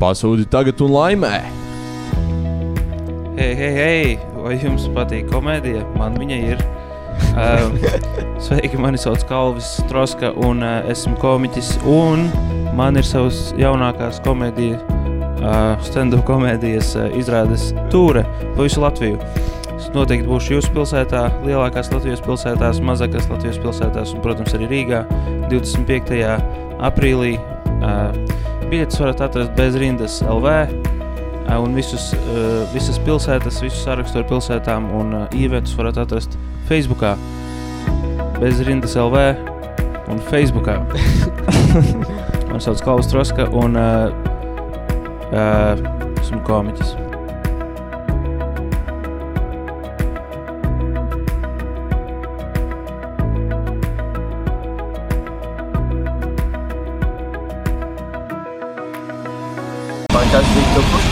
Pasūdi 0.00 0.46
tagad 0.48 0.80
un 0.80 0.94
laimē! 0.94 1.34
Hei, 3.36 3.50
hei, 3.52 3.72
hei! 3.76 4.14
Vai 4.40 4.54
jums 4.56 4.86
patīk 4.96 5.26
komēdija? 5.28 5.82
Man 6.00 6.16
viņa 6.16 6.38
ir. 6.54 6.62
Uh, 7.36 7.68
sveiki, 8.46 8.80
mani 8.80 8.96
sauc 8.96 9.26
Kalvis 9.28 9.74
Troska, 9.90 10.32
un 10.40 10.64
uh, 10.64 10.88
esmu 10.88 11.18
komiķis. 11.20 11.74
Un 11.84 12.24
man 12.78 12.96
ir 12.96 13.04
savas 13.04 13.50
jaunākās 13.60 14.22
komēdijas, 14.24 14.80
uh, 15.44 15.76
stand-up 15.84 16.24
komēdijas 16.30 16.94
uh, 16.96 17.12
izrādes 17.20 17.68
tūre 17.92 18.24
pa 18.40 18.56
visu 18.56 18.80
Latviju. 18.80 19.20
Es 19.76 19.92
noteikti 19.92 20.32
būšu 20.32 20.56
jūsu 20.56 20.72
pilsētā, 20.80 21.26
lielākās 21.44 21.92
Latvijas 21.92 22.24
pilsētās, 22.24 22.80
mazākās 22.88 23.28
Latvijas 23.28 23.60
pilsētās, 23.60 24.16
un, 24.16 24.24
protams, 24.24 24.56
arī 24.56 24.72
Rīgā 24.78 25.04
25. 25.52 26.24
aprīlī. 26.88 27.36
Uh, 27.80 28.39
biļetes 28.70 29.00
varat 29.02 29.20
atrast 29.26 29.52
bez 29.58 29.76
rindas 29.80 30.20
LV. 30.22 30.54
Uh, 31.50 31.56
un 31.58 31.74
visus, 31.74 32.12
uh, 32.14 32.62
visas 32.74 33.00
pilsētas, 33.02 33.58
visus 33.64 33.82
sarakstus 33.82 34.22
ar 34.22 34.26
pilsētām 34.30 34.86
un 34.94 35.14
uh, 35.22 35.36
īventus 35.36 35.74
varat 35.78 35.98
atrast 35.98 36.38
Facebook, 36.70 37.02
bez 38.38 38.62
rindas 38.66 38.94
LV 39.00 39.26
un 40.10 40.22
Facebook. 40.30 40.70
Man 42.50 42.62
sauc 42.62 42.82
Klaus 42.82 43.10
Troska 43.10 43.50
un 43.50 43.78
uh, 43.78 44.10
uh, 45.34 45.86
esmu 46.22 46.42
komiķis. 46.46 47.09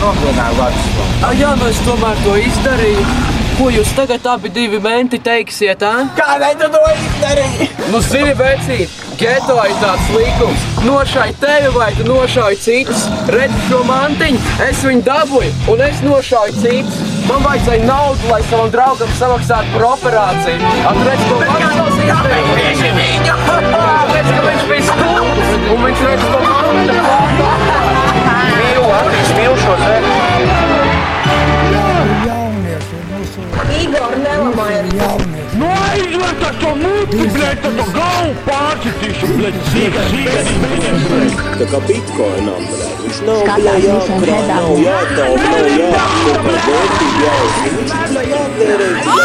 Nogalināja 0.09 0.55
Vāciju? 0.57 1.09
Ah, 1.25 1.35
jā, 1.37 1.51
nu 1.59 1.67
es 1.69 1.83
tomēr 1.85 2.23
to 2.25 2.37
izdarīju. 2.39 3.05
Ko 3.59 3.67
jūs 3.73 3.89
tagad 3.91 4.23
abi 4.31 4.49
divi 4.55 4.79
menti 4.79 5.19
teiksiet, 5.19 5.83
ā? 5.83 6.05
Kādēļ 6.15 6.53
tu 6.61 6.69
to 6.71 6.83
izdarīji? 6.93 7.67
Nu, 7.91 7.99
zini, 8.05 8.31
vecīt, 8.39 8.93
geto 9.19 9.57
ir 9.67 9.75
tāds 9.81 10.11
līkums. 10.15 10.63
Nošāj 10.85 11.33
tevi 11.41 11.73
vai 11.75 11.89
tu 11.97 12.05
nošāj 12.07 12.55
citus. 12.63 13.03
Redzi 13.35 13.59
šo 13.67 13.81
mantiņu, 13.89 14.39
es 14.69 14.83
viņu 14.87 15.03
dabūju 15.09 15.51
un 15.73 15.83
es 15.89 15.99
nošāju 16.05 16.55
citus. 16.63 17.01
Man 17.27 17.43
vajadzēja 17.45 17.83
naudu, 17.83 18.31
lai 18.31 18.39
savam 18.47 18.71
draugam 18.73 19.11
samaksātu 19.19 19.75
par 19.75 19.87
operāciju. 19.89 20.71
Atredz, 20.93 21.27
ko 21.27 21.41
Maksals 21.43 21.99
izdarīja. 22.05 23.35
Tāpēc, 23.75 24.31
ka 24.31 24.47
viņš 24.47 24.65
bija 24.71 24.87
stulbs 24.93 25.53
un 25.59 25.85
viņš 25.89 26.07
redz, 26.07 26.31
ko 26.31 26.41
Maksals 26.47 27.68
aizver 36.69 37.09
tas 37.09 37.13
to 37.13 37.17
muti, 37.19 37.29
blēd, 37.33 37.57
tad 37.63 37.73
to 37.77 37.85
galvu 37.93 38.33
pārcitīšu, 38.45 39.25
blēd, 39.37 39.55
sīk, 39.69 39.93
sīk, 40.09 40.29
sīk. 41.05 41.37
Tā 41.59 41.65
kā 41.71 41.79
bitkoinam, 41.87 42.61
blēd. 42.69 42.95
Viņš 43.03 43.19
nav 43.25 43.37
Skatās 43.43 43.79
jā, 43.83 43.93
visiem 43.95 44.19
jākrāt, 44.19 44.29
redzam. 44.29 44.55
nav 44.55 44.73
jātaup, 44.85 45.37
nav 45.43 45.65
jāapkopā 45.79 46.51
vērtību 46.69 47.19
jāuzsver. 47.25 47.71
Viņš 47.79 47.91
tikai 47.99 48.25
jātērē, 48.29 48.89
jā. 49.07 49.23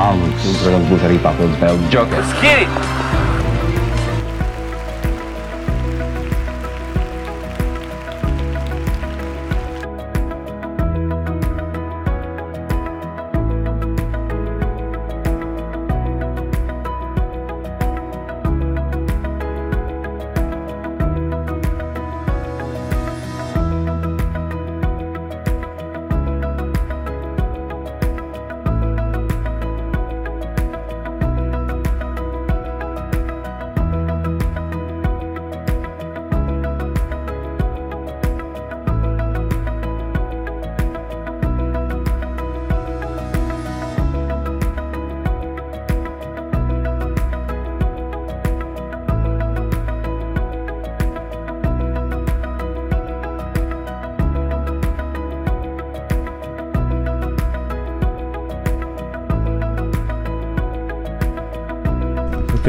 Alun, 0.00 0.30
un, 0.30 0.32
protams, 0.62 0.86
būs 0.90 1.02
arī 1.08 1.16
papildus 1.24 1.58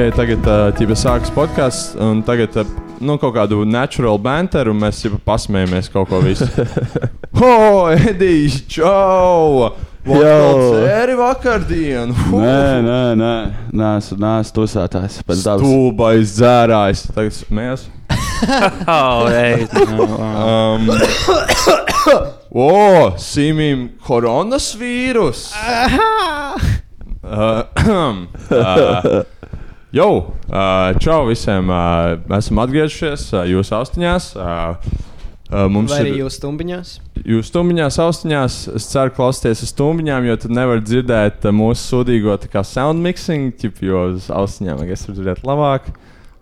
Okay, 0.02 0.16
tagad 0.18 0.48
ķipa, 0.80 0.96
sākas 0.98 1.30
podkāsts, 1.30 1.92
un 2.02 2.24
tagad 2.26 2.56
nu, 3.06 3.20
kaut 3.22 3.36
kādu 3.36 3.60
natural 3.70 4.18
banteru, 4.18 4.72
un 4.74 4.80
mēs 4.82 5.04
jau 5.06 5.20
pasmējamies 5.22 5.92
kaut 5.94 6.08
ko 6.10 6.18
visu. 6.26 6.48
Ho, 7.38 7.52
Edijs, 7.94 8.64
čau! 8.66 9.68
Vakar 10.02 11.12
vakardienu! 11.20 12.16
Nē, 12.34 12.64
nē, 12.82 12.98
nē, 13.20 13.36
nē, 13.78 13.92
es 14.00 14.10
neesmu 14.18 14.56
tusētājs. 14.56 15.20
Stulbais 15.22 16.34
dzērājs. 16.34 17.04
Tagad 17.14 17.38
smējas. 17.38 17.86
Oh, 18.90 19.30
ei, 19.30 19.68
no, 19.86 20.08
Um, 20.18 20.90
o, 22.50 23.14
simim 23.22 23.92
koronas 24.02 24.72
vīrus! 24.82 25.52
Uh, 27.22 27.62
uh, 27.78 29.22
Jau, 29.92 30.32
uh, 30.48 30.96
čau 31.04 31.26
visiem! 31.28 31.68
Uh, 31.68 32.38
esam 32.38 32.62
atgriežušies 32.64 33.26
uh, 33.36 33.42
jūsu 33.44 33.74
austiņās. 33.76 34.28
Uh, 34.40 34.78
uh, 35.52 35.66
mums 35.68 35.92
Vai 35.92 35.98
arī 36.06 36.14
ir 36.14 36.22
jūs 36.22 36.38
stumbiņās? 36.40 36.94
Jūs 37.28 37.50
stumbiņās, 37.52 37.98
austiņās, 38.00 38.60
es 38.80 38.88
ceru, 38.88 39.12
klausieties 39.18 39.66
uz 39.66 39.74
stumbiņām, 39.74 40.30
jo 40.30 40.38
tad 40.46 40.56
nevar 40.56 40.80
dzirdēt 40.80 41.44
uh, 41.44 41.52
mūsu 41.52 41.84
sūdīgo 41.90 42.38
sound 42.64 43.04
mixing, 43.04 43.52
ķip, 43.60 43.84
jo 43.84 44.06
uz 44.14 44.30
austiņām 44.32 44.86
es 44.88 45.04
varu 45.10 45.18
dzirdēt 45.18 45.44
labāk. 45.44 45.92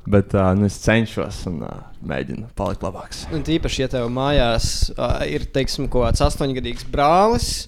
Bet 0.06 0.38
uh, 0.38 0.54
nu, 0.54 0.70
es 0.70 0.78
cenšos 0.86 1.42
un 1.50 1.64
uh, 1.66 1.82
mēģinu 2.06 2.52
palikt 2.54 2.86
labāks. 2.86 3.26
Un 3.34 3.42
tīpaši, 3.42 3.82
ja 3.82 3.90
tev 3.98 4.14
mājās 4.14 4.92
uh, 4.94 5.26
ir, 5.26 5.50
teiksim, 5.50 5.90
kaut 5.90 6.06
kāds 6.06 6.22
astoņgadīgs 6.30 6.86
brālis. 6.94 7.66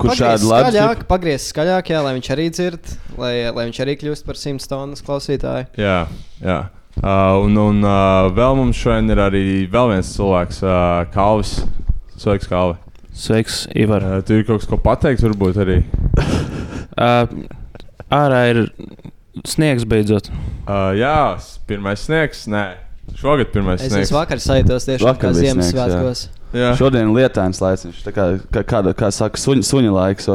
Kurš 0.00 0.20
šādi 0.20 0.48
labi 0.48 0.72
skaļāk, 0.72 1.06
pagriez 1.10 1.46
skaļāk, 1.52 1.90
jā, 1.92 2.02
lai 2.04 2.12
viņš 2.16 2.28
arī 2.34 2.46
dzird, 2.56 2.92
lai, 3.20 3.32
lai 3.52 3.64
viņš 3.68 3.80
arī 3.84 3.96
kļūst 4.00 4.26
par 4.28 4.38
100 4.40 4.68
tonnas 4.70 5.04
klausītāju. 5.06 5.68
Jā, 5.80 5.98
jā. 6.44 6.58
Uh, 7.00 7.38
un 7.46 7.56
un 7.60 7.84
uh, 7.86 8.28
vēl 8.36 8.56
mums 8.58 8.76
šodien 8.80 9.12
ir 9.14 9.20
arī 9.22 9.42
vēl 9.72 9.92
viens 9.94 10.08
cilvēks, 10.16 10.62
uh, 10.66 11.04
Kalvis. 11.14 11.60
Sveiks, 12.20 12.48
Kalvi. 12.50 12.76
Sveiks, 13.16 13.62
Ivar. 13.78 14.04
Uh, 14.04 14.20
tu 14.26 14.36
ir 14.36 14.44
kaut 14.48 14.60
kas, 14.60 14.68
ko 14.68 14.80
pateikt, 14.80 15.24
varbūt 15.28 15.60
arī. 15.64 15.80
Uh, 17.00 17.24
ārā 18.12 18.40
ir 18.50 18.58
sniegs 19.46 19.86
beidzot. 19.88 20.26
Uh, 20.66 20.90
jā, 20.98 21.38
pirmais 21.70 22.02
sniegs. 22.02 22.42
Nē, 22.50 22.64
šogad 23.16 23.52
pirmais 23.54 23.80
Es 23.80 23.92
sniegs. 23.92 24.10
esmu 24.10 24.18
vakar 24.18 24.42
sajūtos 24.42 24.88
tieši 24.88 25.06
Vakar 25.06 25.30
kā 25.30 25.38
Ziemassvētkos. 25.38 26.24
Jā. 26.26 26.39
Šodien 26.50 27.06
ir 27.06 27.12
lietains 27.14 27.60
laiks. 27.62 27.84
Viņš 27.86 27.98
tā 28.02 28.12
kā, 28.14 28.24
kā, 28.50 28.62
kā, 28.66 28.80
kā 28.98 29.10
saka, 29.14 29.38
suņa, 29.38 29.62
suņa 29.70 29.92
laiks. 29.94 30.26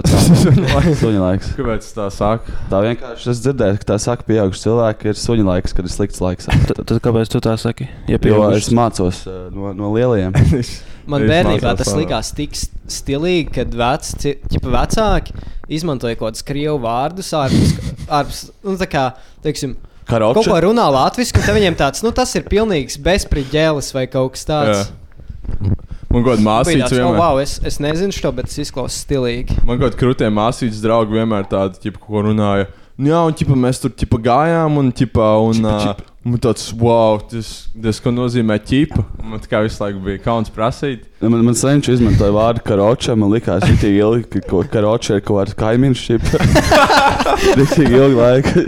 suņa 1.02 1.20
laiks. 1.20 1.50
Kāpēc 1.58 1.88
tā 1.98 2.08
saka? 2.14 2.56
Tā 2.72 2.80
vienkārši 2.86 3.32
es 3.34 3.42
dzirdēju, 3.44 3.80
ka 3.82 3.90
tā 3.92 3.98
saka, 4.00 4.24
pieauguši 4.30 4.64
cilvēki 4.64 5.12
ir 5.12 5.20
suņa 5.20 5.48
laiks, 5.50 5.76
kad 5.76 5.90
ir 5.90 5.92
slikts 5.92 6.22
laiks. 6.24 6.48
Tad, 6.70 6.84
tad 6.88 7.02
kāpēc 7.04 7.34
tu 7.34 7.42
tā 7.44 7.58
saki? 7.60 7.90
Ja 8.08 8.20
Jo 8.26 8.46
es 8.56 8.72
mācos 8.74 9.26
uh, 9.28 9.48
no, 9.52 9.74
no 9.76 9.92
lielajiem. 9.96 10.36
Man 11.12 11.28
bērnībā 11.30 11.76
tas 11.78 11.92
likās 11.94 12.32
tik 12.34 12.56
st- 12.58 12.80
stilīgi, 12.90 13.52
kad 13.60 13.76
veci, 13.78 14.38
ķipa 14.50 14.72
vecāki 14.74 15.36
izmantoja 15.76 16.18
kaut 16.18 16.32
kādus 16.32 16.46
krievu 16.48 16.80
vārdus 16.82 17.30
ārpus, 17.38 17.76
ārpus 18.10 18.40
nu, 18.66 18.74
tā 18.80 18.88
kā, 18.90 19.04
teiksim, 19.46 19.76
Karoče? 20.10 20.40
kaut 20.40 20.50
ko 20.50 20.58
runā 20.66 20.88
latviešu, 20.96 21.36
un 21.38 21.46
te 21.46 21.56
viņiem 21.60 21.78
tāds, 21.78 22.02
nu, 22.06 22.10
tas 22.16 22.34
ir 22.40 22.48
pilnīgs 22.50 22.98
bezspriģēlis 23.06 23.92
vai 23.98 24.08
kaut 24.10 24.34
kas 24.38 24.48
tāds. 24.50 24.82
Jā. 24.82 25.76
Man 26.16 26.24
kaut 26.24 26.38
kāda 26.38 26.46
māsīca 26.46 26.88
oh, 26.88 26.94
vienmēr. 26.96 27.18
wow, 27.20 27.40
es, 27.44 27.58
es 27.68 27.76
nezinu 27.84 28.16
šo, 28.16 28.32
bet 28.38 28.48
tas 28.48 28.62
izklausās 28.64 29.02
stilīgi. 29.04 29.58
Man 29.68 29.82
kaut 29.82 29.90
kāda 29.90 30.00
krūtē 30.00 30.30
māsītes 30.32 30.80
draugi 30.84 31.18
vienmēr 31.18 31.50
tādu, 31.52 31.82
ķipa, 31.84 32.00
ko 32.00 32.24
runāja. 32.30 32.70
Nu 32.96 33.12
Jā, 33.12 33.26
un 33.28 33.36
ķipa, 33.36 33.58
mēs 33.60 33.84
tur 33.84 33.92
ķipa, 33.92 34.22
gājām, 34.24 34.78
un, 34.80 34.94
ķipa, 34.96 35.26
un, 35.44 35.60
ķipa, 35.60 35.80
ķipa. 35.84 36.15
Man 36.26 36.42
tāds, 36.42 36.72
wow, 36.74 37.20
tas, 37.22 37.68
tas 37.78 38.00
ko 38.02 38.10
nozīmē 38.10 38.56
ķipa. 38.66 39.04
Un 39.22 39.36
Man 39.36 39.44
tā 39.44 39.52
kā 39.52 39.60
visu 39.62 39.78
laiku 39.84 40.02
bija 40.08 40.24
kauns 40.24 40.50
prasīt. 40.50 41.04
Man, 41.22 41.44
man 41.46 41.58
senčs 41.58 41.92
izmantoja 42.00 42.34
vārdu 42.34 42.64
karoča. 42.66 43.14
Man 43.14 43.30
liekas, 43.30 43.62
ka 43.62 43.78
tā 43.84 43.92
ilgi, 43.94 44.26
ka 44.34 44.42
ko- 44.50 44.66
karoča 44.66 45.20
ir 45.20 45.26
kaut 45.26 45.44
kāds 45.44 45.58
kaimiņš. 45.62 46.08
Tik 47.76 47.78
ilgi 47.86 48.16
laika. 48.18 48.66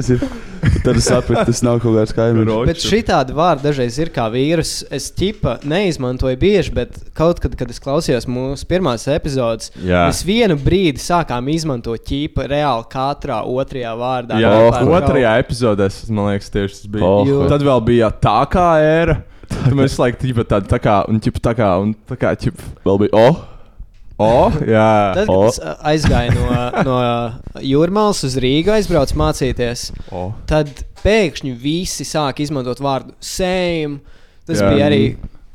Tad 0.83 0.97
es 0.97 1.07
sapratu, 1.07 1.45
tas 1.51 1.61
nav 1.65 1.79
kaut 1.83 1.95
kāds 1.97 2.13
kaimiņš. 2.15 2.51
Bet 2.67 2.81
šī 2.83 2.99
tāda 3.07 3.35
vārda 3.35 3.67
dažreiz 3.69 3.97
ir 4.01 4.11
kā 4.13 4.27
vīrus. 4.31 4.71
Es 4.93 5.09
ķipa 5.15 5.57
neizmantoju 5.67 6.39
bieži, 6.39 6.73
bet 6.75 6.95
kaut 7.17 7.41
kad, 7.43 7.55
kad 7.59 7.71
es 7.71 7.81
klausījos 7.83 8.27
mūsu 8.29 8.67
pirmās 8.69 9.07
epizodes, 9.11 9.71
Jā. 9.81 10.05
mēs 10.09 10.23
vienu 10.27 10.57
brīdi 10.61 11.01
sākām 11.03 11.49
izmantot 11.53 12.03
ķipa 12.07 12.47
reāli 12.51 12.87
katrā 12.91 13.41
otrajā 13.47 13.93
vārdā. 13.99 14.39
Jā, 14.41 14.53
otrajā 14.85 15.35
epizodē, 15.43 15.89
man 16.11 16.31
liekas, 16.33 16.51
tieši 16.53 16.79
tas 16.79 16.91
bija. 16.95 17.07
Oh. 17.07 17.46
Tad 17.51 17.65
vēl 17.67 17.83
bija 17.87 18.11
tā 18.23 18.39
kā 18.51 18.69
ēra. 18.83 19.19
Tad 19.47 19.75
mēs 19.77 19.95
laikam 19.99 20.27
ķipa 20.27 20.47
tādu 20.55 20.71
tā 20.71 20.79
kā, 20.83 20.97
un 21.11 21.21
ķipa 21.23 21.43
tā 21.49 21.53
kā, 21.57 21.69
un 21.83 21.93
tā 22.09 22.17
kā 22.19 22.33
ķipa. 22.39 22.73
Vēl 22.87 23.05
bija 23.05 23.21
O. 23.21 23.29
O, 24.17 24.49
jā. 24.65 25.13
Tad, 25.13 25.29
kad 25.29 25.47
es 25.51 25.59
aizgāju 25.91 26.33
no, 26.33 26.61
no 26.87 26.97
Jūrmālas 27.61 28.23
uz 28.25 28.37
Rīgu, 28.41 28.73
aizbraucu 28.73 29.17
mācīties, 29.19 29.91
O. 30.09 30.31
tad 30.49 30.71
pēkšņi 31.03 31.53
visi 31.61 32.05
sāk 32.07 32.41
izmantot 32.41 32.81
vārdu 32.81 33.13
same. 33.21 34.01
Tas 34.47 34.63
Jā. 34.63 34.71
bija 34.73 34.87
arī 34.89 35.01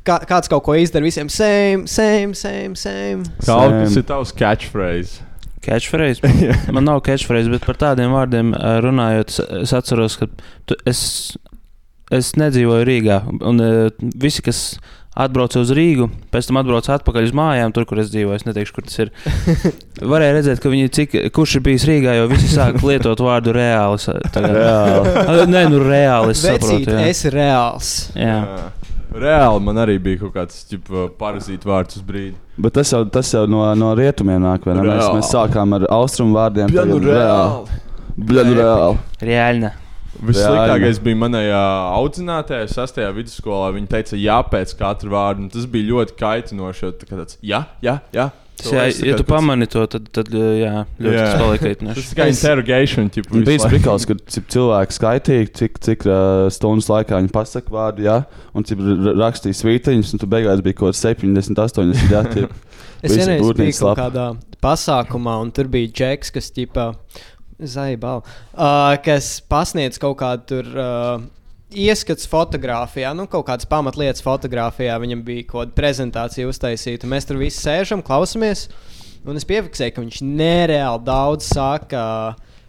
kā, 0.07 0.19
kāds 0.29 0.51
kaut 0.51 0.63
ko 0.63 0.77
izdara 0.79 1.05
visiem 1.05 1.29
same, 1.31 1.89
same, 1.91 2.37
same. 2.37 2.77
same. 2.79 3.27
Kas 3.43 3.99
ir 3.99 4.07
tavs 4.07 4.33
catchphrase. 4.37 5.21
Catchphrase. 5.63 6.23
Man 6.75 6.87
nav 6.87 7.01
catchphrase, 7.05 7.51
bet 7.51 7.65
par 7.67 7.79
tādiem 7.79 8.11
vārdiem 8.15 8.51
runājot, 8.83 9.31
es, 9.31 9.39
es 9.63 9.75
atceros, 9.75 10.17
ka 10.19 10.27
tu, 10.67 10.77
es, 10.89 11.03
es 12.17 12.33
nedzīvoju 12.39 12.85
Rīgā. 12.89 13.21
Un 13.45 13.63
ā, 13.63 13.71
visi, 14.21 14.43
kas 14.45 14.59
atbrauca 15.13 15.61
uz 15.61 15.69
Rīgu, 15.75 16.07
pēc 16.33 16.47
tam 16.49 16.57
atbrauca 16.61 16.95
atpakaļ 16.97 17.27
uz 17.27 17.33
mājām, 17.37 17.73
tur, 17.75 17.85
kur 17.89 18.01
es 18.01 18.09
dzīvoju. 18.13 18.37
Es 18.39 18.45
neteikšu, 18.47 18.75
kur 18.75 18.87
tas 18.87 19.01
ir. 19.03 19.11
Varēja 20.13 20.37
redzēt, 20.39 20.61
ka 20.63 20.71
viņi 20.73 20.93
cik, 20.97 21.17
kurš 21.35 21.59
ir 21.59 21.65
bijis 21.67 21.85
Rīgā, 21.89 22.15
jo 22.17 22.29
visi 22.31 22.49
sāk 22.53 22.79
lietot 22.87 23.21
vārdu 23.23 23.53
reāli. 23.55 23.99
Reāli. 24.33 25.43
Nē, 25.53 25.67
nu 25.73 25.83
reāli. 25.83 26.33
Es 26.33 26.41
Vecīt, 26.45 26.65
saprotu, 26.65 26.97
jā. 26.97 27.03
esi 27.11 27.33
reāls. 27.33 27.91
Jā. 28.17 28.39
Reāli 29.13 29.61
man 29.61 29.77
arī 29.77 29.99
bija 30.01 30.23
kaut 30.23 30.33
kāds 30.39 30.63
ģipa, 30.71 31.05
parazītu 31.19 31.69
vārds 31.69 31.99
uz 31.99 32.05
brīdi. 32.07 32.33
Bet 32.57 32.73
tas 32.79 32.89
jau, 32.93 33.03
tas 33.13 33.29
jau 33.33 33.43
no, 33.49 33.61
no 33.77 33.91
rietumiem 33.97 34.41
nāk. 34.41 34.65
vai 34.65 34.79
ne? 34.79 34.87
Mēs, 34.89 35.05
mēs 35.13 35.29
sākām 35.33 35.77
ar 35.77 35.85
austrumu 35.93 36.33
vārdiem. 36.39 36.73
Bļa, 36.73 36.89
nu 36.89 36.97
reāli. 37.05 37.79
Bļa, 38.17 38.49
nu 38.49 38.57
reāli. 38.57 38.99
Reāli. 39.29 39.73
Vissliktākais 40.27 41.01
bija 41.03 41.19
manajā 41.23 41.63
audzinātajā, 41.97 42.69
sastajā 42.71 43.09
vidusskolā. 43.15 43.73
Viņa 43.75 43.91
teica, 43.97 44.19
jā, 44.19 44.37
pēc 44.51 44.75
katra 44.79 45.11
vārda. 45.13 45.43
un 45.45 45.49
Tas 45.53 45.67
bija 45.69 45.89
ļoti 45.91 46.15
kaitinoši. 46.19 46.93
tā 47.01 47.09
Tāds, 47.13 47.37
jā, 47.41 47.65
jā, 47.83 47.99
jā. 48.15 48.29
Jā, 48.63 48.83
ja 49.03 49.15
tu 49.17 49.25
pamani 49.27 49.65
to, 49.67 49.81
tad, 49.89 50.05
tad 50.13 50.29
jā, 50.31 50.85
ļoti 51.01 51.15
Jā. 51.17 51.23
tas 51.25 51.41
paliek 51.41 51.59
Tas 51.59 51.65
kaitinoši. 51.67 52.03
ir 52.05 52.19
kā 52.19 52.27
interrogation. 52.29 53.09
Visu 53.09 53.41
bija 53.43 53.63
spēcīgs, 53.65 54.05
ka 54.07 54.15
cik 54.35 54.45
cilvēki 54.53 54.95
skaitīja, 54.95 55.47
cik, 55.59 55.79
cik 55.83 56.05
uh, 56.07 56.45
stundas 56.53 56.87
laikā 56.87 57.17
viņi 57.19 57.33
pasakā 57.33 57.73
vārdu, 57.73 58.05
jā, 58.05 58.19
un 58.55 58.63
cik 58.63 58.85
rakstīja 59.19 59.57
svītiņus, 59.59 60.13
un 60.15 60.21
tu 60.21 60.29
beigās 60.31 60.61
bija 60.63 60.79
kaut 60.79 60.93
kāds 60.93 61.01
70, 61.03 61.59
80. 61.59 62.13
Jā, 62.13 62.23
tie, 62.29 62.45
Es 63.03 63.17
vienreiz 63.17 63.43
biju 63.57 63.75
kaut 63.81 63.99
kādā 63.99 64.29
pasākumā, 64.63 65.33
un 65.43 65.49
tur 65.51 65.67
bija 65.67 65.89
džeks, 65.91 66.31
kas 66.31 66.47
ķipā, 66.55 66.85
zaibā, 67.59 68.19
uh, 68.21 68.95
kas 69.05 69.37
pasniedz 69.49 70.01
kaut 70.01 70.19
kādu 70.23 70.49
tur. 70.53 70.73
Uh, 70.73 71.31
Ieskats 71.73 72.27
fotografijā, 72.29 73.15
nu, 73.17 73.23
kaut 73.25 73.47
kādas 73.47 73.65
pamatlietas 73.65 74.21
fotografijā. 74.21 74.93
Viņam 75.01 75.23
bija 75.25 75.47
kaut 75.47 75.71
kāda 75.71 75.73
prezentācija 75.79 76.45
uztaisīta. 76.45 77.09
Mēs 77.09 77.25
tur 77.25 77.39
visi 77.41 77.63
sēžam, 77.63 78.03
klausamies. 78.05 78.67
Un 79.25 79.39
es 79.39 79.47
piefiksēju, 79.49 79.95
ka 79.95 80.03
viņš 80.03 80.19
nereāli 80.21 81.01
daudz 81.07 81.47
saka. 81.49 82.03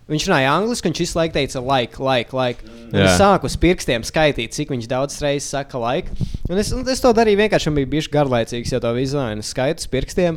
Viņš 0.05 0.27
runāja 0.29 0.51
angliski, 0.53 0.91
viņš 0.91 1.01
visu 1.01 1.17
laiku 1.17 1.33
teica, 1.39 1.61
like, 1.65 2.01
like. 2.37 2.67
Un 2.91 2.99
Jā. 2.99 3.07
es 3.07 3.15
sāku 3.17 3.49
uz 3.49 3.55
pirkstiem 3.61 4.05
skaitīt, 4.05 4.53
cik 4.53 4.73
viņš 4.75 4.89
daudz 4.91 5.17
reizes 5.25 5.49
saka, 5.55 5.81
like. 5.81 6.13
Un 6.51 6.61
es, 6.61 6.75
un 6.77 6.85
es 6.93 7.01
to 7.01 7.13
darīju 7.17 7.41
vienkārši, 7.41 7.71
man 7.71 7.81
bija 7.81 7.93
bijis 7.95 8.11
garlaicīgs, 8.13 8.75
jo 8.75 8.83
to 8.85 8.93
vizuāli 8.97 9.45
skaitu 9.45 9.81
uz 9.81 9.89
pirkstiem. 9.89 10.37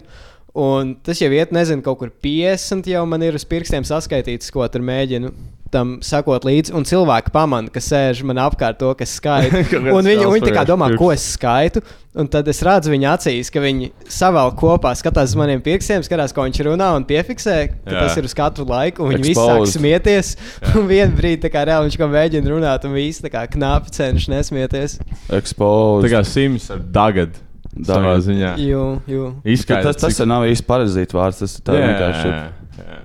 Un 0.57 0.95
tas 1.05 1.19
jau 1.21 1.29
iet, 1.29 1.51
nezinu, 1.53 1.83
kaut 1.85 1.99
kur 2.01 2.09
50 2.23 2.89
jau 2.89 3.03
man 3.05 3.21
ir 3.21 3.35
uz 3.37 3.45
pirkstiem 3.45 3.85
saskaitīts, 3.85 4.49
ko 4.53 4.65
tur 4.73 4.81
mēģinu 4.85 5.29
tam 5.71 5.97
sakot 6.05 6.45
līdzi. 6.47 6.73
Un 6.77 6.85
cilvēki 6.87 7.31
pamana, 7.35 7.71
ka 7.73 7.81
sēž 7.83 8.23
man 8.27 8.39
apkārt 8.41 8.79
to, 8.81 8.89
kas 8.97 9.17
skaita. 9.19 9.61
Un 9.95 10.07
viņi, 10.07 10.25
viņi 10.25 10.49
tā 10.49 10.55
kā 10.55 10.65
domā, 10.67 10.89
ko 10.97 11.11
es 11.13 11.25
skaitu. 11.35 11.83
Un 12.17 12.29
tad 12.33 12.47
es 12.49 12.63
redzu 12.65 12.89
viņa 12.89 13.11
acīs, 13.13 13.51
ka 13.53 13.61
viņi 13.61 13.91
savēl 14.09 14.55
kopā, 14.57 14.95
skatās 14.97 15.35
uz 15.35 15.37
maniem 15.37 15.61
pirkstiem, 15.61 16.01
skatās, 16.05 16.33
ko 16.33 16.47
viņš 16.47 16.63
runā 16.65 16.89
un 16.97 17.05
piefiksē, 17.05 17.57
ka 17.75 17.93
Jā. 17.93 18.05
tas 18.07 18.17
ir 18.17 18.25
uz 18.25 18.33
katru 18.37 18.65
laiku. 18.65 19.05
Un 19.05 19.13
viņi 19.13 19.27
visi 19.27 19.37
sāk 19.37 19.67
smieties. 19.75 20.33
Un 20.73 20.89
vienā 20.89 21.13
brīdī 21.13 21.43
tā 21.45 21.53
kā 21.53 21.67
reāli 21.69 21.91
viņš 21.91 21.99
kaut 21.99 22.07
kā 22.07 22.13
mēģina 22.15 22.55
runāt, 22.55 22.87
un 22.89 22.97
visi 22.97 23.25
tā 23.27 23.33
kā 23.33 23.45
knapi 23.53 23.93
cenšas 23.99 24.31
nesmieties. 24.33 24.97
Exposed. 25.37 26.07
Tā 26.07 26.15
kā 26.15 26.25
Sims 26.25 26.71
ar 26.73 26.81
Dagad. 26.81 27.37
Dagad. 27.85 28.23
ziņā. 28.25 28.53
Jū, 28.63 28.85
jū. 29.07 29.27
Izskaidro, 29.45 29.91
tas, 29.93 30.01
tas 30.01 30.13
cik- 30.13 30.23
jau 30.23 30.27
nav 30.31 30.47
īsti 30.49 30.65
parazīts 30.65 31.13
vārds. 31.13 31.39
Tas 31.43 31.57
ir 31.59 31.61
tā 31.67 31.75
Jā, 31.77 31.85
vienkārši. 31.87 32.31
jā, 32.31 32.81
jā. 32.87 32.99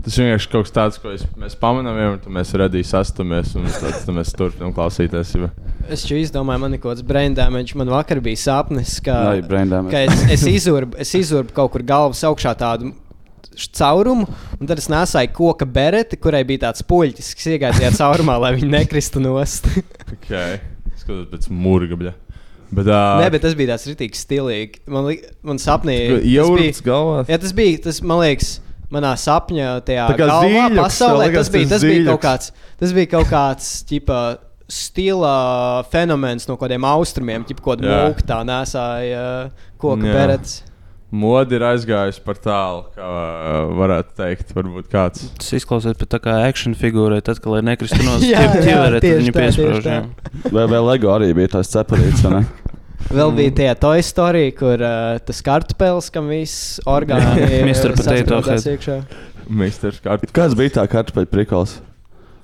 Tas 0.00 0.16
vienkārši 0.16 0.48
kaut 0.48 0.64
kas 0.64 0.72
tāds, 0.72 0.96
ko 1.02 1.10
es, 1.12 1.26
mēs 1.36 1.54
pamanām, 1.60 1.98
un 2.14 2.18
tad 2.24 2.32
mēs 2.32 2.54
radījām 2.56 2.88
sastamies, 2.88 3.50
un 3.60 3.66
tad, 3.68 3.98
tad 4.06 4.14
mēs 4.16 4.30
turpinām 4.32 4.72
klausīties. 4.72 5.34
jau. 5.36 5.50
Es 5.92 6.06
jau 6.08 6.16
izdomāju, 6.16 6.60
man 6.62 6.72
ir 6.72 6.78
kaut 6.80 6.94
kāds 6.96 7.04
brain 7.06 7.34
damage. 7.36 7.74
Man 7.76 7.88
vakar 7.92 8.20
bija 8.24 8.36
sapnis, 8.40 8.96
ka, 9.04 9.36
Jā, 9.36 9.82
ka 9.90 10.00
es, 10.06 10.22
es, 10.38 10.46
izurbu, 10.48 10.96
es 10.98 11.12
izurbu 11.14 11.52
kaut 11.52 11.72
kur 11.72 11.82
galvas 11.82 12.22
augšā 12.24 12.54
tādu 12.56 12.94
caurumu, 13.76 14.24
un 14.60 14.66
tad 14.66 14.78
es 14.80 14.88
nesāju 14.88 15.32
koka 15.36 15.66
bereti, 15.68 16.16
kurai 16.16 16.44
bija 16.48 16.68
tāds 16.70 16.84
puļķis, 16.86 17.34
kas 17.36 17.46
iegāja 17.52 17.76
tajā 17.76 17.90
caurumā, 17.98 18.38
lai 18.40 18.54
viņi 18.56 18.70
nekristu 18.78 19.20
nost. 19.20 19.68
Okay. 20.10 20.58
Skatos 20.98 21.28
pēc 21.30 21.44
murga. 21.54 22.14
Bet, 22.70 22.86
uh, 22.86 23.18
Nē, 23.18 23.30
bet 23.34 23.42
tas 23.42 23.54
bija 23.58 23.72
tāds 23.72 23.86
rītīgi 23.90 24.14
stilīgi. 24.20 24.82
Man, 24.86 25.08
li- 25.10 25.22
man 25.42 25.58
sapnī 25.58 25.96
tas 26.12 26.26
Ieurbuļs 26.30 26.82
bija- 26.82 26.86
galvā. 26.86 27.24
Jā, 27.26 27.38
tas 27.42 27.52
bija, 27.58 27.80
tas 27.88 27.98
man 28.02 28.20
liekas, 28.22 28.52
manā 28.94 29.10
sapņā, 29.18 29.72
tajā 29.86 30.06
galvā, 30.18 30.38
zīļuks, 30.46 30.78
pasaulē. 30.78 31.24
liekas, 31.26 31.36
Tas 31.40 31.50
bija, 31.56 31.68
tas 31.68 31.80
tas 31.80 31.88
bija 31.90 32.16
kāds, 32.22 32.52
tas 32.78 32.92
bija 32.92 33.10
kaut 33.16 33.26
kāds, 33.30 33.68
ķipa, 33.90 34.20
stila 34.70 35.84
fenomens 35.90 36.46
no 36.46 36.56
kādiem 36.56 36.86
austrumiem, 36.86 37.44
ķipa, 37.46 37.62
kaut 37.64 37.80
kāda 37.82 38.00
mūka 38.06 38.22
tā 38.26 38.40
nesāja 38.46 39.50
koka 39.82 40.06
Jā. 40.06 40.12
berets. 40.14 40.60
Modi 41.10 41.56
ir 41.58 41.62
aizgājusi 41.66 42.20
par 42.22 42.36
tālu, 42.38 42.84
kā 42.94 43.06
varētu 43.74 44.12
teikt. 44.14 44.52
Varbūt 44.54 44.86
kāds. 44.92 45.24
Tas 45.40 45.48
izklausās 45.58 45.96
pēc 45.98 46.06
tā 46.14 46.20
kā 46.22 46.36
action 46.46 46.76
figūrai, 46.78 47.18
tad, 47.26 47.40
kad 47.42 47.50
lai 47.50 47.62
nekristu 47.66 47.98
no 48.06 48.14
Jā, 48.22 48.44
jā, 48.46 48.62
ķiverē, 48.62 49.00
tad 49.02 49.08
tieši 49.08 49.34
piesprāž. 49.34 49.88
Vai, 50.54 50.66
vai 50.70 50.78
Lego 50.86 51.10
arī 51.16 51.32
bija 51.34 51.56
tās 51.56 51.72
cepurītes? 51.74 52.22
vai 52.22 52.36
ne? 52.38 52.44
Vēl 53.10 53.32
bija 53.34 53.52
tie 53.56 53.68
Toy 53.80 54.02
Story, 54.06 54.50
kur 54.56 54.78
uh, 54.78 55.18
tas 55.26 55.40
kartupēlis, 55.46 56.10
kam 56.14 56.28
viss 56.30 56.78
orgāni 56.86 57.62
Mr. 57.66 57.96
Potato 57.98 58.42
Head. 58.46 58.66
iekšā. 58.76 58.98
Misters 59.50 59.98
Karts. 60.04 60.30
Kāds 60.34 60.54
bija 60.58 60.78
tā 60.78 60.84
kartupeļu 60.90 61.30
prikals? 61.30 61.80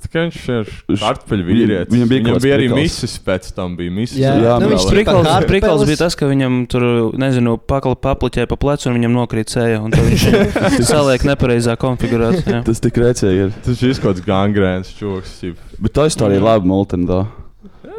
Viņš 0.06 0.36
ir 0.52 0.68
kartupeļu 1.00 1.44
vīrietis. 1.46 1.90
viņam 1.90 2.08
bija 2.10 2.22
Viņam 2.22 2.36
bija 2.42 2.56
arī 2.58 2.66
misis 2.70 3.16
pēc 3.22 3.48
tam. 3.56 3.75
Bija 3.78 3.90
misis. 3.90 4.18
Jā, 4.20 4.34
Jā, 4.38 4.56
nu, 4.62 4.68
viņš 4.70 4.84
Prikals, 4.92 5.28
prikals 5.48 5.82
bija 5.88 5.98
tas, 6.04 6.14
ka 6.18 6.28
viņam 6.30 6.60
tur, 6.70 6.84
nezinu, 7.18 7.56
pakala 7.58 7.98
papliķēja 7.98 8.48
pa 8.50 8.58
plecu 8.60 8.90
un 8.90 8.98
viņam 9.00 9.16
nokrīt 9.16 9.50
sēja. 9.50 9.80
Un 9.82 9.94
tad 9.94 10.06
viņš 10.06 10.28
saliek 10.92 11.26
nepareizā 11.26 11.75
konfigurācijā. 11.80 12.62
Tas 12.68 12.82
tik 12.84 13.00
rēcīgi 13.02 13.48
ir. 13.48 13.56
Tas 13.66 13.82
ir 13.82 13.98
kaut 13.98 14.14
kāds 14.14 14.26
gangrēns 14.28 14.94
čūks. 15.00 15.34
Bet 15.82 15.96
tā 15.98 16.06
istorija 16.12 16.38
ir 16.40 16.46
laba 16.46 16.70
multena. 16.70 17.25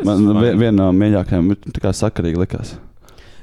Man 0.07 0.27
viena 0.59 0.75
no 0.77 0.91
mīļākajām, 0.95 1.55
tā 1.73 1.83
kā 1.83 1.93
sakarīgi 1.95 2.43
likās. 2.43 2.75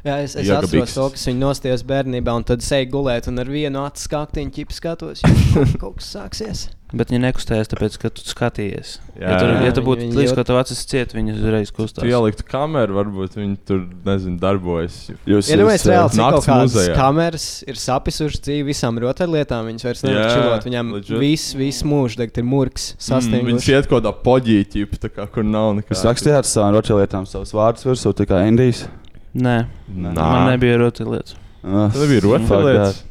Jā, 0.05 0.19
es, 0.21 0.35
es 0.37 0.51
atceros 0.53 0.93
to, 0.93 1.07
kas 1.15 1.23
viņu 1.31 1.41
nostājās 1.41 1.83
bērnībā, 1.89 2.35
un 2.37 2.45
tad 2.45 2.65
sēž 2.65 2.91
gulēt, 2.93 3.29
un 3.31 3.41
ar 3.41 3.49
vienu 3.49 3.81
acu 3.87 4.05
skaktiņu 4.05 4.53
ķipu 4.59 4.77
skatos, 4.77 5.23
jo 5.25 5.65
kaut 5.83 6.03
kas 6.03 6.11
sāksies. 6.13 6.67
Bet 6.95 7.11
viņi 7.11 7.21
nekustējās, 7.25 7.69
tāpēc, 7.73 7.95
ka 7.99 8.09
tu 8.15 8.23
skatījies. 8.23 8.91
Jā, 9.19 9.31
Ja 9.35 9.39
tu, 9.41 9.47
jā, 9.51 9.55
ja 9.67 9.73
tu 9.75 9.83
būtu 9.83 10.07
līdz, 10.15 10.33
ko 10.37 10.43
tev 10.47 10.59
acis 10.61 10.81
ciet, 10.87 11.11
viņi 11.15 11.33
uzreiz 11.35 11.71
Tu 11.73 11.77
kustās. 11.81 12.05
ieliktu 12.07 12.45
kameru, 12.47 12.95
varbūt 13.01 13.35
viņi 13.39 13.57
tur, 13.67 13.81
nezinu, 14.07 14.39
darbojas. 14.43 14.99
Jūs 15.27 15.49
Ja 15.51 15.57
nu 15.59 15.67
mēs 15.67 15.83
reāli 15.89 16.11
cik 16.15 16.23
kaut 16.23 16.47
kādas 16.47 16.75
muzejā. 16.75 16.95
kameras 16.99 17.47
ir 17.67 17.75
sapisušas 17.83 18.43
dzīvi 18.47 18.67
visām 18.71 18.99
rotaļlietām, 19.03 19.67
viņas 19.73 19.87
vairs 19.89 20.03
nevar 20.07 20.31
čilot. 20.35 20.67
Viņam 20.69 20.93
legit. 20.95 21.19
viss, 21.19 21.55
viss 21.59 21.83
mūžs 21.83 22.19
tagad 22.21 22.39
ir 22.39 22.45
murgs, 22.45 22.93
Mm, 23.11 23.47
Viņš 23.51 23.69
iet 23.75 23.89
kaut 23.91 24.03
kādā 24.05 24.13
poģītī, 24.25 24.87
tā 24.99 25.11
kā 25.11 25.27
kur 25.31 25.43
nav 25.43 25.75
nekā. 25.81 25.91
Jūs 25.95 26.05
rakstījāt 26.07 26.47
savām 26.47 26.75
rotaļlietām 26.79 27.27
savus 27.27 27.51
vārdus 27.55 27.85
virsū, 27.87 28.15
tā 28.15 28.27
kā 28.27 28.47
Indijas. 28.47 28.87
Nē, 29.35 29.67
Nā. 29.91 30.15
man 30.15 30.51
nebija 30.53 30.79
rotaļlietas. 30.79 31.35
Ah, 31.65 31.91
Tev 31.91 32.07
bija 32.07 32.23
rotaļlietas? 32.23 33.03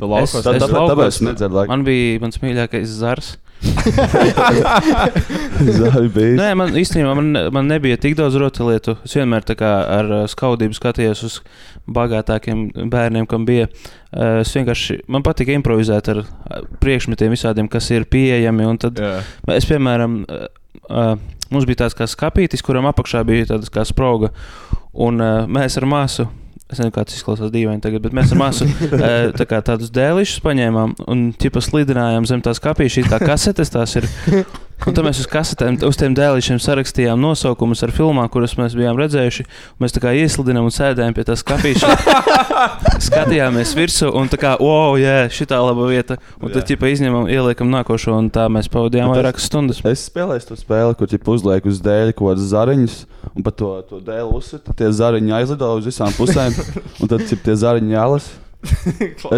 Tu 0.00 0.06
laukos 0.10 0.34
Es- 0.34 0.44
Tā- 0.46 0.54
es 0.56 0.62
tā- 0.62 0.84
Tāpēc 0.90 1.06
es 1.14 1.20
nedzēru 1.24 1.58
laiku. 1.60 1.68
Man 1.74 1.84
bija 1.86 2.20
mans 2.22 2.38
mīļākais 2.42 2.94
zars. 3.00 3.36
Zāļu 5.64 6.10
bija. 6.12 6.34
Nē, 6.38 6.48
man 6.58 6.74
īstenībā 6.78 7.14
man, 7.16 7.30
man 7.54 7.68
nebija 7.70 7.96
tik 8.00 8.16
daudz 8.18 8.36
rotaļlietu. 8.40 8.96
Es 9.06 9.14
vienmēr 9.16 9.46
tā 9.48 9.56
kā 9.58 9.70
ar 9.98 10.10
uh, 10.12 10.24
skaudību 10.30 10.76
skatījos 10.76 11.22
uz 11.28 11.38
bagātākiem 11.88 12.66
bērniem, 12.92 13.28
kam 13.30 13.46
bija. 13.48 13.68
Uh, 14.12 14.42
Es 14.44 14.52
vienkārši 14.54 15.00
man 15.10 15.24
patīk 15.26 15.50
improvizēt 15.56 16.08
ar 16.12 16.22
uh, 16.24 16.28
priekšmetiem, 16.82 17.32
visādiem, 17.34 17.68
kas 17.72 17.88
ir 17.94 18.04
pieejami. 18.10 18.66
un 18.68 18.78
Tad, 18.84 19.00
Jā. 19.00 19.16
es, 19.56 19.66
piemēram, 19.70 20.20
uh, 20.28 21.14
mums 21.50 21.66
bija 21.68 21.84
tāds 21.84 21.96
kā 21.98 22.06
skāpītis, 22.10 22.62
kuram 22.66 22.86
apakšā 22.90 23.24
bija 23.26 23.48
tāda 23.54 23.70
kā 23.74 23.84
sproga. 23.88 24.30
Un 24.94 25.18
uh, 25.24 25.46
mēs 25.50 25.78
ar 25.80 25.88
māsu. 25.90 26.28
Es 26.72 26.78
nezinu, 26.80 26.94
kā 26.94 27.02
tas 27.04 27.18
izklausās 27.18 27.52
dīvaini 27.52 27.82
tagad, 27.84 28.00
bet 28.06 28.14
mēs 28.16 28.30
ar 28.32 28.38
māsu 28.40 28.66
eh, 28.96 29.30
tā 29.36 29.44
kā 29.48 29.60
tādus 29.64 29.92
dēlišus 29.94 30.40
paņēmām 30.44 30.94
un 31.12 31.24
ķipa 31.36 31.60
slidinājām 31.64 32.28
zem 32.30 32.44
tās 32.44 32.62
kapīšas, 32.64 33.10
kā 33.12 33.20
kasetes 33.20 33.72
tās 33.74 33.98
ir. 34.00 34.08
Un 34.84 34.92
tad 34.92 35.06
mēs 35.06 35.20
uz 35.22 35.28
kasetēm, 35.30 35.78
uz 35.86 35.96
tiem 35.96 36.12
dēlišiem 36.16 36.58
sarakstījām 36.60 37.20
nosaukumus 37.22 37.80
ar 37.86 37.92
filmām, 37.94 38.26
kuras 38.28 38.52
mēs 38.58 38.74
bijām 38.76 38.98
redzējuši. 39.00 39.46
Mēs 39.80 39.94
tā 39.96 40.02
kā 40.02 40.12
ieslidinām 40.18 40.66
un 40.68 40.74
sēdējām 40.74 41.14
pie 41.16 41.24
tās 41.24 41.44
kapīšas. 41.46 42.04
Skatījāmies 43.06 43.72
virsū 43.78 44.10
un 44.12 44.28
tā 44.32 44.38
kā, 44.42 44.52
wow, 44.60 44.98
jā, 45.00 45.24
šī 45.32 45.46
tā 45.54 45.60
laba 45.64 45.88
vieta. 45.88 46.18
Un 46.42 46.52
tad 46.52 46.68
ķipa 46.68 46.90
izņemam, 46.92 47.30
ieliekam 47.32 47.70
nākošo 47.72 48.18
un 48.18 48.28
tā 48.34 48.44
mēs 48.52 48.68
pavadījām 48.72 49.08
es- 49.08 49.16
vairākas 49.16 49.48
stundas. 49.48 49.80
Es 49.88 50.04
spēlēju 50.10 50.50
to 50.52 50.60
spēli, 50.60 50.98
kur 51.00 51.10
ķip 51.14 51.32
uzliek 51.32 51.70
uz 51.70 51.80
dēļa 51.84 52.12
kaut 52.18 52.34
kādas 52.34 52.50
zariņas, 52.52 53.00
un 53.32 53.46
pat 53.46 53.60
to, 53.62 53.72
to 53.88 54.02
dēļu 54.04 54.36
uzsver. 54.40 54.64
Tie 54.76 54.92
zariņi 55.00 55.36
aizlido 55.40 55.70
uz 55.78 55.88
visām 55.88 56.12
pusēm, 56.18 56.56
un 57.00 57.14
tad 57.14 57.24
ķip, 57.30 57.46
tie 57.46 57.56
zariņi 57.64 57.96
jālas. 57.96 58.28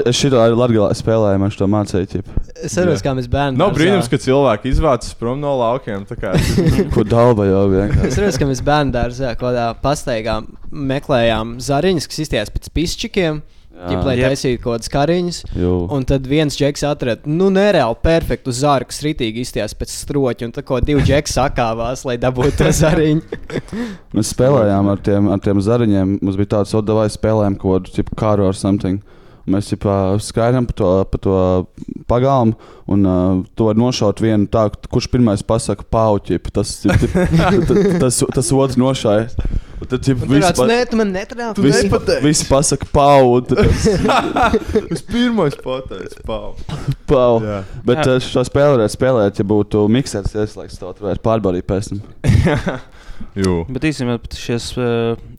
Es 0.07 0.17
šito 0.19 0.39
arī 0.41 0.55
Latvijā 0.59 0.87
spēlēju, 0.99 1.41
man 1.43 1.53
šo 1.55 1.67
mācīju. 1.71 2.23
Es 2.63 2.75
saprotu, 2.77 3.03
kā 3.05 3.13
mēs 3.19 3.27
bērni. 3.33 3.59
Nav 3.61 3.73
brīnums, 3.77 4.09
ka 4.13 4.19
cilvēki 4.23 4.71
izvācas 4.73 5.15
prom 5.19 5.41
no 5.43 5.55
laukiem. 5.61 6.05
tā 6.09 6.17
kā- 6.21 6.35
Ko 6.95 7.05
dalba 7.07 7.47
jau 7.49 7.65
vienkārši. 7.73 8.07
Es 8.13 8.21
redzu, 8.23 8.43
ka 8.43 8.49
mēs 8.51 8.63
bērnu 8.67 8.95
dārzā 8.95 9.35
kaut 9.35 9.51
kādā 9.51 9.67
pastaigā 9.83 10.39
meklējām 10.73 11.57
zariņus, 11.63 12.09
kas 12.11 12.23
izties 12.27 12.53
pēc 12.55 12.71
pišķikiem. 12.77 13.43
Jep. 13.77 14.05
taisītu 14.07 14.61
kaut 14.63 14.79
kādas 14.79 14.91
kariņas. 14.93 15.41
Jū. 15.57 15.73
Un 15.93 16.07
tad 16.09 16.27
viens 16.29 16.57
džeks 16.57 16.85
atrada, 16.89 17.29
nu, 17.29 17.51
nereāli 17.53 17.99
perfektu 18.03 18.55
zāru, 18.57 18.89
kas 18.89 19.03
rītīgi 19.05 19.45
izties 19.45 19.77
pēc 19.77 19.93
stroķa. 19.93 20.49
Un 20.49 20.55
tad 20.57 20.67
ko 20.69 20.81
divi 20.81 21.05
džeki 21.05 21.33
sakāvās, 21.35 22.07
lai 22.09 22.17
dabūtu 22.23 22.57
to 22.63 22.73
zariņu. 22.81 23.41
Mēs 24.17 24.33
spēlējām 24.33 24.89
ar 24.93 25.03
tiem, 25.05 25.29
ar 25.35 25.45
tiem 25.45 25.61
zariņiem. 25.65 26.17
Mums 26.23 26.41
bija 26.41 26.55
tāds 26.57 26.73
odavai 26.79 27.09
spēlējām 27.13 27.59
kaut 27.61 27.93
kādu 27.93 28.17
kāru 28.17 28.49
ar 28.49 28.57
something. 28.57 29.03
Mēs 29.47 29.69
jau 29.71 29.97
skraidām 30.23 30.67
pa 30.67 30.75
to, 30.75 30.89
pa 31.07 31.21
to 31.23 31.37
pagalmu, 32.11 32.57
un 32.91 33.07
uh, 33.07 33.45
to 33.55 33.69
var 33.69 33.79
nošaut 33.79 34.19
vienu 34.23 34.49
tā, 34.51 34.65
kurš 34.91 35.07
pirmais 35.13 35.45
pasakā 35.47 35.87
pauķi. 35.87 36.41
Tas, 36.51 36.81
tas, 36.83 37.07
tas, 38.03 38.19
tas 38.35 38.51
otrs 38.57 38.79
nošāja. 38.81 39.31
Un 39.77 39.89
Tad 39.91 40.09
jau 40.09 40.17
viss 40.17 40.41
tāds, 40.41 40.63
nē, 40.71 40.77
tu 40.89 40.97
man 40.97 41.11
netrāpi. 41.13 41.63
Visi, 41.67 41.89
visi 42.25 42.47
pasaka, 42.49 42.87
pau, 42.91 43.35
un 43.37 43.45
tad 43.45 43.61
tas 43.61 43.89
Es 44.97 45.03
pirmais 45.05 45.57
pateicu, 45.61 46.23
pau. 46.25 46.55
pau. 47.07 47.43
Jā. 47.45 47.59
Bet 47.85 48.01
Jā. 48.01 48.17
šo 48.25 48.45
spēli 48.49 48.79
varētu 48.79 48.97
spēlēt, 48.97 49.43
ja 49.43 49.47
būtu 49.47 49.85
miksēts 49.93 50.33
ieslēgts, 50.33 50.81
to 50.81 50.95
varētu 51.05 51.23
pārbaudīt 51.27 51.69
pēc 51.69 51.93
tam. 51.93 52.01
Jū. 53.45 53.59
Bet 53.69 53.85
īstenībā 53.91 54.17
šīs 54.33 54.73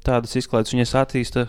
tādas 0.06 0.38
izklaides 0.38 0.76
viņas 0.76 0.94
attīsta 1.02 1.48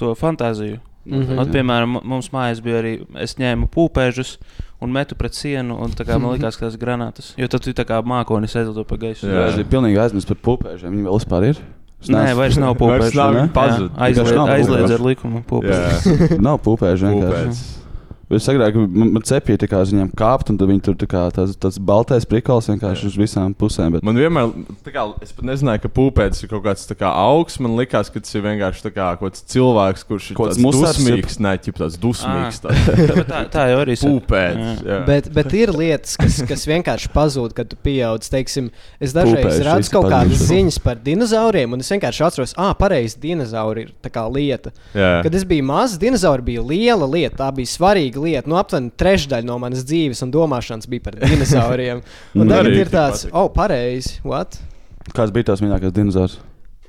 to 0.00 0.10
fantāziju. 0.18 0.82
Mhm. 1.06 1.38
Ot, 1.38 1.48
piemēram, 1.52 1.96
m- 1.98 2.04
mums 2.14 2.30
mājās 2.32 2.62
bija 2.64 2.78
arī 2.80 2.92
es 3.20 3.34
ņēmu 3.36 3.68
pūpēžus 3.74 4.38
un 4.80 4.92
metu 4.92 5.14
pret 5.14 5.34
sienu. 5.36 5.76
Un, 5.84 5.90
tā 5.92 6.04
kā, 6.08 6.16
man 6.20 6.32
liekas, 6.38 6.56
ka 6.56 6.66
tas 6.66 6.74
ir 6.78 6.80
granātas. 6.80 7.32
Jo 7.36 7.48
tad 7.48 7.60
tu 7.66 7.72
tā 7.76 7.84
kā 7.84 8.00
mākonis 8.02 8.56
aizlido 8.56 8.84
pa 8.88 8.96
gaisu. 8.96 9.28
Jā. 9.28 9.48
Es 9.50 9.58
biju 9.60 9.68
pilnīgi 9.68 10.00
aizmirsis 10.00 10.28
par 10.32 10.40
pupēžiem. 10.48 10.90
Viņi 10.96 11.04
vēl 11.04 11.18
vispār 11.20 11.48
ir. 11.50 11.60
Nē, 12.08 12.24
vairs 12.40 12.56
nav 12.60 12.74
pūpēžu. 12.80 13.20
Aizliedz, 13.20 13.92
aizliedz 13.96 14.32
pūpēžu. 14.32 14.94
ar 14.94 15.04
likumu 15.08 15.44
pūpēžu. 15.48 16.40
Nav 16.40 16.58
pupēži 16.64 17.08
vienkārši. 17.12 17.48
pūpēdz. 17.48 17.83
Es 18.32 18.46
agrāk 18.48 18.76
man, 18.78 19.10
man 19.16 19.24
cepīja 19.26 19.60
tā 19.64 19.68
kā 19.70 19.80
uz 19.84 19.92
viņiem 19.92 20.10
kāpt, 20.16 20.50
un 20.52 20.58
tad 20.60 20.70
viņi 20.70 20.82
tur 20.86 20.96
tā 21.00 21.08
kā 21.10 21.24
tas, 21.34 21.52
tas 21.60 21.76
baltais 21.76 22.26
prikals 22.28 22.70
vienkārši 22.70 23.10
uz 23.10 23.18
visām 23.20 23.54
pusēm. 23.56 23.96
Bet... 23.96 24.06
Man 24.06 24.18
vienmēr, 24.18 24.52
tā 24.86 24.94
kā, 24.94 25.04
es 25.24 25.34
pat 25.36 25.48
nezināju, 25.50 25.82
ka 25.84 25.90
pūpēdis 25.98 26.44
ir 26.44 26.52
kaut 26.52 26.64
kāds 26.66 26.86
tā 26.88 26.96
kā 26.98 27.10
augs. 27.24 27.58
Man 27.62 27.76
liekas, 27.78 28.10
ka 28.12 28.22
tas 28.24 28.34
ir 28.36 28.44
vienkārši 28.46 28.86
tā 28.86 28.92
kā 28.94 29.10
kaut 29.20 29.34
kāds 29.34 29.44
cilvēks, 29.52 30.06
kurš 30.08 30.30
ir 30.32 30.38
Kaut 30.38 30.52
tāds 30.52 30.62
kāds 30.62 30.98
dusmīgs. 30.98 31.38
Nē, 31.44 31.54
ķip 31.66 31.80
tāds 31.82 31.98
dusmīgs. 32.00 32.60
Ah. 32.64 32.82
Bet 33.18 33.30
tā, 33.30 33.42
tā 33.52 33.66
jau 33.72 33.78
arī 33.82 33.98
ir. 33.98 34.02
Pūpēdis. 34.04 34.82
jā. 34.88 34.98
Bet, 35.08 35.28
bet 35.34 35.54
ir 35.56 35.72
lietas, 35.74 36.16
kas, 36.20 36.40
kas 36.48 36.64
vienkārši 36.68 37.10
pazūd, 37.14 37.54
kad 37.56 37.70
tu 37.70 37.78
pieaug. 37.80 38.22
Teiksim, 38.34 38.70
es 39.02 39.12
dažreiz 39.14 39.44
Pūpēši 39.44 39.66
redzu 39.68 39.92
kaut 39.92 40.08
kādas 40.10 40.42
ziņas 40.48 40.78
par 40.82 40.98
dinozauriem, 41.04 41.76
un 41.76 41.84
es 41.84 41.90
vienkārši 41.92 42.24
atceros, 42.26 42.54
ah, 42.60 42.72
pareizi, 42.78 43.18
dinozauri 43.22 43.86
ir 43.86 43.92
tā 44.02 44.10
kā 44.14 44.24
lieta. 44.32 44.72
Jā. 44.96 45.20
Kad 45.26 45.36
es 45.38 45.44
biju 45.48 45.66
mazs, 45.68 45.98
dinozauri 46.00 46.46
bija 46.48 46.64
liela 46.64 47.08
lieta, 47.10 47.36
tā 47.44 47.50
bija 47.54 47.70
svarīga 47.70 48.23
lieta. 48.24 48.50
Nu, 48.50 48.58
aptuveni 48.60 48.92
trešdaļa 49.00 49.46
no 49.48 49.58
manas 49.62 49.84
dzīves 49.86 50.24
un 50.26 50.32
domāšanas 50.34 50.90
bija 50.90 51.06
par 51.08 51.20
dinozauriem. 51.20 52.02
Un 52.34 52.48
tagad 52.52 52.80
ir 52.80 52.92
tāds, 52.92 53.28
oh, 53.32 53.50
pareizi, 53.54 54.18
what? 54.26 54.58
Kāds 55.14 55.34
bija 55.34 55.52
tās 55.52 55.64
mīļākais 55.64 55.94
dinozaurs? 55.94 56.40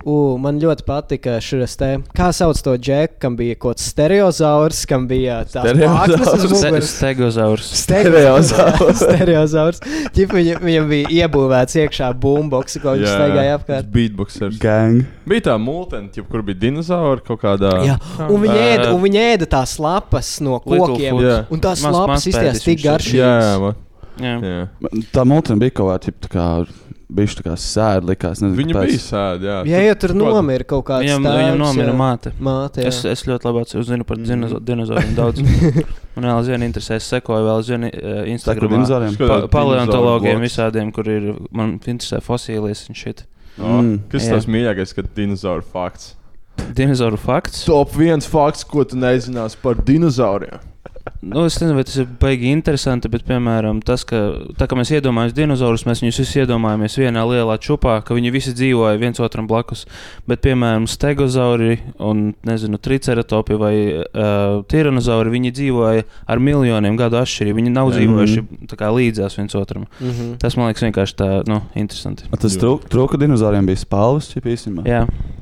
U, 0.06 0.36
man 0.38 0.60
ļoti 0.62 0.84
patika 0.86 1.40
šis 1.42 1.74
te, 1.82 1.88
kā 2.14 2.28
sauc 2.36 2.60
to 2.62 2.76
džeku, 2.78 3.16
kam 3.24 3.34
bija 3.40 3.56
kaut 3.58 3.80
kāds 3.80 3.88
stereozaurs, 3.90 4.84
kam 4.86 5.08
bija 5.10 5.40
tāds 5.50 5.74
muguras. 5.82 6.92
Stegozaurs. 6.92 7.72
Stereozaurs. 7.82 9.00
Stereozaurs. 9.02 9.82
Ķip, 10.14 10.36
viņam, 10.38 10.62
viņam 10.62 10.92
bija 10.92 11.10
iebūvēts 11.26 11.80
iekšā 11.82 12.12
boomboks, 12.22 12.78
ko 12.84 12.94
viņš 13.00 13.10
staigāja 13.10 13.58
apkārt. 13.58 13.90
Beatboxers. 13.96 14.60
Gang. 14.62 15.02
Bija 15.26 15.48
tā 15.50 15.58
multena, 15.62 16.14
kur 16.30 16.46
bija 16.46 16.62
dinozauri 16.68 17.26
kaut 17.26 17.42
kādā. 17.42 17.74
Jā, 17.90 17.98
un 18.30 18.46
viņi, 18.46 18.60
Ā, 18.62 18.70
ēda, 18.76 18.88
un 18.94 19.02
viņi 19.08 19.24
ēda 19.34 19.50
tās 19.58 19.78
lapas 19.82 20.36
no 20.46 20.60
Little 20.62 20.94
kokiem. 20.94 21.18
Food. 21.18 21.26
Jā. 21.32 21.40
Un 21.50 21.66
tās 21.66 21.82
Maz- 21.82 21.98
lapas 21.98 22.30
izties 22.30 22.62
tik 22.66 22.86
garšīgas. 22.86 23.18
jā, 23.18 23.34
jā, 23.42 23.58
man- 23.66 23.82
Jā. 24.22 24.36
jā. 24.40 25.02
Tā 25.12 25.26
multena 25.28 25.60
bija 25.60 25.74
kaut 25.82 25.90
kāda, 25.92 26.14
tā 26.24 26.30
kā, 26.32 26.46
bijuši 27.10 27.36
tā 27.38 27.44
kā 27.46 27.54
sēde, 27.60 28.08
likās. 28.10 28.42
Nezinu, 28.42 28.58
Viņa 28.58 28.74
kāpēc. 28.74 28.90
bija 28.92 29.04
sēde. 29.04 29.46
Jā, 29.50 29.58
Jā, 29.70 29.82
ja 29.86 29.96
tur 29.96 30.10
kaut 30.16 30.22
kāda- 30.24 30.34
nomira 30.40 30.64
kaut 30.66 30.86
kāds 30.86 31.06
Viņam, 31.06 31.24
tēvs, 31.28 31.38
viņam 31.44 31.58
nomira 31.62 31.92
jā. 31.92 31.98
māte. 32.00 32.32
Māte, 32.40 32.82
jā. 32.82 32.88
Es, 32.88 33.06
es 33.06 33.24
ļoti 33.30 33.46
labi 33.50 33.62
atceros, 33.62 33.88
zinu 33.88 34.04
par 34.06 34.18
dinoza- 34.18 34.60
dinozauriem 34.60 35.16
daudz. 35.22 35.42
Man 36.16 36.26
vēl 36.30 36.38
aizvien 36.40 36.64
interesē, 36.66 36.96
es 36.96 37.08
sekoju 37.12 37.46
vēl 37.46 37.58
aizvien 37.62 37.84
uh, 37.86 37.92
kā 37.92 38.26
Instagram. 38.34 39.50
paleontologiem 39.52 40.40
visādiem, 40.42 40.92
kur 40.96 41.08
ir, 41.12 41.34
man 41.52 41.78
interesē 41.80 42.22
fosilijas 42.24 42.88
un 42.90 42.96
šit. 42.96 43.26
O, 43.60 43.82
Mm. 43.82 44.00
Kas 44.12 44.26
Jā. 44.28 44.34
tas 44.36 44.46
mīļākais, 44.52 44.94
kad 44.96 45.06
dinozauru 45.16 45.64
fakts? 45.64 46.16
Dinozauru 46.76 47.18
fakts. 47.18 47.64
Top 47.66 47.92
viens 47.96 48.26
fakts, 48.28 48.64
ko 48.68 48.84
tu 48.84 48.98
nezināsi 49.00 49.56
par 49.62 49.76
dinozauriem. 49.76 50.60
Nu, 51.26 51.46
es 51.46 51.58
nezinu, 51.58 51.76
vai 51.78 51.84
tas 51.86 51.96
ir 52.02 52.08
baigi 52.22 52.50
interesanti, 52.54 53.10
bet, 53.10 53.24
piemēram, 53.26 53.80
tas, 53.86 54.04
ka, 54.06 54.20
tā, 54.58 54.68
ka 54.70 54.78
mēs 54.78 54.92
iedomājamies 54.94 55.36
dinozaurus, 55.38 55.86
mēs 55.86 56.02
viņus 56.04 56.20
visus 56.22 56.38
iedomājamies 56.42 56.98
vienā 57.02 57.24
lielā 57.30 57.56
čūpā, 57.62 57.96
ka 58.06 58.18
viņi 58.18 58.32
visi 58.34 58.54
dzīvoja 58.58 59.00
viens 59.02 59.22
otram 59.22 59.48
blakus. 59.50 59.86
Bet, 60.30 60.44
piemēram, 60.46 60.88
stegozauri 60.90 61.80
un, 62.02 62.28
nezinu, 62.46 62.78
triceratopi 62.82 63.58
vai 63.62 63.74
uh, 64.02 64.62
tiranozauri, 64.70 65.34
viņi 65.34 65.54
dzīvoja 65.60 66.06
ar 66.30 66.42
miljoniem 66.42 66.98
gadu 67.00 67.22
atšķirību. 67.22 67.60
Viņi 67.62 67.74
nav 67.74 67.94
dzīvojuši 67.96 68.46
tā 68.70 68.80
kā 68.82 68.90
līdzās 68.94 69.38
viens 69.40 69.58
otram. 69.58 69.86
Mhm. 70.02 70.36
Tas 70.42 70.58
man 70.58 70.70
liekas 70.70 70.86
vienkārši 70.88 71.20
tā, 71.22 71.30
nu, 71.50 71.62
interesanti. 71.78 72.30
A, 72.30 72.42
Tas 72.42 72.58
trūka, 72.62 73.18
dinozauriem 73.22 73.66
bija 73.66 73.82
spalvas, 73.82 74.30
čip 74.34 74.46
īstenībā. 74.50 74.86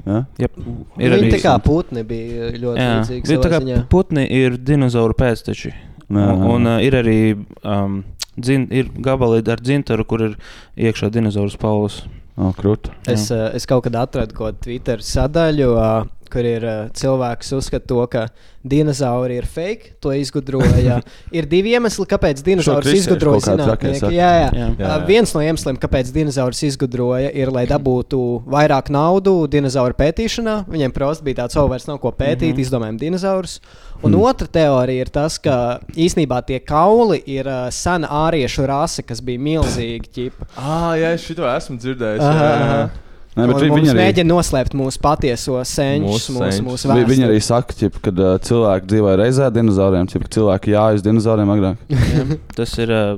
Jā? 0.03 0.25
jep. 0.41 0.57
ir 0.99 1.13
Viņi 1.13 1.19
arī. 1.19 1.29
tā 1.31 1.39
kā 1.45 1.53
putni 1.63 2.03
bija 2.03 2.49
ļoti 2.59 2.79
Jā, 2.81 2.87
līdzīgi. 2.97 3.27
bet 3.29 3.43
tā 3.45 3.51
kā 3.53 3.59
ziņā. 3.63 3.77
putni 3.89 4.25
ir 4.29 4.57
dinozauru 4.57 5.13
pēcteči. 5.15 5.71
Jā, 5.73 6.25
Un, 6.33 6.41
un 6.57 6.67
uh, 6.67 6.81
ir 6.83 6.93
arī 6.99 7.19
um, 7.63 8.03
dzin, 8.37 8.67
ir 8.75 8.89
gabali 9.01 9.39
ar 9.49 9.61
dzintaru, 9.63 10.03
kur 10.05 10.21
ir 10.27 10.35
iekšā 10.77 11.09
dinozauru 11.09 11.49
spalvas. 11.55 12.01
O, 12.35 12.49
krūti. 12.57 12.89
Es, 13.07 13.27
uh, 13.31 13.51
es 13.53 13.65
kaut 13.69 13.83
kad 13.85 13.95
atradu 13.95 14.33
kaut 14.33 14.55
kādu 14.57 14.63
Twitter 14.65 14.97
sadaļu, 15.05 15.67
uh, 15.77 16.07
kur 16.33 16.47
ir 16.47 16.65
uh, 16.65 16.81
cilvēks, 16.97 17.51
kas 17.51 17.57
uzskata 17.59 17.87
to, 17.89 18.01
ka 18.11 18.25
dinozauri 18.63 19.37
ir 19.41 19.47
fake. 19.49 19.93
To 20.03 20.13
izgudroja. 20.15 20.99
ir 21.37 21.47
divi 21.51 21.73
iemesli, 21.75 22.07
kāpēc 22.09 22.41
dinozaurs 22.45 22.87
kristieši 22.87 23.03
izgudroja 23.03 23.43
zinātnieki. 23.45 24.11
Jā, 24.15 24.31
jā. 24.41 24.49
Jā. 24.57 24.67
jā. 24.79 24.89
Uh, 24.89 25.05
viens 25.09 25.33
no 25.35 25.43
iemesliem, 25.43 25.79
kāpēc 25.81 26.11
dinozaurs 26.15 26.63
izgudroja, 26.69 27.31
ir, 27.31 27.51
lai 27.53 27.65
dabūtu 27.69 28.21
vairāk 28.49 28.91
naudu 28.93 29.35
dinozauru 29.51 29.97
pētīšanā. 29.99 30.63
Viņiem 30.71 30.95
prosti 30.95 31.27
bija 31.29 31.43
tāds, 31.43 31.59
oh, 31.59 31.69
vairs 31.71 31.87
nav 31.89 32.01
ko 32.03 32.11
pētīt, 32.11 32.53
mm 32.53 32.57
-hmm. 32.57 32.65
izdomājam 32.67 32.99
dinozaurus. 33.01 33.59
Un 34.03 34.11
mm. 34.11 34.23
otra 34.27 34.47
teorija 34.47 35.05
ir 35.05 35.09
tas, 35.13 35.37
ka 35.39 35.79
īsnībā 35.95 36.41
tie 36.47 36.59
kauli 36.59 37.21
ir 37.25 37.47
uh, 37.47 37.69
sena 37.71 38.09
āriešu 38.25 38.65
rase, 38.67 39.03
kas 39.03 39.21
bija 39.23 39.39
milzīga 39.39 40.11
ķipa. 40.11 40.49
Ah, 40.57 40.91
jā, 40.99 41.13
es 41.15 41.23
šo 41.23 41.47
esmu 41.47 41.77
dzirdējis. 41.79 42.23
Jā, 42.23 42.51
jā. 42.51 42.89
Nē, 43.33 43.47
bet 43.49 43.55
viņi 43.63 43.89
arī- 43.89 43.97
mēģina 43.97 44.29
noslēpt 44.29 44.75
mūsu 44.77 44.99
patieso 45.01 45.55
senčus, 45.65 46.29
Mūsu 46.29 46.35
mūsu, 46.37 46.61
mūsu 46.67 46.89
Vi, 46.93 47.03
viņi 47.03 47.23
vēsturi. 47.23 47.29
arī 47.31 47.41
saka, 47.41 47.73
ķip, 47.79 47.95
kad 48.05 48.19
uh, 48.19 48.37
cilvēki 48.37 48.85
dzīvoja 48.91 49.15
reizē 49.23 49.47
dinozauriem, 49.55 50.05
ķip, 50.11 50.27
ka 50.27 50.33
cilvēki 50.37 50.73
jājas 50.75 51.01
dinozauriem 51.05 51.49
agrāk. 51.55 51.77
Jā, 51.89 52.37
Tas 52.55 52.77
ir 52.77 52.93
uh, 52.93 53.17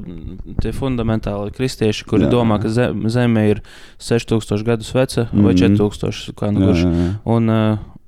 tie 0.63 0.71
fundamentāli 0.71 1.51
kristieši, 1.57 2.05
kuri 2.07 2.23
Jā. 2.27 2.31
domā, 2.31 2.61
ka 2.63 2.69
zem, 2.71 3.03
Zeme 3.11 3.43
ir 3.49 3.61
6000 3.99 4.63
gadus 4.63 4.93
veca 4.95 5.27
vai 5.33 5.51
Mhm. 5.53 5.75
4000. 5.75 6.31
Kā 6.35 6.51
nu 6.53 6.71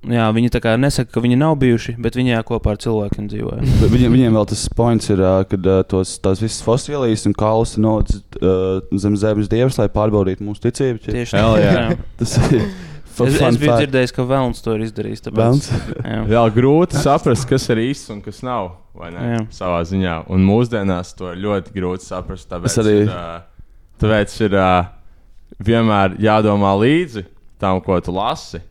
Jā, 0.03 0.09
jā, 0.09 0.17
jā. 0.17 0.17
Uh, 0.17 0.17
jā, 0.17 0.25
viņi 0.37 0.49
tā 0.53 0.59
kā 0.61 0.75
nesaka, 0.77 1.11
ka 1.11 1.19
viņi 1.23 1.37
nav 1.37 1.55
bijuši, 1.57 1.95
bet 1.97 2.15
viņi 2.15 2.29
jā, 2.35 2.43
kopā 2.45 2.75
ar 2.75 2.77
cilvēkiem 2.77 3.27
dzīvoja. 3.31 3.61
Bet 3.81 3.89
Viņiem, 3.91 4.11
viņiem 4.13 4.35
vēl 4.37 4.45
tas 4.47 4.67
points 4.77 5.09
ir, 5.09 5.19
uh, 5.19 5.43
kad 5.49 5.65
uh, 5.65 5.81
tos, 5.89 6.19
tās 6.21 6.39
visas 6.43 6.61
fosilijas 6.61 7.25
un 7.25 7.33
kaulus 7.33 7.77
nodevis 7.81 8.21
uh, 8.41 8.81
zem 8.97 9.15
zemes 9.17 9.49
dievs, 9.49 9.77
lai 9.81 9.87
pārbaudītu 9.89 10.45
mūsu 10.45 10.61
ticību. 10.67 10.99
ķip. 11.01 11.13
Tieši 11.17 11.35
Hell 11.37 11.55
tā. 11.57 11.63
yeah. 11.65 11.89
jā. 11.91 11.97
Tas 12.21 12.37
ir 12.51 12.61
Es, 13.17 13.33
fun 13.41 13.47
es 13.49 13.55
biju 13.57 13.71
fact. 13.71 13.79
dzirdējis, 13.81 14.11
ka 14.13 14.23
Vēlns 14.29 14.59
to 14.61 14.75
ir 14.77 14.81
izdarījis. 14.85 15.23
Tāpēc, 15.25 15.69
jā. 16.05 16.17
Jā, 16.35 16.41
grūti 16.53 16.99
saprast, 17.01 17.47
kas 17.49 17.63
ir 17.73 17.79
īsts 17.87 18.11
un 18.13 18.19
kas 18.21 18.43
nav. 18.45 18.75
vai 18.93 19.09
ne? 19.09 19.23
Jā. 19.31 19.39
Savā 19.57 19.79
ziņā. 19.89 20.19
Un 20.29 20.45
mūsdienās 20.45 21.15
to 21.17 21.31
ir 21.33 21.41
ļoti 21.41 21.73
grūti 21.73 22.05
saprast. 22.05 22.45
Tāpēc 22.51 22.69
Es 22.69 22.77
arī- 22.77 22.93
ir, 23.07 23.09
ā, 23.09 23.41
tāpēc 24.01 24.35
ir 24.45 24.53
ā, 24.61 24.69
vienmēr 25.65 26.13
jādomā 26.21 26.75
līdzi 26.77 27.25
tam, 27.57 27.81
ko 27.81 27.97
tu 28.05 28.13
lasi. 28.13 28.61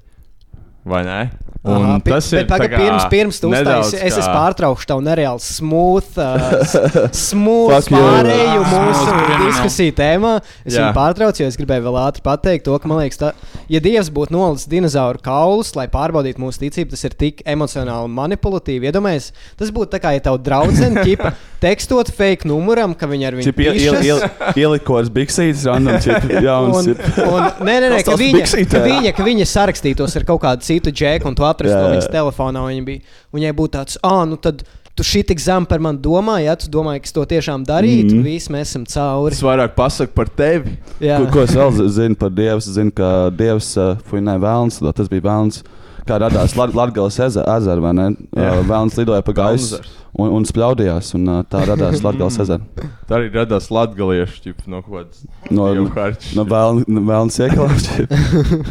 Vai 0.87 1.02
ne? 1.02 1.21
Un 1.66 1.83
Aha, 1.83 1.95
tas 1.99 2.26
ir 2.31 2.45
tā 2.47 2.61
kā 2.62 2.69
pirms, 2.71 3.05
pirms 3.11 3.40
tu 3.43 3.49
nedaudz 3.50 3.88
uztaisīsi, 3.88 4.07
es, 4.07 4.19
es 4.23 4.28
pārtraukšu 4.31 4.87
tavu 4.87 5.02
nereāli 5.02 5.43
smooth, 5.43 6.12
uh, 6.23 6.76
smooth 7.26 7.88
pārēju 7.90 8.61
Ah, 8.62 8.71
mūsu 8.71 9.00
smooth 9.09 9.43
diskusiju 9.43 9.97
tēmā. 9.99 10.37
Es 10.62 10.76
Jā. 10.76 10.85
viņu 10.85 10.93
pārtraucu, 10.95 11.43
jo 11.43 11.49
es 11.50 11.59
gribēju 11.59 11.88
vēl 11.88 11.99
ātri 12.05 12.23
pateikt 12.23 12.69
to, 12.69 12.76
ka 12.78 12.90
man 12.90 13.02
liekas, 13.02 13.19
tā, 13.19 13.33
ja 13.73 13.83
Dievs 13.83 14.12
būtu 14.14 14.37
nolicis 14.37 14.71
dinozauru 14.71 15.19
kaulus, 15.26 15.75
lai 15.75 15.88
pārbaudītu 15.90 16.45
mūsu 16.45 16.62
ticību, 16.62 16.93
tas 16.95 17.02
ir 17.09 17.19
tik 17.19 17.43
emocionāli 17.43 18.14
manipulatīvi. 18.14 18.87
Iedomājieties, 18.87 19.33
tas 19.59 19.75
būtu 19.75 19.90
tā 19.97 20.02
kā, 20.07 20.14
ja 20.14 20.23
tavu 20.23 20.38
draudzene 20.47 21.02
ķipa 21.02 21.35
tekstot 21.66 22.12
fake 22.14 22.46
numuram, 22.49 22.94
ka 22.96 23.08
viņi 23.11 23.28
ar 23.28 23.37
viņu 23.38 23.50
Čip, 23.50 23.61
iel, 23.64 23.80
iel, 23.82 23.99
iel, 24.06 24.23
ielikos 24.54 25.11
biksītes, 25.12 25.66
random 25.66 25.99
čip, 26.04 26.30
jauns. 26.46 26.78
Un, 26.78 26.88
čip. 26.92 27.20
un, 27.26 27.50
nē, 27.66 27.76
nē, 27.82 27.92
nē 27.96 28.00
ka 28.06 28.16
viņa, 28.20 28.46
ka, 28.54 28.82
viņa, 28.87 29.14
ka 29.18 29.26
viņa 29.26 29.50
sarakstītos 29.50 30.16
ar 30.20 30.26
kaut 30.28 30.42
kādu 30.46 30.66
citu 30.66 30.94
džeku, 30.94 31.28
un 31.30 31.38
tu 31.38 31.46
atrastu 31.46 31.76
to 31.76 31.92
viņas 31.96 32.11
telefonā. 32.14 32.62
un 32.62 32.75
Viņa 32.76 32.87
bija, 32.87 33.20
viņai 33.37 33.54
būtu 33.56 33.78
tāds, 33.78 34.00
ah, 34.06 34.23
nu 34.28 34.38
tad 34.40 34.64
tu 34.96 35.04
šī 35.04 35.23
tik 35.28 35.40
zem 35.42 35.66
par 35.68 35.82
mani 35.85 36.00
domā, 36.02 36.38
ja 36.40 36.56
tu 36.56 36.70
domāji, 36.73 37.02
ka 37.04 37.11
es 37.11 37.14
to 37.16 37.25
tiešām 37.28 37.66
darītu, 37.68 38.16
mm. 38.16 38.25
visi 38.25 38.52
mēs 38.54 38.70
esam 38.70 38.87
cauri. 38.88 39.35
Tas 39.37 39.44
vairāk 39.44 39.75
pasaka 39.76 40.16
par 40.16 40.30
tevi. 40.32 40.78
Ko, 41.02 41.26
ko 41.35 41.44
es 41.44 41.52
vēl 41.56 41.75
zi- 41.76 41.88
zinu 41.99 42.16
par 42.20 42.32
Dievu? 42.32 42.62
Es 42.62 42.70
zinu, 42.78 42.94
ka 42.96 43.11
Dievs, 43.37 43.75
uh, 43.76 44.00
fuinē, 44.08 44.38
vēlns, 44.40 44.80
tas 44.96 45.12
bija 45.12 45.26
vēlns. 45.28 45.61
Kā 46.06 46.20
radās 46.22 46.54
Latvijas 46.54 47.18
ezera, 47.18 47.78
vai 47.82 47.92
ne? 47.96 48.10
Jā. 48.36 48.52
Uh, 48.60 48.66
vēlns 48.68 48.98
lidoja 49.00 49.25
pa 49.26 49.32
gaisu 49.34 49.80
un, 50.14 50.30
un 50.38 50.44
spļaudījās, 50.46 51.08
un 51.18 51.26
uh, 51.32 51.40
tā 51.50 51.64
radās 51.66 52.02
Latvijas 52.04 52.38
ezera. 52.44 52.86
Tā 53.08 53.18
arī 53.18 53.32
radās 53.34 53.66
latgaliešu 53.75 54.38
ķip, 54.44 54.62
no 54.70 54.84
kādas 54.86 55.25
No, 55.50 56.46
no 56.46 57.02
vēlns 57.10 57.40
iekalās. 57.42 57.90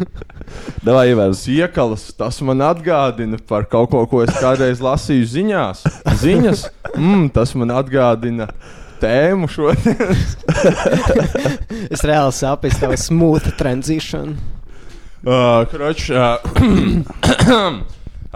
Davai 0.86 1.10
ievērs. 1.12 1.44
Iekalas, 1.52 2.08
tas 2.16 2.40
man 2.46 2.64
atgādina 2.64 3.38
par 3.48 3.68
kaut 3.68 3.92
ko, 3.92 4.06
ko 4.08 4.24
es 4.24 4.32
kādreiz 4.40 4.82
lasīju 4.84 5.28
ziņās. 5.36 5.84
Ziņas, 6.22 6.66
mm, 6.96 7.28
tas 7.36 7.52
man 7.58 7.74
atgādina 7.76 8.48
tēmu 9.02 9.48
šodien. 9.52 9.96
Es 11.92 12.02
reāli 12.06 12.32
saprotu 12.34 12.80
tavu 12.80 12.96
smooth 12.98 13.52
transition. 13.60 14.34
Uh, 15.24 15.64
kroč, 15.70 16.10
uh, 16.12 16.36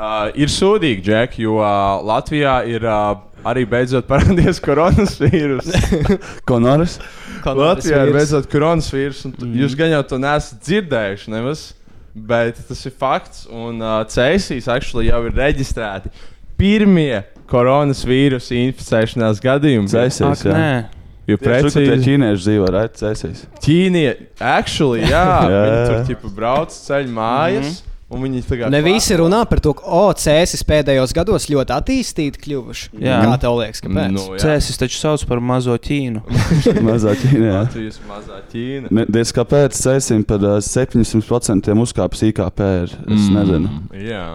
uh, 0.01 0.31
ir 0.35 0.51
sūdīgi, 0.51 1.03
Džek, 1.05 1.37
jo 1.45 1.59
uh, 1.61 2.01
Latvijā 2.07 2.55
ir 2.67 2.87
uh, 2.89 3.19
arī 3.47 3.67
beidzot 3.69 4.09
parādījies 4.09 4.61
koronavīrus. 4.67 5.71
Ko 6.49 6.61
Noris? 6.63 6.99
Latvijā 7.45 8.05
ir 8.07 8.15
beidzot 8.17 8.49
koronavīrus, 8.53 9.27
un 9.29 9.37
mm. 9.37 9.59
jūs 9.63 9.77
gan 9.79 9.93
jau 9.95 10.03
to 10.13 10.21
neesat 10.23 10.63
dzirdējuši. 10.67 11.35
Nemaz, 11.37 11.67
bet 12.15 12.61
tas 12.69 12.85
ir 12.89 12.97
fakts, 12.97 13.45
un 13.49 13.81
uh, 13.85 14.01
Cēsīs 14.11 14.71
actually 14.73 15.11
jau 15.11 15.23
ir 15.29 15.37
reģistrēti 15.37 16.13
pirmie 16.61 17.23
koronavīrusa 17.51 18.57
inficēšanās 18.67 19.41
gadījumi. 19.45 19.91
Cēsīs, 19.91 20.49
Ak. 20.49 20.97
Jo 21.31 21.39
precīzi 21.41 22.01
ķīnieši 22.07 22.43
dzīvo, 22.47 22.73
right? 22.75 22.97
Cēsīs. 23.01 23.45
Ķīnieši, 23.65 24.33
actually, 24.39 25.05
jā, 25.05 25.23
Jā, 25.51 25.63
viņi 25.67 25.79
jā. 25.79 25.87
tur 25.87 26.03
ķipa 26.11 26.35
brauc 26.41 26.75
ceļu 26.75 27.15
mājas. 27.15 27.63
Mm 27.63 27.71
-hmm. 27.71 27.87
Un 28.11 28.25
viņi 28.25 28.71
Ne 28.75 28.81
visi 28.83 29.15
runā 29.15 29.45
par 29.47 29.61
to, 29.63 29.71
ka 29.79 29.85
oh, 29.87 30.09
cēsis 30.19 30.65
pēdējos 30.67 31.13
gados 31.15 31.47
ļoti 31.47 31.75
attīstīti 31.77 32.43
kļuvuši. 32.43 32.89
Jā. 33.07 33.21
Kā 33.23 33.37
tev 33.45 33.55
liekas, 33.61 33.85
kāpēc? 33.85 34.11
Nu, 34.17 34.25
jā. 34.35 34.41
Cēsis 34.43 34.81
taču 34.83 34.99
sauc 34.99 35.23
par 35.31 35.39
mazo 35.39 35.77
Ķīnu. 35.79 36.25
Mazā 36.89 37.15
Ķīnā. 37.21 37.55
Latvijas 37.55 38.01
mazā 38.11 38.43
Ķīna. 38.51 39.07
Diez 39.07 39.31
kāpēc 39.37 39.79
cēsim 39.79 40.27
par 40.27 40.43
uh, 40.43 40.59
700% 40.59 41.71
uzkāpis 41.87 42.27
IKP? 42.33 42.67
Ir. 42.83 42.99
Es 43.07 43.29
mm. 43.31 43.39
nezinu. 43.39 43.75
Jā. 43.95 44.27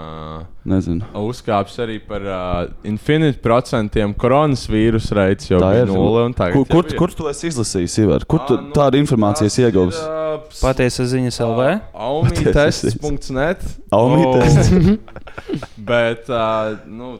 Nezinu. 0.65 1.05
Uzkāpis 1.21 1.77
arī 1.83 1.99
par 2.03 2.25
uh, 2.25 2.71
infinītu 2.87 3.39
procentiem 3.43 4.13
koronavīrusa 4.17 5.17
reiķis 5.19 5.51
jau 5.53 5.59
Tā 5.61 5.69
bija 5.73 5.85
ir. 5.85 5.91
nulle. 5.93 6.25
Kur, 6.55 6.65
kur, 6.71 6.89
kur 6.99 7.13
tu 7.15 7.29
esi 7.31 7.51
izlasījis, 7.51 7.97
Ivar? 8.03 8.25
Kur 8.29 8.41
tu 8.47 8.57
Ā, 8.57 8.63
nu, 8.65 8.73
tādu 8.75 8.99
informāciju 9.01 9.49
tas 9.51 9.59
ieguvis? 9.61 10.01
uh, 10.01 10.49
Patiesa 10.61 11.05
ziņas 11.13 11.39
LV. 11.45 11.69
Aumītests.net 12.09 13.63
Aumītests. 13.95 14.73
O, 14.75 14.97
Bet, 15.85 16.29
uh, 16.31 16.75
nu, 16.87 17.15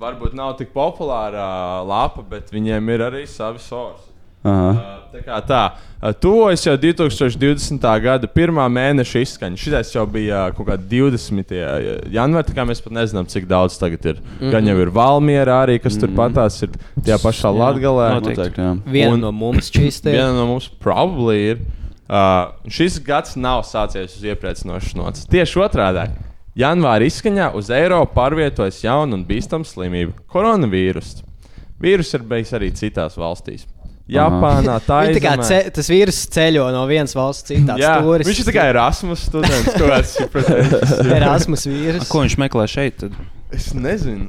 varbūt 0.00 0.32
nav 0.36 0.54
tik 0.58 0.72
populāra 0.74 1.42
uh, 1.44 1.88
lapa, 1.88 2.22
bet 2.26 2.48
viņiem 2.52 2.88
ir 2.94 3.04
arī 3.10 3.22
savi 3.28 3.60
sorsi. 3.62 4.09
Aha. 4.44 4.70
Uh, 4.70 5.00
Tā 5.10 5.24
kā 5.26 5.38
tā, 5.42 5.60
uh, 5.74 6.12
tuvojas 6.14 6.62
jau 6.62 6.76
2020. 6.78 7.82
gada 8.04 8.28
pirmā 8.30 8.68
mēneša 8.70 9.24
izskaņa. 9.24 9.58
Šis 9.58 9.90
jau 9.96 10.04
bija 10.06 10.44
uh, 10.46 10.52
kaut 10.54 10.68
kādā 10.68 10.86
20. 10.86 11.50
janvārī, 12.14 12.46
tā 12.46 12.54
kā 12.54 12.64
mēs 12.68 12.82
pat 12.84 12.94
nezinām, 12.94 13.26
cik 13.30 13.48
daudz 13.50 13.78
tagad 13.80 14.06
ir. 14.06 14.20
Mm 14.20 14.38
-hmm. 14.38 14.52
Gan 14.54 14.70
jau 14.70 14.76
ir 14.78 14.92
Valmiera 14.94 15.64
arī, 15.66 15.80
kas 15.82 15.96
mm 15.96 15.98
-hmm. 15.98 16.06
tur 16.06 16.16
patās 16.16 16.62
ir 16.62 16.70
tajā 17.02 17.18
pašā 17.18 17.50
Jā, 17.50 17.58
Latgalē. 17.58 18.06
noteikti. 18.14 18.60
Jā. 18.60 18.76
Viena 18.86 19.14
Un- 19.14 19.20
no 19.20 19.32
mums 19.32 19.70
čīstē. 19.70 20.12
Viena 20.12 20.32
no 20.32 20.46
mums 20.46 20.68
probably 20.68 21.50
ir. 21.50 21.58
Uh, 22.08 22.52
šis 22.68 22.98
gads 23.04 23.36
nav 23.36 23.62
sācies 23.62 24.16
uz 24.16 24.22
iepriecinošas 24.22 24.94
nots. 24.94 25.26
Tieši 25.26 25.58
otrādi. 25.58 26.10
Janvāra 26.56 27.04
izskaņā 27.06 27.54
uz 27.54 27.70
Eiropu 27.70 28.14
pārvietojas 28.14 28.84
jauna 28.84 29.14
un 29.14 29.24
bīstama 29.24 29.64
slimība- 29.64 30.12
koronavīrus. 30.32 31.22
Vīrus 31.80 32.14
ir 32.14 32.20
bijis 32.22 32.52
arī 32.52 32.70
citās 32.72 33.16
valstīs. 33.16 33.66
Japānā, 34.10 34.76
tā 34.84 35.00
ir. 35.08 35.18
tā 35.22 35.34
ce, 35.46 35.58
tas 35.74 35.90
vīrs 35.90 36.22
ceļo 36.34 36.68
no 36.74 36.84
vienas 36.90 37.14
valsts 37.16 37.50
citā. 37.50 37.76
Jā, 37.80 37.96
viņš 38.02 38.40
ir 38.42 38.48
tikai 38.50 38.70
Erasmus 38.72 39.26
students. 39.28 39.74
kāds, 39.78 40.16
Erasmus 41.18 41.68
vīrs. 41.70 42.08
Ko 42.10 42.24
viņš 42.24 42.38
meklē 42.42 42.66
šeit? 42.70 42.98
Tad? 43.04 43.14
Es 43.50 43.72
nezinu, 43.74 44.28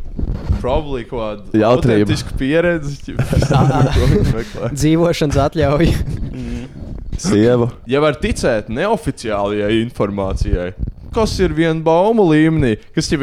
probably 0.62 1.04
kaut 1.06 1.52
kāda 1.52 1.60
Jautrība. 1.62 2.10
meklē. 4.39 4.72
Dzīvošanas 4.74 5.41
atļauja. 5.46 5.98
Sieva. 7.22 7.67
ja 7.86 8.02
var 8.02 8.17
ticēt 8.17 8.72
neoficiālajai 8.74 9.76
informācijai, 9.84 10.72
kas 11.13 11.36
ir 11.44 11.54
viena 11.54 11.78
baumu 11.86 12.26
līmenī, 12.32 12.78
kas 12.96 13.12
jau 13.12 13.20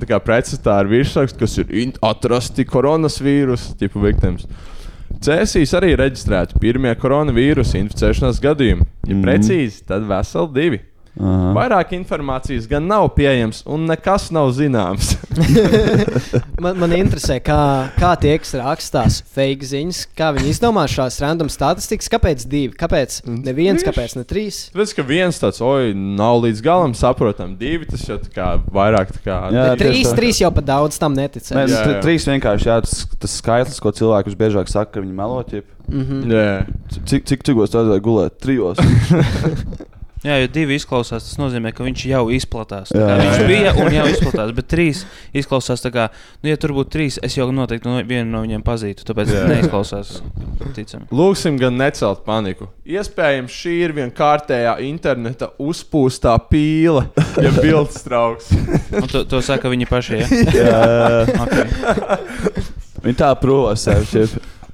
tā 0.00 0.08
kā 0.08 0.20
pretstatā 0.22 0.78
ar 0.80 0.88
virsrakstu, 0.88 1.42
kas 1.42 1.58
ir 1.60 1.74
atrasti 2.00 2.64
koronavīrusu 2.64 3.76
tipu 3.82 4.00
viktims. 4.06 4.48
Cēsīs 5.24 5.70
arī 5.78 5.94
reģistrēti 5.96 6.58
pirmie 6.60 6.92
koronavīrusa 7.00 7.78
inficēšanās 7.80 8.40
gadījumi. 8.44 8.84
Ja 9.08 9.14
Mhm. 9.14 9.22
precīzi, 9.24 9.84
tad 9.88 10.04
veseli 10.08 10.52
divi. 10.52 10.80
Aha. 11.14 11.52
Vairāk 11.54 11.92
informācijas 11.94 12.64
gan 12.66 12.88
nav 12.90 13.04
pieejams, 13.14 13.60
un 13.70 13.84
nekas 13.86 14.32
nav 14.34 14.48
zināms. 14.56 15.12
Man, 16.58 16.78
man 16.80 16.92
interesē, 16.96 17.36
kā, 17.44 17.58
kā 17.98 18.12
tie, 18.22 18.32
kas 18.40 18.54
rakstās 18.58 19.20
fake 19.34 19.66
ziņas, 19.68 20.00
kā 20.18 20.30
viņi 20.34 20.50
izdomā 20.54 20.84
šās 20.90 21.20
random 21.22 21.50
statistikas. 21.52 22.08
Kāpēc 22.12 22.44
divi? 22.50 22.72
Kāpēc 22.78 23.20
ne 23.30 23.54
viens, 23.56 23.84
kāpēc 23.86 24.16
ne 24.18 24.24
trīs? 24.26 24.58
Tāpēc, 24.74 24.94
ka 24.98 25.06
viens 25.06 25.38
tāds, 25.42 25.60
oi, 25.64 25.92
nav 25.94 26.40
līdz 26.44 26.62
galam 26.64 26.96
saprotams, 26.98 27.58
divi 27.60 27.86
tas 27.90 28.02
jau 28.08 28.18
tā 28.22 28.32
kā 28.34 28.48
vairāk 28.74 29.14
tā 29.14 29.22
kā. 29.26 29.38
Jā, 29.54 29.68
trīs, 29.80 30.10
tā. 30.10 30.16
trīs 30.18 30.42
jau 30.42 30.50
pat 30.56 30.68
daudz 30.70 30.98
tam 31.02 31.14
neticēs. 31.18 31.54
Nē, 31.54 31.66
Jā, 31.70 31.84
nu, 31.86 31.94
jā. 31.96 32.02
trīs 32.04 32.26
vienkārši 32.30 32.70
jā, 32.70 32.80
tas, 32.86 33.04
tas 33.22 33.38
skaitlis, 33.42 33.80
ko 33.82 33.94
cilvēki 33.94 34.32
visbiežāk 34.34 34.70
saka, 34.72 34.96
ka 34.96 35.04
viņi 35.04 35.14
melo. 35.14 35.42
ķip. 35.46 35.70
Mhm. 35.90 36.22
Jā. 36.32 36.46
Cik, 36.94 37.04
cik 37.10 37.26
cik 37.30 37.48
cikos 37.50 37.74
tā 37.74 37.82
vajag 37.86 38.06
gulēt? 38.06 38.38
Trijos. 38.42 38.80
Jā, 40.24 40.38
jo 40.40 40.48
divi 40.48 40.78
izklausās, 40.78 41.26
tas 41.26 41.36
nozīmē, 41.36 41.68
ka 41.76 41.84
viņš 41.84 42.02
jau 42.08 42.22
izplatās. 42.32 42.88
Tā 42.94 42.96
Jā, 42.96 43.08
jā, 43.10 43.16
viņš 43.20 43.40
jā. 43.42 43.48
bija 43.50 43.72
un 43.82 43.92
jau 43.92 44.04
izplatās, 44.08 44.52
bet 44.56 44.68
trīs 44.72 45.02
izklausās 45.36 45.84
kā, 45.92 46.06
nu, 46.40 46.48
ja 46.48 46.60
tur 46.60 46.72
būtu 46.72 46.92
trīs, 46.94 47.18
es 47.26 47.36
jau 47.36 47.50
noteikti 47.52 47.90
no 47.90 47.98
vienu 48.00 48.30
no 48.32 48.40
viņiem 48.40 48.64
pazītu, 48.64 49.04
tāpēc 49.04 49.34
Jā. 49.34 49.42
neizklausās 49.50 50.14
ticami. 50.72 51.10
Lūksim, 51.12 51.58
gan 51.60 51.76
necelt 51.76 52.24
paniku. 52.24 52.70
Iespējams, 52.88 53.52
šī 53.52 53.74
ir 53.84 53.94
viena 53.98 54.16
kārtējā 54.16 54.78
interneta 54.88 55.50
uzpūstā 55.60 56.38
pīle, 56.48 57.04
ja 57.44 57.52
bildes 57.60 58.00
trauks. 58.06 58.48
To, 59.14 59.20
to 59.28 59.38
saka 59.44 59.68
viņi 59.70 59.86
paši, 59.86 60.16
ja? 60.22 60.26
Jā, 60.56 60.78
jā. 60.88 61.34
Okay. 61.44 62.64
Viņi 63.04 63.18
tā 63.20 63.28
provo 63.38 63.68
sevi, 63.78 64.24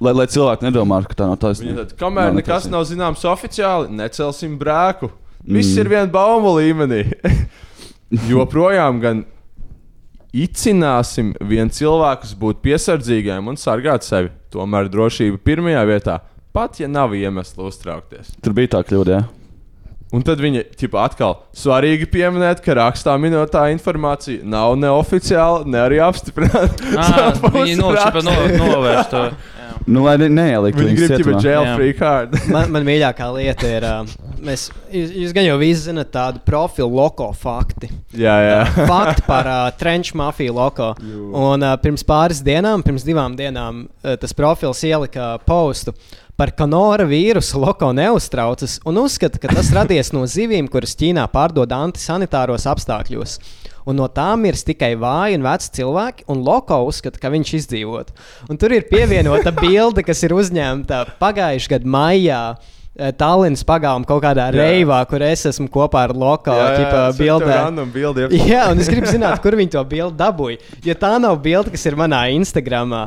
lai, 0.01 0.13
lai 0.15 0.25
cilvēki 0.31 0.65
nedomātu, 0.65 1.11
ka 1.11 1.19
tā 1.19 1.27
nav 1.29 1.39
taisnība. 1.41 1.85
kamēr 1.99 2.31
Nav 2.31 2.39
nekas 2.39 2.69
nav 2.71 2.85
zināms 2.89 3.25
oficiāli, 3.27 3.91
necelsim 3.99 4.55
brēku. 4.61 5.11
Viss 5.45 5.73
Mm. 5.75 5.79
ir 5.81 5.89
viena 5.89 6.11
baumu 6.11 6.55
līmenī. 6.59 7.03
Joprojām 8.29 8.99
gan 9.01 9.23
icināsim 10.35 11.33
vien 11.43 11.69
cilvēkus 11.71 12.35
būt 12.39 12.61
piesardzīgiem 12.63 13.47
un 13.51 13.59
sargāt 13.59 14.05
sevi. 14.07 14.31
Tomēr 14.51 14.89
drošība 14.91 15.39
pirmajā 15.43 15.83
vietā, 15.87 16.17
pat 16.53 16.79
ja 16.79 16.87
nav 16.91 17.15
iemesla 17.15 17.69
uztraukties. 17.69 18.33
Tur 18.43 18.53
bija 18.55 18.75
tā 18.77 18.81
kļūda, 18.87 19.15
jā. 19.15 19.23
Un 20.11 20.25
tad 20.27 20.41
viņa 20.43 20.65
ķipa, 20.75 21.05
atkal 21.07 21.37
svarīgi 21.55 22.03
pieminēt, 22.11 22.59
ka 22.65 22.75
rakstā 22.75 23.13
minētā 23.15 23.69
informācija 23.71 24.43
nav 24.43 24.73
neoficiāla, 24.75 25.63
ne 25.71 25.79
arī 25.79 26.01
apstiprināta. 26.03 26.83
Viņi 27.55 27.77
nošķipa 27.79 28.23
no, 28.27 28.35
novērš 28.59 29.07
to. 29.13 29.23
Nu, 29.87 30.03
lai 30.05 30.17
ne, 30.21 30.27
neieliktu 30.29 30.81
Viņi 30.83 30.91
viņus 30.91 31.07
grib 31.07 31.21
cietumā. 31.25 31.41
jail 31.45 31.65
Jā. 31.65 31.75
free 31.79 31.93
card. 31.97 32.35
Man, 32.53 32.69
man 32.75 32.85
mīļākā 32.87 33.27
lieta 33.33 33.69
ir, 33.69 33.85
uh, 33.87 34.35
mēs, 34.45 34.67
jūs, 34.93 35.13
jūs 35.23 35.33
gan 35.37 35.47
jau 35.47 35.55
visi 35.61 35.85
zinat 35.87 36.11
tādu 36.13 36.41
profilu 36.45 36.89
loko 36.99 37.29
fakti. 37.37 37.89
jā, 38.17 38.35
jā. 38.45 38.59
Fakti 38.89 39.25
par 39.27 39.49
uh, 39.49 39.61
trenču 39.81 40.17
mafiju 40.21 40.53
loko. 40.57 40.91
Un 41.01 41.63
uh, 41.65 41.75
pirms 41.81 42.05
pāris 42.07 42.43
dienām, 42.45 42.83
pirms 42.85 43.05
divām 43.07 43.37
dienām, 43.39 43.85
uh, 44.03 44.15
tas 44.21 44.35
profils 44.37 44.83
ielika 44.87 45.33
postu. 45.47 45.95
Par 46.41 46.49
kanora 46.57 47.05
vīrusu 47.05 47.59
loko 47.61 47.91
neuztraucas 47.93 48.79
un 48.89 48.95
uzskata, 48.97 49.37
ka 49.37 49.51
tas 49.53 49.67
radies 49.77 50.09
no 50.09 50.23
zivīm, 50.25 50.65
kuras 50.73 50.95
Ķīnā 50.97 51.27
pārdod 51.29 51.69
antisanitāros 51.69 52.65
apstākļos. 52.71 53.35
Un 53.85 53.99
no 54.01 54.07
tām 54.09 54.47
ir 54.49 54.57
tikai 54.57 54.95
vāji 54.97 55.37
un 55.37 55.45
veci 55.45 55.69
cilvēki, 55.77 56.25
un 56.33 56.41
Loko 56.41 56.79
uzskata, 56.87 57.21
ka 57.21 57.29
viņš 57.29 57.53
izdzīvot. 57.59 58.09
Un 58.49 58.57
tur 58.57 58.73
ir 58.73 58.89
pievienota 58.89 59.53
bilde, 59.53 60.01
kas 60.01 60.25
ir 60.25 60.33
uzņemta 60.33 61.03
pagājušā 61.21 61.75
gada 61.75 61.93
maijā. 61.93 62.41
eh, 62.97 63.11
Tallinas 63.13 63.61
pagalmā 63.63 64.09
kaut 64.09 64.23
kādā 64.25 64.49
Jā. 64.49 64.57
reivā, 64.65 65.05
kur 65.07 65.21
es 65.21 65.45
esmu 65.45 65.69
kopā 65.69 66.07
ar 66.09 66.17
ķipa, 66.81 67.05
bildē. 67.21 67.53
Jā, 68.51 68.71
un 68.73 68.81
es 68.81 68.89
gribu 68.89 69.05
zināt, 69.13 69.43
kur 69.45 69.53
viņi 69.61 69.77
to 69.77 69.85
bildi 69.85 70.17
dabūja. 70.17 70.57
Ja 70.89 70.97
tā 70.97 71.19
nav 71.21 71.37
bilde, 71.45 71.69
kas 71.69 71.85
ir 71.85 71.95
manā 72.01 72.31
Instagram, 72.33 72.97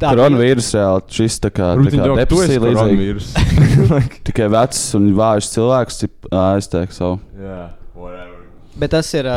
tā 0.00 0.12
Koronavīrus 0.12 0.70
reāli 0.76 1.16
šis 1.18 1.40
tā 1.44 1.50
kā, 1.54 1.72
tā 1.78 1.92
kā 1.94 2.08
depresija 2.20 2.62
līdzīga. 2.64 3.98
Tikai 4.28 4.48
vecs 4.54 4.80
un 4.98 5.10
vājš 5.18 5.50
cilvēks, 5.54 6.00
es 6.06 6.70
teiktu 6.72 6.96
savu. 6.96 7.20
Jā, 7.40 7.60
whatever. 7.98 8.40
Bet 8.80 8.94
tas 8.96 9.10
ir, 9.14 9.28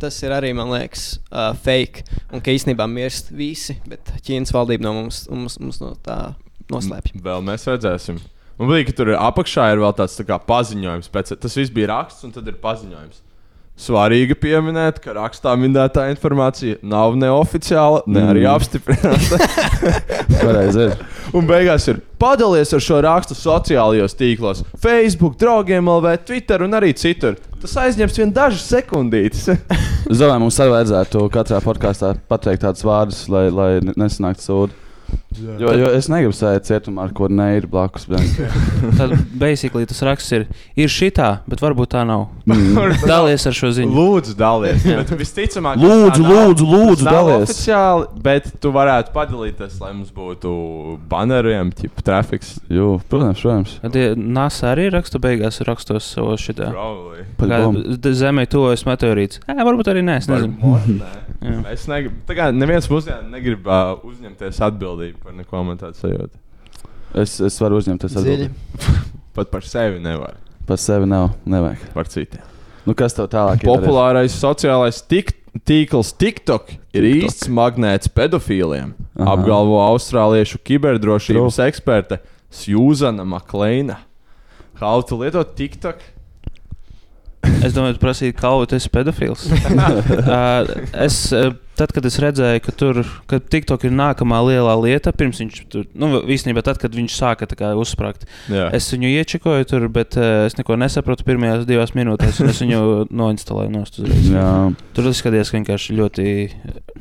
tas 0.00 0.22
ir 0.24 0.36
arī, 0.36 0.54
man 0.56 0.72
liekas, 0.72 1.08
uh, 1.28 1.50
fake. 1.66 2.06
Un 2.32 2.44
ka 2.44 2.54
īstenībā 2.54 2.88
mirst 2.90 3.32
visi, 3.34 3.78
bet 3.88 4.14
Ķīnas 4.26 4.54
valdība 4.56 4.88
no 4.88 4.96
mums, 5.02 5.24
mums, 5.32 5.60
mums 5.62 5.82
no 5.82 5.92
tā 6.06 6.20
noslēpj. 6.72 7.18
Vēl 7.24 7.44
mēs 7.46 7.68
redzēsim. 7.68 8.22
Man 8.56 8.72
liekas, 8.72 8.94
ka 8.94 9.02
tur 9.02 9.12
ir 9.12 9.20
apakšā 9.20 9.68
ir 9.74 9.82
vēl 9.82 9.92
tāds 9.98 10.16
tā 10.16 10.24
kā 10.28 10.38
paziņojums. 10.40 11.12
Pēc, 11.12 11.34
tas 11.42 11.56
viss 11.58 11.72
bija 11.74 11.92
raksts, 11.92 12.24
un 12.24 12.32
tad 12.32 12.48
ir 12.48 12.56
paziņojums. 12.62 13.25
Svarīgi 13.76 14.32
pieminēt, 14.40 15.02
ka 15.04 15.12
rakstā 15.12 15.52
minētā 15.60 16.06
informācija 16.08 16.78
nav 16.80 17.12
neoficiāla, 17.20 18.06
ne 18.08 18.22
arī 18.24 18.46
Mm. 18.46 18.54
apstiprināta. 18.54 19.36
Pareizi. 20.40 20.86
Un 21.36 21.44
beigās 21.48 21.84
ir 21.92 21.98
padalies 22.18 22.72
ar 22.72 22.80
šo 22.80 23.02
rakstu 23.04 23.36
sociālajos 23.36 24.16
tīklos, 24.16 24.62
Facebook, 24.80 25.36
draugiem, 25.40 25.90
LV, 25.92 26.14
Twitter 26.24 26.64
un 26.64 26.72
arī 26.78 26.94
citur. 26.96 27.36
Tas 27.60 27.76
aizņems 27.84 28.16
vien 28.22 28.32
dažas 28.32 28.64
sekundītes. 28.72 29.44
Zvaigznājā 30.08 30.40
mums 30.40 30.60
arī 30.62 30.72
vajadzētu 30.78 31.26
katrā 31.36 31.60
podkāstā 31.64 32.14
pateikt 32.32 32.64
tādus 32.64 32.84
vārdus, 32.86 33.22
lai, 33.32 33.48
lai 33.52 33.70
nesanāktu 33.92 34.46
sūdi. 35.36 35.56
Jo, 35.62 35.72
jo 35.80 35.90
es 35.96 36.08
negribu 36.12 36.34
sēdēt 36.36 36.68
cietumā, 36.68 37.06
ar 37.06 37.14
ko 37.16 37.28
neiru 37.32 37.70
blakus. 37.70 38.08
Tad 38.98 39.14
basically 39.38 39.86
tas 39.88 40.02
raksts 40.06 40.34
ir, 40.36 40.46
ir 40.78 40.92
šitā, 40.92 41.30
bet 41.48 41.62
varbūt 41.64 41.92
tā 41.94 42.04
nav. 42.08 42.26
Mm. 42.48 42.94
Dalies 43.10 43.46
ar 43.48 43.56
šo 43.56 43.70
ziņu. 43.76 43.92
Lūdzu, 43.96 44.36
dalies. 44.38 44.84
Bet 44.86 45.12
visticamāk, 45.20 45.80
Lūdzu, 45.82 46.24
lūdzu, 46.26 46.68
lūdzu, 46.72 47.06
dalies. 47.06 47.50
Oficiāli, 47.50 48.08
bet 48.24 48.48
tu 48.62 48.72
varētu 48.74 49.12
padalīties, 49.14 49.78
lai 49.82 49.92
mums 49.94 50.12
būtu 50.14 50.52
baneriem, 51.10 51.72
tipu 51.76 52.04
trafiks. 52.06 52.56
Jū, 52.72 52.96
protams, 53.10 53.42
protams. 53.42 53.76
Tad 53.82 53.98
ja 53.98 54.12
NASA 54.16 54.72
arī 54.72 54.88
raksta 54.94 55.20
beigās 55.22 55.60
rakstos 55.66 56.08
savos 56.16 56.44
šitā. 56.46 56.70
Zemē 58.16 58.46
tuvojas 58.50 58.86
meteorīts. 58.88 59.42
Jā, 59.46 59.58
varbūt 59.66 59.90
arī 59.92 60.04
nē, 60.06 60.18
es 60.22 60.30
nezinu. 60.30 60.74
Jā. 61.42 61.58
Es 61.72 61.86
negribu. 61.90 62.16
Tā 62.28 62.36
kā 62.38 62.48
neviens 62.54 62.88
mūsdienās 62.90 63.26
negrib 63.30 63.66
uh, 63.68 63.96
uzņemties 64.06 64.60
atbildību 64.66 65.25
par 65.26 65.34
neko 65.34 65.62
man 65.66 65.78
tādu 65.80 65.98
sajūtu. 65.98 66.38
Es, 67.18 67.38
es 67.42 67.56
varu 67.58 67.80
uzņemties 67.80 68.14
atbildību. 68.20 68.90
Pat 69.36 69.50
par 69.50 69.66
sevi 69.66 69.98
nevar. 70.02 70.36
Par 70.68 70.78
sevi 70.78 71.08
nav, 71.10 71.32
nevajag. 71.48 71.82
Par 71.96 72.10
citiem. 72.10 72.44
Nu, 72.86 72.94
kas 72.94 73.16
tev 73.16 73.26
tālāk 73.32 73.64
ir? 73.64 73.66
Populārais 73.66 74.34
sociālais 74.38 75.00
tik, 75.10 75.32
tīkls 75.66 76.12
TikTok 76.14 76.70
ir 76.70 76.78
TikTok. 77.02 77.26
īsts 77.26 77.50
magnēts 77.50 78.12
pedofīliem. 78.14 78.94
Aha. 79.16 79.34
Apgalvo 79.34 79.80
austrāliešu 79.88 80.62
kiberdrošības 80.62 81.58
eksperte 81.66 82.20
Sjūzana 82.54 83.26
Makleina. 83.26 83.98
Kā 84.78 84.94
tu 85.08 85.18
lietot 85.18 85.56
TikTok? 85.58 86.12
Es 87.66 87.74
domāju, 87.74 87.96
tu 87.96 88.02
prasīji, 88.02 88.38
kā 88.38 88.54
tu 88.70 88.78
esi 88.78 88.90
pedofils. 88.94 89.48
uh, 90.30 90.70
es, 91.02 91.18
uh, 91.34 91.50
tad, 91.78 91.92
kad 91.96 92.06
es 92.08 92.16
redzēju, 92.22 92.62
ka 92.64 92.72
tur 92.72 93.00
ka 93.30 93.38
TikTok 93.40 93.84
ir 93.88 93.94
nākamā 93.96 94.40
lielā 94.48 94.74
lieta, 94.80 95.12
pirms 95.16 95.40
viņš 95.42 95.60
tur, 95.72 95.86
nu, 95.94 96.22
īstenībā 96.32 96.62
tad, 96.66 96.80
kad 96.82 96.94
viņš 96.96 97.16
sāka 97.16 97.48
tā 97.50 97.58
kā 97.58 97.72
uzsprāgt, 97.78 98.26
Jā. 98.52 98.68
es 98.76 98.88
viņu 98.94 99.10
iečakoju 99.20 99.68
tur, 99.70 99.86
bet 99.92 100.16
uh, 100.20 100.46
es 100.48 100.56
neko 100.58 100.76
nesapratu 100.80 101.26
pirmajās 101.28 101.66
divās 101.68 101.94
minūtēs, 101.96 102.40
un 102.42 102.52
es 102.52 102.62
viņu 102.64 102.82
noinstalēju 103.22 103.74
nost 103.76 104.00
uzreiz. 104.02 104.30
Jā. 104.34 104.50
Tur 104.96 105.10
izskatījās 105.12 105.52
ka 105.52 105.60
vienkārši 105.60 105.96
ļoti 106.00 106.28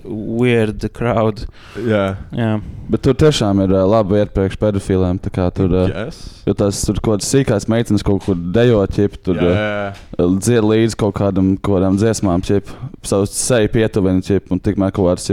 weird 0.06 0.86
crowd. 0.94 1.46
Jā. 1.82 2.06
Jā. 2.36 2.52
Bet 2.92 3.02
tur 3.02 3.16
tiešām 3.18 3.64
ir 3.64 3.72
uh, 3.74 3.82
laba 3.90 4.20
vieta 4.20 4.30
priekš 4.36 4.60
pedofiliem. 4.62 5.18
tā 5.24 5.32
kā 5.34 5.48
Tur, 5.56 5.72
uh, 5.74 5.90
Yes. 5.90 6.18
jo 6.46 6.54
tās 6.58 6.82
tur 6.86 7.00
kaut 7.00 7.16
kādas 7.22 7.30
sīkās 7.32 7.66
meitenes 7.72 8.04
kaut 8.06 8.22
kur 8.26 8.36
dejo, 8.36 8.82
ķip, 8.92 9.16
tur 9.26 9.40
Jā. 9.42 9.94
uh, 10.20 10.36
dzied 10.38 10.66
līdzi 10.66 10.98
kaut 11.00 11.16
kādam, 11.18 11.54
kaut 11.58 11.80
kādām 11.80 11.98
dziesmām, 12.02 12.44
ķip, 12.46 12.70
savu 13.08 13.26
seju 13.32 13.72
pietuvina, 13.74 14.22
ķip, 14.26 14.52
un 14.54 14.62
tikmēr 14.66 14.94
kaut 14.96 15.12
kāds 15.12 15.28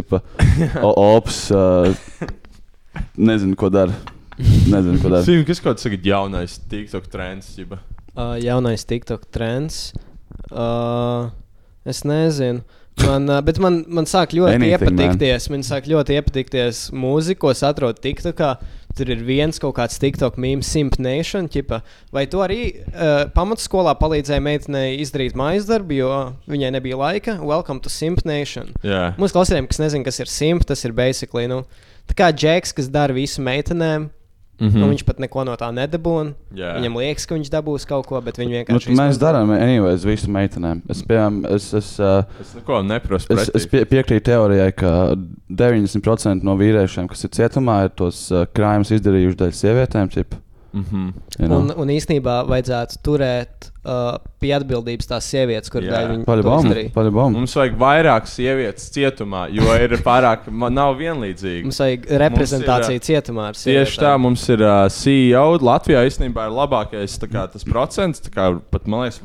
ops, 0.92 1.44
uh, 1.54 1.90
nezinu, 3.16 3.56
ko 3.58 3.70
dara. 3.72 3.96
Nezinu, 4.38 4.98
ko 5.02 5.12
dara. 5.12 5.24
Zinu, 5.26 5.46
kas 5.48 5.62
kaut 5.62 5.78
kas 5.78 5.88
tagad 5.88 6.06
jaunais 6.06 6.58
TikTok 6.70 7.08
trends. 7.12 7.52
Ģiba. 7.58 7.80
Uh, 8.12 8.36
jaunais 8.42 8.84
TikTok 8.88 9.26
trends. 9.32 9.90
Uh, 10.50 11.30
es 11.88 12.02
nezinu. 12.08 12.62
Man, 13.00 13.24
uh, 13.30 13.40
bet 13.44 13.56
man, 13.62 13.80
man 13.88 14.06
sāk 14.08 14.34
ļoti 14.36 14.58
Anything, 14.58 14.74
iepatikties. 14.76 15.48
Man 15.52 15.64
sāk 15.66 15.88
ļoti 15.88 16.18
iepatikties 16.18 16.82
mūzika, 16.92 17.40
ko 17.44 17.52
es 17.54 17.62
atrodu 17.64 18.02
TikTokā. 18.04 18.52
Tur 18.92 19.08
ir 19.08 19.22
viens 19.24 19.56
kaut 19.56 19.72
kāds 19.78 19.96
TikTok 20.02 20.36
mīmīms, 20.36 20.68
Simp 20.68 20.98
Nation. 21.00 21.46
Ķipa. 21.52 21.80
Vai 22.12 22.26
tu 22.28 22.42
arī 22.44 22.60
uh, 22.72 23.24
pamatskolā 23.32 23.94
palīdzēji 24.00 24.44
meitenei 24.44 24.98
izdarīt 25.00 25.36
mājas 25.38 25.68
darbu, 25.70 25.96
jo 25.96 26.10
viņai 26.52 26.72
nebija 26.76 26.98
laika? 27.00 27.38
Welcome 27.40 27.80
to 27.84 27.92
Simp 27.92 28.20
Nation. 28.28 28.74
Jā. 28.84 29.14
Mūsu 29.20 29.38
klausītājiem, 29.38 29.70
kas 29.70 29.80
nezina, 29.80 30.08
kas 30.08 30.20
ir 30.20 30.32
Simp, 30.32 30.66
tas 30.68 30.84
ir 30.84 30.92
basically 30.96 31.48
nu, 31.48 31.62
tā 32.10 32.18
kā 32.18 32.28
džeks, 32.36 32.76
kas 32.76 32.92
dara 32.92 33.16
visu 33.16 33.44
meitenēm. 33.44 34.10
Mm. 34.62 34.68
-hmm. 34.70 34.90
Viņš 34.92 35.04
pat 35.08 35.18
neko 35.18 35.42
no 35.44 35.56
tā 35.58 35.72
nedabūna. 35.74 36.34
Jā. 36.54 36.76
Viņam 36.78 36.96
liekas, 37.00 37.26
ka 37.26 37.34
viņš 37.34 37.48
dabūs 37.50 37.86
kaut 37.88 38.06
ko, 38.06 38.20
bet 38.22 38.36
viņš 38.38 38.46
Nu, 38.50 38.54
vienkārši. 38.60 38.94
mēs 38.94 39.18
darām, 39.18 39.50
anyways, 39.50 40.04
visu 40.06 40.30
meitenēm. 40.30 40.82
Es, 40.88 41.02
piemēram, 41.02 41.40
es, 41.50 41.72
es, 41.74 41.88
uh, 41.98 42.22
Es 42.40 42.54
neko 42.54 42.82
neprasu. 42.86 43.26
es, 43.34 43.50
es 43.54 43.66
pie, 43.66 43.82
piekrītu 43.84 44.22
teorijai, 44.30 44.70
ka 44.72 45.16
90% 45.50 46.42
no 46.46 46.54
vīriešiem, 46.56 47.08
kas 47.10 47.24
ir 47.24 47.30
cietumā, 47.34 47.84
ir 47.88 47.90
tos 47.98 48.30
uh, 48.30 48.46
krājumus 48.54 48.92
izdarījuši 48.94 49.36
dēļ 49.42 49.52
sievietēm. 49.58 50.08
Ķip, 50.14 50.34
Mm 50.72 50.84
-hmm. 50.90 51.12
you 51.38 51.46
know. 51.48 51.58
Un, 51.58 51.72
un 51.76 51.88
īstenībā 51.88 52.46
vajadzētu 52.48 52.94
turēt 53.04 53.70
uh, 53.84 54.16
pie 54.40 54.54
atbildības 54.56 55.06
tās 55.06 55.26
sievietes, 55.28 55.70
kur 55.70 55.82
Jā. 55.82 55.90
dēļ 55.92 56.24
paļu 56.24 57.10
bombu. 57.12 57.38
Mums 57.38 57.54
vajag 57.56 57.76
vairāk 57.78 58.26
sievietes 58.26 58.90
cietumā, 58.90 59.48
jo 59.52 59.74
ir 59.84 59.90
pārāk, 60.02 60.48
nav 60.70 60.96
vienlīdzīgi. 60.96 61.62
Mums 61.62 61.78
vajag 61.78 62.06
reprezentāciju 62.24 62.96
Mums 62.98 63.06
cietumā 63.06 63.48
ar 63.48 63.54
Tieši 63.54 64.00
tā, 64.00 64.18
mums 64.18 64.48
ir 64.48 64.62
uh, 64.62 64.88
CEO. 64.88 65.58
Latvijā 65.58 66.06
īstenībā 66.08 66.46
ir 66.48 66.52
labākais 66.56 67.18
kā, 67.28 67.46
tas 67.52 67.64
procents. 67.64 68.20
tā 68.20 68.30
Kā, 68.32 68.60
pat, 68.70 68.86
man 68.86 69.00
liekas, 69.00 69.20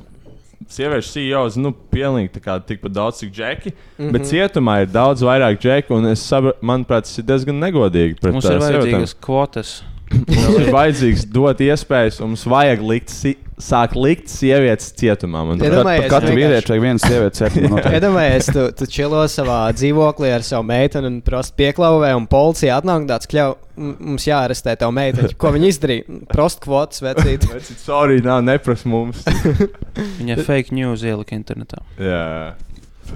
sieviešu 0.67 1.11
CEOs, 1.13 1.55
nu, 1.55 1.71
pilnīgi 1.91 2.41
kā 2.43 2.59
tikpat 2.59 2.91
daudz, 2.91 3.19
cik 3.19 3.31
džeki. 3.31 3.69
Mm 3.69 3.75
Mhm. 3.97 4.07
-hmm. 4.07 4.11
Bet 4.11 4.21
cietumā 4.21 4.81
ir 4.81 4.87
daudz 4.87 5.21
vairāk 5.21 5.59
džeku, 5.59 5.95
un 5.95 6.05
es 6.05 6.19
saprotu, 6.19 6.57
manuprāt, 6.61 7.01
tas 7.07 7.17
ir 7.17 7.23
diezgan 7.23 7.59
negodīgi. 7.59 8.19
pret, 8.21 8.33
Mums 8.33 8.45
ir 8.45 8.51
sievietēm. 8.51 8.81
vajadzīgas 8.81 9.15
kvotas. 9.21 9.83
Mums 10.07 10.55
ir 10.61 10.69
vajadzīgs 10.71 11.25
dot 11.35 11.59
iespējas, 11.59 12.21
un 12.23 12.31
mums 12.31 12.45
vajag 12.47 12.79
likt, 12.87 13.09
si 13.11 13.33
sākt 13.59 13.95
likt 13.99 14.29
sievietes 14.31 14.93
cietumā. 14.95 15.41
vienkārši- 16.29 16.37
vīriešu 16.37 16.69
vajag 16.71 16.83
vienu 16.85 17.01
sievieti 17.03 17.41
cietumā. 17.41 17.81
Iedomājies, 17.97 18.47
tu, 18.53 18.63
tu 18.77 18.87
čilo 18.93 19.23
savā 19.27 19.57
dzīvoklī 19.75 20.29
ar 20.35 20.45
savu 20.47 20.63
meiteni 20.69 21.09
un 21.11 21.17
prosti 21.25 21.57
pieklauvē, 21.59 22.13
un 22.15 22.27
policija 22.31 22.77
atnāk 22.79 23.01
un 23.03 23.07
tāds 23.09 23.27
kļauj, 23.27 23.55
"M- 23.77 23.97
mums 23.99 24.25
jāarestē 24.29 24.77
tavu 24.77 24.93
meiteni. 24.95 25.33
Ko 25.35 25.51
viņi 25.51 25.67
izdarīja? 25.73 26.21
Prost 26.31 26.61
kvotas 26.63 27.01
vecīt. 27.01 27.43
Vecīt, 27.51 27.77
Sorry, 27.83 28.21
nav 28.23 28.43
neprasa 28.43 28.87
mums. 28.87 29.25
Viņa 30.21 30.39
fake 30.45 30.71
news 30.71 31.01
ielika 31.03 31.35
internetā. 31.35 31.81
Jā. 31.99 32.53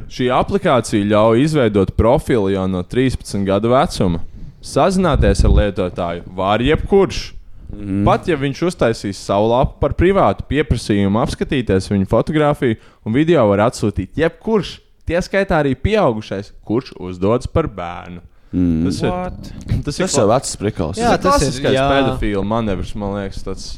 Šī 0.10 0.30
aplikācija 0.32 1.04
ļauj 1.06 1.41
izveidot 1.43 1.91
profilu 1.97 2.49
jau 2.54 2.67
no 2.67 2.82
13 2.84 3.43
gadu 3.45 3.69
vecuma. 3.69 4.21
Sazināties 4.62 5.41
ar 5.47 5.54
lietotāju 5.58 6.26
var 6.38 6.62
jebkurš. 6.62 7.32
Mm. 7.71 8.02
Pat 8.04 8.28
ja 8.28 8.36
viņš 8.36 8.65
uztaisīs 8.67 9.19
savu 9.24 9.47
lapu 9.54 9.78
par 9.80 9.95
privātu 9.97 10.43
pieprasījumu, 10.50 11.21
apskatīties 11.21 11.88
viņa 11.89 12.10
fotografiju 12.12 12.76
un 13.08 13.15
video 13.15 13.45
var 13.54 13.69
atsūtīt 13.69 14.19
jebkurš. 14.19 14.76
Tieskaitā 15.08 15.62
arī 15.63 15.71
pieaugušais, 15.80 16.52
kurš 16.67 16.91
uzdodas 17.00 17.50
par 17.50 17.69
bērnu. 17.71 18.21
Mm. 18.52 18.84
Tas 18.86 19.00
ir 19.00 19.10
What? 19.10 19.50
tas 19.86 19.97
ir 19.97 20.06
Tas 20.06 20.17
jau 20.19 20.28
vecs 20.28 20.58
prikals. 20.60 21.00
Jā, 21.00 21.15
tas 21.15 21.39
ir 21.39 21.47
ir, 21.47 21.47
klasiskais 21.47 21.78
jā. 21.78 21.88
pedofila 21.95 22.43
manevrs, 22.43 22.91
man 23.00 23.15
liekas, 23.15 23.45
tas 23.47 23.69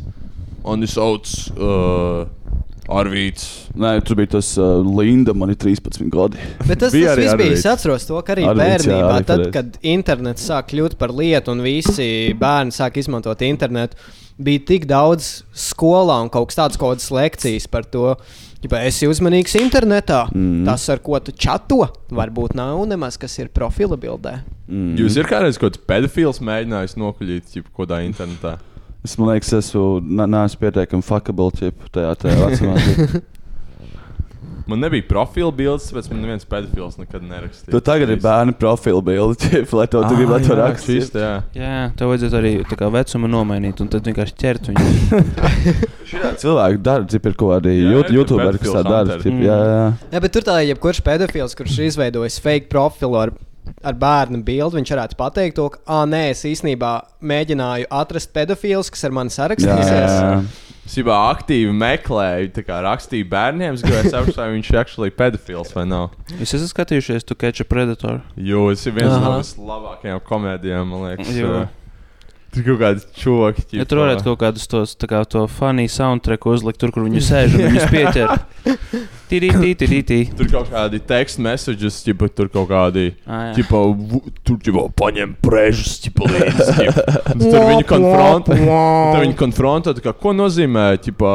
un 0.63 0.82
viņš 0.82 0.96
sauc 0.98 1.34
uh, 1.54 2.26
Arvīts. 2.91 3.46
Nē, 3.80 3.93
tur 4.04 4.17
bija 4.19 4.34
tas 4.36 4.50
uh, 4.60 4.82
Linda, 4.84 5.32
man 5.38 5.54
ir 5.54 5.58
13 5.60 6.10
gadi. 6.12 6.39
Bet 6.67 6.82
tas, 6.82 6.91
Bija 6.91 7.13
tas 7.13 7.15
arī 7.15 7.24
viss 7.24 7.38
bija. 7.39 7.60
Es 7.60 7.67
atceros 7.72 8.08
to, 8.10 8.17
ka 8.26 8.36
arī 8.36 8.43
Arvīts, 8.50 8.88
jā, 8.89 8.98
bērnībā, 8.98 9.13
arī 9.13 9.28
tad, 9.30 9.43
kad 9.56 9.78
internets 9.93 10.50
sāk 10.50 10.74
kļūt 10.74 10.98
par 11.00 11.13
lietu 11.15 11.54
un 11.56 11.63
visi 11.63 12.08
bērni 12.39 12.76
sāk 12.76 13.00
izmantot 13.00 13.46
internetu, 13.48 13.96
bija 14.36 14.65
tik 14.67 14.88
daudz 14.89 15.46
skolā 15.56 16.19
un 16.26 16.32
kaut 16.34 16.52
kādas 16.52 17.12
lekcijas 17.13 17.69
par 17.72 17.88
to. 17.88 18.17
Ja 18.63 18.80
esi 18.88 19.10
uzmanīgs 19.12 19.58
internetā, 19.60 20.22
mm. 20.32 20.62
tas, 20.69 20.86
ar 20.88 21.02
ko 21.04 21.17
tu 21.19 21.34
čato, 21.36 21.82
varbūt 22.15 22.54
nav 22.56 22.86
nemaz 22.88 23.17
kas 23.19 23.36
ir 23.41 23.50
profila 23.52 23.98
bildē. 24.00 24.38
Mm. 24.72 24.93
Jūs 25.02 25.17
ir 25.19 25.28
kādreiz 25.28 25.60
kaut 25.60 25.76
kāds 25.76 25.84
pedofils 25.84 26.39
mēģinājis 26.39 26.96
nokuļīt 26.96 27.58
kaut 27.60 27.74
kādā 27.82 28.00
internetā? 28.08 28.56
Es 29.04 29.18
man 29.20 29.34
liekas, 29.34 29.52
esmu 29.60 30.00
ne- 30.02 30.30
neesmu 30.32 30.62
pietiekami 30.63 31.04
fuckable 31.04 31.52
ķip 31.60 31.89
tajā, 31.92 32.13
tajā 32.24 32.42
vecumā. 32.48 33.22
Man 34.63 34.80
nebija 34.80 35.04
profila 35.10 35.52
bildes, 35.52 35.89
tāpēc 35.89 36.06
man 36.08 36.22
neviens 36.24 36.46
pedofils 36.48 36.96
nekad 36.96 37.24
nerakstīja. 37.28 37.72
tu 37.74 37.82
tagad 37.84 38.13
ir 38.13 38.22
bērnu 38.24 38.54
profila 38.56 39.02
bilde, 39.04 39.50
lai 39.76 39.88
to 39.92 40.04
tu 40.08 40.16
gribi, 40.16 40.30
lai 40.32 40.39
to 40.46 40.56
rakstītu. 40.56 41.10
Šis, 41.10 41.18
jā. 41.20 41.32
Jā, 41.58 41.82
tev 42.00 42.13
vajadzētu 42.13 42.38
arī 42.39 42.54
kā 42.80 42.88
vecumu 42.94 43.28
nomainīt, 43.28 43.82
un 43.84 43.92
tad 43.92 44.08
vienkārši 44.08 44.38
ķert 44.39 44.70
viņu. 44.72 45.20
Cilvēki 46.46 46.80
dara, 46.86 47.04
cip 47.12 47.28
ir 47.28 47.36
kaut 47.36 47.58
kādi 47.58 47.76
ir 47.82 48.13
youtuberi, 48.16 48.62
kas 48.63 48.78
tā 48.78 48.86
dara. 48.88 49.20
Jā, 49.20 49.60
jā. 49.74 49.84
Jā, 50.16 50.24
bet 50.24 50.38
tur 50.38 50.48
tā, 50.48 50.56
jebkurš 50.70 51.04
pedofils, 51.12 51.58
kurš 51.60 51.82
ir 51.82 51.89
izveidojis 51.92 52.39
fake 52.48 52.72
profilu 52.72 53.20
ar, 53.20 53.36
ar 53.84 53.95
bērnu 53.99 54.41
bildi, 54.45 54.80
viņš 54.80 54.91
varētu 54.95 55.17
pateikt, 55.19 55.56
to, 55.60 55.69
ka, 55.73 55.80
ah, 55.88 56.04
nē, 56.10 56.30
es 56.34 56.43
īstenībā 56.47 56.91
mēģināju 57.23 57.89
atrast 57.91 58.34
pedofilus, 58.36 58.91
kas 58.93 59.04
ar 59.08 59.15
mani 59.15 59.32
Jā, 59.32 59.34
jā, 59.34 59.38
sarakstīsies. 59.39 60.15
jā. 60.19 60.71
Es 60.84 60.97
jau 60.99 61.06
aktīvi 61.15 61.71
meklēju, 61.80 62.49
tā 62.58 62.63
kā 62.67 62.82
rakstīju 62.84 63.30
bērniem, 63.32 63.78
es 63.78 63.86
gribēju 63.86 64.12
saprast, 64.12 64.39
vai 64.41 64.49
viņš 64.52 64.71
ir 64.73 64.80
actually 64.82 65.13
pedofils 65.15 65.71
vai 65.78 65.86
nav. 65.88 66.10
Jūs 66.36 66.58
esat 66.58 66.73
skatījušies, 66.73 67.23
tu 67.23 67.38
catch 67.39 67.63
a 67.63 67.67
predator. 67.67 68.19
Jo 68.36 68.65
tas 68.73 68.84
ir 68.89 68.97
viens 68.97 69.13
Aha. 69.15 69.23
no 69.23 69.38
vislabākajām 69.39 70.19
komēdijām, 70.28 70.91
man 70.91 71.08
liekas. 71.08 71.32
Jo. 71.39 71.54
Jā. 71.62 71.69
Tur 72.54 72.66
kaut 72.68 72.80
kādi 72.84 73.08
čūski. 73.18 73.80
Ja 73.80 73.86
tur 73.89 74.04
varētu 74.04 74.28
kaut 74.28 74.39
kādus 74.44 74.70
tos, 74.70 74.94
tā 75.00 75.08
kā 75.10 75.24
to 75.26 75.48
funny 75.50 75.88
soundtracku 75.89 76.54
uzlikt, 76.54 76.78
tur, 76.82 76.94
kur 76.94 77.08
viņi 77.08 77.24
sēž 77.26 77.58
un 77.58 77.66
viņus 77.66 77.89
pieķer. 77.89 78.34
Tīri, 79.34 79.50
tīri, 79.50 79.74
tīri, 79.80 80.00
tīri. 80.06 80.26
Tur 80.38 80.50
kaut 80.52 80.70
kādi 80.70 81.00
tekstu 81.10 81.42
messages, 81.42 81.98
ķipa, 82.06 82.30
tur 82.38 82.52
kaut 82.54 82.68
kādi. 82.70 83.08
Ah. 83.26 83.50
Ķipa, 83.56 83.80
vu- 83.98 84.22
tur 84.46 84.60
jau 84.68 84.86
paņem 84.94 85.34
prēžus, 85.42 85.96
ķipa, 86.04 86.30
līdzi. 86.30 86.89
Tur 87.42 87.66
viņi 87.72 87.88
konfrontē. 87.89 88.60
Tur 88.62 89.24
viņi 89.24 89.38
konfrontē, 89.39 89.96
tā 89.98 90.06
kā, 90.06 90.13
ko 90.13 90.36
nozīmē, 90.38 90.92
ķipa, 91.02 91.32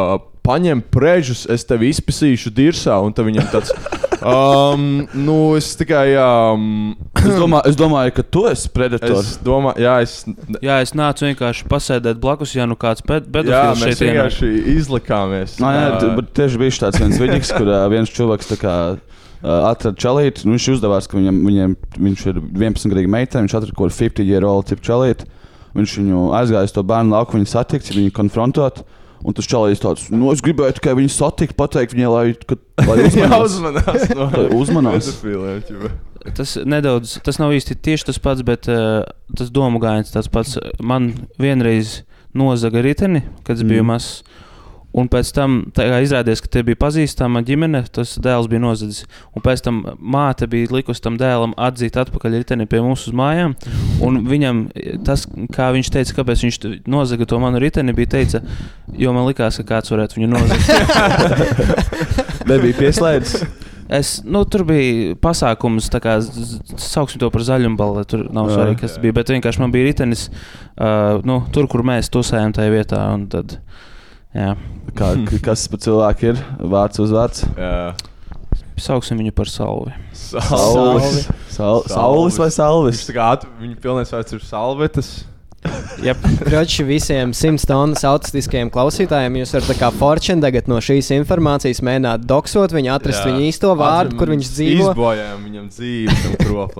paņem 0.46 0.84
prēžus, 0.94 1.48
es 1.50 1.66
tevi 1.66 1.90
izpisīšu 1.90 2.54
dirsā, 2.54 3.00
un 3.02 3.16
tad 3.16 3.26
viņam 3.26 3.50
tāds. 3.56 3.74
Um, 4.18 5.06
nu, 5.14 5.54
es 5.54 5.76
tikai. 5.78 6.16
Um, 6.18 6.96
Es, 7.18 7.34
domā, 7.38 7.60
es 7.68 7.76
domāju, 7.78 8.12
ka 8.18 8.22
tu 8.22 8.44
esi 8.48 8.68
predators. 8.72 9.32
es 9.34 9.40
domāju, 9.44 9.80
jā, 9.82 9.94
es. 10.04 10.12
Jā, 10.64 10.76
es 10.84 10.92
nācu 10.96 11.26
vienkārši 11.28 11.66
pasēdēt 11.70 12.20
blakus, 12.22 12.54
ja 12.56 12.66
nu 12.70 12.76
kāds 12.78 13.02
ped 13.04 13.26
Jā, 13.26 13.32
pedofils 13.38 13.82
mēs 13.82 13.96
šeit 13.96 14.02
ienāk. 14.04 14.12
vienkārši 14.12 14.50
izlikāmies. 14.76 15.56
Nā, 15.62 15.72
jā, 15.76 15.86
Ā, 15.88 16.00
t- 16.02 16.12
bet 16.20 16.30
tieši 16.38 16.60
bija 16.62 16.76
tāds 16.86 17.00
viens 17.02 17.18
vidīgs, 17.22 17.50
kur 17.56 17.72
viens 17.92 18.12
cilvēks 18.14 18.52
tā 18.52 18.58
kā, 18.60 18.74
atrada 19.42 19.94
čalīti. 20.02 20.46
Nu, 20.46 20.54
viņš 20.56 20.68
uzdevās, 20.76 21.06
ka 21.10 21.18
viņam, 21.18 21.40
viņam, 21.46 21.74
viņš 22.08 22.26
ir 22.32 22.40
11 22.42 22.94
gadu 22.94 23.10
meitene, 23.16 23.44
viņš 23.46 23.56
atrada 23.60 23.74
kaut 23.74 23.90
kādu 23.92 23.98
50 24.04 24.30
year 24.32 24.46
old 24.48 24.66
tipu 24.70 24.86
čalīti. 24.88 25.26
Viņš 25.78 25.98
viņu 26.00 26.22
aizgāja 26.38 26.66
uz 26.66 26.72
to 26.74 26.82
bērnu 26.86 27.14
lauku, 27.14 27.36
viņu 27.38 27.50
satikt, 27.52 27.92
viņu 27.94 28.14
konfrontot. 28.16 28.84
Un 29.26 29.34
tas 29.34 29.48
čalījis 29.50 29.80
tāds, 29.82 30.02
nu, 30.14 30.28
es 30.30 30.38
gribēju 30.46 30.76
tikai 30.76 30.92
viņu 30.94 31.10
satikt, 31.10 31.56
pateikt 31.58 31.90
viņai, 31.96 32.10
lai, 32.12 32.26
ka, 32.46 32.54
lai 32.86 33.00
uzmanās. 33.08 33.18
Jāuzmanās 33.18 34.04
no 34.14 34.28
Lai 34.30 34.44
uzmanās. 34.54 35.08
Tas 36.36 36.56
nedaudz, 36.64 37.18
tas 37.24 37.38
nav 37.40 37.54
īsti 37.56 37.78
tieši 37.82 38.10
tas 38.10 38.18
pats, 38.22 38.42
bet 38.46 38.68
uh, 38.72 39.04
tas 39.36 39.50
domu 39.54 39.80
gājiens 39.82 40.12
tāds 40.14 40.28
pats. 40.32 40.58
Man 40.80 41.12
vienreiz 41.40 42.02
nozaga 42.36 42.82
riteni, 42.84 43.22
kad 43.44 43.56
es 43.56 43.62
biju 43.64 43.82
Mm. 43.82 43.94
mazs. 43.94 44.22
Un 44.98 45.04
pēc 45.06 45.28
tam 45.36 45.58
izrādījās, 45.76 46.40
ka 46.40 46.48
te 46.48 46.62
bija 46.64 46.78
pazīstama 46.80 47.42
ģimene, 47.44 47.82
tas 47.92 48.14
dēls 48.24 48.48
bija 48.48 48.62
nozadzis. 48.64 49.04
Un 49.36 49.42
pēc 49.44 49.60
tam 49.62 49.82
māte 50.00 50.48
bija 50.48 50.70
likusi 50.72 51.02
tam 51.04 51.18
dēlam 51.20 51.52
atzīt 51.60 51.98
atpakaļ 52.00 52.38
riteni 52.40 52.66
pie 52.66 52.80
mums 52.82 53.04
uz 53.06 53.12
mājām. 53.14 53.52
Un 54.02 54.24
viņam 54.26 54.64
tas, 55.04 55.26
kā 55.54 55.68
viņš 55.76 55.92
teica, 55.92 56.16
kāpēc 56.16 56.42
viņš 56.46 56.58
nozaga 56.88 57.28
to 57.28 57.38
manu 57.38 57.60
riteni, 57.62 57.92
bija 57.92 58.14
teica, 58.16 58.40
jo 58.96 59.12
man 59.12 59.28
likās, 59.28 59.60
ka 59.60 59.68
kāds 59.76 59.92
varētu 59.92 60.18
viņu 60.18 60.32
nozagt. 60.32 60.66
Nebija 62.48 62.80
pieslēdzis. 62.80 63.44
Es, 63.88 64.18
nu, 64.24 64.42
tur 64.44 64.66
bija 64.68 65.14
pasākums, 65.16 65.86
kā 66.04 66.18
sauksim 66.76 67.20
to 67.22 67.30
par 67.32 67.44
zaļumballi. 67.46 68.02
Tur 68.10 68.26
nav 68.36 68.50
Jā. 68.50 68.58
svarīgi, 68.58 68.80
kas 68.82 68.96
tas 68.96 69.02
bija. 69.04 69.16
Bet 69.16 69.32
vienkārši 69.32 69.62
man 69.62 69.72
bija 69.72 69.86
ritenis 69.88 70.26
uh, 70.28 71.22
nu, 71.24 71.38
tur, 71.54 71.68
kur 71.72 71.80
mēs 71.88 72.10
tusējām 72.12 72.52
tajā 72.58 72.74
vietā. 72.74 73.00
un 73.16 73.24
Tad, 73.32 73.56
jā, 74.36 74.52
Kā, 74.98 75.14
kas 75.44 75.64
par 75.72 75.80
cilvēku 75.84 76.30
ir? 76.34 76.42
Vārds 76.60 77.00
uz 77.00 77.12
vārds. 77.16 77.44
Jā. 77.56 77.94
sauksim 78.78 79.18
viņu 79.18 79.32
par 79.34 79.48
salvi. 79.50 79.92
Saulis. 80.14 81.24
Sal, 81.50 81.82
saulis 81.90 82.36
vai 82.38 82.50
salvis? 82.54 83.06
Tā 83.08 83.16
kā 83.16 83.32
at- 83.38 83.48
viņa 83.60 83.80
pilnais 83.82 84.12
vārds 84.14 84.36
ir 84.36 84.44
salvetes. 84.44 85.10
Yep. 86.02 86.16
Groči 86.46 86.84
visiem 86.86 87.32
100 87.34 87.66
tonnas 87.66 88.04
autistiskajiem 88.06 88.70
klausītājiem. 88.70 89.40
Jūs 89.40 89.54
varat 89.56 89.80
kā 89.80 89.88
fortune 89.94 90.42
tagad 90.44 90.68
no 90.70 90.78
šīs 90.84 91.10
informācijas 91.16 91.80
mēģināt 91.84 92.26
doksot 92.28 92.74
viņu, 92.74 92.92
atrast 92.94 93.20
Jā. 93.20 93.26
viņu 93.26 93.48
īsto 93.48 93.72
vārdu, 93.78 94.14
Atzīm, 94.14 94.20
kur 94.20 94.32
viņš 94.34 94.50
dzīvo. 94.54 94.90
Izbojājām 94.92 95.40
viņam 95.48 95.64
dzīvi. 95.74 96.18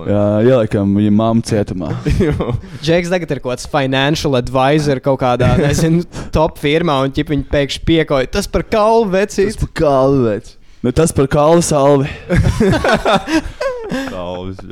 Jā, 0.09 0.23
ieliekam 0.47 0.93
viņa 0.95 1.15
mammu 1.19 1.47
cietumā. 1.49 1.91
Džeks 2.85 3.11
tagad 3.11 3.35
ir 3.35 3.41
kaut 3.43 3.57
kāds 3.57 3.67
financial 3.71 4.39
advisor 4.39 5.03
kaut 5.03 5.19
kādā, 5.25 5.51
nezinu, 5.59 6.05
top 6.35 6.61
firmā, 6.61 7.01
un 7.03 7.15
ķip 7.15 7.33
viņi 7.35 7.49
pēkšņi 7.51 7.83
piekoja. 7.89 8.31
Tas 8.39 8.47
par 8.51 8.63
kalnu 8.71 9.11
vecīt. 9.17 9.59
par 9.65 9.75
kalnu 9.83 10.29
veci. 10.29 10.55
Nu, 10.79 10.95
tas 10.95 11.11
par 11.11 11.27
kalnu 11.27 11.65
salvi. 11.65 12.07
Salvis. 14.07 14.63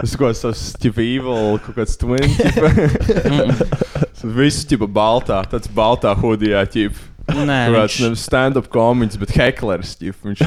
Tas 0.00 0.14
kaut 0.16 0.30
kāds 0.30 0.40
tas 0.46 0.60
tipa 0.80 1.02
evil, 1.04 1.58
kaut 1.60 1.76
kāds 1.76 1.98
twin. 2.00 2.24
Tipa. 2.38 2.70
Viss 4.36 4.64
tipa 4.68 4.88
baltā, 4.88 5.42
tāds 5.48 5.68
baltā 5.76 6.14
hudijā 6.16 6.62
ķip. 6.72 6.98
Nē, 7.30 7.56
Kaut 7.68 7.76
kāds 7.76 7.94
viņš, 7.94 7.98
nevis 8.02 8.22
stand-up 8.26 8.66
komiķis, 8.72 9.18
bet 9.22 9.34
heklers. 9.38 9.92
ķip. 10.00 10.16
Viņš 10.26 10.40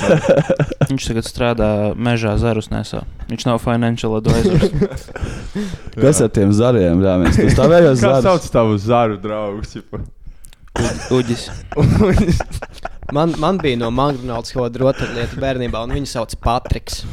viņš 0.89 1.05
tagad 1.11 1.27
strādā 1.29 1.69
mežā 1.95 2.33
zarus 2.41 2.67
nesā. 2.73 3.03
Viņš 3.29 3.45
nav 3.47 3.61
financial 3.63 4.17
advisor. 4.19 4.65
Kas 5.95 6.19
ar 6.25 6.33
tiem 6.35 6.51
zariem? 6.57 6.99
Jā, 7.05 7.13
mēs 7.21 7.39
tur 7.39 7.53
stāvējām 7.55 7.93
Kā 7.93 8.01
zarus. 8.01 8.27
sauc 8.27 8.49
tavu 8.57 8.75
zaru 8.83 9.15
draugu? 9.23 9.63
ķipa? 9.69 10.01
Uģis. 11.13 11.49
Man, 13.13 13.33
man 13.37 13.59
bija 13.61 13.77
no 13.77 13.91
McDonald's 13.93 14.53
kaut 14.55 14.71
kāda 14.71 14.81
rotaļlieta 14.81 15.37
bērnībā, 15.41 15.83
un 15.85 15.93
viņu 15.93 16.09
sauc 16.09 16.33
Patriks. 16.41 17.03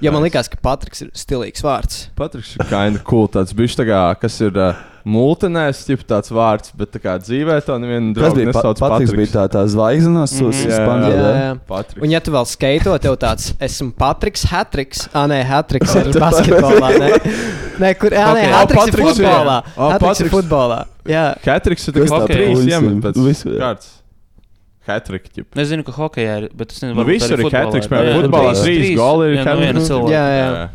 Jo 0.00 0.12
man 0.14 0.24
likās, 0.24 0.48
ka 0.48 0.56
Patriks 0.62 1.04
ir 1.04 1.10
stilīgs 1.18 1.64
vārds. 1.66 2.06
Patriks 2.16 2.54
ir 2.56 2.64
kind 2.70 2.96
of 2.96 3.04
cool. 3.08 3.28
Tāds 3.28 3.52
bišķi, 3.56 3.82
tā 3.82 3.86
kā, 3.90 4.00
kas 4.22 4.38
ir 4.46 4.56
uh, 4.56 4.78
Multinēs, 5.08 5.78
jau 5.88 5.96
tāds 6.04 6.28
vārds, 6.34 6.72
bet 6.76 6.90
tā 6.92 7.00
kā 7.00 7.14
dzīvē 7.22 7.54
to 7.64 7.76
nevienu 7.80 8.12
draugu 8.16 8.36
bija 8.36 8.52
pa, 8.52 8.60
nesauc 8.60 8.80
Patriks? 8.82 9.12
bija 9.16 9.30
tā, 9.32 9.44
tā 9.54 9.62
zvaigzne 9.72 10.12
no. 10.12 10.24
Sūsas 10.28 10.66
Jā, 10.68 10.80
spangā. 10.82 11.08
Jā, 11.08 11.20
jā. 11.20 11.30
jā. 11.40 11.54
Patriks. 11.70 12.02
Un, 12.04 12.10
ja 12.12 12.20
tu 12.20 12.34
vēl 12.34 12.48
skaito, 12.50 12.96
tev 13.00 13.16
tāds, 13.22 13.50
esmu 13.64 13.94
Patriks 13.96 14.44
Hatriks. 14.50 15.06
Ah, 15.16 15.24
nē, 15.30 15.38
Hatriks 15.48 15.94
ir 16.02 16.10
basketbolā. 16.24 16.90
Nē, 17.00 17.10
nē 17.80 17.92
kur, 18.00 18.12
ah, 18.12 18.34
nē, 18.36 18.44
Ok. 18.44 18.56
Hatriks 18.58 18.74
ir 18.74 18.92
Patriks 18.92 19.22
ir- 19.22 19.24
futbolā. 19.24 19.56
O, 19.76 19.88
Hatriks 19.94 20.20
ir 20.26 20.30
futbolā. 20.34 20.80
Jā, 21.08 21.24
Hatriks 21.48 21.88
ir 21.88 21.96
Kas 21.96 22.12
tikai 22.12 22.28
trīs 22.36 22.52
puisis? 22.58 22.72
iemet 22.74 23.00
pēc 23.08 23.22
Visu- 23.24 23.56
kārtas. 23.56 23.96
Hatrik, 24.90 25.26
ģip. 25.36 25.46
Es 25.60 25.68
zinu, 25.70 25.84
ka 25.86 25.92
hokejā 25.94 26.36
ir, 26.40 26.48
bet 26.56 26.72
es 26.72 26.80
nezinu, 26.82 26.96
Nu, 26.98 27.04
visur 27.06 27.36
ir 27.38 27.46
Jā, 27.46 27.60
jā, 27.62 28.14
futbolā 28.16 28.52
trīs- 28.58 28.96
goli 28.98 29.28
ir 29.28 29.36
jā, 29.38 29.52
viena 29.60 29.82
cilvēka. 29.86 30.10
jā, 30.10 30.24
jā. 30.34 30.68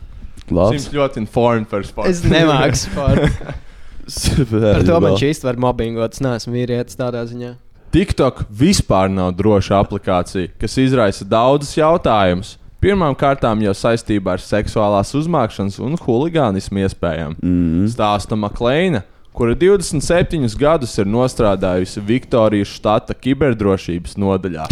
Labs. 0.55 0.75
Sims 0.85 0.93
ļoti 0.93 1.17
informed 1.23 1.67
par 1.71 1.81
sportu. 1.83 2.09
Es 2.13 2.21
nemāku 2.21 2.77
sportu. 2.77 3.29
Par 4.05 4.83
to 4.85 4.99
man 5.03 5.15
šī 5.19 5.31
īsti 5.33 5.47
var 5.47 5.61
mobbingot. 5.61 6.17
Es 6.17 6.23
neesmu 6.23 6.53
vīrietis 6.55 6.99
tādā 6.99 7.23
ziņā. 7.29 7.55
TikTok 7.95 8.43
vispār 8.51 9.07
nav 9.07 9.31
droša 9.37 9.79
aplikācija, 9.79 10.51
kas 10.59 10.77
izraisa 10.81 11.25
daudzus 11.27 11.77
jautājumus. 11.77 12.57
Pirmkārt, 12.83 13.41
jau 13.41 13.73
saistībā 13.73 14.35
ar 14.35 14.43
seksuālās 14.43 15.13
uzmākšanas 15.17 15.79
un 15.81 15.95
huligānismu 15.97 16.83
iespējām. 16.83 17.37
Mm. 17.39 17.87
Stāsta 17.89 18.37
Maklēna, 18.37 19.01
kura 19.35 19.55
27 19.59 20.55
gadus 20.59 20.95
ir 21.01 21.09
nostrādājusi 21.11 22.03
Viktorijas 22.07 22.71
štata 22.77 23.15
kiberdrošības 23.19 24.15
nodaļā. 24.21 24.69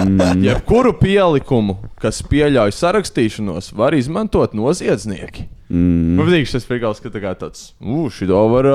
Mm. 0.00 0.42
Jebkuru 0.44 0.92
pielikumu, 0.98 1.78
kas 2.02 2.22
pieļauj 2.26 2.74
sarakstīšanos, 2.74 3.72
var 3.76 3.94
izmantot 3.98 4.56
noziedznieki. 4.58 5.46
Mm. 5.70 6.16
Man 6.18 6.26
patīk 6.26 6.48
šis 6.50 6.64
figūrs, 6.66 6.98
ka 6.98 7.12
tā 7.14 7.20
kā 7.22 7.30
tāds- 7.38 7.68
šī 8.16 8.26
var. 8.50 8.66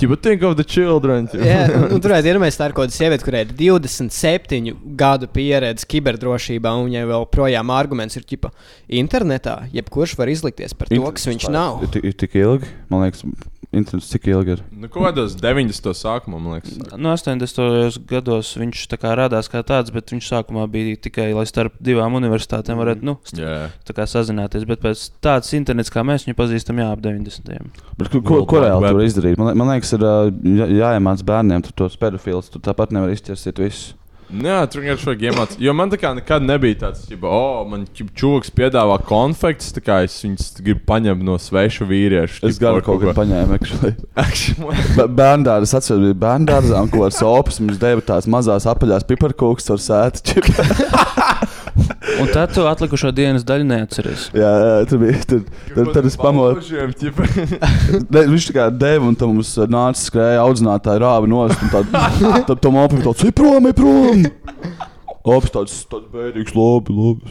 You 0.00 0.16
think 0.16 0.42
of 0.42 0.56
the 0.56 0.64
children. 0.64 1.28
Jā, 1.28 1.66
un, 1.74 1.92
un 1.92 2.00
tur 2.00 2.14
ir 2.16 2.24
iedomājies, 2.24 2.56
tā 2.56 2.70
ir 2.70 2.72
kaut 2.72 2.88
kāda 2.88 2.96
sieviete, 2.96 3.26
kurai 3.26 3.42
ir 3.44 3.52
27 3.52 4.72
gadu 4.96 5.28
pieredze 5.28 5.84
kiberdrošībā, 5.84 6.72
un 6.72 6.88
viņai 6.88 7.04
vēl 7.10 7.28
projām 7.28 7.68
arguments 7.74 8.16
ir, 8.16 8.24
ka 8.24 8.50
internetā 8.88 9.68
jebkurš 9.74 10.16
var 10.16 10.32
izlikties 10.32 10.72
par 10.72 10.88
to, 10.88 11.02
kas 11.12 11.28
viņš 11.28 11.50
nav. 11.52 11.82
Ir, 11.82 11.92
tik- 11.92 12.04
ir 12.04 12.12
tik 12.24 12.38
ilgi, 12.40 12.72
man 12.88 13.04
liekas, 13.04 13.26
internets 13.74 14.08
cik 14.08 14.26
ilgi 14.32 14.54
ir. 14.56 14.60
Nu, 14.72 14.88
ko 14.88 15.02
kādos 15.04 15.34
90. 15.36 15.90
sākumā, 15.98 16.38
man 16.40 16.56
liekas. 16.56 16.78
No 16.96 17.12
80. 17.12 17.98
gados 18.08 18.54
viņš 18.56 18.86
tā 18.88 18.96
kā 19.00 19.12
radās 19.18 19.50
kā 19.52 19.60
tāds, 19.66 19.92
bet 19.92 20.08
viņš 20.14 20.30
sākumā 20.32 20.64
bija 20.72 20.96
tikai, 21.08 21.28
lai 21.36 21.44
starp 21.50 21.76
divām 21.84 22.16
universitātēm 22.20 22.80
varētu 22.80 23.04
nu, 23.04 23.18
st- 23.28 23.42
Jā. 23.44 23.68
tā 23.84 23.96
kā 23.98 24.06
sazināties. 24.08 24.64
Bet 24.68 24.80
pēc 24.84 25.04
tāds 25.24 25.52
internets, 25.58 25.92
kā 25.92 26.00
mēs 26.06 26.24
viņu 26.28 26.38
pazīstam, 26.40 26.80
jā, 26.80 26.88
ap 26.96 27.04
90. 27.04 27.70
Bet, 27.98 28.08
ko, 28.14 28.22
ko, 28.24 28.42
ko 28.48 28.64
reāli 28.64 28.88
tur 28.94 29.04
izdarīt? 29.04 29.38
Man, 29.40 29.52
man 29.58 29.74
liekas, 29.74 29.92
ir 29.98 30.06
jā, 30.08 30.68
jāiemāc 30.82 31.22
bērniem 31.28 31.64
tur 31.68 31.76
tos 31.84 31.96
pedofilus. 32.00 32.48
Tu 32.54 32.58
tāpat 32.64 32.94
nevar 32.96 33.12
izķersīt 33.12 33.60
visu. 33.60 33.94
Jā, 34.28 34.58
tur 34.68 34.82
vienkārši 34.84 35.06
vajag 35.08 35.22
iemācīt. 35.30 35.60
Jo 35.64 35.72
man 35.76 35.88
tā 35.92 35.96
kā 36.00 36.10
nekad 36.16 36.44
nebija 36.44 36.76
tāds, 36.82 37.06
ka, 37.08 37.16
oh, 37.24 37.62
man 37.68 37.86
čūlis 37.96 38.52
piedāvā 38.52 38.98
konfekts, 39.08 39.70
tā 39.72 39.80
kā 39.84 40.02
es 40.04 40.18
viņus 40.24 40.50
gribu 40.60 40.84
paņemt 40.88 41.24
no 41.24 41.38
sveša 41.40 41.88
vīrieša. 41.88 42.42
Es 42.48 42.60
gan 42.60 42.82
kaut 42.84 43.00
ko 43.00 43.14
paņēmu. 43.16 43.56
Bērndārs 45.18 45.72
atceros, 45.78 46.04
bija 46.10 46.20
bērndārzā, 46.26 46.84
un 46.84 46.92
ko 46.92 47.06
ar 47.08 47.16
sopas 47.16 47.62
mums 47.64 47.80
deva 47.80 48.04
tās 48.04 48.28
mazās 48.28 48.68
apaļās 48.68 49.08
piparkūks 49.08 49.72
ar 49.72 49.84
sēti. 49.88 50.44
Un 52.22 52.30
tad 52.32 52.52
tu 52.56 52.64
atlikušo 52.68 53.10
dienas 53.14 53.44
daļu 53.46 53.66
neatceries. 53.68 54.28
jā, 54.34 54.50
jā, 54.64 54.74
tur 54.90 54.98
bija. 55.02 55.20
Tur, 55.28 55.42
tur, 55.74 55.92
tur 55.94 56.08
es 56.10 56.16
pamodu. 56.18 56.62
Ne, 58.14 58.22
viņš 58.32 58.48
tā 58.50 58.54
kā 58.56 58.66
deva, 58.74 59.06
un 59.10 59.16
tam 59.18 59.34
mums 59.36 59.52
ā, 59.60 59.66
nāca 59.70 60.00
skrēja 60.00 60.42
audzinātāja 60.44 61.02
rāva 61.04 61.28
nost. 61.30 61.60
un 61.62 61.72
Tad 61.72 61.90
tad 62.50 62.60
tam 62.64 62.78
opim 62.80 63.02
tāds- 63.04 63.24
ir 63.28 63.34
prom, 63.36 63.66
ir 63.70 63.76
prom! 63.76 64.24
Ops 65.28 65.50
tāds- 65.52 65.74
tāds 65.90 66.06
bēdīgs, 66.12 66.54
labi, 66.56 66.94
labi. 66.96 67.26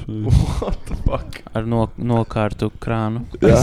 Ar 1.57 1.65
no, 1.65 1.87
nokārtu 1.97 2.69
krānu. 2.83 3.23
Jā, 3.41 3.57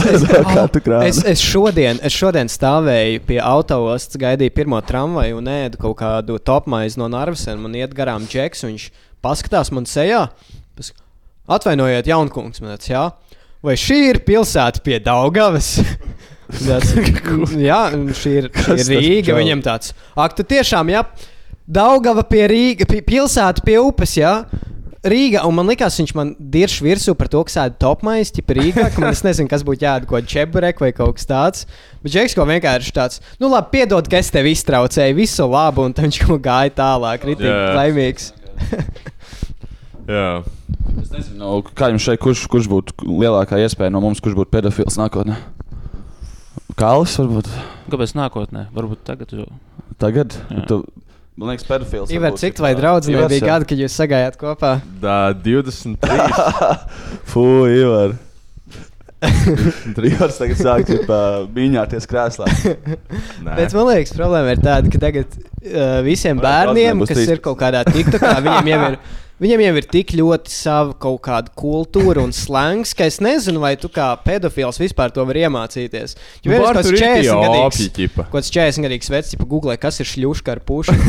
kā 0.49 0.65
tu 0.73 0.81
krāni. 0.83 1.07
Es, 1.13 1.21
es, 1.35 1.43
šodien, 1.45 2.01
es 2.03 2.15
šodien 2.15 2.49
stāvēju 2.51 3.21
pie 3.29 3.39
autostas, 3.39 4.19
gaidīju 4.19 4.55
pirmo 4.57 4.81
tramvaju 4.83 5.39
un 5.39 5.47
ēdu 5.53 5.79
kaut 5.85 5.95
kādu 6.01 6.35
topmaizi 6.43 6.99
no 6.99 7.07
Narvisena. 7.11 7.55
Man 7.61 7.77
iet 7.79 7.95
garām 7.95 8.27
džeks, 8.27 8.65
un 8.67 8.73
viņš 8.73 8.89
paskatās 9.23 9.71
man 9.71 9.87
sejā. 9.87 10.25
Pas- 10.75 10.91
Atvainojiet, 11.45 12.07
jaunkungs, 12.09 12.61
man 12.63 12.73
tāds, 12.73 12.89
jā. 12.89 13.03
Vai 13.65 13.75
šī 13.77 13.99
ir 14.11 14.21
pilsēta 14.25 14.81
pie 14.85 14.99
Daugavas? 15.03 15.75
Tāds, 16.45 16.91
jā, 17.57 17.79
šī 18.13 18.31
ir, 18.37 18.47
šī 18.53 18.53
Kas 18.53 18.83
ir 18.83 18.85
tas 18.85 18.89
Rīga. 18.91 19.33
Viņam 19.33 19.63
tāds, 19.65 19.95
ak, 20.13 20.35
tu 20.37 20.43
tiešām, 20.45 20.91
jā, 20.93 21.01
Daugava 21.65 22.21
pie 22.29 22.43
Rīga, 22.51 22.85
pie, 22.85 22.99
pilsēta 23.01 23.63
pie 23.65 23.79
upes, 23.81 24.13
jā. 24.19 24.33
Rīga, 25.05 25.43
un 25.45 25.53
man 25.57 25.69
liekas, 25.69 25.97
viņš 26.01 26.13
man 26.17 26.31
dirž 26.37 26.79
virsū 26.81 27.13
par 27.17 27.29
to, 27.29 27.43
ka 27.45 27.53
sēž 27.53 27.75
topmais, 27.81 28.31
tipā 28.33 28.55
Rīgā. 28.57 28.87
ka 28.93 29.01
Man 29.03 29.13
es 29.13 29.21
nezinu, 29.25 29.49
kas 29.49 29.61
būtu 29.65 29.85
jādara, 29.85 30.09
ko 30.09 30.21
čeburek 30.21 30.81
vai 30.81 30.89
kaut 30.97 31.19
kas 31.19 31.29
tāds. 31.29 31.65
Bet 32.01 32.13
Džeks 32.13 32.33
ko 32.37 32.45
vienkārši 32.49 32.93
tāds, 32.93 33.21
nu 33.41 33.49
labi, 33.51 33.69
piedod, 33.77 34.09
ka 34.09 34.17
es 34.21 34.33
tevi 34.33 34.55
iztraucēju, 34.57 35.17
visu 35.17 35.45
labu, 35.49 35.85
un 35.85 35.93
viņš 35.97 36.21
kaut 36.23 36.41
kā 36.41 36.45
gāja 36.49 36.75
tālāk, 36.81 37.25
ritīgi 37.29 37.53
laimīgs. 37.77 38.31
Jā. 40.09 40.29
Es 41.01 41.09
nezinu, 41.11 41.37
nu, 41.41 41.49
kā 41.75 41.89
jums 41.91 42.05
šeit, 42.05 42.19
kurš, 42.23 42.45
kurš 42.51 42.67
būtu 42.71 43.07
lielākā 43.09 43.59
iespēja 43.65 43.91
no 43.93 44.01
mums, 44.03 44.21
kurš 44.23 44.37
būtu 44.39 44.53
pedofils 44.55 44.97
nākotnē? 44.99 45.37
Kālis 46.79 47.15
varbūt 47.19 47.49
Kāpēc 47.91 48.13
nākotnē? 48.17 48.65
Varbūt 48.75 49.03
tagad 49.07 49.31
jau. 49.35 49.47
tagad? 50.01 50.35
Jā. 50.51 50.63
Tu, 50.71 50.79
man 51.39 51.51
liekas, 51.53 51.67
pedofils. 51.69 52.11
Ivar, 52.15 52.35
cik 52.39 52.59
vai 52.63 52.73
tā- 52.73 52.79
draudzenei 52.81 53.19
Ivars, 53.19 53.33
bija 53.35 53.43
jā. 53.43 53.49
gadi, 53.53 53.69
kad 53.71 53.83
jūs 53.83 53.97
sagājāt 54.01 54.39
kopā? 54.41 54.71
Tā 55.03 55.17
23. 55.45 56.29
Fū, 57.31 57.45
Ivar. 57.75 58.15
Trījus 59.95 60.37
tagad 60.37 60.59
sāk 60.59 60.89
mīņāties 61.55 62.07
krēslā. 62.11 62.47
Nē. 63.45 63.55
Bet 63.57 63.73
man 63.77 63.87
liekas, 63.91 64.13
problēma 64.17 64.53
ir 64.53 64.63
tāda, 64.63 64.91
ka 64.93 65.01
tagad 65.01 65.37
uh, 65.37 66.01
visiem 66.05 66.41
bērniem, 66.43 67.05
kas 67.07 67.23
ir 67.23 67.41
kaut 67.43 67.57
kādā 67.61 67.85
TikTokā, 67.87 68.35
viņiem 68.45 68.71
jau 68.73 68.81
ir. 68.93 68.99
Viņam 69.35 69.59
jau 69.65 69.71
ir 69.75 69.85
tik 69.91 70.13
ļoti 70.15 70.47
sava 70.53 70.93
kaut 70.95 71.17
kāda 71.25 71.51
kultūra 71.59 72.21
un 72.23 72.31
slēngs, 72.31 72.93
ka 72.95 73.03
es 73.09 73.17
nezinu, 73.19 73.59
vai 73.59 73.73
tu 73.75 73.89
kā 73.91 74.15
pedofils 74.23 74.79
vispār 74.79 75.11
to 75.11 75.25
vari 75.27 75.43
iemācīties. 75.43 76.15
Nu, 76.45 76.53
var 76.53 76.79
vienkārši 76.79 76.87
tur 76.87 76.95
ir 76.95 77.01
tie 77.01 77.27
40 77.27 77.65
opji, 77.65 77.87
gadīgs, 77.89 78.15
kaut 78.21 78.31
kāds 78.37 78.51
40 78.55 78.87
gadīgs 78.87 79.11
vecs, 79.11 79.33
tipa 79.35 79.43
googlē, 79.51 79.75
kas 79.81 79.99
ir 79.99 80.07
šļuška 80.13 80.55
ar 80.55 80.61
pušu. 80.63 80.95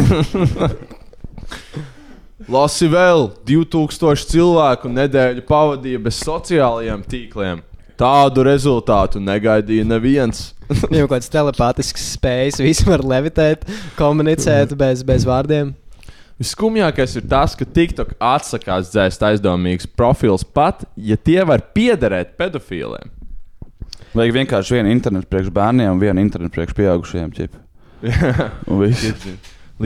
Lasi 2.57 2.91
vēl 2.91 3.31
2000 3.47 4.27
cilvēku 4.35 4.91
nedēļu 4.91 5.47
pavadīja 5.47 6.03
bez 6.03 6.19
sociālajiem 6.27 7.07
tīkliem. 7.07 7.63
Tādu 7.97 8.45
rezultātu 8.45 9.23
negaidīja 9.23 9.87
neviens. 9.87 10.51
Viņam 10.91 11.07
kaut 11.07 11.15
kāds 11.15 11.31
telepātisks 11.31 12.19
spējas, 12.19 12.59
visi 12.59 12.91
var 12.91 13.07
levitēt, 13.07 13.63
komunicēt 13.97 14.75
bez, 14.75 15.07
bez 15.07 15.23
vārdiem. 15.31 15.77
Viskumjākais 16.37 17.15
ir 17.17 17.25
tas, 17.31 17.55
ka 17.57 17.65
TikTok 17.65 18.11
atsakās 18.21 18.91
dzēst 18.93 19.23
aizdomīgus 19.25 19.89
profilus 19.89 20.45
pat, 20.45 20.85
ja 20.97 21.17
tie 21.17 21.41
var 21.49 21.63
piederēt 21.73 22.35
pedofīliem. 22.37 23.09
Vajag 24.17 24.35
vienkārši 24.37 24.77
vienu 24.77 24.93
internetu 24.93 25.31
priekš 25.33 25.49
bērniem 25.53 25.95
un 25.95 26.01
vienu 26.01 26.21
internetu 26.21 26.59
priekš 26.59 26.77
pieaugušajiem. 26.77 27.33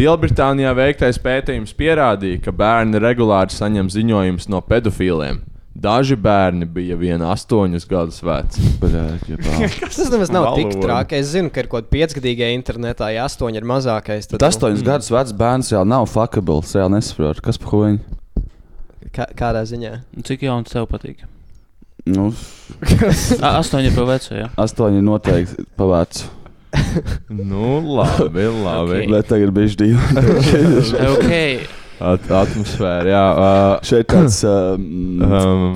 Lielbritānijā 0.01 0.73
veiktais 0.79 1.19
pētījums 1.23 1.75
pierādīja, 1.79 2.43
ka 2.45 2.55
bērni 2.55 2.99
regulāri 3.03 3.55
saņem 3.55 3.91
ziņojumus 3.91 4.47
no 4.51 4.61
pedofīliem. 4.63 5.41
Daži 5.75 6.17
bērni 6.19 6.67
bija 6.67 6.97
vien 6.99 7.23
astoņus 7.23 7.85
gadus 7.89 8.19
veci. 8.27 8.63
Tas 8.83 10.11
nemaz 10.11 10.33
nav 10.35 10.49
tik 10.57 10.67
Valoda. 10.67 10.81
traki. 10.83 11.21
Es 11.23 11.31
zinu, 11.31 11.53
ka 11.55 11.63
ir 11.63 11.71
kaut 11.71 11.87
kāda 11.87 11.95
piecgadīga 11.95 12.51
internetā, 12.57 13.13
ja 13.15 13.29
astoņi 13.31 13.63
ir 13.63 13.69
mazākais. 13.71 14.27
Tad, 14.33 14.43
astoņus 14.51 14.83
gadus 14.87 15.13
vecs 15.15 15.37
bērns 15.39 15.71
jau 15.71 15.85
nav 15.87 16.09
fuckable. 16.11 16.65
Es 16.67 16.75
nesaprotu, 16.75 17.47
kas 17.47 17.61
par 17.63 17.77
huņu. 17.77 18.03
Kā, 19.15 19.31
kādā 19.39 19.63
ziņā? 19.67 19.95
Cik 20.27 20.45
jauns 20.47 20.75
tev 20.75 20.91
patīk? 20.91 21.23
Nu, 22.11 22.31
astoņi 23.61 23.95
pa 23.95 24.05
vecu, 24.09 24.35
jā. 24.39 24.51
astoņi 24.59 25.03
noteikti 25.05 25.67
pavāc. 25.79 26.25
Nu, 27.29 27.81
labi, 27.97 28.47
labi. 28.47 29.03
Ok. 29.05 29.11
Bet 29.11 29.29
tagad 29.31 29.53
bija 29.55 29.77
divi. 29.79 29.99
ok. 31.15 31.79
At 32.01 32.31
atmosfēra, 32.33 33.11
jā. 33.13 33.25
Uh, 33.37 33.73
Šeit 33.85 34.09
tāds. 34.09 34.41
Um, 34.49 34.87
mm. 35.21 35.35
um, 35.41 35.67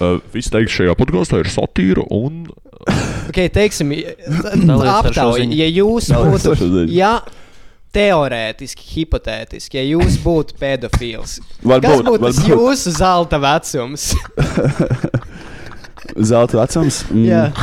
uh, 0.00 0.16
viss 0.34 0.50
teiks 0.50 0.74
šajā 0.74 0.96
podkāstā 0.98 1.44
ir 1.44 1.50
satīra 1.52 2.06
un. 2.10 2.48
okay, 3.28 3.50
teiksim, 3.52 3.92
aptauj, 4.96 5.44
ja 5.54 5.68
jūs 5.70 6.10
būtu. 6.10 6.88
Ja 6.90 7.20
teorētiski, 7.94 8.86
hipotētiski, 8.94 9.80
ja 9.80 9.84
jūs 9.96 10.18
būtu 10.22 10.56
pedofils, 10.60 11.38
varbūt, 11.62 11.86
kas 11.88 12.04
būtu 12.06 12.22
tas 12.22 12.40
jūsu 12.46 12.94
zelta 12.94 13.40
vecums? 13.42 14.10
zelta 16.30 16.60
vecums? 16.62 17.04
Mm. 17.10 17.26
Jā. 17.30 17.44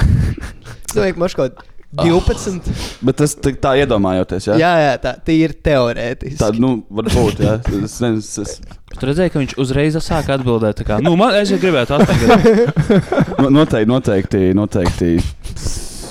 Es 0.87 0.95
domāju, 0.95 1.17
ka 1.17 1.19
maškot. 1.19 1.57
Ah. 1.95 2.03
12. 2.03 2.67
Oh, 2.67 2.79
bet 3.07 3.15
tas 3.21 3.31
tā, 3.39 3.53
tā 3.63 3.71
iedomājoties, 3.79 4.49
jā? 4.49 4.57
Jā, 4.59 4.71
jā 4.83 4.95
tā, 4.99 5.13
tā 5.23 5.31
ir 5.31 5.53
teorētiski. 5.63 6.35
Tā, 6.41 6.49
nu, 6.59 6.81
varbūt, 6.91 7.39
jā. 7.45 7.53
Es 7.79 7.95
nezinu, 8.03 8.43
es... 8.43 8.57
Tur 8.97 9.11
redzēju, 9.11 9.31
ka 9.31 9.39
viņš 9.39 9.55
uzreiz 9.63 9.95
sāk 10.03 10.27
atbildēt. 10.35 10.83
Kā, 10.87 10.99
nu, 11.03 11.15
man, 11.19 11.37
es 11.39 11.53
gribētu 11.55 11.95
atbildēt. 11.95 12.83
noteikti, 13.57 13.87
noteikti, 13.93 14.43
noteikti. 14.57 15.13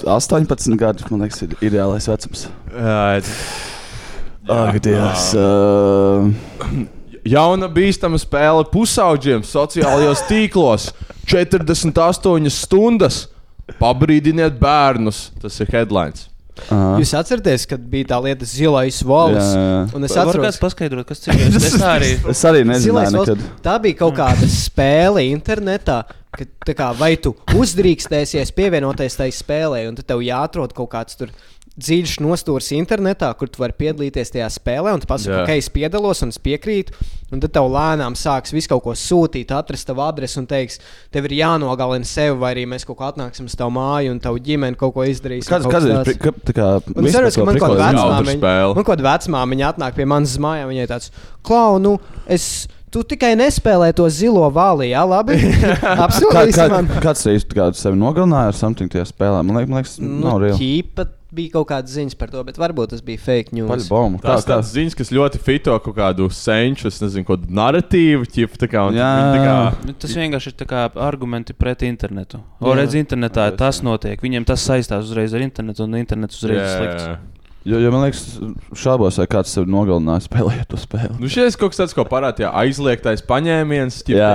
18 0.06 0.80
gadi, 0.80 1.04
man 1.10 1.26
liekas, 1.26 1.44
ir 1.44 1.54
ideālais 1.68 2.08
vecums. 2.08 2.48
Jā, 2.72 3.20
Ak, 4.46 4.80
Dievs. 4.80 5.32
Uh... 5.34 6.86
Jauna 7.26 7.66
bīstama 7.72 8.18
spēle 8.22 8.62
pusauģiem 8.70 9.42
sociālajos 9.42 10.22
tīklos- 10.28 10.92
48 11.30 12.52
stundas 12.54 13.24
Pabrīdiniet 13.80 14.58
bērnus. 14.60 15.30
Tas 15.42 15.58
ir 15.60 15.70
headlines. 15.74 16.28
uh, 16.70 16.96
Jūs 17.00 17.10
atceraties, 17.18 17.66
kad 17.68 17.82
bija 17.92 18.08
tā 18.14 18.18
lieta 18.24 18.46
zilais. 18.48 19.02
Un 19.04 20.06
es 20.06 20.14
atceros, 20.16 20.44
kāds 20.46 20.60
paskaidrot, 20.62 21.06
kas 21.08 21.20
tas 21.24 21.34
ir? 21.40 21.58
Es 21.58 21.80
arī. 21.84 22.12
es 22.32 22.44
arī 22.48 22.62
nekad. 22.68 23.42
tā 23.66 23.74
bija 23.82 23.98
kaut 24.04 24.16
kāda 24.16 24.48
spēle 24.48 25.26
internetā. 25.32 26.04
Ka, 26.36 26.44
tā 26.68 26.74
kā, 26.76 26.90
vai 26.96 27.14
tu 27.16 27.30
uzdrīkstēsies 27.56 28.50
pievienoties 28.56 29.14
tai 29.16 29.30
spēlē, 29.32 29.86
un 29.88 29.96
tad 29.96 30.04
tev 30.10 30.20
jāatrod 30.24 30.74
kaut 30.76 30.90
kāds 30.92 31.16
tur 31.16 31.30
dziļš 31.76 32.16
nostūris 32.24 32.70
internetā, 32.76 33.28
kur 33.36 33.50
tu 33.52 33.60
vari 33.60 33.76
piedalīties 33.76 34.32
tajā 34.32 34.48
spēlē, 34.54 34.94
un 34.96 35.02
tu 35.02 35.08
pasaki, 35.10 35.42
ka 35.48 35.56
es 35.60 35.68
piedalos 35.72 36.22
un 36.24 36.32
es 36.32 36.40
piekrītu. 36.40 36.96
Un 37.34 37.40
tad 37.42 37.50
tev 37.56 37.66
lēnām 37.74 38.14
sāks 38.14 38.52
visu 38.54 38.70
kaut 38.70 38.84
ko 38.84 38.92
sūtīt, 38.94 39.50
atrast 39.50 39.88
tavu 39.88 40.04
adresi 40.04 40.38
un 40.38 40.46
teiks, 40.46 40.78
tev 41.12 41.26
ir 41.26 41.34
jānogalina 41.40 42.06
sevi, 42.06 42.36
vai 42.38 42.52
arī 42.54 42.62
mēs 42.70 42.86
kaut 42.86 43.00
kā 43.00 43.08
atnāksim 43.10 43.48
uz 43.50 43.56
tavu 43.58 43.74
māju 43.74 44.14
un 44.14 44.20
tavu 44.22 44.38
ģimeni 44.46 44.78
kaut 44.78 44.94
ko 44.94 45.04
izdarīsim. 45.10 45.50
Kāds, 45.50 45.66
kāds 45.66 45.90
ir 45.90 45.98
Un 46.94 47.10
es 47.10 47.16
saprotu, 47.16 47.40
ka 47.42 47.48
man 47.50 47.58
kaut 47.58 47.74
kāda 47.74 47.90
vecmāmiņa, 47.90 48.38
man 48.62 48.78
kaut 48.78 48.92
kāda 48.92 49.08
vecmāmiņa 49.08 49.68
atnāk 49.72 49.98
pie 49.98 50.06
manas 50.14 50.38
mājās. 50.46 50.70
Viņai 50.70 50.88
tāds, 50.94 51.12
klau, 51.44 51.80
nu, 51.82 51.98
es. 52.30 52.68
Tu 52.94 53.02
tikai 53.02 53.32
nespēlē 53.36 53.90
to 53.98 54.06
zilo 54.14 54.46
vāli, 54.54 54.92
jā, 54.92 55.02
labi. 55.04 55.34
Kā, 55.82 55.96
Apsolīsi 56.06 56.54
kā, 56.60 56.66
man. 56.70 56.86
kāds 57.02 57.24
reiz 57.26 57.44
kā 57.50 57.66
sevi 57.76 57.98
nogalināja 57.98 58.52
ar 58.52 58.56
something 58.56 58.88
tajā 58.92 59.08
spēlē? 59.10 59.42
Man 59.44 59.58
liekas, 59.58 59.68
man 59.72 59.80
liekas 59.82 59.96
Nu, 60.00 60.20
nav 60.22 60.38
reāli. 60.44 60.58
ķīpa 60.60 61.08
bija 61.36 61.50
kaut 61.58 61.66
kādas 61.68 61.92
ziņas 61.92 62.14
par 62.16 62.30
to, 62.32 62.40
bet 62.46 62.56
varbūt 62.56 62.94
tas 62.94 63.02
bija 63.04 63.20
fake 63.20 63.52
news. 63.52 63.88
Kā, 63.90 64.20
Tas 64.22 64.46
kā? 64.46 64.54
tāds 64.54 64.70
ziņas, 64.72 64.94
kas 64.96 65.10
ļoti 65.12 65.40
fito 65.42 65.74
kaut 65.84 65.96
kādu 65.98 66.30
senču, 66.32 66.86
es 66.88 67.02
nezinu, 67.02 67.26
kādu 67.28 67.50
narratīvu, 67.58 68.24
ķip, 68.32 68.54
tā 68.62 68.70
kā, 68.72 68.86
un 68.88 68.96
Jā. 68.96 69.10
tā 69.34 69.42
kā, 69.42 69.56
Nu, 69.90 69.92
Tas 70.06 70.14
vienkārši 70.16 70.54
ir 70.54 70.56
tā 70.62 70.68
kā 70.70 70.86
argumenti 71.10 71.52
pret 71.58 71.82
internetu. 71.84 72.40
O, 72.62 72.70
Jā. 72.70 72.78
redz, 72.84 72.94
internetā 73.02 73.50
tas 73.58 73.82
notiek. 73.84 74.22
Viņiem 74.22 74.46
tas 74.48 74.62
saistās 74.64 75.10
uzreiz 75.10 75.34
ar 75.36 75.42
internetu, 75.44 75.84
un 75.84 75.98
internets 76.00 76.38
uzreiz 76.40 76.62
ir 76.62 76.70
slikts. 76.78 77.08
Jo, 77.66 77.80
jo 77.82 77.90
man 77.90 78.04
liekas, 78.04 78.20
šaubos, 78.78 79.16
vai 79.18 79.26
kāds 79.26 79.50
sevi 79.50 79.66
nogalināja 79.74 80.22
spēlējot 80.28 80.68
to 80.70 80.78
spēli. 80.78 81.16
Nu, 81.18 81.26
šis 81.32 81.56
kaut 81.58 81.72
kas 81.72 81.80
tāds, 81.80 81.96
ko 81.98 82.04
parādīja 82.06 82.52
aizliegtais 82.60 83.24
paņēmiens, 83.26 84.04
jā. 84.12 84.28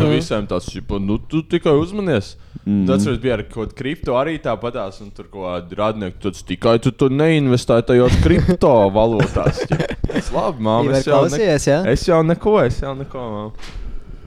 Nu, 0.00 0.08
visiem 0.14 0.48
tas, 0.48 0.70
nu, 1.04 1.18
tu 1.28 1.42
tikai 1.44 1.76
uzmanies. 1.76 2.32
Mm. 2.64 2.86
Tas 2.88 3.04
bija 3.20 3.36
ar 3.36 3.44
kaut 3.44 3.74
kādu 3.74 3.76
kripto 3.78 4.16
arī 4.16 4.38
tāpatās, 4.42 5.02
un 5.04 5.12
tur 5.12 5.28
kaut 5.28 5.44
kādi 5.44 5.78
radnieki, 5.78 6.16
tu 6.24 6.32
tikai 6.48 6.78
tu 6.80 6.94
tur 6.96 7.12
neinvestēji 7.12 7.90
tajos 7.92 8.16
kriptovalūtās. 8.24 9.60
ķip. 9.68 9.84
Tas 10.08 10.32
labi, 10.32 10.64
māma, 10.64 10.88
Ivar 10.88 10.96
es 10.96 11.06
jau, 11.06 11.20
ne, 11.20 11.36
klausies, 11.36 11.68
jā? 11.68 11.80
es 11.92 12.08
jau 12.08 12.24
neko, 12.24 12.58
es 12.64 12.80
jau 12.80 12.96
neko. 12.96 13.30
Māma. 13.36 13.72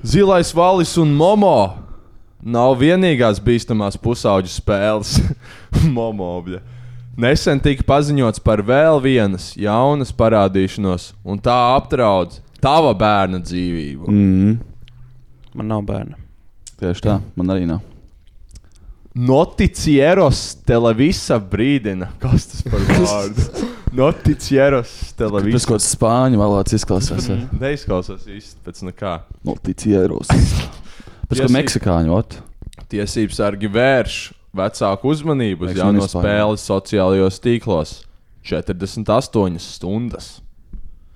Zilais 0.05 0.53
valis 0.55 0.93
un 1.01 1.17
momo 1.17 1.57
nav 2.39 2.77
vienīgās 2.80 3.41
bīstamās 3.43 3.97
pusauģu 3.99 4.53
spēles. 4.53 5.17
momo, 5.97 6.36
bļa. 6.45 6.61
Nesen 7.20 7.59
tika 7.59 7.84
paziņots 7.84 8.39
par 8.45 8.61
vēl 8.63 9.01
vienas 9.03 9.49
jaunas 9.59 10.13
parādīšanos, 10.15 11.09
un 11.28 11.41
tā 11.43 11.55
apdraud 11.76 12.38
tava 12.63 12.93
bērna 12.95 13.41
dzīvību. 13.43 14.07
Mm. 14.07 14.53
Man 15.59 15.67
nav 15.74 15.84
bērna. 15.89 16.15
Tieši 16.80 17.03
tā, 17.03 17.17
man 17.36 17.51
arī 17.51 17.65
nav. 17.67 17.82
Noticieros 19.20 20.39
televīzija 20.70 21.39
brīdina, 21.51 22.11
kas 22.22 22.45
tas 22.53 22.63
par 22.70 22.84
vārdu. 23.03 23.47
Noticieros 23.99 24.91
Tas 24.93 25.15
televīzija. 25.17 25.59
kaut 25.65 25.74
kāds 25.80 25.88
spāņu 25.95 26.39
valodas 26.39 26.76
izklausās. 26.78 27.26
jā. 27.28 27.39
Neizklausās 27.59 28.28
īsti 28.30 28.61
pēc 28.67 28.84
nekā. 28.91 29.15
Noticieros. 29.49 30.30
Pēc 31.28 31.41
kā 31.41 31.49
meksikāņu. 31.57 32.20
Tiesības 32.89 33.41
sargi 33.41 33.67
vērš 33.74 34.20
vecāku 34.56 35.14
uzmanību 35.14 35.70
uz 35.70 35.78
jauno 35.78 36.08
spēli 36.10 36.60
sociālajos 36.62 37.41
tīklos. 37.43 38.00
48 38.50 39.60
stundas. 39.62 40.39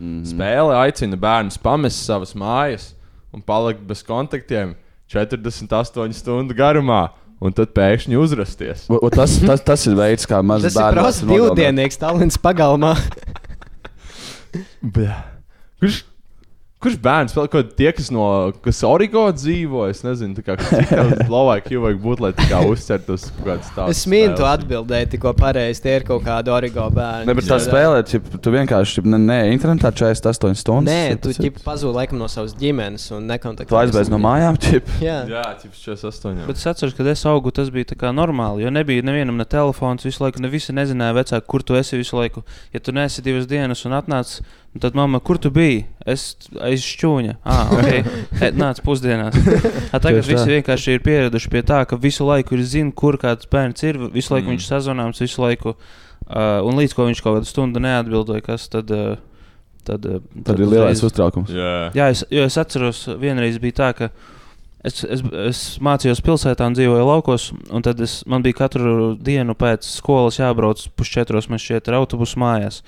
Mm. 0.02 0.24
Spēle 0.28 0.76
aicina 0.76 1.18
bērnus 1.18 1.58
pamest 1.62 2.04
savas 2.04 2.34
mājas 2.38 2.92
un 3.34 3.42
palikt 3.42 3.82
bez 3.88 4.04
kontaktiem 4.06 4.76
48 5.14 6.18
stundu 6.18 6.56
garumā, 6.58 7.08
un 7.44 7.54
tad 7.56 7.74
pēkšņi 7.76 8.20
uzrasties. 8.20 8.86
O, 8.92 9.00
o, 9.00 9.10
tas, 9.14 9.38
tas, 9.42 9.64
tas 9.66 9.86
ir 9.90 9.98
veids, 9.98 10.28
kā 10.30 10.42
mazs 10.46 10.70
Tas 10.70 10.76
ir 10.76 10.82
bērns 10.82 11.00
prasa 11.00 11.30
divdienīgs 11.30 12.02
talants 12.02 12.40
pagalmā. 12.42 12.94
Kurš, 15.82 16.04
kurš 16.84 16.98
bērns 17.04 17.36
vēl 17.36 17.48
kaut 17.48 17.54
kādi 17.56 17.76
tie, 17.80 17.90
kas 17.96 18.10
no 18.14 18.26
kas 18.64 18.82
origo 18.88 19.24
dzīvo? 19.36 19.86
Es 19.92 20.04
nezinu, 20.06 20.36
tā 20.38 20.44
kā 20.46 20.58
Slovākijā 21.28 21.82
vajag 21.84 22.02
būt, 22.04 22.24
lai 22.24 22.32
tā 22.36 22.48
kā 22.50 22.62
uzcertu 22.68 23.16
uz 23.18 23.28
kaut 23.30 23.48
kādas 23.48 23.72
tādas. 23.76 23.98
Es 23.98 24.10
mīlu 24.12 24.36
to 24.40 24.48
atbildēt, 24.48 25.12
tikko 25.14 25.34
pareizi. 25.38 25.84
Tie 25.84 25.96
ir 26.00 26.06
kaut 26.08 26.26
kādi 26.26 26.52
origo 26.54 26.88
bērni. 26.94 27.30
Ne, 27.30 27.36
bet 27.38 27.48
tā 27.50 27.60
spēlē, 27.64 28.04
ķip, 28.10 28.30
tu 28.44 28.54
vienkārši 28.54 29.00
ķip, 29.00 29.10
ne, 29.14 29.20
ne 29.24 29.40
internetā 29.54 29.94
48 29.96 30.60
stundas. 30.60 30.94
Nē, 30.94 31.20
tu 31.24 31.34
ķip 31.38 31.62
pazūdi 31.66 31.96
laikam 32.02 32.20
no 32.22 32.30
savas 32.32 32.56
ģimenes 32.60 33.08
un 33.16 33.28
nekontaktējies. 33.32 33.72
Tu 33.72 33.80
aizbēdz 33.82 34.12
no 34.14 34.20
mājām, 34.24 34.60
ķip. 34.64 34.92
Jā. 35.08 35.20
Jā, 35.30 35.46
tips 35.62 35.84
48. 35.88 36.44
Bet 36.50 36.60
es 36.60 36.68
atceros, 36.70 36.96
kad 36.98 37.10
es 37.14 37.24
augu, 37.30 37.54
tas 37.56 37.72
bija 37.74 37.94
tā 37.94 38.00
kā 38.00 38.14
normāli. 38.16 38.66
Jo 38.66 38.74
nebija 38.74 39.06
nevienam 39.06 39.40
ne 39.40 39.48
telefons, 39.50 40.06
visu 40.08 40.24
laiku 40.26 40.44
ne 40.44 40.52
visi 40.52 40.76
nezināja, 40.76 41.16
vecāki, 41.20 41.48
kur 41.50 41.66
tu 41.66 41.78
esi 41.80 42.00
visu 42.00 42.20
laiku. 42.20 42.44
Ja 42.76 42.84
tu 42.84 42.96
neesi 42.96 43.24
divas 43.26 43.48
dienas 43.50 43.84
un 43.88 43.96
atnāc, 43.98 44.40
nu 44.74 44.82
tad 44.82 44.96
mamma, 44.98 45.20
kur 45.24 45.38
tu 45.42 45.52
biji? 45.54 45.84
Es 46.06 46.36
aiz 46.60 46.82
šķūņa. 46.84 47.36
Ah, 47.46 47.72
ok. 47.74 48.08
He, 48.42 48.52
nāc 48.58 48.82
pusdienās. 48.86 49.38
A, 49.94 50.00
tagad 50.04 50.26
visi 50.28 50.48
vienkārši 50.50 50.96
ir 50.98 51.04
pieraduši 51.06 51.52
pie 51.54 51.62
tā, 51.68 51.84
ka 51.88 51.96
visu 52.02 52.26
laiku 52.28 52.58
ir 52.58 52.64
zina, 52.68 52.92
kur 52.92 53.18
kāds 53.22 53.48
bērns 53.52 53.86
ir. 53.88 54.02
Visu 54.14 54.34
laiku 54.34 54.50
Mm. 54.50 54.58
viņš 54.58 54.68
sazvanāms, 54.72 55.22
visu 55.24 55.42
laiku. 55.46 55.76
Uh, 56.24 56.62
un 56.64 56.78
līdz 56.80 56.94
ko 56.96 57.06
viņš 57.10 57.20
kaut 57.24 57.38
kādu 57.40 57.50
stundu 57.50 57.82
neatbildēja, 57.84 58.46
kas 58.50 58.68
tad. 58.72 58.92
Uh, 58.92 59.16
Tad, 59.84 60.06
uh, 60.08 60.22
Tad 60.48 60.62
ir 60.64 60.70
lielais 60.72 61.02
uztraukums. 61.04 61.50
Jā, 61.52 61.90
Jā, 61.92 62.06
es, 62.14 62.22
jo 62.32 62.46
es 62.48 62.56
atceros, 62.56 63.02
vienreiz 63.20 63.58
bija 63.60 63.76
tā, 63.82 63.90
ka 63.98 64.08
es, 64.88 65.02
es, 65.04 65.20
es 65.44 65.60
mācījos 65.84 66.22
pilsētā 66.24 66.70
un 66.70 66.78
dzīvoju 66.78 67.04
laukos. 67.10 67.50
Un 67.68 67.84
tad 67.84 68.00
es, 68.00 68.22
man 68.32 68.46
bija 68.46 68.62
katru 68.62 69.10
dienu 69.20 69.52
pēc 69.60 69.84
skolas 69.98 70.40
jābrauc 70.40 70.86
pusčetros, 70.96 71.50
man 71.52 71.60
šķiet, 71.60 71.92
ar 71.92 71.98
autobusu 72.00 72.40
mājās. 72.40 72.80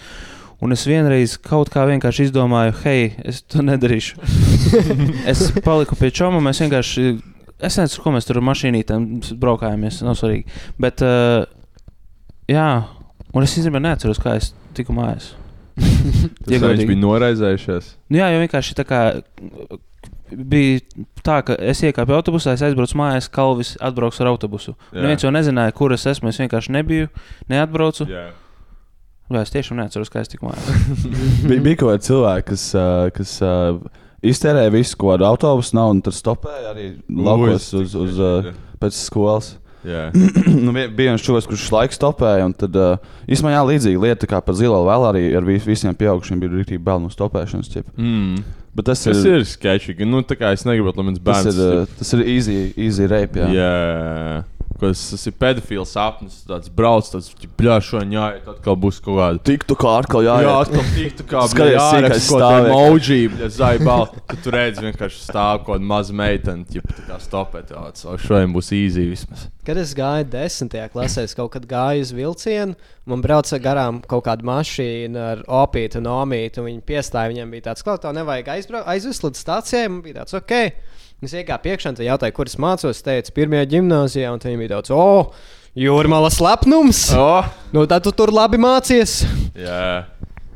Un 0.64 0.72
es 0.76 0.86
vienreiz 0.88 1.36
kaut 1.44 1.70
kā 1.74 1.84
vienkārši 1.90 2.30
izdomāju, 2.30 2.76
hei, 2.86 3.10
es 3.28 3.42
to 3.44 3.64
nedarīšu. 3.66 4.20
es 5.32 5.48
paliku 5.66 5.98
pie 6.00 6.12
čoma, 6.16 6.42
mēs 6.44 6.64
vienkārši. 6.64 7.16
Es 7.66 7.80
nezinu, 7.80 8.04
ko 8.04 8.14
mēs 8.16 8.28
tur 8.28 8.40
ar 8.40 8.48
mašīnītēm 8.50 9.08
braukājāmies, 9.42 10.02
nav 10.08 10.18
svarīgi. 10.20 10.48
Bet, 10.82 11.04
uh, 11.06 11.44
jā, 12.52 12.70
un 13.32 13.48
es 13.48 13.56
īstenībā 13.56 13.84
neatceros, 13.84 14.22
kā 14.24 14.38
es 14.40 14.54
tiku 14.78 14.96
mājās. 14.96 15.34
Ja 16.48 16.60
viņš 16.62 16.86
bija 16.88 17.02
noraizējušies. 17.02 17.88
Nu, 18.14 18.20
jā, 18.22 18.30
jau 18.32 18.42
vienkārši 18.44 18.76
tā 18.78 18.86
kā 18.88 19.00
bija 20.32 20.80
tā, 21.26 21.40
ka 21.46 21.56
es 21.60 21.82
iekāpu 21.86 22.16
autobusā, 22.16 22.56
es 22.56 22.64
aizbraucu 22.66 22.98
mājās, 23.00 23.30
Kalvis 23.34 23.76
atbrauks 23.84 24.22
ar 24.22 24.32
autobusu. 24.32 24.76
Jā. 24.92 25.04
Neviens 25.04 25.26
jau 25.26 25.34
nezināja, 25.34 25.76
kur 25.76 25.94
es 25.96 26.06
esmu. 26.10 26.32
Es 26.32 26.40
vienkārši 26.42 26.74
nebiju, 26.76 27.10
neatbraucu. 27.52 28.08
Jā. 28.10 28.28
Jā, 29.26 29.42
es 29.42 29.54
tiešām 29.54 29.80
neatceros, 29.82 30.12
kā 30.14 30.22
es 30.22 30.30
tiku 30.30 30.46
mājās. 30.46 31.06
Bija, 31.50 31.62
bija 31.66 31.80
kaut 31.82 31.96
kādi 31.96 32.06
cilvēki, 32.12 32.48
kas, 32.52 32.66
uh, 32.78 33.08
kas 33.16 33.32
uh, 33.42 33.80
iztērēja 34.26 34.74
visu, 34.74 34.98
ko 35.02 35.16
ar 35.16 35.26
autobusu 35.32 35.78
nav, 35.78 35.96
un 35.96 36.02
tad 36.06 36.18
stopēja 36.18 36.74
arī 36.76 36.90
laukos 37.10 37.72
Ui, 37.74 37.86
uz, 37.86 37.96
uz, 38.06 38.20
uh, 38.22 38.52
pēc 38.82 39.00
skolas. 39.00 39.56
Jā. 39.86 40.08
nu, 40.66 40.74
bija 40.74 41.12
viens 41.12 41.26
čūlis, 41.26 41.50
kurš 41.50 41.68
laiku 41.74 41.98
stopēja, 41.98 42.46
un 42.46 42.54
tad 42.58 42.78
uh, 42.78 43.02
īstenībā 43.26 43.66
līdzīga 43.70 44.06
lieta, 44.06 44.30
kā 44.30 44.42
par 44.46 44.58
zilo 44.58 44.84
vēl 44.86 45.10
arī 45.10 45.26
ar 45.38 45.46
vis, 45.46 45.66
visiem 45.66 45.98
pieaugušiem 45.98 46.42
bija 46.42 46.54
rīktīgi 46.60 46.86
bail 46.86 47.02
no 47.04 47.10
stopēšanas. 47.14 47.74
Mm. 47.98 48.46
Bet 48.76 48.90
tas, 48.90 49.06
Tas 49.08 49.22
ir, 49.24 49.40
ir 49.40 49.46
sketčīgi. 49.48 50.06
Nu, 50.10 50.22
es 50.22 50.66
negribu, 50.68 50.92
lai 50.98 51.06
mans 51.08 51.22
tas 51.22 51.46
bērns. 51.46 51.62
ir, 51.62 51.86
uh, 51.86 51.98
tas 52.02 52.14
ir 52.18 52.26
easy, 52.28 52.58
easy 52.76 53.10
rape. 53.10 53.40
Jā. 53.42 53.54
Jā. 53.56 54.42
Kas 54.80 55.02
tas 55.12 55.24
ir 55.30 55.34
pedofils 55.40 55.94
sapnis. 55.96 56.42
Tāds 56.48 56.70
brauc, 56.70 57.08
tāds 57.14 57.30
bļāšana, 57.60 58.12
jā, 58.12 58.26
tad 58.46 58.58
atkal 58.58 58.76
būs 58.84 59.00
kaut 59.06 59.18
kāda. 59.22 59.42
Tiktu 59.48 59.78
kā 59.80 59.94
atkal 60.02 60.26
jāiet. 60.28 60.48
Jā, 60.48 60.56
atkal 60.66 60.86
tiktu 60.96 61.26
kā 61.32 61.44
stāvēju. 62.26 62.76
emoji, 62.76 63.20
ja 63.42 63.50
zaibal. 63.56 64.08
Tad 64.28 64.42
tu 64.44 64.54
redzi 64.56 64.84
vienkārši 64.86 65.22
stāv 65.30 65.64
kaut 65.64 65.76
kāda 65.78 65.90
maza 65.94 66.14
meitene, 66.18 66.66
ja 66.76 66.82
tā 66.90 67.06
kā 67.08 67.20
stopē 67.24 67.64
tāds. 67.70 68.06
O, 68.06 68.18
šodien 68.22 68.54
būs 68.56 68.74
easy 68.76 69.08
vismaz. 69.12 69.48
Kad 69.66 69.80
es 69.82 69.96
gāju 69.98 70.28
desmitajā 70.30 70.90
klasē, 70.94 71.24
es 71.26 71.34
kaut 71.34 71.52
kad 71.56 71.64
gāju 71.66 72.04
uz 72.06 72.12
vilcienu. 72.14 72.76
Man 73.10 73.22
brauca 73.22 73.58
garām 73.62 74.02
kaut 74.06 74.26
kāda 74.28 74.46
mašīna 74.46 75.24
ar 75.32 75.42
opītu 75.64 75.98
un 76.02 76.10
omītu. 76.10 76.62
un 76.62 76.70
Viņi 76.70 76.84
piestāja, 76.86 77.32
viņiem 77.34 77.50
bija 77.54 77.72
tāds, 77.72 77.84
ka 77.86 77.96
tev 78.02 78.14
nevajag 78.18 78.52
aizbrau- 78.58 78.84
aizvest 78.86 79.24
līdz 79.26 79.42
stācijai. 79.42 79.88
Man 79.90 80.02
bija 80.06 80.20
tāds, 80.24 80.34
ok. 80.38 80.54
Es 81.24 81.32
iekāpu 81.32 81.72
iekšā, 81.72 81.94
un 81.94 82.02
jautāju, 82.04 82.36
kur 82.36 82.50
es 82.50 82.58
mācos. 82.60 82.98
Es 82.98 83.06
teicu, 83.06 83.32
pirmajā 83.38 83.70
gimnājā, 83.72 84.34
un 84.36 84.42
viņi 84.44 84.60
bija 84.60 84.74
tāds, 84.74 84.92
oh, 84.92 85.32
jūrmāla 85.80 86.28
slepnums. 86.34 87.08
Oh! 87.16 87.48
Nu, 87.72 87.86
tad 87.88 88.04
tu 88.04 88.12
tur 88.12 88.34
labi 88.36 88.60
mācies. 88.60 89.22
Jā, 89.56 90.10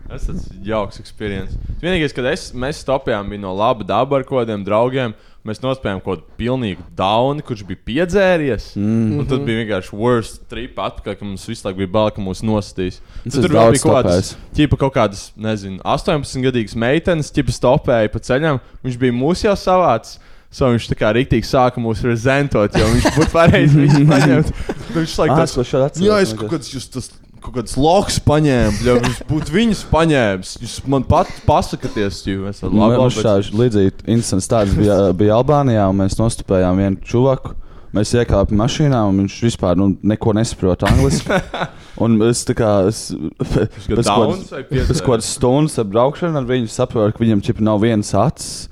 tas 0.09 0.27
ir 0.27 0.67
jauks 0.67 1.15
pieredze. 1.15 1.55
Vienīgais, 1.79 2.11
kad 2.15 2.27
es, 2.33 2.49
mēs 2.51 2.83
stopējām, 2.83 3.31
bija 3.31 3.45
no 3.45 3.55
laba 3.55 3.87
daba 3.87 4.19
ar 4.19 4.27
kādiem 4.27 4.67
draugiem. 4.67 5.15
Mēs 5.47 5.61
nospējām 5.63 6.01
kaut 6.03 6.19
kādu 6.19 6.37
pilnīgu 6.41 6.83
dauni, 6.99 7.43
kurš 7.47 7.63
bija 7.63 7.79
piedzēries. 7.87 8.73
Mm. 8.75 9.21
Un 9.21 9.29
tad 9.31 9.45
bija 9.47 9.61
vienkārši 9.61 9.95
worst 9.95 10.41
trip 10.51 10.75
atpakaļ, 10.83 11.15
ka 11.15 11.23
mums 11.23 11.47
visu 11.47 11.63
laiku 11.63 11.79
bija 11.85 11.93
bail, 11.95 12.11
ka 12.11 12.25
mūs 12.25 12.43
nostīs. 12.43 12.99
Tad 13.23 13.37
tur 13.45 13.55
daudz 13.55 13.77
bija 13.77 13.85
kaut 13.85 13.95
kādas, 14.01 14.33
ķipa, 14.59 14.81
kaut 14.83 14.97
kādas, 14.99 15.29
nezinu, 15.39 15.79
18 15.87 16.43
gadīgas 16.43 16.75
meitenes, 16.83 17.31
ķipa 17.31 17.55
stopēja 17.55 18.11
pa 18.11 18.21
ceļam. 18.27 18.59
Viņš 18.83 18.99
bija 18.99 19.15
mūs 19.15 19.47
jau 19.47 19.55
savāds. 19.57 20.19
So 20.49 20.71
viņš 20.73 20.87
tā 20.89 20.95
kā 20.97 21.11
rīktīgi 21.13 21.45
sāka 21.45 21.77
mūs 21.83 21.99
rezentot, 22.01 22.73
jo 22.73 22.87
viņš 22.89 23.07
būtu 23.19 23.31
pareizi 23.35 23.83
visu 23.83 23.99
paņemt. 24.09 24.47
Viņš 24.95 25.17
laikam 25.21 25.41
tāds 25.43 25.57
atceros, 25.61 25.99
Jā, 26.01 26.21
es 26.25 26.33
kaut 26.33 26.49
kāds, 26.55 26.71
jūs 26.73 26.87
tas 26.89 27.11
kaut 27.39 27.53
kāds 27.59 27.77
loks 27.79 28.17
paņēmu, 28.25 28.81
ja 28.83 28.95
jūs 28.97 29.19
būtu 29.29 29.53
viņus 29.55 29.83
paņēmis. 29.93 30.55
Jūs 30.65 30.73
man 30.89 31.05
pat 31.07 31.29
pasakāties, 31.45 32.23
jo 32.27 32.49
es 32.49 32.63
labi. 32.65 32.81
Mums 32.81 33.19
šāds 33.21 33.53
līdzīgs 33.55 34.09
incidents 34.09 34.49
tāds 34.51 34.73
bija, 34.75 34.97
bija 35.15 35.37
Albānijā, 35.37 35.85
un 35.93 36.01
mēs 36.01 36.17
nostupējām 36.19 36.81
vienu 36.81 36.99
čuvaku. 37.05 37.53
Mēs 37.95 38.11
iekāpām 38.13 38.59
mašīnā, 38.59 38.99
un 39.09 39.23
viņš 39.23 39.35
vispār 39.47 39.77
nu, 39.79 39.87
neko 40.05 40.33
nesaprot 40.37 40.83
angliski. 40.85 41.39
Un 42.05 42.19
es 42.27 42.43
tā 42.47 42.53
kā 42.55 42.67
es, 42.87 42.99
pēc 43.41 45.01
kādas- 45.03 45.25
stundas 45.33 45.79
ar 45.81 45.87
braukšanu 45.89 46.37
ar 46.37 46.45
viņu 46.47 46.69
saprotu, 46.71 47.15
ka 47.17 47.23
viņam 47.25 47.41
čipa 47.43 47.65
nav 47.65 47.81
viens 47.83 48.13
acis. 48.15 48.69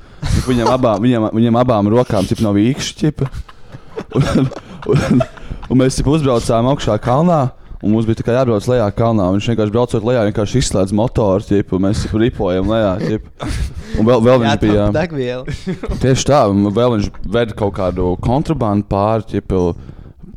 Viņam 0.47 0.71
abām, 0.71 1.03
viņam, 1.03 1.29
viņam 1.35 1.59
abām 1.59 1.89
rokām 1.91 2.27
čipa 2.27 2.45
nav 2.47 2.57
īkšķi. 2.61 3.13
Un, 4.17 4.49
un, 4.93 5.21
un 5.67 5.79
mēs 5.81 5.97
čipa 5.97 6.13
uzbraucām 6.15 6.69
augšā 6.71 6.97
kalnā. 7.03 7.47
Un 7.77 7.91
mums 7.93 8.07
bija 8.07 8.17
tikai 8.17 8.33
jābrauc 8.33 8.65
lejā 8.65 8.87
kalnā. 8.97 9.27
un 9.29 9.37
Viņš 9.37 9.47
vienkārši 9.51 9.73
braucot 9.73 10.05
lejā, 10.07 10.23
vienkārši 10.25 10.61
izslēdz 10.63 10.93
motoru, 10.97 11.45
ķip, 11.45 11.75
un 11.77 11.83
mēs 11.85 12.07
ripojam 12.09 12.71
lejā. 12.73 12.93
Ķip. 13.03 13.27
Un 13.97 14.07
vēl, 14.07 14.23
vēl 14.25 14.41
viņš 14.43 14.57
bija. 14.63 14.87
degviela. 14.95 15.57
Tieši 16.01 16.25
tā, 16.31 16.39
un 16.49 16.71
vēl 16.73 16.95
viņš 16.95 17.09
veda 17.37 17.57
kaut 17.57 17.75
kādu 17.77 18.15
kontrabandu 18.23 18.87
pāri, 18.89 19.27
ķipu, 19.35 19.61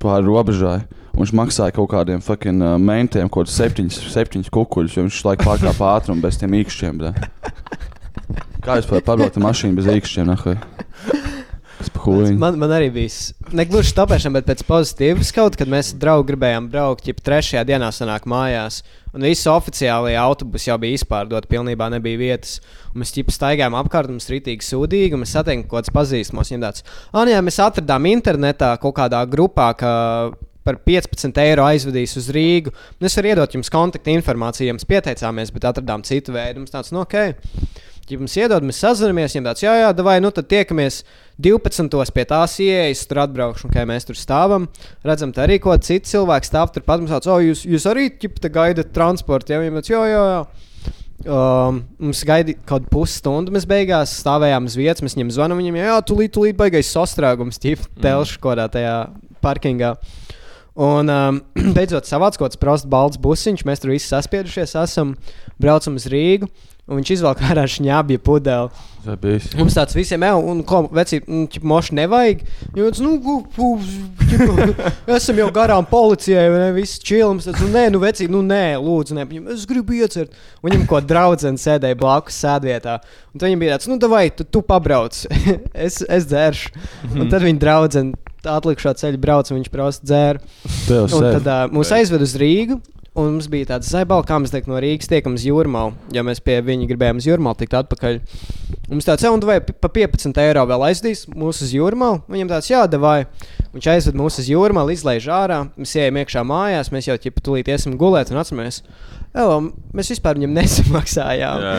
pāri 0.03 0.28
robežai. 0.28 0.78
Un 1.14 1.24
viņš 1.24 1.33
maksāja 1.41 1.74
kaut 1.74 1.89
kādiem 1.95 2.20
fucking 2.24 2.62
uh, 2.62 2.76
mentiem, 2.81 3.28
kaut 3.33 3.49
kādus 3.49 3.57
septiņus, 3.57 4.03
septiņus 4.12 4.53
kukuļus, 4.55 4.99
jo 4.99 5.07
viņš 5.09 5.22
laiku 5.26 5.49
pārkāpa 5.49 5.95
ātrumu 5.97 6.24
bez 6.24 6.39
tiem 6.41 6.55
īkšķiem. 6.61 7.01
bļa. 7.01 7.89
Kā 8.64 8.76
jūs 8.80 8.88
varat 8.90 9.08
ar 9.40 9.44
mašīnu 9.46 9.78
bez 9.80 9.88
īkšķiem? 9.96 10.34
Man, 12.36 12.58
man 12.61 12.72
arī 12.76 12.90
bija 12.92 13.08
s- 13.08 13.30
ne 13.56 13.64
gluži 13.64 13.94
tāpēšana, 13.96 14.34
bet 14.36 14.48
pēc 14.50 14.62
pozitīvas 14.68 15.30
kaut 15.32 15.54
kad 15.56 15.70
mēs 15.72 15.94
ar 15.94 16.00
draugu 16.02 16.26
gribējām 16.28 16.66
braukt, 16.72 17.06
ja 17.08 17.14
trešajā 17.16 17.62
dienā 17.70 17.88
sanāk 17.96 18.26
mājās. 18.28 18.82
Un 19.16 19.24
visi 19.24 19.48
oficiālie 19.48 20.12
autobusi 20.20 20.68
jau 20.68 20.76
bija 20.82 20.98
izpārdoti, 20.98 21.48
pilnībā 21.48 21.88
nebija 21.94 22.20
vietas. 22.20 22.58
Un 22.92 23.00
mēs 23.00 23.14
ķipa 23.16 23.32
staigājām 23.32 23.78
apkārt, 23.80 24.12
mums 24.12 24.28
rītīgi 24.28 24.66
sūdīgi, 24.68 25.16
un 25.16 25.24
mēs 25.24 25.32
satiekām 25.38 25.64
kaut 25.70 25.80
kāds 25.80 25.94
pazīstamos. 25.96 26.52
Viņam 26.52 26.66
tāds, 26.68 26.84
ah, 27.16 27.24
jā, 27.32 27.40
mēs 27.48 27.58
atradām 27.64 28.11
internetā 28.12 28.74
kaut 28.82 28.98
kādā 29.00 29.24
grupā, 29.32 29.70
ka 29.80 29.92
par 30.68 30.76
15 30.84 31.40
eiro 31.40 31.64
aizvedīs 31.64 32.12
uz 32.20 32.28
Rīgu. 32.36 32.74
Es 33.00 33.16
varu 33.16 33.32
iedot 33.32 33.56
jums 33.56 33.72
kontaktu 33.72 34.12
informāciju, 34.12 34.68
jums 34.74 34.84
pieteicāmies, 34.84 35.48
bet 35.56 35.64
atradām 35.72 36.04
citu 36.04 36.36
veidu. 36.36 36.61
Mums 36.61 36.76
tāds, 36.76 36.92
nu, 36.92 37.06
ok. 37.08 37.32
Ja 38.11 38.20
mums 38.20 38.36
iedod, 38.38 38.64
mēs 38.66 38.80
sazināmies, 38.82 39.34
viņam 39.36 39.50
tāds, 39.50 39.64
jā, 39.64 39.74
jā, 39.78 39.90
vai 40.06 40.16
nu 40.22 40.32
tad 40.34 40.48
tiekamies 40.50 41.02
12. 41.40 42.14
pie 42.16 42.24
tās 42.28 42.56
ieejas, 42.62 43.04
tur 43.08 43.22
atbraukšu, 43.24 43.68
un 43.68 43.74
kā 43.74 43.84
mēs 43.88 44.08
tur 44.08 44.18
stāvam. 44.18 44.66
Redzam, 45.06 45.34
tā 45.36 45.46
arī 45.46 45.61
kaut 45.62 45.86
cits 45.86 46.12
cilvēks 46.14 46.50
stāv 46.50 46.72
tur 46.74 46.84
pat 46.86 47.02
mums 47.02 47.14
tāds, 47.14 47.30
oh, 47.30 47.38
jūs, 47.44 47.62
jūs 47.68 47.86
arī 47.90 48.08
ķipta 48.11 48.50
gaidat 48.52 48.90
transportu, 48.96 49.54
jā, 49.54 49.62
viņam 49.62 49.78
tāds, 49.80 49.94
jā, 49.94 50.02
jā, 50.11 50.24
jā. 50.34 50.42
Um, 51.20 51.82
mums 52.00 52.22
gaidīja 52.24 52.62
kaut 52.64 52.86
pusstundu. 52.88 53.52
Mēs 53.52 53.66
beigās 53.68 54.14
stāvējām 54.22 54.64
uz 54.70 54.76
vietas, 54.78 55.02
mēs 55.04 55.18
viņam 55.18 55.32
zvanām. 55.36 55.58
Viņam 55.61 55.76
jau 55.76 55.98
tūlīt, 56.08 56.32
tūlīt 56.32 56.56
baigais 56.56 56.88
sastrēgums, 56.94 57.61
tīpa 57.61 57.90
telšu 58.00 58.38
kaut 58.40 58.54
kādā 58.54 58.64
tajā 58.72 58.94
parkingā. 59.44 59.92
Un 60.80 61.12
um, 61.12 61.42
beidzot 61.76 62.08
savāds 62.08 62.40
kaut 62.40 62.48
kāds 62.48 62.61
prosts 62.62 62.88
balts 62.88 63.20
busiņš, 63.20 63.66
mēs 63.68 63.82
tur 63.82 63.92
visi 63.92 64.08
saspiedušies, 64.08 64.72
esam, 64.80 65.12
braucam 65.61 66.00
uz 66.00 66.08
Rīgu. 66.08 66.48
Un 66.91 66.99
viņš 66.99 67.12
izvelk 67.14 67.43
ārā 67.47 67.62
šņābju 67.70 68.20
pudeli. 68.26 68.86
Zabijs. 69.01 69.47
Mums 69.57 69.76
tāds 69.78 69.95
visiem 69.97 70.24
jau, 70.26 70.41
un 70.51 70.59
ko 70.66 70.82
veci, 70.93 71.22
moši 71.64 71.95
nevajag. 71.97 72.43
Jūs, 72.76 72.99
nu, 73.01 73.14
gu, 73.22 73.36
gu, 73.55 73.68
ķipa, 74.28 74.91
esam 75.16 75.41
jau 75.41 75.47
garām 75.55 75.86
policijai, 75.88 76.51
vai 76.53 76.59
ne? 76.61 76.66
Viss 76.76 77.01
čilums. 77.07 77.47
Tāds, 77.49 77.62
nu, 77.64 77.70
nē, 77.72 77.86
nu, 77.95 78.03
veci, 78.03 78.26
nu, 78.28 78.43
nē, 78.45 78.74
lūdzu, 78.82 79.16
nē. 79.16 79.24
Viņam, 79.30 79.49
es 79.55 79.64
gribu 79.70 79.97
iecert. 80.03 80.36
Un 80.61 80.68
Viņam 80.68 80.84
ko 80.91 81.01
draudzene 81.01 81.62
sēdēja 81.62 81.97
blakus 82.03 82.43
sēdvietā. 82.43 82.99
Un 83.32 83.41
tad 83.41 83.49
viņam 83.49 83.64
bija 83.64 83.78
tāds, 83.78 83.88
nu, 83.88 84.01
vai 84.12 84.26
tu, 84.34 84.45
tu 84.45 84.61
pabrauc, 84.66 85.22
es, 85.86 86.03
es 86.05 86.28
dzēršu. 86.28 86.74
Un 87.14 87.30
tad 87.32 87.47
viņa 87.47 87.64
draudzene 87.64 88.18
atlikušā 88.51 88.99
ceļa 89.01 89.20
brauc, 89.20 89.49
un 89.49 89.62
viņš 89.62 89.72
prosti 89.72 90.11
dzēra. 90.11 90.43
Tev 90.86 91.09
Un 91.16 91.28
tad 91.38 91.49
uh, 91.49 91.66
mūs 91.72 91.93
aizved 91.97 92.24
uz 92.24 92.36
Rīgu. 92.41 92.82
Un 93.18 93.32
mums 93.34 93.48
bija 93.50 93.72
tāds 93.72 93.88
zaibals, 93.90 94.22
kā 94.28 94.36
mēs 94.38 94.52
teiktu, 94.54 94.70
no 94.70 94.78
Rīgas 94.78 95.08
tiekam 95.11 95.34
uz 95.34 95.42
jūrmālu. 95.42 95.96
Ja 96.14 96.22
mēs 96.26 96.38
pie 96.46 96.61
viņa 96.62 96.86
gribējām 96.92 97.18
uz 97.18 97.26
jūrmālu 97.26 97.58
tikt 97.58 97.74
atpakaļ. 97.74 98.20
Mums 98.92 99.08
tāds, 99.08 99.24
un 99.26 99.42
vai 99.46 99.56
pa 99.58 99.90
15 99.90 100.38
eiro 100.44 100.62
vēl 100.70 100.84
aizdīs 100.86 101.24
mūsu 101.34 101.66
uz 101.66 101.72
jūrmālu? 101.74 102.20
Viņam 102.30 102.52
tāds, 102.52 102.70
jā, 102.70 102.84
vai. 103.02 103.24
Viņš 103.74 103.88
aizved 103.92 104.18
mūs 104.18 104.38
uz 104.42 104.50
jūrmālu, 104.50 104.94
izlaiž 104.94 105.26
ārā. 105.34 105.58
Mēs 105.78 105.96
ejam 105.98 106.20
iekšā 106.22 106.44
mājās, 106.46 106.92
mēs 106.94 107.11
jau 107.11 107.18
ķipa 107.18 107.42
tulīt 107.48 107.70
iesim 107.74 107.98
gulēt 107.98 108.30
un 108.30 108.38
atceramies. 108.42 108.84
Elo, 109.34 109.58
mēs 109.94 110.11
vispār 110.14 110.38
viņam 110.38 110.54
nesamaksājām. 110.61 111.66
Jā. 111.66 111.74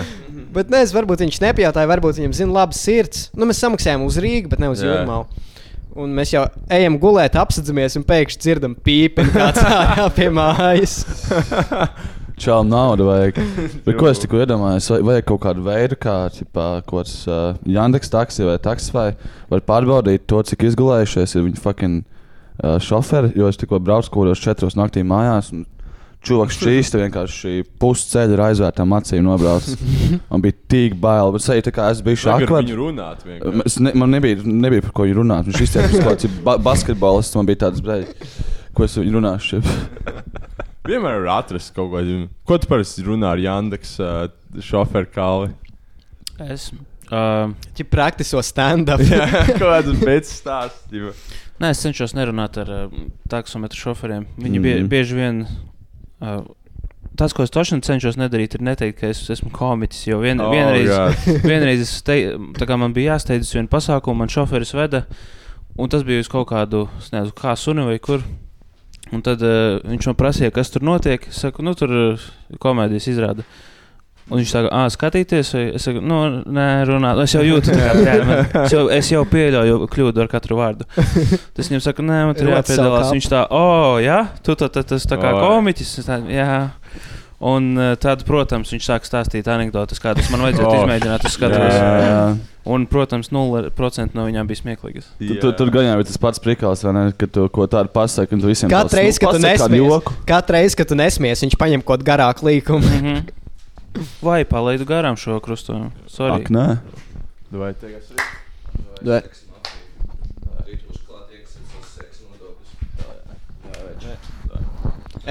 Bet 0.55 0.71
nezinu, 0.71 0.99
varbūt 0.99 1.23
viņš 1.23 1.39
nepajautāja, 1.45 1.91
varbūt 1.95 2.19
viņam 2.19 2.35
zina 2.35 2.59
labs 2.59 2.83
sirds. 2.83 3.29
Nu, 3.35 3.47
mēs 3.47 3.63
samaksājām 3.63 4.03
uz 4.03 4.19
Rīgu, 4.19 4.51
bet 4.51 4.63
ne 4.63 4.71
uz 4.71 4.83
Jā. 4.83 4.91
jūrmālu. 4.91 5.47
Un 5.99 6.13
mēs 6.15 6.31
jau 6.31 6.45
ejam 6.71 6.95
gulēt, 7.01 7.35
apsadzamies 7.39 7.97
un 7.99 8.05
pēkšņi 8.07 8.41
dzirdam 8.45 8.75
pīpi 8.85 9.25
kāds 9.33 9.59
ārā 9.67 10.07
pie 10.15 10.29
mājas. 10.31 11.01
Čau, 12.41 12.61
naudu 12.65 13.05
vajag. 13.05 13.37
Bet, 13.85 13.97
ko 13.99 14.07
es 14.09 14.21
tikko 14.21 14.39
iedomājos, 14.41 14.87
vai 14.95 15.01
vajag 15.09 15.27
kaut 15.29 15.41
kādu 15.43 15.65
veidu, 15.65 15.97
kā 16.01 16.15
ķipā, 16.33 16.69
kāds 16.87 17.19
uh, 17.27 17.59
Yandex 17.69 18.09
taksi 18.09 18.47
vai 18.47 18.55
taksifai, 18.63 19.11
var 19.51 19.61
pārbaudīt 19.67 20.25
to, 20.31 20.39
cik 20.47 20.65
izgulējušies 20.71 21.35
ir 21.35 21.45
viņa 21.45 21.61
fucking 21.61 21.99
uh, 22.01 22.79
šoferi. 22.81 23.35
Jo 23.37 23.51
es 23.51 23.59
tikko 23.61 23.81
braucu 23.83 24.09
kaut 24.09 24.23
kādos 24.23 24.41
četros 24.41 24.79
naktī 24.79 25.03
mājās. 25.05 25.51
un 25.53 25.67
Čuvaks 26.21 26.59
šīs 26.61 26.91
vienkārši 26.93 27.51
pusceļa 27.81 28.35
ar 28.35 28.41
aizvērtām 28.51 28.91
acīm 28.93 29.23
nobraucis. 29.25 29.79
Man 30.29 30.43
bija 30.43 30.53
tik 30.69 30.93
bail, 31.01 31.31
bet 31.33 31.71
kā 31.73 31.87
es 31.89 32.03
biju 32.05 32.19
šādi. 32.27 32.45
viņu 32.51 32.77
runāt 32.77 33.23
vienkārši. 33.25 33.63
Es 33.65 33.79
ne, 33.81 33.93
man 33.97 34.13
nebija, 34.13 34.37
nebija 34.45 34.85
par 34.85 34.93
ko 34.99 35.07
viņu 35.07 35.17
runāt. 35.17 35.49
Viņš 35.49 35.63
izteicās, 35.65 35.97
ka 36.05 36.13
ir 36.29 36.35
ba 36.45 36.59
basketbolists. 36.61 37.33
Man 37.39 37.49
bija 37.49 37.63
tāds, 37.65 37.81
brei, 37.81 38.05
ko 38.77 38.85
es 38.85 38.99
runāšu. 39.01 39.63
Vienmēr 40.91 41.23
var 41.23 41.31
atrast 41.39 41.73
kaut 41.73 41.89
ko 41.91 41.99
tādu. 42.03 42.29
Ko 42.49 42.57
tu 42.61 42.69
parasti 42.69 43.03
runā 43.05 43.33
ar 43.33 43.41
Jandeks 43.41 43.95
uh, 44.01 44.21
šoferu 44.65 45.09
kalvi? 45.13 45.51
Es. 46.41 46.69
Uh, 47.11 47.51
Viņa 47.75 47.85
praktisko 47.91 48.41
stand-up. 48.45 49.01
Jā, 49.03 49.25
kaut 49.57 49.65
kādas 49.65 49.99
pēc 50.05 50.29
stāstījuma. 50.37 51.11
Nē, 51.61 51.73
es 51.73 51.81
cenšos 51.83 52.13
nerunāt 52.17 52.57
ar 52.61 52.71
uh, 52.77 52.95
taksometru 53.29 53.77
šoferiem. 53.89 54.29
Viņi 54.37 54.57
mm. 54.57 54.65
bie, 54.69 54.77
Mhm. 54.79 54.89
bieži 54.93 55.17
vien. 55.17 55.43
Uh, 56.21 56.43
tas, 57.17 57.33
ko 57.33 57.45
es 57.45 57.53
točni 57.53 57.81
cenšos 57.85 58.17
nedarīt, 58.19 58.55
ir 58.57 58.65
neteikt, 58.65 58.99
ka 59.01 59.09
es 59.11 59.23
esmu 59.33 59.51
komiķis. 59.55 60.03
Jo 60.11 60.21
vien, 60.21 60.41
Oh, 60.43 60.53
vienreiz, 60.53 60.89
God. 60.89 61.27
vienreiz 61.51 61.83
es 61.85 61.95
te, 62.07 62.19
man 62.77 62.95
bija 62.95 63.15
jāsteidz 63.15 63.49
uz 63.49 63.57
vienu 63.57 63.71
pasākumu, 63.71 64.21
man 64.23 64.31
šoferis 64.31 64.73
veda, 64.77 65.05
un 65.81 65.91
tas 65.91 66.05
bija 66.07 66.23
uz 66.23 66.29
kaut 66.31 66.49
kādu, 66.53 66.85
nezinu, 67.09 67.35
kā 67.37 67.55
suni 67.59 67.87
vai 67.87 67.97
kur. 68.03 68.23
Un 69.11 69.19
tad 69.25 69.41
uh, 69.43 69.81
viņš 69.83 70.07
man 70.07 70.15
prasīja, 70.15 70.53
kas 70.55 70.69
tur 70.71 70.85
notiek. 70.87 71.25
Es 71.27 71.41
saku, 71.43 71.65
nu, 71.67 71.73
tur 71.75 71.91
uh, 71.91 72.29
komēdijas 72.63 73.09
izrāda. 73.11 73.43
Un 74.31 74.39
viņš 74.39 74.51
saka, 74.53 74.69
ah, 74.71 74.85
skatīties, 74.87 75.49
vai 75.57 75.63
es 75.75 75.83
saku, 75.83 76.01
nu, 76.07 76.19
nē, 76.55 76.67
runāt. 76.87 77.19
Es 77.25 77.33
jau 77.35 77.41
jūtu, 77.43 77.73
tā 77.73 77.79
kā, 77.81 77.95
jā, 77.99 78.13
man, 78.23 78.43
es, 78.63 78.71
jau, 78.71 78.83
es 78.95 79.09
jau 79.11 79.23
pieļauju 79.27 79.89
kļūdu 79.91 80.23
ar 80.23 80.29
katru 80.31 80.59
vārdu. 80.61 80.87
Tas 81.57 81.67
viņam 81.67 81.83
saka, 81.83 82.05
nē, 82.07 82.19
man 82.29 82.37
tur 82.39 82.53
jāpiedalās. 82.53 83.11
Viņš 83.11 83.27
tā, 83.33 83.41
oh, 83.51 83.97
jā, 83.99 84.21
tu 84.45 84.55
tā, 84.55 84.71
tā, 84.71 84.85
tas 84.87 85.07
tā 85.09 85.19
kā 85.19 85.33
Oi. 85.35 85.41
komiķis. 85.43 85.97
Tā, 86.07 86.21
jā. 86.31 86.53
Un 87.41 87.73
eh, 87.81 87.95
tad, 87.97 88.21
protams, 88.27 88.69
viņš 88.69 88.85
sāk 88.85 89.07
stāstīt 89.09 89.47
anekdotas, 89.49 89.99
kādas 89.99 90.29
man 90.29 90.45
vajadzētu 90.45 90.69
Oh, 90.69 90.79
izmēģināt. 90.83 91.25
Es 91.25 91.35
skatos. 91.35 92.39
Un, 92.71 92.85
protams, 92.85 93.31
0% 93.33 94.13
no 94.13 94.27
viņām 94.27 94.47
bija 94.47 94.61
smieklīgas. 94.61 95.07
Tu, 95.17 95.33
tu, 95.41 95.49
tur 95.57 95.71
gan 95.73 95.87
jau 95.87 95.95
ir 95.97 96.05
tas 96.05 96.21
pats 96.21 96.43
prikals, 96.43 96.85
vai 96.85 96.93
ne? 96.93 97.05
Kad 97.17 97.33
tu 97.33 97.47
ko 97.49 97.65
tādu 97.65 97.89
pasaki, 97.91 98.37
un 98.37 98.43
tu 98.45 98.51
visiem 98.51 98.69
Katru 98.69 99.01
reizi, 99.01 99.17
kad 99.23 99.33
tu 99.33 99.41
nesmies, 99.41 100.09
katru 100.29 100.59
reizi, 100.59 100.77
kad 100.77 100.91
tu 100.93 100.99
nesmies, 100.99 101.41
viņš 101.47 101.57
paņem 101.57 101.81
kaut 101.81 102.05
garāku 102.05 102.45
līkumu. 102.51 102.85
Mm 102.85 103.07
-hmm. 103.07 103.29
Vai 104.21 104.43
palaidu 104.47 104.85
garām 104.87 105.17
šo 105.19 105.39
krustojumu? 105.43 105.91
Sorry. 106.07 106.41
Ak, 106.41 106.49
nē. 106.49 106.77
Vai 107.51 107.73
tagad 107.73 108.01
Vai- 109.01 109.23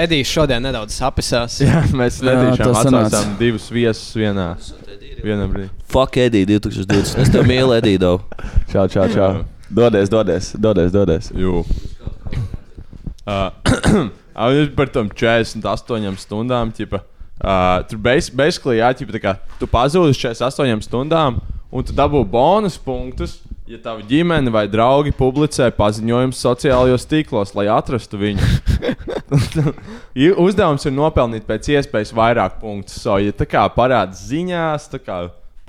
Edijs 0.00 0.30
šodien 0.30 0.62
nedaudz 0.62 0.94
sapisās. 0.94 1.56
Jā, 1.60 1.82
mēs 1.90 2.20
sanāca. 2.22 2.68
atcaucām 2.70 3.32
divus 3.40 3.66
viesus 3.74 4.14
vienā. 4.14 4.52
Vienā 5.20 5.48
brīdī. 5.50 5.68
Fuck, 5.90 6.16
Edī, 6.22 6.44
2020. 6.46 7.18
Es 7.20 7.32
tev 7.32 7.44
mīlu, 7.48 7.74
Edī, 7.76 7.96
daudz. 8.00 8.22
Čau, 8.70 8.86
čau, 8.88 9.08
čau. 9.12 9.44
Dodies, 9.70 10.08
dodies, 10.08 10.52
dodies. 10.56 10.92
dodies. 10.94 11.30
Jū. 11.34 11.64
Uh, 13.26 13.50
par 14.78 14.94
tam 14.94 15.10
48 15.10 16.16
stundām. 16.22 16.72
Ķipa, 16.74 17.02
uh, 17.40 17.80
tur 17.88 18.00
basically, 18.00 18.78
jā, 18.80 18.92
ķipa, 18.96 19.16
tā 19.16 19.22
kā 19.22 19.36
tu 19.60 19.68
pazūdi 19.70 20.14
uz 20.14 20.20
48 20.20 20.86
stundām, 20.86 21.40
un 21.70 21.86
tu 21.86 21.96
dabū 21.96 22.22
bonus 22.28 22.78
punktus, 22.80 23.38
ja 23.70 23.78
tava 23.78 24.02
ģimene 24.06 24.50
vai 24.50 24.64
draugi 24.70 25.12
publicē 25.14 25.68
paziņojumus 25.76 26.40
sociālajos 26.42 27.06
tīklos, 27.10 27.54
lai 27.54 27.68
atrastu 27.70 28.18
viņu. 28.18 28.48
Uzdevums 30.46 30.86
ir 30.88 30.96
nopelnīt 30.96 31.46
pēc 31.46 31.70
iespējas 31.76 32.14
vairāk 32.16 32.58
punktu. 32.62 32.96
So, 32.98 33.18
ja 33.22 33.34
tā 33.36 33.46
kā 33.46 33.62
parādās 33.74 34.24
ziņās, 34.26 34.88
tā 34.90 34.98
kā 35.02 35.20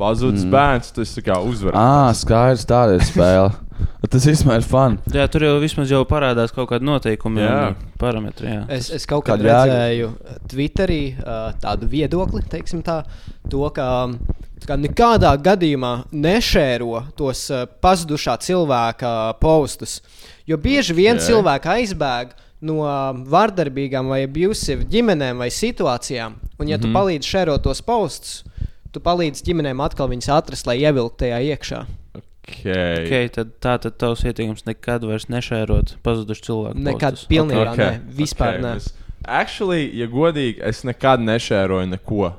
pazudis 0.02 0.48
mm. 0.48 0.54
bērns, 0.56 0.96
tas 0.96 1.14
ir 1.18 1.28
kā 1.28 1.38
uzvarētājs. 1.46 1.78
Ah, 1.78 2.10
skaidrs, 2.18 2.66
tāda 2.70 2.98
ir 2.98 3.06
spēle. 3.06 3.52
Tas 4.12 4.26
vispār 4.28 4.60
ir 4.60 4.66
fun. 4.68 4.98
Jā, 5.14 5.24
tur 5.32 5.46
jau 5.46 5.54
vismaz 5.62 5.92
jau 5.92 6.02
parādās 6.10 6.52
kaut 6.52 6.68
kādi 6.72 6.84
noteikumi 6.84 7.44
Jā. 7.46 7.76
parametri. 8.02 8.50
Jā. 8.50 8.64
Es, 8.76 8.90
es 8.92 9.06
kaut 9.08 9.24
Kāda 9.30 9.46
jēga? 9.46 9.60
redzēju 9.70 10.10
Twitterī 10.52 11.02
uh, 11.14 11.52
tādu 11.62 11.88
viedokli, 11.92 12.42
teiksim 12.52 12.82
tā, 12.84 13.02
to, 13.48 13.62
ka 13.72 13.86
tā 14.60 14.68
kā 14.68 14.78
nekādā 14.82 15.32
gadījumā 15.46 15.94
nešēro 16.12 17.06
tos 17.16 17.46
uh, 17.54 17.64
pazudušā 17.82 18.36
cilvēka 18.44 19.14
postus. 19.40 20.02
Jo 20.50 20.60
bieži 20.60 20.98
vien 20.98 21.16
Ok. 21.22 21.28
cilvēki 21.30 21.74
aizbēg 21.78 22.36
no 22.68 22.84
vardarbīgām 23.32 24.12
vai 24.12 24.26
abusive 24.28 24.86
ģimenēm 24.92 25.40
vai 25.42 25.50
situācijām. 25.54 26.36
Un, 26.60 26.68
ja 26.68 26.78
mm 26.78 26.82
-hmm. 26.82 26.92
tu 26.92 26.98
palīdzi 27.00 27.32
šērot 27.32 27.64
tos 27.64 27.82
postus, 27.82 28.44
tu 28.92 29.00
palīdzi 29.00 29.46
ģimenēm 29.48 29.82
atkal 29.82 30.10
viņus 30.12 30.30
atrast, 30.30 30.68
lai 30.68 30.82
ievilktu 30.84 31.26
tajā 31.26 31.40
iekšā. 31.56 31.86
Okay. 32.42 33.06
Okay, 33.06 33.30
tad 33.30 33.54
tā 33.62 33.76
tad 33.84 34.00
tavs 34.02 34.24
ieteikums 34.26 34.66
nekad 34.66 35.06
vairs 35.06 35.28
nešērot 35.30 35.96
pazudušu 36.06 36.48
cilvēku. 36.48 36.82
Nekad 36.88 37.22
pilnībā 37.30 37.74
okay. 37.76 38.00
ne. 38.00 38.16
Vispār 38.18 38.58
okay. 38.58 38.64
ne. 38.66 39.02
Actually, 39.30 39.86
ja 40.00 40.08
godīgi, 40.10 40.58
es 40.66 40.82
nekad 40.88 41.22
nešēroju 41.22 41.92
neko. 41.92 42.32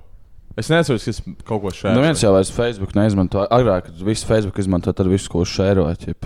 Es 0.58 0.68
neatceros, 0.68 1.06
ka 1.06 1.14
es 1.14 1.22
kaut 1.46 1.62
ko 1.62 1.70
šēroju. 1.72 1.96
Nu, 1.96 2.04
viens 2.04 2.22
jau 2.24 2.32
vairs 2.34 2.50
Facebook 2.52 2.96
neizmanto. 2.98 3.46
Agrāk, 3.46 3.86
kad 3.88 4.02
visu 4.04 4.26
Facebook 4.28 4.58
izmanto, 4.60 4.92
tad 4.92 5.08
visu, 5.08 5.30
ko 5.32 5.46
šēroja. 5.48 6.16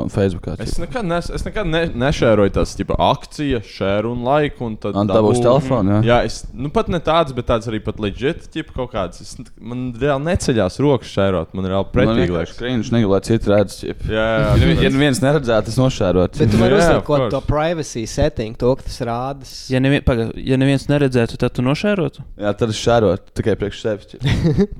Man 0.00 0.10
Facebookā. 0.12 0.56
Es 0.64 0.76
nekad, 0.80 1.06
nes, 1.08 1.28
es 1.36 1.44
nekad 1.46 1.68
ne, 1.68 1.82
nešēroju 2.00 2.54
tādas 2.56 2.72
tipa, 2.78 2.96
akcijas, 3.10 3.68
šēru 3.68 4.14
un 4.16 4.24
laiku. 4.26 4.64
Un 4.70 4.76
tad 4.80 4.96
Un 4.98 5.08
dabūs 5.10 5.40
telefonu, 5.44 5.98
jā? 5.98 6.00
Jā, 6.08 6.18
es 6.28 6.40
nu, 6.56 6.70
pat 6.74 6.88
ne 6.92 7.00
tādas, 7.04 7.34
bet 7.36 7.48
tādas 7.50 7.68
arī 7.70 7.80
pat 7.84 8.00
legit, 8.02 8.46
tipa, 8.54 8.74
kaut 8.76 8.92
kādas. 8.94 9.20
Es, 9.24 9.36
man 9.60 9.90
reāli 10.00 10.26
neceļās 10.30 10.80
rokas 10.82 11.12
šērot. 11.14 11.54
Man 11.56 11.68
reāli 11.70 11.90
pretīgi 11.94 12.34
liekas. 12.34 12.54
skriņš, 12.56 12.92
negribu, 12.94 13.14
lai 13.14 13.20
citi 13.28 13.52
redz. 13.52 13.78
Jā, 13.84 13.94
jā, 14.10 14.26
Ja, 14.50 14.68
jā. 14.70 14.76
ja 14.86 14.90
neviens 14.94 15.20
neredzētu, 15.22 15.70
tas 15.70 15.78
nošērot. 15.80 16.38
Bet 16.40 16.52
tu 16.54 16.60
vari 16.60 16.76
uzlikt 16.78 17.04
kaut 17.08 17.26
to 17.32 17.40
privacy 17.46 18.04
setting, 18.10 18.56
to, 18.60 18.72
ka 18.78 18.86
tas 18.86 18.98
rādas. 19.06 19.54
Ja, 19.72 19.80
nevien, 19.82 20.02
paga, 20.06 20.28
ja 20.36 20.58
neviens 20.60 20.86
neredzētu, 20.90 21.38
tad 21.40 21.54
tu 21.56 21.64
nošērotu. 21.66 22.24
Jā, 22.40 22.52
tad 22.56 22.72
es 22.72 22.80
šērot 22.80 23.30
tikai 23.36 23.56
priekš 23.60 23.82
sevis. 23.84 24.16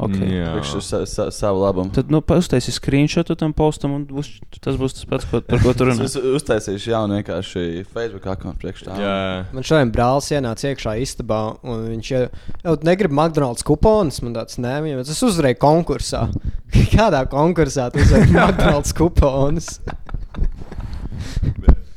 Okay. 0.00 0.28
Jā. 0.32 0.54
Priekš 0.54 0.74
sa, 0.86 1.02
sa, 1.08 1.28
savu 1.34 1.60
labumu. 1.64 1.92
Tad 1.94 2.10
nu, 2.12 2.22
uztaisīsi 2.22 2.78
screenshotu 2.78 3.36
tam 3.38 3.52
postam, 3.56 3.94
un 3.98 4.06
būs, 4.08 4.30
tas 4.62 4.78
būs 4.80 4.96
tas 4.96 5.08
pats, 5.10 5.26
ko, 5.30 5.40
par 5.44 5.62
ko 5.62 5.74
tu 5.76 5.88
runā. 5.88 6.06
Es 6.06 6.16
uztaisīšu 6.16 6.92
jaunu 6.94 7.18
vienkārši 7.18 7.84
Facebook 7.90 8.26
kontu 8.40 8.56
priekš 8.62 8.86
tā. 8.86 8.98
Jā. 9.00 9.16
Man 9.54 9.66
šodien 9.66 9.92
brālis 9.94 10.30
ienāca 10.32 10.70
iekšā 10.70 10.96
istabā, 11.02 11.40
un 11.66 11.86
viņš 11.90 12.12
jau 12.14 12.22
jau 12.64 12.76
negrib 12.86 13.14
McDonald's 13.14 13.66
kuponus. 13.66 14.20
Man 14.24 14.36
tāds 14.36 14.60
nē, 14.60 14.78
viņam 14.84 15.04
tas 15.08 15.22
uzvarēja 15.26 15.58
konkursā. 15.60 16.26
Kādā 16.94 17.24
konkursā 17.30 17.90
tas 17.94 18.12
ir 18.16 18.28
McDonald's 18.30 18.94
kuponus? 18.96 19.76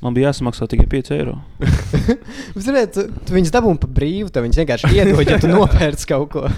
Man 0.04 0.16
bija 0.16 0.34
jāsamaksā 0.34 0.68
tikai 0.68 0.90
5 0.92 1.14
eiro. 1.16 1.38
Ziniet, 2.66 2.92
tu, 2.92 3.06
tu 3.24 3.36
viņus 3.38 3.54
dabūji 3.56 3.80
pa 3.86 3.92
brīvu, 4.00 4.32
tad 4.34 4.44
viņš 4.44 4.60
vienkārši 4.60 4.92
iedod, 4.98 5.22
ja 5.24 5.38
tu 5.40 5.52
nopērci 5.52 6.10
kaut 6.10 6.34
ko. 6.34 6.50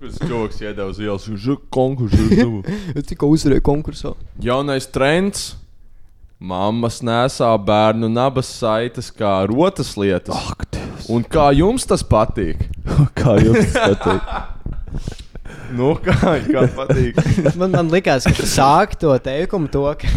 Tas 0.00 0.20
joks 0.22 0.62
iedeva 0.62 0.86
uz 0.88 1.00
ielas, 1.02 1.26
už 1.28 1.48
konkursu. 1.74 2.62
Es 2.94 3.10
tikko 3.10 3.28
uzvarēju 3.34 3.64
konkursā. 3.66 4.14
Jaunais 4.40 4.86
trends. 4.94 5.50
Mammas 6.40 7.02
nesā 7.04 7.50
bērnu 7.60 8.08
nabas 8.08 8.48
saites 8.48 9.10
kā 9.12 9.42
rotas 9.44 9.90
lietas. 10.00 10.32
Ak, 10.48 10.64
Dievs. 10.72 11.10
Un 11.12 11.26
kā 11.28 11.50
jums 11.52 11.84
tas 11.84 12.00
patīk? 12.00 12.62
Kā 13.18 13.34
jums 13.44 13.74
tas 13.74 13.98
patīk? 14.00 14.56
Nu, 15.76 15.90
kā, 16.00 16.32
kā 16.48 16.62
patīk? 16.74 17.20
Man, 17.60 17.74
man 17.76 17.92
liekas, 17.92 18.24
ka 18.24 18.32
tu 18.34 18.46
sāki 18.48 18.96
to 19.04 19.12
teikumu, 19.22 19.68
to, 19.70 19.84
ka, 20.00 20.08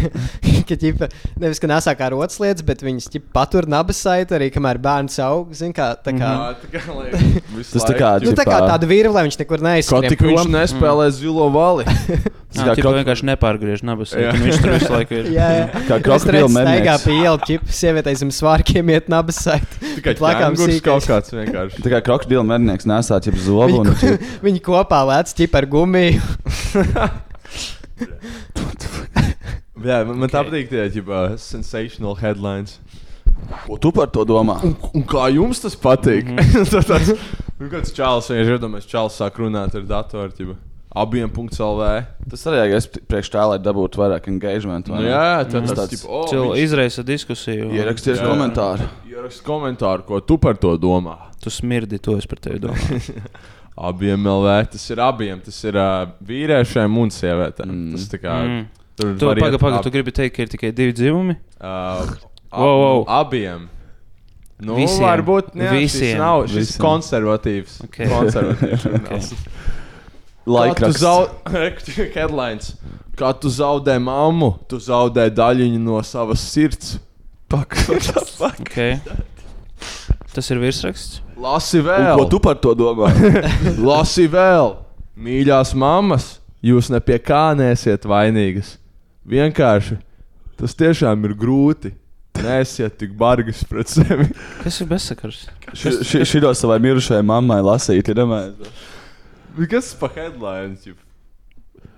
ka 0.67 0.77
ģipa, 0.79 1.09
nevis 1.41 1.59
ka 1.63 1.69
nesā 1.71 1.93
kā 1.99 2.09
rotas 2.13 2.39
lietas, 2.43 2.65
bet 2.67 2.83
viņas 2.85 3.09
ģipa, 3.13 3.29
patur 3.35 3.67
nabas 3.71 3.99
saiti 4.03 4.35
arī, 4.37 4.49
kamēr 4.53 4.79
bērns 4.83 5.19
aug. 5.25 5.53
Zin, 5.57 5.73
kā, 5.75 5.91
tā 6.03 6.13
kā, 6.17 6.31
kā, 6.73 6.83
visu 7.57 7.75
Tas 7.77 7.87
tā 7.89 7.95
kā, 7.97 8.13
nu, 8.23 8.33
tā 8.37 8.45
kā 8.47 8.59
tāda 8.67 8.89
vīra, 8.89 9.11
lai 9.13 9.25
viņš 9.29 9.39
nekur 9.43 9.61
Kā 9.63 9.67
neizskrien. 9.69 10.09
tik 10.13 10.23
viņš 10.29 10.49
nespēlē 10.53 11.09
zilo 11.15 11.49
vali? 11.53 11.85
Jā, 12.53 12.67
kā 12.67 12.73
tā 12.77 12.83
krok- 12.83 12.95
vienkārši 12.99 13.25
nepārgriež 13.31 13.81
nabas. 13.81 14.11
Jā. 14.13 14.29
Viņš 14.37 14.57
tur 14.61 14.71
visu 14.75 14.91
laiku 14.93 15.15
ir. 15.23 15.29
Jā, 15.33 15.47
jā. 15.57 15.63
Kā 15.87 15.95
krokodila 16.05 16.35
redzu, 16.35 16.51
staigā 16.53 16.97
pie 17.01 17.15
ielas, 17.23 17.45
ķipa, 17.49 17.73
sievietei 17.73 18.13
zem 18.19 18.29
svārkiem 18.29 18.91
iet 18.93 19.09
nabas 19.09 19.39
saiti. 19.41 19.79
Tikai 19.95 20.13
Plakām 20.19 20.53
sīkais. 20.59 20.83
kaut 20.85 21.07
kāds 21.09 21.33
vienkārši. 21.33 21.81
Tā 21.81 21.93
kā 21.95 22.03
krokodila 22.05 22.45
mednieks 22.53 22.85
nesā 22.85 23.17
ķip 23.25 23.41
zobu 23.41 23.81
un 23.81 23.89
Viņi, 23.89 23.97
ķip, 24.03 24.37
viņi 24.45 24.61
kopā 24.69 25.01
lēc 25.09 25.33
ķipa 25.41 25.63
ar 25.63 25.69
gumiju. 25.73 26.21
Jā, 29.81 30.03
man, 30.05 30.19
man 30.21 30.29
tā 30.29 30.43
patīk 30.45 30.69
tie 30.69 30.83
ģibā, 30.93 31.23
sensational 31.41 32.13
headlines. 32.19 32.77
ko 33.65 33.77
tu 33.81 33.91
par 33.91 34.11
to 34.13 34.25
domā? 34.27 34.59
Un, 34.65 34.75
un 34.93 35.05
kā 35.09 35.25
jums 35.33 35.63
tas 35.63 35.75
patīk? 35.75 36.29
Mm 36.29 36.37
-hmm. 36.37 36.69
tas 36.69 36.85
tāds, 36.85 37.15
nu, 37.59 37.69
kāds 37.71 37.95
čāls, 37.95 38.29
ja 38.29 38.43
iedomājamies, 38.43 38.85
čāls 38.85 39.17
sāk 39.17 39.41
runāt 39.41 39.75
ar 39.75 39.81
datoru, 39.81 40.29
ģibā. 40.37 40.55
Abiem 40.93 41.29
punkts 41.29 41.57
LV. 41.57 42.03
Tas 42.29 42.43
arī 42.45 42.67
ir 42.69 43.01
priekš 43.09 43.31
tā, 43.33 43.47
lai 43.49 43.57
dabūtu 43.57 43.97
vairāk 43.97 44.27
engagement. 44.29 44.87
vai 44.89 45.01
Nu, 45.01 45.07
jā, 45.09 45.49
Tas 45.49 45.71
tas 45.71 45.79
tāds- 45.79 46.05
oh, 46.07 46.27
viņš 46.29 46.57
izraisa 46.61 47.03
diskusiju. 47.03 47.71
Jā. 48.21 48.27
komentāru. 48.29 48.85
Ierakst 49.09 49.43
komentāru, 49.43 50.05
ko 50.05 50.19
tu 50.19 50.37
par 50.37 50.55
to 50.55 50.77
domā. 50.77 51.17
Tu 51.41 51.49
smirdi, 51.49 51.97
to 51.97 52.17
es 52.17 52.27
par 52.27 52.37
tevi 52.37 52.59
domāju. 52.59 53.21
Abiem 53.77 54.23
LV. 54.23 54.69
Tas 54.71 54.89
ir 54.91 54.97
abiem. 54.97 55.41
Tas 55.41 55.63
ir 55.63 55.75
uh, 55.75 56.05
vīriešiem 56.21 56.97
un 56.97 57.09
sievietēm. 57.09 57.71
Mm. 57.73 57.91
Tas 57.91 58.07
tā 58.11 58.21
kā. 58.21 58.37
Mm. 58.45 58.65
Tur 58.95 59.15
Tu 59.17 59.25
pagaidi, 59.25 59.57
pagaidi, 59.57 59.77
ab- 59.79 59.83
tu 59.83 59.89
gribi 59.91 60.11
teikt, 60.13 60.35
ka 60.35 60.43
ir 60.45 60.47
tikai 60.53 60.71
divi 60.75 60.93
dzimumi? 60.93 61.35
Uh, 61.59 61.65
ab, 61.65 62.17
Wow, 62.53 62.75
wow. 62.83 63.05
Abiem. 63.09 63.69
Nu, 64.61 64.75
Visiem. 64.77 65.01
Varbūt 65.07 65.55
ne. 65.57 65.65
Šis 65.71 65.95
Visiem. 65.95 66.17
nav 66.21 66.43
šis 66.47 66.55
Visiem. 66.59 66.83
konservatīvs. 66.85 67.79
Okay. 67.87 68.07
Konservatīvs. 68.11 68.83
žurnāls. 68.85 69.31
Kā 69.33 70.45
tu 70.45 70.51
Laikraksts. 70.53 71.01
zaudē, 71.01 72.11
headlines. 72.17 72.75
Kā 73.17 73.31
tu 73.39 73.49
zaudē 73.49 73.97
mammu, 74.01 74.51
tu 74.69 74.77
zaudē 74.77 75.25
daļiņu 75.33 75.79
no 75.81 75.97
savas 76.05 76.39
sirds. 76.53 76.99
Pak, 77.49 77.73
Okay. 78.61 78.99
Tas 80.33 80.49
ir 80.49 80.57
virsraksts. 80.61 81.19
Lasi 81.37 81.79
Un 81.81 81.85
vēl. 81.89 82.15
Ko 82.17 82.25
tu 82.29 82.39
par 82.39 82.55
to 82.61 82.73
domā? 82.77 83.09
Lasi 83.89 84.27
vēl. 84.31 84.75
Mīļās 85.17 85.73
mammas, 85.77 86.39
jūs 86.65 86.89
ne 86.93 86.99
pie 87.01 87.19
kā 87.21 87.51
nesiet 87.57 88.05
vainīgas. 88.09 88.77
Vienkārši 89.29 89.97
tas 90.59 90.75
tiešām 90.79 91.23
ir 91.29 91.33
grūti. 91.39 91.93
Nesiet 92.43 92.95
tik 92.99 93.11
bargas 93.15 93.61
pret 93.69 93.87
sevi. 93.93 94.25
Kas 94.63 94.79
ir 94.81 94.87
bezsakars? 94.89 95.43
Ši- 95.77 96.25
Šito 96.27 96.49
savai 96.57 96.79
mirušajai 96.83 97.23
mammai 97.23 97.59
lasīt, 97.63 98.09
ir. 98.09 98.19
Bet 99.55 99.69
Kas 99.69 99.91
par 99.93 100.09
headline? 100.17 100.75
ķip? 100.81 100.97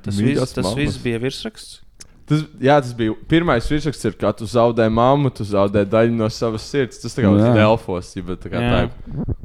Tas, 0.03 0.19
viss, 0.21 0.53
tas 0.53 0.73
viss 0.78 0.99
bija 1.01 1.17
virsraksts. 1.23 1.80
Tas, 2.26 2.41
jā, 2.57 2.76
tas 2.82 2.89
bija 2.97 3.13
pirmais 3.30 3.67
virsraksts, 3.69 4.07
ir, 4.09 4.15
ka 4.17 4.32
tu 4.34 4.47
zaudē 4.49 4.88
mammu, 4.89 5.30
tu 5.38 5.45
zaudē 5.45 5.84
daļu 5.86 6.15
no 6.17 6.26
savas 6.34 6.65
sirds. 6.65 6.97
Tas 7.03 7.13
tā 7.13 7.21
kā 7.21 7.30
Jā. 7.30 7.36
uz 7.38 7.57
Delfos, 7.59 8.09
ja 8.17 8.23
tā 8.41 8.49
kā 8.49 8.63
tā. 8.63 8.80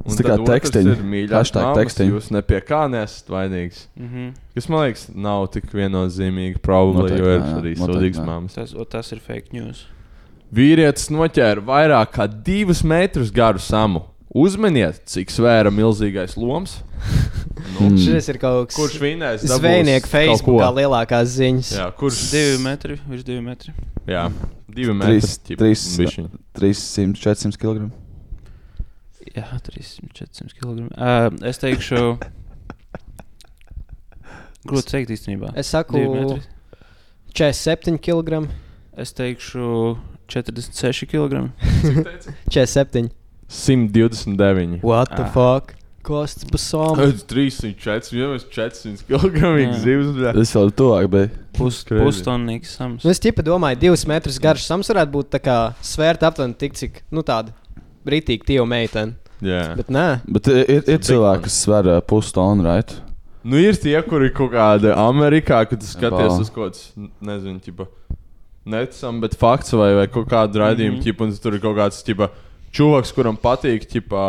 Tas 0.01 0.17
tā 0.17 0.25
kā 0.25 0.37
tekstiņi. 0.49 0.95
Hashtag 1.29 1.75
tekstiņi. 1.77 2.15
Jūs 2.15 2.31
ne 2.33 2.41
pie 2.41 2.57
kā 2.65 2.81
nesat 2.89 3.29
vainīgs. 3.29 3.83
Mhm. 3.99 4.31
Kas 4.57 4.69
man 4.73 4.87
liekas, 4.87 5.07
nav 5.13 5.45
tik 5.53 5.69
viennozīmīgi, 5.77 6.57
Noteikti 7.05 7.21
jo 7.21 7.35
ir 7.35 7.43
jā. 7.45 7.53
arī 7.61 7.75
nē. 8.17 8.29
mammas. 8.31 8.57
Tas, 8.57 8.73
o, 8.73 8.87
tas 8.89 9.13
ir 9.13 9.21
fake 9.21 9.53
news. 9.53 9.85
Vīrietis 10.51 11.11
noķēra 11.13 11.61
vairāk 11.63 12.15
kā 12.17 12.25
divus 12.27 12.81
metrus 12.83 13.29
garu 13.31 13.61
samu. 13.61 14.07
Uzminiet, 14.31 15.01
cik 15.11 15.31
svēra 15.33 15.71
milzīgais 15.73 16.37
loms. 16.39 16.77
Nu, 17.71 17.87
Hmm. 17.87 17.95
Šis 17.97 18.27
ir 18.29 18.37
kaut 18.41 18.67
kas 18.69 18.75
Kurš 18.77 18.95
vinēs? 19.01 19.43
dabūs 19.47 19.59
Zvejnieku. 19.61 20.09
Facebookā 20.11 20.67
lielākās 20.75 21.29
ziņas. 21.37 21.69
Jā, 21.77 21.85
kurš 21.97 22.19
Divi 22.31 22.57
metri, 22.61 22.97
virs 23.09 23.23
divi 23.25 23.41
metri. 23.45 23.71
Jā, 24.09 24.23
divi 24.69 24.93
metri. 24.97 25.19
Trīs- 25.21 25.37
ķip, 25.47 25.59
trīs- 25.61 25.85
bišķiņ. 26.01 26.27
300, 26.57 27.15
400 27.21 27.57
kg. 27.61 27.87
Jā, 29.35 29.45
300-400 29.69 30.57
kg. 30.57 30.89
Uh, 30.91 31.29
es 31.47 31.61
teikšu, 31.61 32.01
grūti 34.67 34.91
teikt 34.93 35.13
īstenībā. 35.15 35.53
Es 35.57 35.71
saku, 35.73 35.97
Divi 35.97 36.09
metri. 36.17 36.41
47 37.33 37.97
kg. 38.03 38.43
Es 38.99 39.13
teikšu 39.17 39.97
46 40.27 41.07
kg. 41.13 41.47
47. 42.51 43.09
129. 43.51 44.79
What 44.81 45.15
the 45.15 45.25
Ah. 45.25 45.31
fuck? 45.35 45.75
Kosts 46.01 46.45
pasām. 46.49 46.95
300, 46.97 47.75
400, 47.77 48.17
jau 48.17 48.39
400 48.39 49.03
kg 49.05 49.75
zivs. 49.83 50.15
Es 50.41 50.53
vēl 50.55 50.71
tuvāk 50.73 51.09
biju. 51.13 51.29
Pus. 51.53 51.83
Pustonnīgs 51.85 52.71
sams. 52.79 53.03
Nu, 53.05 53.11
es 53.11 53.21
tikai 53.21 53.43
domāju, 53.45 53.77
divus 53.83 54.07
metrus 54.09 54.39
garš 54.41 54.65
sams 54.65 54.89
varētu 54.89 55.13
būt 55.13 55.29
tā 55.35 55.41
kā 55.43 55.57
svērt 55.85 56.23
aptuveni 56.25 56.57
tik, 56.57 56.73
cik, 56.79 57.03
nu, 57.13 57.21
tāda 57.21 57.53
brītīga 58.07 58.47
tīva 58.47 58.65
meitene. 58.65 59.13
Jā. 59.45 59.75
Bet 59.77 59.89
nē, 59.93 60.07
Bet 60.29 60.47
ir, 60.47 60.63
ir, 60.69 60.83
ir 60.95 60.99
cilvēki, 61.05 61.43
kas 61.47 61.61
sver 61.65 61.87
uh, 61.89 62.01
pustonu, 62.05 62.65
right? 62.65 62.93
Nu, 63.43 63.57
ir 63.57 63.77
tie, 63.81 63.97
kuri 64.05 64.29
kaut 64.33 64.53
kādā 64.53 64.93
Amerikā, 65.01 65.63
kad 65.69 65.81
skaties 65.81 66.33
Bā. 66.33 66.41
uz 66.41 66.49
kaut 66.53 66.71
kādas, 66.71 66.83
nezinu, 67.25 67.57
tipa, 67.61 67.87
necam, 68.69 69.17
bet 69.21 69.33
fakts 69.37 69.73
vai, 69.73 69.95
vai 69.97 70.05
kaut 70.13 70.29
kādu 70.29 70.61
raidījumu, 70.61 70.97
mm. 70.97 71.01
-hmm. 71.01 71.09
tipa, 71.09 71.25
un 71.25 71.33
tur 71.41 71.57
ir 71.57 71.63
kaut 71.63 71.77
kāds, 71.77 72.03
tipa, 72.05 72.29
čuvaks, 72.75 73.11
kuram 73.15 73.37
patīk, 73.39 73.85
tipa, 73.89 74.25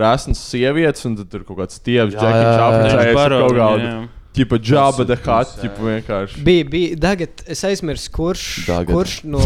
rēsnas 0.00 0.40
sievietes, 0.50 1.04
un 1.08 1.16
tad 1.20 1.30
tur 1.32 1.44
kaut 1.48 1.60
kāds 1.62 1.80
tievs, 1.84 2.14
džekiņš 2.16 3.22
ar 3.22 3.36
kaut 3.36 3.56
kādu, 3.56 3.90
tipa, 4.36 4.60
džaba 4.60 5.06
ir 5.06 5.22
hat, 5.24 5.54
tipa, 5.60 5.88
vienkārši. 5.90 6.44
bija, 6.46 6.68
bija, 6.72 7.00
tagad 7.06 7.44
es 7.52 7.64
aizmirsu, 7.68 8.12
kurš, 8.16 8.46
Tagad. 8.68 8.92
kurš 8.92 9.18
no, 9.28 9.42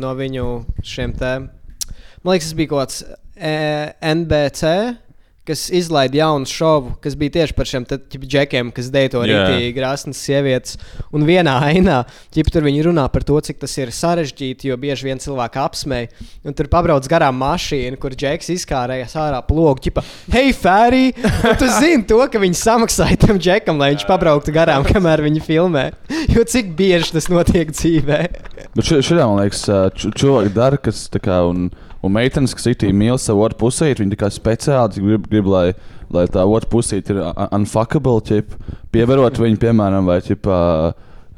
no 0.00 0.12
viņu 0.18 0.48
šiem 0.86 1.14
te, 1.18 1.32
man 2.22 2.34
liekas, 2.34 2.50
tas 2.50 2.58
bija 2.58 2.72
kaut 2.72 2.84
kāds 2.84 3.02
e, 3.36 3.54
NBC. 4.14 4.76
Kas 5.42 5.64
izlaida 5.74 6.20
jaunu 6.20 6.46
šovu, 6.46 6.92
kas 7.02 7.16
bija 7.18 7.32
tieši 7.34 7.54
par 7.58 7.66
šiem 7.66 7.82
džekiem, 8.14 8.68
kas 8.70 8.92
dejo 8.94 9.08
to 9.16 9.22
Jā. 9.26 9.40
rītīgi 9.42 9.72
grāsnas 9.74 10.20
sievietes. 10.22 10.76
Un 11.10 11.24
vienā 11.26 11.56
ainā 11.66 11.96
ķipa, 12.30 12.52
tur 12.54 12.62
viņi 12.68 12.84
runā 12.86 13.08
par 13.10 13.26
to, 13.26 13.40
cik 13.42 13.58
tas 13.58 13.74
ir 13.82 13.90
sarežģīti, 13.90 14.70
jo 14.70 14.78
bieži 14.78 15.08
vien 15.08 15.18
cilvēki 15.18 15.58
apsmēja. 15.64 16.28
Un 16.46 16.54
tur 16.54 16.70
pabrauc 16.70 17.10
garām 17.10 17.42
mašīna, 17.42 17.98
kur 17.98 18.14
džeks 18.14 18.52
izkārējās 18.54 19.18
ārā 19.18 19.42
plogu. 19.48 19.82
Ķipa, 19.88 20.06
hei, 20.30 20.54
Fērī! 20.54 21.04
Un 21.50 21.58
Tu 21.58 21.74
zini 21.80 22.06
to, 22.06 22.22
ka 22.30 22.38
viņi 22.38 22.62
samaksāja 22.62 23.18
tam 23.26 23.42
džekam, 23.42 23.82
lai 23.82 23.96
viņš 23.96 24.06
pabrauktu 24.06 24.54
garām, 24.54 24.86
kamēr 24.86 25.26
viņi 25.26 25.42
filmē. 25.42 25.88
Jo 26.30 26.46
cik 26.46 26.70
bieži 26.78 27.16
tas 27.18 27.26
notiek 27.32 27.74
dzīvē? 27.74 28.22
Bet 28.78 28.86
šitā, 28.86 29.26
man 29.26 29.42
liekas, 29.42 29.66
cilvēki 29.98 30.54
dara, 30.54 30.78
kas 30.78 31.08
tā 31.10 31.18
kā, 31.18 31.42
un, 31.50 31.72
un 32.02 32.14
meitenes, 32.16 32.54
kas 32.56 32.68
itī 32.72 32.90
mīl 32.96 33.18
savu 33.20 33.44
otru 33.46 33.66
pusīti, 33.66 34.02
viņi 34.02 34.18
kā 34.18 34.30
speciāli 34.32 35.04
grib, 35.04 35.28
grib 35.30 35.48
lai, 35.50 35.68
lai 36.12 36.26
tā 36.30 36.44
otra 36.44 36.70
pusīte 36.72 37.14
ir 37.14 37.22
un- 37.22 37.48
unfuckable, 37.60 38.20
ķip, 38.28 38.58
pievarot 38.94 39.38
viņu, 39.38 39.62
piemēram, 39.62 40.10
vai, 40.10 40.20
ķip, 40.24 40.50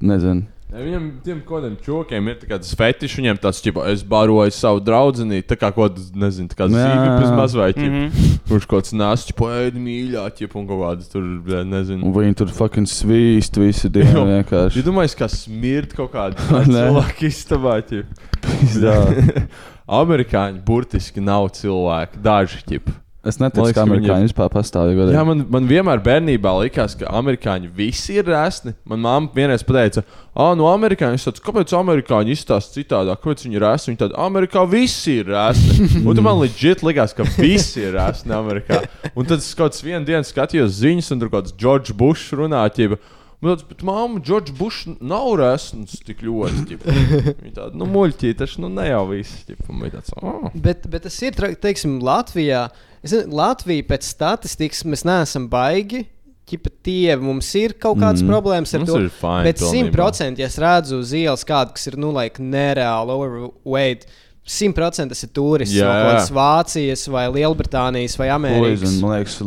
nezinu. 0.00 0.48
Ja 0.74 0.82
Viņam 0.82 1.04
tiem 1.22 1.40
kodiem 1.46 1.74
čokiem 1.78 2.28
ir 2.32 2.40
tāds 2.40 2.72
fetišs, 2.74 3.20
viņiem 3.20 3.36
tāds, 3.38 3.60
tipo, 3.62 3.84
es 3.86 4.00
baroju 4.02 4.50
savu 4.50 4.80
draugu, 4.82 5.22
tā 5.46 5.54
kā 5.54 5.68
kaut 5.70 5.94
kāds, 5.94 6.08
nezinu, 6.18 6.50
tā 6.50 6.56
kā 6.58 6.66
jā. 6.66 7.28
mazliet, 7.36 7.78
mm. 7.78 7.92
-hmm. 7.92 8.40
kurš 8.48 8.66
kaut 8.66 8.82
kāds 8.82 8.96
nāc, 8.98 9.26
tipo, 9.28 9.46
ēd 9.46 9.78
mīļā, 9.78 10.24
tipo, 10.34 10.58
un 10.58 10.66
kaut 10.66 10.82
kāds 10.82 11.12
tur, 11.12 11.22
nezinu. 11.62 12.02
Un 12.02 12.12
viņi 12.12 12.34
tur 12.34 12.50
fucking 12.50 12.90
svīst 12.90 13.54
visu 13.54 13.88
dienu 13.88 14.26
vienkārši. 14.26 14.82
Ja 14.82 14.88
domāju, 14.88 15.14
ka 15.16 15.28
smird 15.28 15.94
kaut 15.94 16.10
kāda 16.10 16.42
cilvēka 16.66 17.22
istabā, 17.30 17.78
ķip. 17.86 18.10
Amerikāņi 19.88 20.62
burtiski 20.64 21.20
nav 21.20 21.50
cilvēki, 21.56 22.20
daži 22.24 22.62
ķip. 22.68 22.92
Es 23.24 23.38
neticu, 23.40 23.62
liekas, 23.64 23.72
ka 23.78 23.84
viņi 23.88 23.88
amerikāņi 24.04 24.20
ir- 24.20 24.28
vispār 24.28 24.50
pastāv. 24.52 24.90
Jā, 25.12 25.22
man, 25.24 25.46
man 25.48 25.64
vienmēr 25.68 26.02
bērnībā 26.04 26.50
likās, 26.60 26.92
ka 27.00 27.08
amerikāņi 27.08 27.70
visi 27.72 28.18
ir 28.20 28.26
resni. 28.28 28.74
Man 28.84 29.00
mamma 29.00 29.30
vienreiz 29.32 29.64
pateica, 29.64 30.02
ah, 30.36 30.52
no 30.54 30.68
amerikāņiem 30.68 31.16
es 31.16 31.24
teicu, 31.24 31.40
kāpēc 31.46 31.72
amerikāņi 31.72 32.36
izstāsta 32.36 32.76
citādi, 32.76 33.14
kāpēc 33.16 33.46
viņi 33.46 33.56
ir 33.56 33.64
resni. 33.64 33.94
Viņa 33.94 34.02
tāda, 34.02 34.18
Amerikā 34.26 34.66
visi 34.68 35.16
ir 35.22 35.32
resni. 35.32 35.88
Un 36.04 36.20
man 36.20 36.36
līdz 36.42 36.84
likās, 36.84 37.16
ka 37.16 37.24
visi 37.38 37.80
ir 37.86 37.96
resni 37.96 38.36
Amerikā. 38.36 38.82
Un 39.16 39.24
tad 39.24 39.38
es 39.40 39.54
kaut 39.56 39.72
kāds 39.72 39.80
vienu 39.88 40.04
dienu 40.04 40.24
skatījos 40.28 40.76
ziņas, 40.84 41.12
un 41.16 41.20
tur 41.24 41.32
kaut 41.32 41.46
kāds 41.46 41.56
George 41.56 41.96
Bush 41.96 42.28
runātība. 42.36 43.00
Man 43.44 43.52
tāds, 43.52 43.66
bet 43.68 43.82
māma, 43.84 44.22
George 44.24 44.54
Bush 44.56 44.88
nav 45.04 45.34
resns 45.40 45.98
tik 46.06 46.24
ļoti. 46.24 46.64
ķipa." 46.70 46.96
Viņa 47.42 47.54
tāda, 47.58 47.76
nu, 47.76 47.88
muļķī, 47.92 48.32
tas 48.40 48.56
nu 48.62 48.70
ne 48.72 48.88
jau 48.88 49.04
viss. 49.12 49.44
ķipa." 49.48 49.68
Un 49.68 49.84
viņa 49.84 49.94
tāds, 49.98 50.16
oh. 50.22 50.48
Bet, 50.54 50.88
bet 50.90 51.04
tas 51.04 51.20
ir, 51.26 51.36
teiksim, 51.60 51.98
Latvijā. 52.04 52.66
Es 53.04 53.12
nezinu, 53.12 53.36
Latvija 53.36 53.84
pēc 53.92 54.08
statistikas 54.08 54.84
mēs 54.88 55.04
neesam 55.04 55.50
baigi. 55.52 56.06
Ķipa 56.48 56.70
tie 56.84 57.14
mums 57.16 57.48
ir 57.56 57.72
kaut 57.80 57.96
kādas 58.02 58.20
mm. 58.20 58.28
Problēmas 58.28 58.74
ar 58.76 58.82
Mums 58.82 58.90
to. 58.90 58.98
ir 59.00 59.12
fine 59.16 59.46
bet 59.46 59.62
simtprocentīgi, 59.64 60.44
ja 60.44 60.48
es 60.50 60.58
redzu 60.60 60.98
uz 61.00 61.14
ielas 61.16 61.44
kādu, 61.48 61.72
kas 61.76 61.88
ir 61.88 61.96
nu, 61.96 62.10
like, 62.12 62.42
nereāli 62.42 63.14
overweight, 63.14 64.04
simtprocentīgi 64.44 65.16
tas 65.16 65.24
ir 65.24 65.32
turists 65.36 65.76
Jā, 65.78 65.88
no 65.88 66.10
kādas 66.10 66.28
Vācijas 66.36 67.06
vai 67.12 67.24
Lielbritānijas 67.32 68.18
vai 68.20 68.28
Amerikas. 68.34 68.84
Poison, 68.84 68.98
man 69.00 69.16
liekas, 69.16 69.38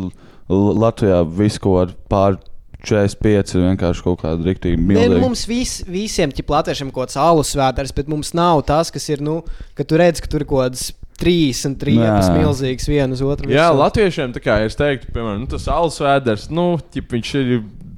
Latvijā 0.82 1.22
viss 1.38 1.62
kaut 1.62 1.78
kādā 1.78 1.98
pār 2.10 2.40
45 2.88 3.56
ir 3.56 3.66
vienkārši 3.66 4.06
kaut 4.06 4.22
kāda 4.24 4.48
rīktīva 4.48 4.78
Nē, 4.78 4.84
nu, 4.84 4.94
milzīga. 4.94 5.24
mums 5.24 5.44
vis, 5.50 5.74
visiem 5.88 6.32
ir 6.32 6.54
latviešiem 6.54 6.94
kaut 6.94 7.08
kāds 7.08 7.20
alus 7.22 7.52
svētdienas, 7.56 7.96
bet 7.98 8.12
mums 8.12 8.34
nav 8.38 8.64
tas, 8.68 8.92
kas 8.94 9.10
ir, 9.12 9.24
nu, 9.24 9.42
ka 9.78 9.86
tu 9.88 10.00
redz, 10.00 10.24
ka 10.24 10.32
tur 10.32 10.46
ir 10.46 10.50
kaut 10.50 10.64
kādas 10.66 10.92
trīs 11.18 11.64
un 11.66 11.76
trīs 11.80 12.30
milzīgas 12.30 12.88
vienas 12.90 13.24
otru. 13.26 13.50
Jā, 13.50 13.72
virsū. 13.72 13.82
latviešiem 13.82 14.36
tā 14.36 14.44
kā 14.44 14.60
es 14.66 14.78
teiktu, 14.78 15.12
piemēram, 15.14 15.44
nu, 15.44 15.50
tas 15.52 15.68
alus 15.74 15.98
vēders, 16.04 16.48
nu, 16.54 16.70
ķip, 16.94 17.10
viņš 17.16 17.34
ir 17.42 17.54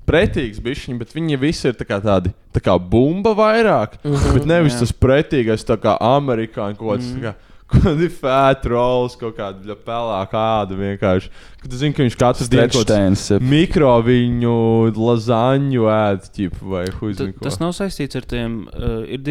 pretīgs, 0.10 0.62
bišķiņ, 0.64 0.98
bet 1.02 1.14
viņi 1.14 1.38
visi 1.42 1.68
ir 1.70 1.76
tā 1.78 1.86
kā 1.88 2.00
tādi 2.02 2.32
tā 2.56 2.64
kā 2.64 2.76
bumba 2.82 3.36
vairāk. 3.38 4.00
Mm 4.02 4.16
-hmm, 4.16 4.34
bet 4.38 4.48
nevis 4.50 4.74
jā. 4.74 4.80
tas 4.80 4.94
pretīgais, 5.06 5.66
tā 5.68 5.78
kā 5.78 5.98
amerikāņu 6.00 6.78
kaut 6.80 6.90
kāds. 6.96 7.12
Mm 7.12 7.22
-hmm. 7.22 7.48
Kādi 7.70 8.08
fēta 8.10 8.72
rolls, 8.72 9.14
kaut 9.20 9.36
kāda 9.38 9.76
pelēkā 9.86 10.44
āda 10.64 10.78
vienkārši. 10.78 11.30
Kad 11.60 11.74
tu 11.74 11.78
zini, 11.78 11.94
ka 11.94 12.06
viņš 12.06 12.16
katru 12.18 12.46
dienu 12.50 13.38
mikro 13.44 13.92
viņu 14.06 14.54
lazaņu 14.96 15.86
ēd, 15.92 16.30
ķip, 16.34 16.56
vai 16.72 16.86
huizinu. 17.02 17.36
Tas 17.44 17.60
nav 17.60 17.74
saistīts 17.76 18.16
ar 18.16 18.26
tiem. 18.32 18.56
Uh, 18.72 19.04
ir 19.12 19.22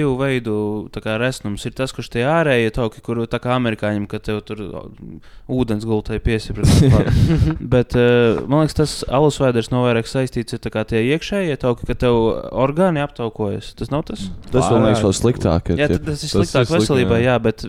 tā 0.93 1.03
kā 1.03 1.17
resnums. 1.19 1.65
Ir 1.67 1.75
tas, 1.79 1.95
kurš 1.97 2.13
tie 2.15 2.27
ārējie 2.29 2.75
tauki, 2.77 3.03
kur 3.05 3.23
tā 3.33 3.41
kā 3.43 3.57
amerikāņiem, 3.57 4.07
ka 4.11 4.21
tev 4.23 4.43
tur 4.47 4.63
uh, 4.67 4.89
ūdens 5.51 5.89
gultai 5.89 6.21
piesprāst. 6.23 6.85
Bet 7.75 7.97
uh, 7.99 8.45
man 8.45 8.67
liekas, 8.67 8.77
tas 8.79 8.99
alus 9.09 9.41
vēders 9.43 9.73
nav 9.73 9.89
vairāk 9.89 10.11
saistīts 10.11 10.59
ar 10.61 10.85
tie 10.89 11.03
iekšējie 11.15 11.57
tauki, 11.65 11.89
ka 11.89 11.97
tev 12.07 12.21
orgāni 12.53 13.03
aptaukojas. 13.03 13.73
Tas 13.79 13.91
nav 13.95 14.05
tas. 14.13 14.29
Tas 14.53 14.69
man 14.69 14.87
liekas, 14.91 15.03
vēl 15.07 15.17
sliktāk. 15.17 15.73
Jā, 15.81 15.91
tas 15.97 16.29
ir 16.29 16.37
sliktāk 16.37 16.77
veselībai, 16.77 17.25
jā, 17.25 17.41
bet 17.43 17.67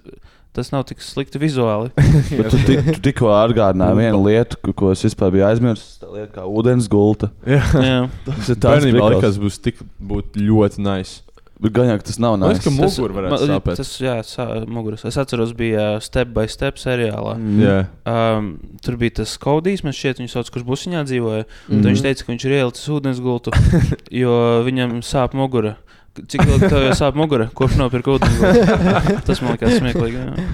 tas 0.54 0.72
nav 0.74 0.84
tik 0.90 1.00
slikti 1.06 1.40
vizuāli. 1.40 1.92
Bet 2.40 2.50
tu, 2.52 2.60
tik, 2.68 2.92
tu 2.98 3.00
tikko 3.10 3.30
atgādināji 3.38 4.00
vienu 4.02 4.24
lietu, 4.26 4.58
ko- 4.66 4.74
ko 4.74 4.92
es 4.96 5.04
vispār 5.06 5.32
biju 5.36 5.46
aizmirsis. 5.48 5.98
Tā 6.02 6.10
lieta 6.12 6.34
kā 6.42 6.46
ūdens 6.50 6.90
gulta. 6.92 7.32
Jā, 7.48 7.64
Jā. 7.80 7.98
tas 8.26 8.50
ir 8.50 8.56
tāds 8.60 8.86
prikals. 8.90 9.16
likās, 9.16 9.40
būs 9.42 9.60
tik 9.62 9.82
būt 10.02 10.40
ļoti 10.42 10.84
nice. 10.84 11.22
Bet 11.60 11.74
gan 11.76 11.90
jau, 11.90 11.98
ka 12.00 12.06
tas 12.08 12.16
nav 12.24 12.38
ka 12.40 12.48
nice. 12.54 12.72
mugura 12.72 13.16
varētu 13.18 13.34
man- 13.36 13.50
sāpēt. 13.52 13.76
Tas, 13.82 13.90
jā, 14.00 14.14
sā, 14.24 14.46
muguras. 14.66 15.02
Es 15.04 15.18
atceros, 15.20 15.52
bija 15.52 15.98
uh, 15.98 16.00
Step 16.00 16.30
by 16.32 16.46
Step 16.48 16.80
seriālā. 16.80 17.34
Mm. 17.36 17.60
Jā. 17.60 17.80
Um, 18.08 18.48
tur 18.82 18.96
bija 18.96 19.18
tas 19.20 19.34
Kaudijs, 19.38 19.84
man 19.84 19.92
šķiet, 19.92 20.22
viņš 20.24 20.38
sauc, 20.38 20.52
kurš 20.56 20.64
busiņā 20.70 21.04
dzīvoja. 21.04 21.44
Mm. 21.44 21.74
-hmm. 21.76 21.84
Viņš 21.90 22.02
teica, 22.06 22.24
ka 22.24 22.32
viņš 22.32 22.46
ir 22.48 22.56
ielicis 22.62 22.88
ūdens 22.96 23.20
gultu, 23.20 23.52
jo 24.24 24.32
viņam 24.64 25.02
sāp 25.04 25.36
mugura. 25.36 25.76
Cik 26.20 26.42
ilgi 26.46 26.68
tev 26.72 26.84
jau 26.88 26.96
sāp 26.98 27.16
mugura, 27.20 27.46
kopš 27.56 27.78
nopirka 27.80 28.16
ūdens 28.18 28.40
gultu? 28.42 29.22
Tas 29.28 29.42
man 29.46 29.54
liekas 29.56 29.78
smieklīgi. 29.80 30.20
jā. 30.26 30.50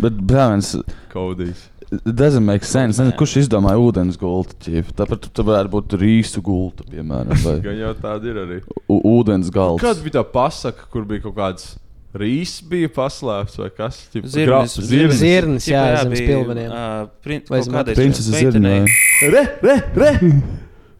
Bet, 0.00 0.16
brālis, 0.26 0.72
Kaudīs. 1.12 1.68
it 1.92 2.16
doesn't 2.18 2.42
make 2.42 2.64
sense. 2.66 2.98
Nezinu, 2.98 3.14
kurš 3.20 3.36
izdomāja 3.44 3.78
ūdens 3.78 4.16
gultu? 4.18 4.56
ķip? 4.64 4.88
Tāpat 4.98 5.28
tā 5.36 5.44
varētu 5.46 5.70
būt 5.76 5.94
rīsu 6.00 6.42
gulta, 6.42 6.82
piemēram, 6.90 7.36
vai 7.44 7.56
Gan 7.68 7.78
jau 7.78 7.92
tāda 8.00 8.32
ir 8.32 8.40
arī. 8.42 8.58
u- 8.90 9.00
ūdens 9.20 9.52
galds. 9.54 9.84
Kāda 9.84 10.02
bija 10.02 10.16
tā 10.18 10.24
pasaka, 10.34 10.88
kur 10.90 11.06
bija 11.06 11.22
kaut 11.28 11.36
kāds 11.38 11.68
rīss 12.14 12.58
bija 12.70 12.90
paslēpts 12.94 13.60
vai 13.62 13.70
kas? 13.76 14.00
Ķip, 14.14 14.26
Zirnis. 14.34 14.74
Zirnis. 14.90 15.20
Zirnis, 15.20 15.68
jā, 15.70 15.84
zem 16.02 16.12
spilveniem. 16.18 16.74
ā, 16.74 16.82
prin- 17.22 17.44
Vai 17.50 17.60
kaut 17.60 17.68
zem 17.70 17.78
kādreiz 17.78 18.00
Princese 18.02 18.34
meitenei. 18.34 18.82
Zirnē. 18.88 19.32
Re, 19.34 19.46
re, 19.62 19.78
re! 20.02 20.12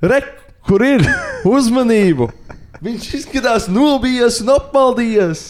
Re, 0.05 0.23
kur 0.71 0.83
ir 0.87 1.03
uzmanību? 1.57 2.31
Viņš 2.83 3.11
izskatās 3.21 3.69
nobijies 3.71 4.41
un 4.43 4.55
apmaldījies. 4.57 5.45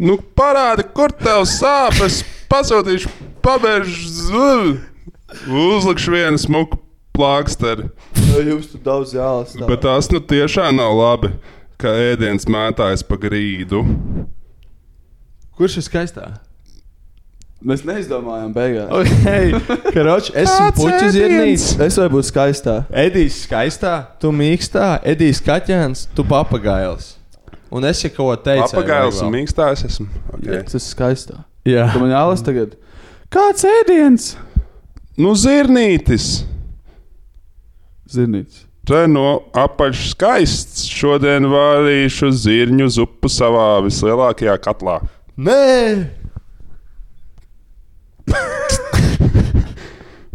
Nu, 0.00 0.16
parādi, 0.16 0.86
kur 0.96 1.12
tev 1.12 1.44
sāpes. 1.48 2.22
Pasūtīšu 2.50 3.10
pabeigšu 3.44 4.08
zvaigzni. 4.16 4.86
Uzlikšu 5.46 6.10
vienu 6.14 6.40
smuku 6.40 6.80
plāksteri. 7.14 7.90
Jums 8.40 8.72
tur 8.72 8.82
daudz 8.82 9.12
jālasa. 9.14 9.66
Bet 9.68 9.84
tas 9.84 10.08
nu 10.10 10.18
tiešām 10.18 10.80
nav 10.80 10.96
labi, 10.96 11.30
ka 11.78 11.92
ēdiens 12.10 12.48
mētājas 12.50 13.04
pa 13.06 13.18
grīdu. 13.20 13.84
Kurš 15.54 15.78
ir 15.82 15.86
skaistā? 15.86 16.26
Mēs 17.60 17.82
neizdomājām, 17.84 18.52
beigās. 18.56 18.88
Okay. 18.88 19.50
Karoči, 19.92 20.32
es 20.32 20.48
esmu 20.48 20.70
puķis 20.78 21.12
zirnīts. 21.12 21.66
Es 21.84 21.98
varu 22.00 22.14
būt 22.14 22.30
skaistā. 22.30 22.76
Edijs 23.02 23.42
skaistā, 23.44 23.94
tu 24.22 24.30
mīkstā, 24.32 24.94
Edijs 25.12 25.42
kaķēns, 25.44 26.06
tu 26.16 26.24
papagails. 26.28 27.18
Un 27.70 27.84
es 27.86 28.00
jau 28.02 28.10
kaut 28.14 28.30
ko 28.30 28.36
teicu. 28.48 28.70
Papagails 28.72 29.20
un 29.22 29.34
mīkstājs 29.34 29.84
esmu. 29.90 30.08
Okay. 30.38 30.62
Tas 30.64 30.78
ir 30.78 30.84
skaistā. 30.86 31.42
Jā. 31.68 31.90
Tu 31.92 32.00
man 32.00 32.14
jālasa 32.14 32.48
tagad. 32.48 32.72
Kāds 33.30 33.66
ēdiens? 33.68 34.32
Nu, 35.20 35.36
zirnītis. 35.38 36.46
Zirnīts. 38.10 38.64
Te 38.88 39.04
no 39.06 39.42
apaļš 39.54 40.06
skaists. 40.14 40.88
Šodien 40.90 41.44
varīšu 41.52 42.32
zirņu 42.40 42.88
zupu 42.96 43.30
savā 43.30 43.68
vislielākajā 43.84 44.56
katlā. 44.64 44.96
Nē, 45.38 45.60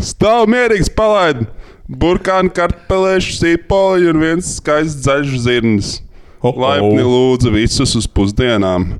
Stāv 0.05 0.47
mierīgs, 0.51 0.89
palaid! 0.95 1.45
Burkānu 1.85 2.49
kartupelēšu 2.53 3.35
sīpoli 3.37 4.09
un 4.09 4.21
viens 4.23 4.55
skaists 4.57 5.03
zaļš 5.05 5.35
zirnis. 5.43 5.91
Laipni 6.45 7.03
lūdzu 7.05 7.51
visus 7.53 7.93
uz 7.97 8.07
pusdienām. 8.09 8.95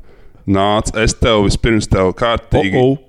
Nāc, 0.46 0.92
es 1.02 1.16
tev 1.18 1.44
vispirms 1.48 1.90
tev 1.90 2.12
kārtīgi 2.18 2.78
Oh, 2.78 2.92
oh. 2.94 3.00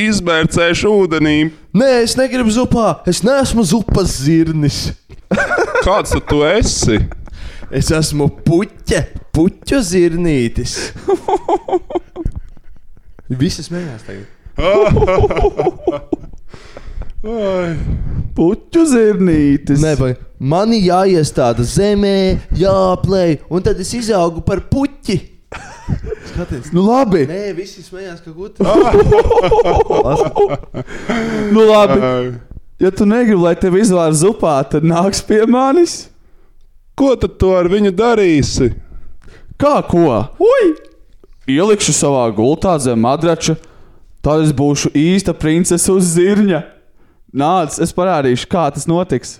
izbērcēšu 0.00 0.92
ūdenī. 1.02 1.36
Nē, 1.76 1.90
es 2.06 2.16
negribu 2.16 2.52
zupā. 2.52 3.02
Es 3.08 3.20
neesmu 3.24 3.64
zupas 3.68 4.14
zirnis. 4.24 4.94
Kāds 5.86 6.16
tu 6.28 6.40
esi? 6.48 7.02
Es 7.68 7.90
esmu 7.92 8.30
puķe, 8.46 9.02
puķu 9.36 9.82
zirnītis. 9.84 10.78
Visi 13.42 13.64
smējās 13.66 14.08
tagad. 14.08 14.24
Puķu 18.38 18.82
zirnītis. 18.92 19.80
Nē, 19.82 19.92
vai 19.98 20.12
man 20.38 20.70
jāiestāda 20.74 21.62
zemē, 21.66 22.38
jāplēj, 22.58 23.38
un 23.50 23.62
tad 23.64 23.80
es 23.82 23.90
izaugu 23.98 24.40
par 24.46 24.60
puķi. 24.70 25.18
Skaties, 26.28 26.68
Nu 26.76 26.82
labi. 26.84 27.24
Nē, 27.30 27.54
visi 27.56 27.80
smējās, 27.82 28.20
ka 28.22 28.30
gudri. 28.36 28.60
Nu 31.54 31.62
labi. 31.66 31.98
Ja 32.78 32.90
tu 32.94 33.04
negribi, 33.08 33.40
lai 33.42 33.56
tev 33.58 33.74
izvār 33.80 34.12
zupā, 34.14 34.60
tad 34.70 34.82
nāks 34.86 35.20
pie 35.26 35.42
manis. 35.50 36.06
Ko 36.98 37.14
tad 37.18 37.36
tu 37.40 37.50
ar 37.54 37.66
viņu 37.70 37.90
darīsi? 37.94 38.72
Kā 39.58 39.80
ko? 39.86 40.04
Ui! 40.38 40.74
Ielikšu 41.50 41.92
savā 41.96 42.28
gultā 42.36 42.78
zem 42.82 43.00
madrača, 43.02 43.56
tad 44.28 44.44
es 44.44 44.52
būšu 44.52 44.92
īsta 44.92 45.32
princese 45.32 45.88
uz 45.92 46.12
zirņa. 46.12 46.60
Nāc, 47.32 47.78
es 47.80 47.94
parādīšu, 47.96 48.48
kā 48.50 48.66
tas 48.74 48.84
notiks. 48.88 49.38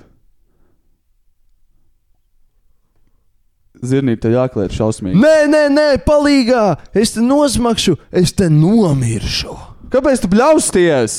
Zirnīt, 3.84 4.22
te 4.24 4.32
jākliet 4.32 4.72
šausmīgi. 4.74 5.20
Nē, 5.20 5.34
nē, 5.52 5.62
nē, 5.70 5.88
palīgā! 6.06 6.62
Es 6.96 7.12
te 7.14 7.22
nosmakšu, 7.22 7.94
es 8.10 8.32
te 8.34 8.48
nomiršu. 8.50 9.54
Kāpēc 9.92 10.24
tu 10.24 10.32
bļausties? 10.32 11.18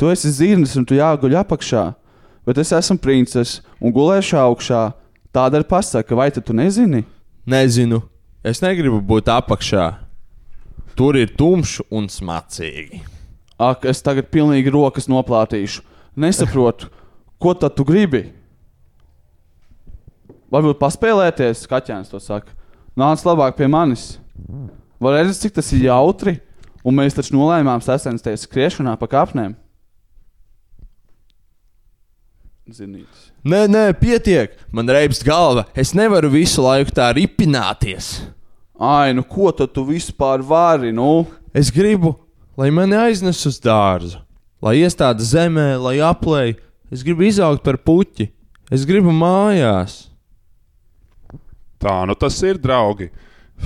Tu 0.00 0.10
esi 0.10 0.32
zirnis 0.34 0.74
un 0.80 0.88
tu 0.88 0.96
jāguļ 0.96 1.36
apakšā. 1.44 1.84
Bet 2.48 2.58
es 2.58 2.72
esmu 2.74 2.96
princese 2.98 3.60
un 3.78 3.92
gulēšu 3.94 4.40
augšā. 4.40 4.82
Tāda 5.30 5.60
ir 5.60 5.68
pasaka, 5.68 6.16
vai 6.16 6.32
tu 6.34 6.56
nezini? 6.56 7.04
Nezinu. 7.46 8.00
Es 8.42 8.64
negribu 8.64 8.98
būt 9.04 9.30
apakšā. 9.30 10.09
Tur 11.00 11.16
ir 11.16 11.30
tumšs 11.32 11.78
un 11.88 12.10
smacīgi. 12.12 12.98
Ak, 13.56 13.86
es 13.88 14.02
tagad 14.04 14.26
pilnīgi 14.28 14.68
rokas 14.74 15.06
noplātīšu. 15.08 15.80
Nesaprotu, 16.20 16.90
ko 17.40 17.54
tad 17.56 17.72
tu 17.78 17.86
gribi? 17.88 18.26
Varbūt 20.52 20.76
paspēlēties, 20.76 21.62
Kaķēns 21.70 22.10
to 22.12 22.20
saka. 22.20 22.52
Nāc 23.00 23.24
labāk 23.24 23.56
pie 23.56 23.68
manis. 23.72 24.18
Var 25.00 25.16
redzēt, 25.16 25.38
cik 25.40 25.54
tas 25.56 25.70
ir 25.72 25.86
jautri, 25.86 26.34
un 26.84 26.98
mēs 26.98 27.16
taču 27.16 27.32
nolēmām 27.38 27.80
sasensties 27.80 28.44
skriešanā 28.44 28.92
pa 29.00 29.08
kāpnēm. 29.08 29.54
Zinīts. 32.76 33.30
Nē, 33.40 33.62
nē, 33.72 33.86
pietiek. 33.96 34.52
Man 34.68 34.92
reibst 34.92 35.24
galva. 35.24 35.64
Es 35.72 35.94
nevaru 35.96 36.28
visu 36.36 36.60
laiku 36.66 36.92
tā 37.00 37.08
ripināties. 37.16 38.18
Ai, 38.80 39.12
nu 39.12 39.20
ko 39.28 39.50
tad 39.52 39.74
tu 39.76 39.84
vispār 39.84 40.40
vari? 40.40 40.88
Nu? 40.92 41.26
Es 41.52 41.68
gribu, 41.68 42.14
lai 42.56 42.70
mani 42.72 42.96
aiznes 42.96 43.42
uz 43.44 43.58
dārzu, 43.60 44.16
lai 44.64 44.78
iestāda 44.80 45.20
zemē, 45.20 45.74
lai 45.76 45.98
aplēj. 46.00 46.54
Es 46.88 47.04
gribu 47.04 47.26
izaugt 47.28 47.60
par 47.66 47.76
puķi. 47.76 48.30
Es 48.72 48.86
gribu 48.88 49.12
mājās. 49.12 50.08
Tā 51.80 52.06
nu 52.08 52.16
tas 52.16 52.40
ir, 52.40 52.56
draugi. 52.56 53.10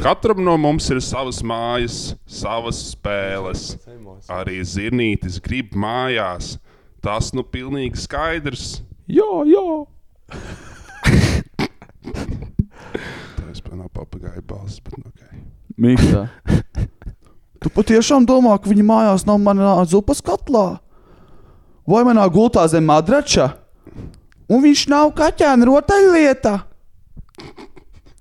Katram 0.02 0.42
no 0.42 0.56
mums 0.58 0.90
ir 0.90 0.98
savas 0.98 1.38
mājas, 1.46 2.16
savas 2.26 2.80
spēles. 2.90 3.76
Arī 4.26 4.58
zirnītis 4.66 5.38
grib 5.44 5.78
mājās. 5.78 6.56
Tas 7.04 7.30
nu 7.36 7.46
pilnīgi 7.46 8.02
skaidrs. 8.02 8.82
Jā, 9.06 9.30
jā. 9.46 9.84
Tā 13.64 13.70
es 13.70 13.72
panācu 13.72 13.92
papagāju 13.96 14.42
balss, 14.46 14.80
nu, 14.92 15.08
ok. 15.08 15.20
Mīkstā. 15.80 16.28
tu 17.64 17.70
patiešām 17.72 18.26
domā, 18.28 18.58
ka 18.60 18.68
viņa 18.68 18.84
mājās 18.84 19.24
nav 19.24 19.40
manā 19.40 19.84
zupas 19.88 20.20
katlā? 20.20 20.80
Vai 21.88 22.04
manā 22.04 22.26
gultā 22.28 22.66
zem 22.68 22.84
madrača? 22.84 23.54
Un 24.48 24.60
viņš 24.60 24.88
nav 24.92 25.14
kaķēna 25.16 25.64
rotaļlieta. 25.64 26.58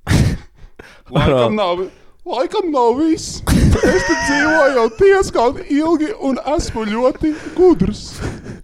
Laikam 1.13 1.55
nav, 1.59 1.83
laikam 2.25 2.71
nav 2.71 2.95
viss. 3.01 3.43
Es 3.43 4.05
te 4.07 4.15
dzīvoju 4.15 4.77
jau 4.77 4.87
diezgan 4.97 5.59
ilgi 5.67 6.13
un 6.23 6.39
esmu 6.55 6.85
ļoti 6.87 7.33
gudrs. 7.57 8.13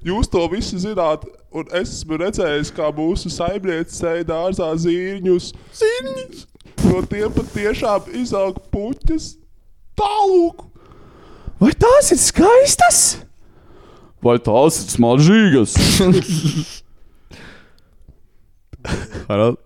Jūs 0.07 0.31
to 0.31 0.47
visi 0.51 0.79
zināt, 0.79 1.27
un 1.51 1.67
es 1.75 1.91
esmu 1.99 2.21
redzējis, 2.23 2.71
kā 2.73 2.87
mūsu 2.95 3.29
saimniece 3.33 3.99
sēž 3.99 4.23
dārzā 4.31 4.71
zīņus. 4.79 5.51
Zīņus! 5.81 6.47
No 6.87 7.01
tiem 7.09 7.31
patiešām 7.35 8.07
izaug 8.19 8.59
puķis. 8.73 9.33
Tālūk! 9.99 10.65
Vai 11.59 11.73
tās 11.75 12.11
ir 12.15 12.19
skaistas? 12.21 12.99
Vai 14.23 14.37
tās 14.43 14.77
ir 14.83 14.93
smaržīgas? 14.93 15.73
Harald. 19.27 19.59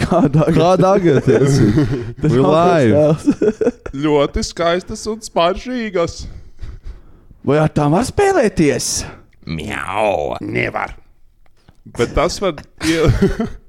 Kādā 0.00 0.46
Kāda 0.54 0.94
agresija? 0.96 1.40
Tas 2.20 2.32
We're 2.32 2.42
nav 2.44 2.52
tas 2.54 2.68
live. 2.70 2.92
tēls. 2.94 3.24
Ļoti 4.04 4.44
skaistas 4.46 5.02
un 5.10 5.20
smaržīgas. 5.24 6.14
Vai 7.46 7.58
ar 7.60 7.72
tām 7.74 7.94
var 7.96 8.06
spēlēties? 8.08 8.90
Miau! 9.50 10.36
Nevar. 10.44 10.94
Bet 11.96 12.14
tas 12.16 12.36
var. 12.42 12.60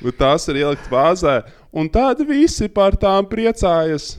Bet 0.00 0.16
tās 0.20 0.46
ir 0.48 0.62
ielikt 0.62 0.88
vāzē, 0.90 1.40
un 1.72 1.88
tad 1.92 2.22
visi 2.28 2.68
par 2.72 2.96
tām 2.96 3.26
priecājas. 3.28 4.14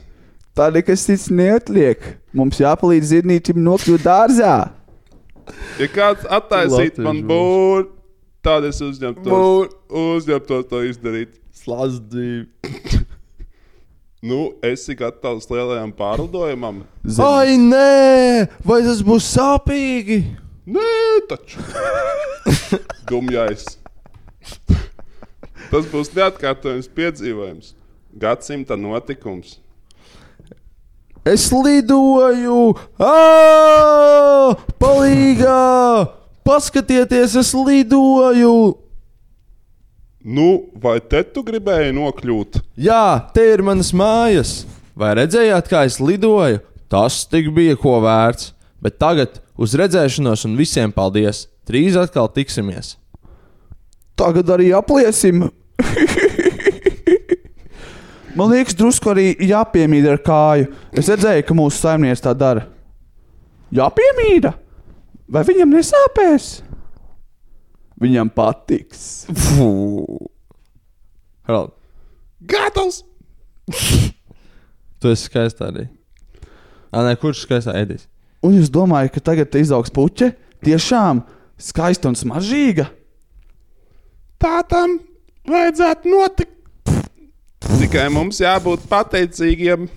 Tā 0.54 0.68
nekas 0.72 1.06
cits 1.08 1.30
neatliek. 1.32 2.02
Mums 2.36 2.60
jāpalīdz 2.60 3.08
zirnītim 3.14 3.58
nokļūt 3.64 4.04
dārzā. 4.04 4.56
Ja 5.80 5.88
kāds 5.90 6.26
attaisītu 6.28 7.02
man 7.02 7.22
būru, 7.26 7.88
tad 8.44 8.66
es 8.68 8.78
uzņemtos, 8.84 9.72
uzņemtos 9.88 10.68
to 10.70 10.82
izdarīt. 10.86 11.38
Slazdzīvi. 11.62 12.46
Nu, 14.22 14.52
esi 14.62 14.94
gatavs 14.94 15.48
lielajam 15.50 15.90
pārlidojumam? 15.98 16.84
Ai, 17.26 17.56
nē, 17.58 18.46
vai 18.62 18.78
tas 18.86 19.00
būs 19.02 19.26
sāpīgi? 19.34 20.20
Nē, 20.70 20.92
taču. 21.26 21.58
Dumjais. 23.10 23.81
Tas 25.72 25.86
būs 25.88 26.10
neatkārtojams 26.12 26.90
piedzīvojums. 26.92 27.70
Gadsimta 28.20 28.76
notikums. 28.76 29.54
Es 31.24 31.46
lidoju! 31.48 32.74
Ā! 33.00 34.52
Palīgā! 34.82 35.62
Paskatieties, 36.44 37.38
es 37.40 37.52
lidoju! 37.56 38.52
Nu, 40.22 40.48
vai 40.76 40.98
te 41.00 41.22
tu 41.24 41.40
gribēji 41.46 41.94
nokļūt? 41.96 42.60
Jā, 42.76 43.30
te 43.32 43.46
ir 43.54 43.64
manas 43.64 43.94
mājas. 43.96 44.52
Vai 44.92 45.14
redzējāt, 45.22 45.72
kā 45.72 45.86
es 45.88 45.96
lidoju? 46.02 46.60
Tas 46.92 47.22
tik 47.32 47.48
bija 47.56 47.80
ko 47.80 47.96
vērts. 48.04 48.52
Bet 48.82 49.00
tagad 49.00 49.40
uz 49.56 49.72
redzēšanos 49.78 50.44
un 50.50 50.60
visiem 50.60 50.92
paldies. 50.92 51.46
Drīz 51.64 51.96
atkal 51.96 52.28
tiksimies. 52.28 52.98
Tagad 54.20 54.52
arī 54.52 54.68
apliesim. 54.76 55.46
Man 58.38 58.48
liekas, 58.48 58.76
drusku 58.78 59.10
arī 59.12 59.26
jāpiemīda 59.44 60.14
ar 60.14 60.20
kāju. 60.24 60.70
Es 60.96 61.10
redzēju, 61.12 61.44
ka 61.44 61.56
mūsu 61.56 61.82
saimnieks 61.82 62.24
tā 62.24 62.32
dara. 62.36 62.64
Jāpiemīda! 63.72 64.54
Vai 65.32 65.42
viņam 65.48 65.72
nesāpēs? 65.72 66.46
Viņam 68.02 68.28
patiks. 68.34 69.02
Harald, 71.46 71.72
Gatavs! 72.48 73.02
tu 75.00 75.12
esi 75.12 75.28
skaistā 75.28 75.68
arī. 75.70 75.86
Ā, 76.92 77.04
nē, 77.06 77.14
kurš 77.20 77.44
skaistā 77.46 77.76
ēdīs? 77.78 78.08
Un 78.42 78.56
jūs 78.58 78.72
domājat, 78.72 79.14
ka 79.14 79.20
tagad 79.30 79.54
izaugs 79.60 79.92
puķe? 79.94 80.32
Tiešām 80.66 81.22
skaista 81.60 82.10
un 82.10 82.18
smaržīga. 82.18 82.88
Tā 84.42 84.58
tam 84.68 84.98
vajadzētu 85.48 86.12
notikt. 86.12 86.58
Tikai 87.78 88.08
mums 88.12 88.40
jābūt 88.42 88.86
pateicīgiem. 88.90 89.88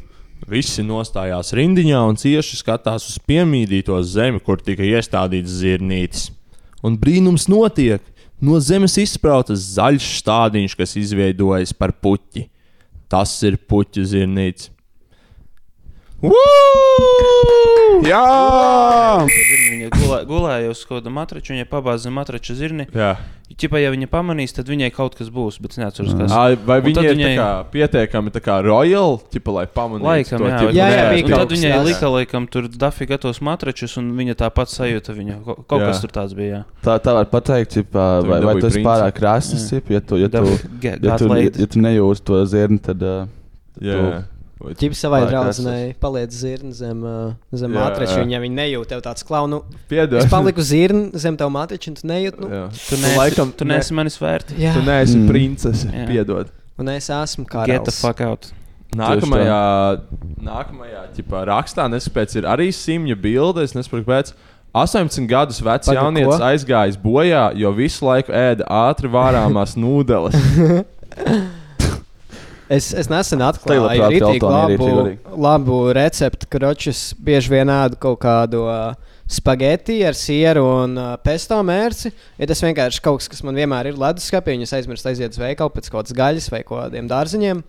Visi 0.49 0.83
nostājās 0.85 1.53
rindiņā 1.57 2.01
un 2.05 2.19
cieši 2.21 2.59
skatās 2.59 3.07
uz 3.09 3.15
piemīdīto 3.25 3.97
zemi, 4.05 4.41
kur 4.43 4.61
tika 4.61 4.85
iestādīts 4.85 5.57
zirnītis. 5.61 6.27
Un 6.85 6.99
brīnums 7.01 7.47
notiek. 7.49 8.03
No 8.43 8.59
zemes 8.59 8.97
izsprautas 8.99 9.63
zaļš 9.77 10.09
stādiņš, 10.19 10.75
kas 10.77 10.97
izveidojas 10.99 11.71
par 11.73 11.95
puķi. 12.03 12.49
Tas 13.09 13.31
ir 13.47 13.57
puķu 13.57 14.03
zirnītis. 14.11 14.74
Jā! 18.05 18.25
Zirni, 19.27 19.69
viņa 19.75 19.87
gulē, 19.95 20.17
gulēja 20.29 20.71
uz 20.71 20.81
kaut 20.87 20.99
kāda 21.01 21.11
matrača, 21.13 21.53
viņa 21.55 21.65
pabāza 21.69 22.11
matrača 22.13 22.55
zirni. 22.57 22.85
Jā. 22.95 23.15
Ķipā, 23.55 23.77
ja 23.83 23.91
viņa 23.93 24.07
pamanīs, 24.09 24.53
tad 24.57 24.67
viņai 24.71 24.89
kaut 24.95 25.13
kas 25.19 25.29
būs, 25.33 25.59
bet 25.61 25.75
es 25.75 25.79
neatceros, 25.79 26.15
kas 26.17 26.33
Ai, 26.33 26.55
Vai 26.65 26.79
tad 26.81 27.05
ir 27.05 27.13
viņai... 27.13 27.33
kā, 27.37 27.49
pietiekami 27.71 28.33
tā 28.33 28.41
kā 28.43 28.55
royal, 28.65 29.19
tipa, 29.31 29.53
lai 29.53 29.65
pamanītu 29.69 30.07
Laikam, 30.07 30.41
to, 30.41 30.49
jā, 30.49 30.59
tipa, 30.63 30.73
Jā, 30.75 30.87
jā, 30.89 31.05
Un 31.13 31.29
kaut 31.29 31.43
tad 31.43 31.53
viņai 31.53 31.71
tāds. 31.75 31.87
lika, 31.91 32.11
laikam, 32.15 32.47
tur 32.51 32.67
dafi 32.73 33.07
gatavs 33.11 33.41
matračus, 33.45 33.95
un 34.01 34.09
viņa 34.17 34.37
tāpat 34.41 34.73
sajūta. 34.73 35.15
Viņa. 35.15 35.37
Kaut 35.45 35.79
Jā. 35.81 35.87
kas 35.91 36.03
tur 36.03 36.15
tāds 36.17 36.35
bija. 36.37 36.51
jā. 36.51 36.61
Tā, 36.87 36.97
tā 37.05 37.15
var 37.15 37.29
pateikt, 37.31 37.77
ķipā, 37.77 38.05
Tu 38.25 38.31
vai, 38.33 38.39
vai 38.49 38.55
tas 38.65 38.75
ir 38.79 38.85
pārāk 38.87 39.19
krāsas, 39.21 39.67
ja 39.71 39.79
tu, 39.79 39.93
ja 39.93 40.01
tu, 40.01 40.19
ja 40.25 40.29
tu, 40.33 40.45
got 40.81 41.27
laid. 41.29 41.59
ja 41.61 41.69
tu 41.69 41.83
nejūti 41.85 42.25
to 42.25 42.41
zirni, 42.49 42.81
tad. 42.81 43.03
Uh, 43.05 43.27
Jā. 43.83 44.25
Tu- 44.59 44.73
Ķips 44.81 45.01
savai 45.03 45.25
draudzenei 45.29 45.93
paliec 45.99 46.31
zirni 46.31 46.71
zem, 46.73 47.01
zem 47.53 47.71
matrača. 47.75 48.21
Viņa 48.23 48.39
viņa 48.41 48.55
nejūt 48.61 48.87
tev 48.87 49.01
tāds 49.01 49.23
klaunu. 49.27 49.63
Piedod. 49.89 50.21
Es 50.23 50.29
paliku 50.31 50.61
zirni 50.63 51.11
zem 51.19 51.35
tev 51.37 51.49
matrača, 51.51 51.89
un 51.91 51.95
tu 51.95 52.07
nejūti. 52.07 52.39
Nu, 52.39 52.47
Jā. 52.47 52.69
Tu 52.89 52.95
neesi, 52.95 53.17
laikam 53.17 53.51
tu 53.55 53.65
ne- 53.65 53.75
neesi 53.77 53.93
manis 53.93 54.17
vērts. 54.17 54.53
jā, 54.57 54.73
Tu 54.73 54.81
neesi 54.81 55.17
Mm. 55.17 55.27
princese. 55.29 55.85
Jā. 55.91 56.07
Piedod. 56.07 56.47
un 56.79 56.89
es 56.89 57.07
esmu 57.09 57.45
kā 57.47 57.65
Get 57.65 57.83
the 57.85 57.91
fuck 57.91 58.19
out. 58.21 58.51
Nākamajā, 58.95 59.99
nākamajā 60.41 61.01
ķipā, 61.17 61.45
rakstā, 61.47 61.89
nespēc, 61.91 62.35
ir 62.37 62.43
arī 62.43 62.69
simja 62.71 63.15
bilde. 63.15 63.61
Es 63.63 63.73
nesaprotu, 63.73 64.05
kāpēc. 64.05 64.33
18 64.73 65.27
gadus 65.27 65.59
vecs 65.61 65.87
Paga, 65.87 66.01
jaunietis 66.01 66.39
aizgājis 66.39 66.97
bojā, 66.97 67.55
jo 67.55 67.71
visu 67.73 68.05
laiku 68.05 68.31
ēda 68.31 68.65
ātri 68.67 69.07
vārāmās 69.11 69.75
nūdeles. 69.83 70.35
Es, 72.71 72.89
es 72.97 73.09
nesen 73.11 73.43
atklāju 73.45 73.85
arī 73.85 74.19
labu, 74.41 74.87
labu 75.37 75.79
recepti, 75.93 76.47
kur 76.49 76.63
ročus 76.65 77.11
bieži 77.21 77.51
vien 77.53 77.69
ēdu 77.69 77.99
kaut 78.01 78.17
kādu 78.23 78.63
uh, 78.65 78.95
spaghetti 79.29 79.99
ar 80.07 80.17
sieru 80.17 80.63
un 80.81 80.95
uh, 80.97 81.11
pesto 81.21 81.59
mērci. 81.65 82.09
Ja 82.41 82.49
tas 82.49 82.63
vienkārši 82.65 83.03
kaut 83.05 83.21
kas, 83.21 83.29
kas 83.29 83.43
man 83.45 83.57
vienmēr 83.59 83.91
ir 83.91 83.99
leduskapī, 84.01 84.57
un 84.57 84.65
es 84.65 84.73
aizmirstu 84.73 85.11
aiziet 85.11 85.37
uz 85.37 85.41
veikalu 85.41 85.75
pēc 85.75 85.91
kaut 85.91 85.99
kādas 86.01 86.17
gaļas 86.17 86.49
vai 86.53 86.63
kaut 86.65 86.81
kādiem 86.87 87.09
dārziņiem. 87.11 87.61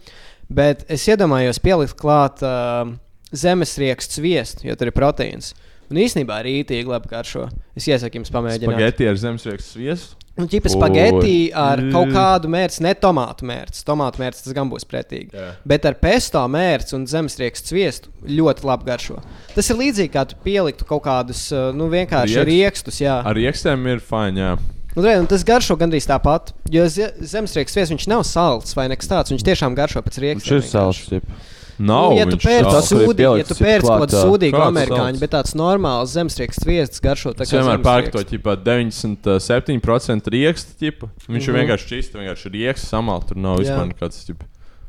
Bet 0.56 0.86
es 0.92 1.04
iedomājos 1.10 1.60
pielikt 1.60 1.98
klāt 2.00 2.40
uh, 2.46 2.88
zemesriekstu 3.36 4.22
sviestu, 4.22 4.68
jo 4.70 4.78
tur 4.80 4.92
ir 4.92 4.96
proteīns. 4.96 5.52
Un 5.90 5.96
īsnībā 6.02 6.40
rītīgi 6.42 6.88
labi 6.90 7.08
garšo. 7.12 7.48
Es 7.78 7.86
iesaku 7.86 8.18
jums 8.18 8.32
pamēģināt. 8.34 8.72
Spaghetti 8.72 9.06
ar 9.10 9.18
zemesriekstu 9.20 9.76
sviestu. 9.78 10.16
Ķipa 10.36 10.68
Oi. 10.68 10.72
spaghetti 10.74 11.34
ar 11.56 11.80
kaut 11.94 12.10
kādu 12.12 12.50
mērci, 12.52 12.82
ne 12.84 12.90
tomātu 13.00 13.46
mērci. 13.48 13.80
Tomātu 13.88 14.20
mērci 14.20 14.42
tas 14.44 14.52
gan 14.52 14.68
būs 14.68 14.84
pretīgi. 14.84 15.30
Jā. 15.32 15.54
Bet 15.64 15.86
ar 15.88 15.94
pesto 15.96 16.42
mērci 16.52 16.92
un 16.98 17.06
zemesriekstu 17.08 17.72
sviestu 17.72 18.12
ļoti 18.28 18.66
labi 18.68 18.84
garšo. 18.90 19.16
Tas 19.54 19.70
ir 19.72 19.78
līdzīgi 19.80 20.12
kā 20.12 20.26
tu 20.28 20.36
pieliktu 20.44 20.84
kaut 20.84 21.06
kādus, 21.06 21.46
uh, 21.56 21.70
nu, 21.72 21.86
vienkārši 21.88 22.36
Riekst? 22.42 22.50
riekstus. 22.50 23.00
Jā. 23.00 23.22
Ar 23.24 23.34
iekstēm 23.40 23.86
ir. 23.94 24.02
Jā. 24.36 24.58
Un, 24.96 25.04
re, 25.04 25.14
un 25.20 25.26
tas 25.30 25.42
garšo 25.44 25.76
gandrīz 25.80 26.04
tāpat. 26.08 26.52
Jo 26.72 26.84
ze- 26.88 27.14
zemesriekstu 27.20 27.78
sviests 27.78 27.94
viņš 27.96 28.06
nav 28.12 28.26
salds 28.28 28.76
vai 28.76 28.88
nekas 28.92 29.08
tāds. 29.08 29.32
Viņš 29.32 29.44
tiešām 29.44 29.74
garšo 29.76 30.02
pēc 30.04 30.20
Viņš 30.20 30.24
riekstiem. 30.26 30.60
ir 30.60 30.68
sāls. 30.68 31.00
Nav. 31.78 32.10
Nu, 32.12 32.16
ja 32.18 32.24
tu 32.24 32.38
pērci 32.40 32.78
sūdi, 32.88 33.20
ja 33.26 33.44
tu 33.44 33.52
ir 33.52 33.60
pērci 33.60 33.86
kaut 33.86 34.04
kādu 34.06 34.20
sūdīgu 34.22 34.60
amerikāņu, 34.64 35.18
bet 35.20 35.30
tāds 35.34 35.52
normāls 35.58 36.14
zemesriekstu 36.16 36.64
sviests 36.64 37.02
garšo 37.04 37.34
Es 37.36 37.52
vienmēr 37.52 37.82
pērku 37.84 38.12
to 38.14 38.22
zemesrieksts. 38.22 38.32
ķipā 38.32 38.54
97% 38.64 40.30
riekstu 40.32 40.78
ķipa. 40.80 41.10
Viņš 41.28 41.48
ir 41.48 41.52
Mhm. 41.52 41.58
vienkārši 41.60 41.90
čīsts, 41.92 42.16
vienkārši 42.16 42.52
rieksts 42.54 42.88
samalt. 42.88 43.28
Tur 43.28 43.36
nav 43.36 43.58
vispār 43.60 43.92
nekāds. 43.92 44.24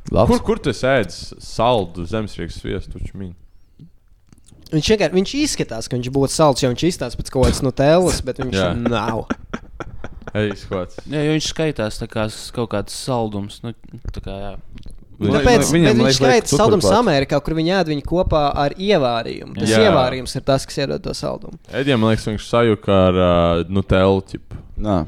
Kur, 0.09 0.39
kur 0.39 0.57
tu 0.63 0.69
ēdi 0.71 1.11
saldu 1.43 2.05
zemesriekstu 2.07 2.59
sviestu? 2.63 3.01
Viņš, 4.71 4.87
vienkār, 4.91 5.11
viņš 5.15 5.31
izskatās, 5.43 5.87
ka 5.87 5.95
viņš 5.95 6.09
būtu 6.11 6.29
salds, 6.31 6.61
jo 6.63 6.69
viņš 6.71 6.83
izstāsta 6.87 7.15
pēc 7.19 7.29
kaut 7.31 7.45
kādas 7.47 7.61
nutellas, 7.63 8.21
bet 8.21 8.37
viņš 8.37 8.55
Jā. 8.55 8.71
nav. 8.75 9.25
Ej, 10.35 10.51
skots. 10.59 10.97
Jā, 11.07 11.23
viņš 11.35 11.53
skaitās 11.53 11.99
tā 12.01 12.07
kā 12.11 12.27
kaut 12.53 12.69
kāds 12.69 12.91
saldums. 12.91 13.61
Nu, 13.63 13.71
kā, 14.19 14.35
jā. 14.43 14.55
Tāpēc 15.17 15.71
viņam, 15.73 15.73
viņam, 15.73 16.01
viņš 16.05 16.17
skaita 16.19 16.49
cukurklāt. 16.51 16.93
Amerikā, 16.99 17.39
kur 17.41 17.55
viņi 17.57 17.71
ēd 17.79 17.87
viņu 17.89 18.03
kopā 18.05 18.43
ar 18.53 18.75
ievārījumu. 18.77 19.55
Tas 19.57 19.71
Jā. 19.71 19.79
ievārījums 19.87 20.35
ir 20.37 20.43
tas, 20.45 20.65
kas 20.69 20.77
iedod 20.83 21.01
to 21.01 21.13
saldumu. 21.17 21.57
Edijam, 21.73 22.03
man 22.03 22.13
liekas, 22.13 22.27
viņš 22.29 22.45
sajuka 22.45 22.99
ar 23.07 23.17
uh, 23.17 23.63
Nutellu 23.73 24.21
ķipu. 24.29 24.59
Nā. 24.85 24.99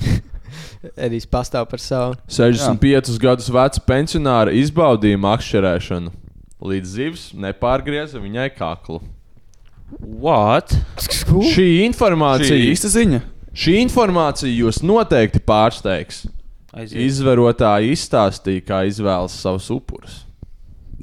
Edijs 1.06 1.28
pastāv 1.30 1.68
par 1.70 1.82
savu. 1.84 2.16
65 2.32 3.12
gadus 3.22 3.50
vecs 3.52 3.82
pensionāra 3.86 4.54
izbaudīja 4.56 5.20
makšķerēšanu. 5.20 6.14
Līdz 6.62 6.94
zivs 6.96 7.28
nepārgrieza 7.36 8.22
viņai 8.22 8.48
kaklu. 8.56 9.00
What? 10.00 10.72
Šī 11.52 11.82
informācija, 11.84 12.48
Šī 12.54 12.58
ir 12.62 12.70
īsta 12.72 12.88
ziņa. 12.88 13.20
šī 13.52 13.74
informācija 13.82 14.48
jūs 14.48 14.80
noteikti 14.86 15.42
pārsteigs. 15.44 16.22
Aiziet. 16.72 17.02
Izvarotāji 17.04 17.92
izstāstīja, 17.92 18.64
kā 18.64 18.82
izvēlas 18.88 19.34
savus 19.42 19.68
upurus. 19.74 20.22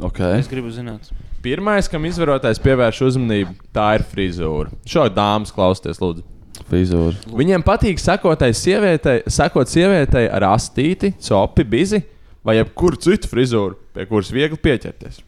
Okay. 0.01 0.39
Es 0.39 0.49
gribu 0.49 0.72
zināt. 0.74 1.11
Pirmais, 1.43 1.88
kam 1.91 2.07
izvarotājs 2.07 2.59
pievērš 2.63 3.01
uzmanību, 3.05 3.53
tā 3.76 3.93
ir 3.99 4.03
frizūra. 4.09 4.74
Šo 4.89 5.05
dāmas 5.13 5.53
klausieties, 5.55 6.01
lūdzu. 6.01 6.26
Frizūra. 6.70 7.15
Viņiem 7.39 7.63
patīk 7.63 8.01
sekotai 8.01 8.49
sievietei, 8.57 9.22
sekot 9.32 9.70
sievietei 9.72 10.26
ar 10.28 10.49
astīti, 10.49 11.13
copi, 11.24 11.63
bizi 11.63 12.01
vai 12.45 12.57
jebkuru 12.57 12.99
citu 12.99 13.30
frizūru, 13.32 13.78
pie 13.95 14.07
kuras 14.09 14.32
viegli 14.34 14.59
pieķerties. 14.59 15.22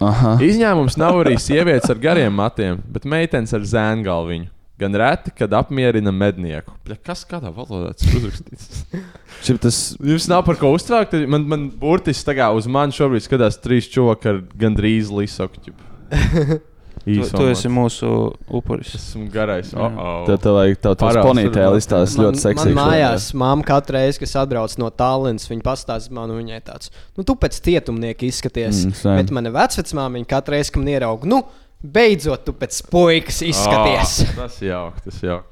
Aha. 0.00 0.38
Izņēmums 0.42 0.96
nav 1.00 1.20
arī 1.20 1.36
sievietes 1.40 1.92
ar 1.92 2.00
gariem 2.00 2.32
matiem, 2.32 2.80
bet 2.88 3.04
meitenes 3.08 3.52
ar 3.56 3.66
zēngalviņu. 3.68 4.48
Gan 4.80 4.96
reti, 4.96 5.32
kad 5.36 5.52
apmierina 5.58 6.12
mednieku. 6.14 6.72
Bļa, 6.86 6.96
kas 7.04 7.26
kādā 7.28 7.52
valodā 7.52 7.92
tas 7.92 8.08
ir 8.08 8.16
uzrakstīts? 8.22 8.80
Šim 9.44 9.60
tas 9.60 9.80
Jums 10.00 10.28
nav 10.32 10.46
par 10.48 10.56
ko 10.60 10.72
uztvērkt. 10.76 11.18
Man, 11.28 11.44
man 11.50 11.68
burtiski 11.82 12.30
tā 12.30 12.38
kā 12.40 12.48
uz 12.56 12.68
mani 12.70 12.96
šobrīd 12.96 13.26
skatās 13.26 13.60
trīs 13.60 13.90
čūvaki 13.92 14.32
ar 14.32 14.42
gandrīz 14.60 15.12
lisoku. 15.12 15.76
Tu, 17.00 17.24
tu 17.32 17.46
esi 17.48 17.68
mūsu 17.72 18.08
upuris. 18.52 18.90
Esmu 18.98 19.30
garais. 19.32 19.70
Jā. 19.72 19.86
Oh, 19.88 20.26
Tev 20.28 20.36
tev 20.44 20.56
vajag 20.58 20.80
tās 20.84 20.98
Parāds 21.00 21.24
ponītēlis, 21.24 21.86
tur 21.88 21.96
tās 21.96 22.16
ļoti 22.18 22.36
Man 22.36 22.42
seksīgas. 22.42 22.76
mājās 22.76 23.28
māma 23.40 23.64
katru 23.64 23.96
reizi, 23.96 24.20
kas 24.20 24.36
atbrauc 24.42 24.74
no 24.82 24.90
Tallinas, 24.92 25.48
viņa 25.48 25.64
pastāsta 25.64 26.12
man, 26.12 26.28
un 26.34 26.42
viņai 26.42 26.60
tāds, 26.66 26.92
nu, 27.16 27.24
tu 27.24 27.38
pēc 27.40 27.56
cietumnieka 27.64 28.28
izskaties. 28.28 28.82
Mm, 28.90 29.16
bet 29.16 29.32
mana 29.32 29.54
vecmāmiņa 29.54 30.28
katru 30.28 30.58
reizi, 30.58 30.74
kad 30.74 30.84
man 30.84 30.92
ieraug, 30.92 31.24
nu, 31.30 31.40
beidzot, 31.82 32.44
tu 32.46 32.54
pēc 32.56 32.80
puikas 32.90 33.42
izskaties. 33.46 34.16
Oh, 34.26 34.34
tas 34.42 34.58
jauki, 34.64 35.04
tas 35.06 35.20
jauki. 35.24 35.46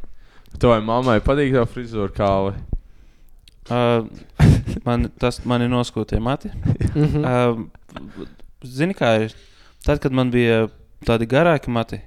Tavai 0.59 0.81
mammai 0.83 1.19
patīk 1.25 1.53
tā 1.55 1.63
frizūra 1.69 2.11
kāli. 2.17 2.55
Uh, 3.69 4.07
man, 4.87 5.11
tas 5.21 5.43
man 5.49 5.63
ir 5.65 5.71
noskūtie 5.73 6.21
mati. 6.25 6.51
Mhm. 6.95 7.25
uh, 7.25 8.29
zini, 8.65 8.97
kā 8.97 9.15
ir? 9.27 9.35
Tad, 9.85 10.01
kad 10.03 10.15
man 10.17 10.33
bija 10.35 10.67
tādi 11.07 11.29
garāki 11.31 11.71
mati, 11.71 12.01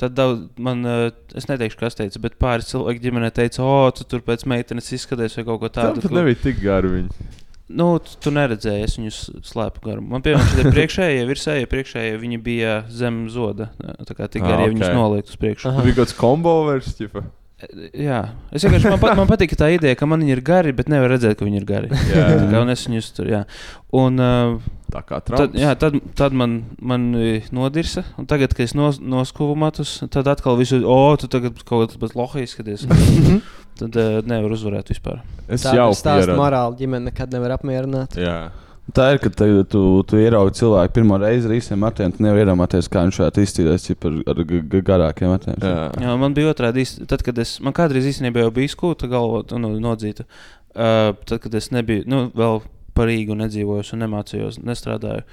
tad 0.00 0.14
daudz, 0.16 0.46
man, 0.62 0.84
uh, 0.86 1.08
es 1.36 1.48
neteikšu, 1.50 1.78
kas 1.82 1.98
teica, 1.98 2.22
bet 2.22 2.38
pāris 2.40 2.70
cilvēki 2.70 3.02
ģimenē 3.08 3.32
teica, 3.34 3.64
o, 3.66 3.90
tu 3.94 4.06
tur 4.08 4.22
pēc 4.24 4.46
meitenes 4.48 4.88
izskaties 4.94 5.36
vai 5.40 5.44
kaut 5.50 5.60
ko 5.64 5.68
Tā 5.74 5.88
tādu. 5.90 6.06
pat 6.06 6.14
nebija 6.20 6.38
tik 6.46 6.62
gara 6.62 6.88
viņa. 6.94 7.28
Nu, 7.68 7.88
tu, 8.00 8.14
tu 8.24 8.30
neredzēji, 8.32 8.84
es 8.86 8.94
viņus 8.96 9.16
slēpu 9.50 9.82
garu. 9.84 10.00
Man 10.00 10.22
piemēram, 10.24 10.46
šie 10.54 10.70
priekšējie, 10.76 11.24
virsējie, 11.28 11.66
priekšējie, 11.68 12.14
viņi 12.22 12.38
bija 12.44 12.78
zem 12.88 13.26
zoda. 13.32 13.70
Tā 14.08 14.16
kā 14.16 14.28
tik 14.32 14.44
Ah, 14.46 14.54
gari, 14.54 14.68
ja 14.68 14.72
viņus 14.72 14.88
ok. 14.88 14.96
nolikt 14.96 15.34
uz 15.34 15.40
priekšu. 15.42 15.74
Tur 15.76 15.84
bija 15.90 15.98
kaut 15.98 16.06
kāds 16.08 16.16
kombo 16.16 16.54
vairs, 16.70 16.94
ķipa. 16.96 17.26
Jā, 17.98 18.20
es 18.54 18.62
vienkārši 18.62 18.86
man, 18.92 19.00
pat, 19.02 19.16
man 19.18 19.26
patīk 19.26 19.50
tā 19.58 19.66
ideja, 19.74 19.96
ka 19.98 20.06
man 20.06 20.20
viņi 20.22 20.30
ir 20.36 20.40
gari, 20.46 20.70
bet 20.78 20.86
nevar 20.92 21.10
redzēt, 21.10 21.40
ka 21.40 21.42
viņi 21.42 21.58
ir 21.58 21.64
gari. 21.66 21.88
Jā. 21.90 22.26
Tā 22.38 22.50
kā, 22.52 22.60
es 22.70 22.84
viņus 22.86 23.08
tur, 23.16 23.30
jā. 23.32 23.40
Un, 23.98 24.20
uh, 24.22 24.68
Tā 24.94 25.02
kā 25.02 25.18
tad, 25.18 25.32
Trumps. 25.32 25.58
jā, 25.58 25.72
tad, 25.76 25.96
tad 26.16 26.36
man, 26.38 26.54
man 26.78 27.08
nodirsa, 27.52 28.04
un 28.16 28.30
tagad, 28.30 28.54
kad 28.54 28.62
es 28.68 28.76
nos, 28.78 29.00
noskuvu 29.02 29.58
matus, 29.58 29.96
tad 30.14 30.30
atkal 30.30 30.54
visu, 30.56 30.78
o, 30.86 31.00
tu 31.18 31.26
tagad 31.28 31.58
kaut 31.66 31.98
kādā 31.98 32.14
lohi 32.14 32.46
izskaties. 32.46 32.86
tad 33.78 33.98
uh, 33.98 34.20
nevar 34.28 34.54
uzvarēt 34.56 34.90
vispār. 34.92 35.20
Es 35.48 35.64
Tā 35.64 35.74
jau 35.76 35.90
stāsta 35.96 36.24
pieradu. 36.24 36.38
morāli, 36.40 36.80
ģimene 36.82 37.10
nekad 37.10 37.32
nevar 37.34 37.56
apmierināt. 37.56 38.18
Jā. 38.20 38.38
Tā 38.96 39.10
ir, 39.12 39.18
ka 39.20 39.28
te, 39.28 39.46
tu, 39.68 39.80
tu 40.08 40.16
ieraugi 40.16 40.62
cilvēku 40.62 40.94
pirmo 40.96 41.18
reizi 41.20 41.44
ar 41.44 41.52
īsiem 41.58 41.80
matiem. 41.84 42.12
Tu 42.14 42.24
nevari 42.24 42.46
iedomāties, 42.46 42.86
kā 42.88 43.02
viņš 43.04 43.18
varētu 43.20 43.44
iztīrīties 43.44 43.90
ar, 44.08 44.16
ar 44.32 44.40
garākiem 44.88 45.32
matiem. 45.34 45.58
Jā. 45.60 45.82
Jā, 46.06 46.14
man 46.20 46.36
bija 46.36 46.54
otrādi. 46.54 46.86
Tad, 47.10 47.24
kad 47.26 47.36
es, 47.42 47.58
man 47.64 47.76
kādreiz 47.76 48.08
īstenībā 48.08 48.46
jau 48.46 48.54
bija 48.56 48.72
skūta 48.72 49.10
galva, 49.12 49.42
nu, 49.60 49.74
nodzīta. 49.84 50.24
Uh, 50.72 51.12
tad, 51.28 51.42
kad 51.44 51.58
es 51.60 51.68
nebiju, 51.74 52.06
nu, 52.08 52.22
vēl 52.38 52.62
par 52.96 53.10
Rīgu 53.10 53.36
nedzīvoju 53.38 53.84
un 53.92 54.04
nemācījos, 54.06 54.60
nestrādāju. 54.64 55.26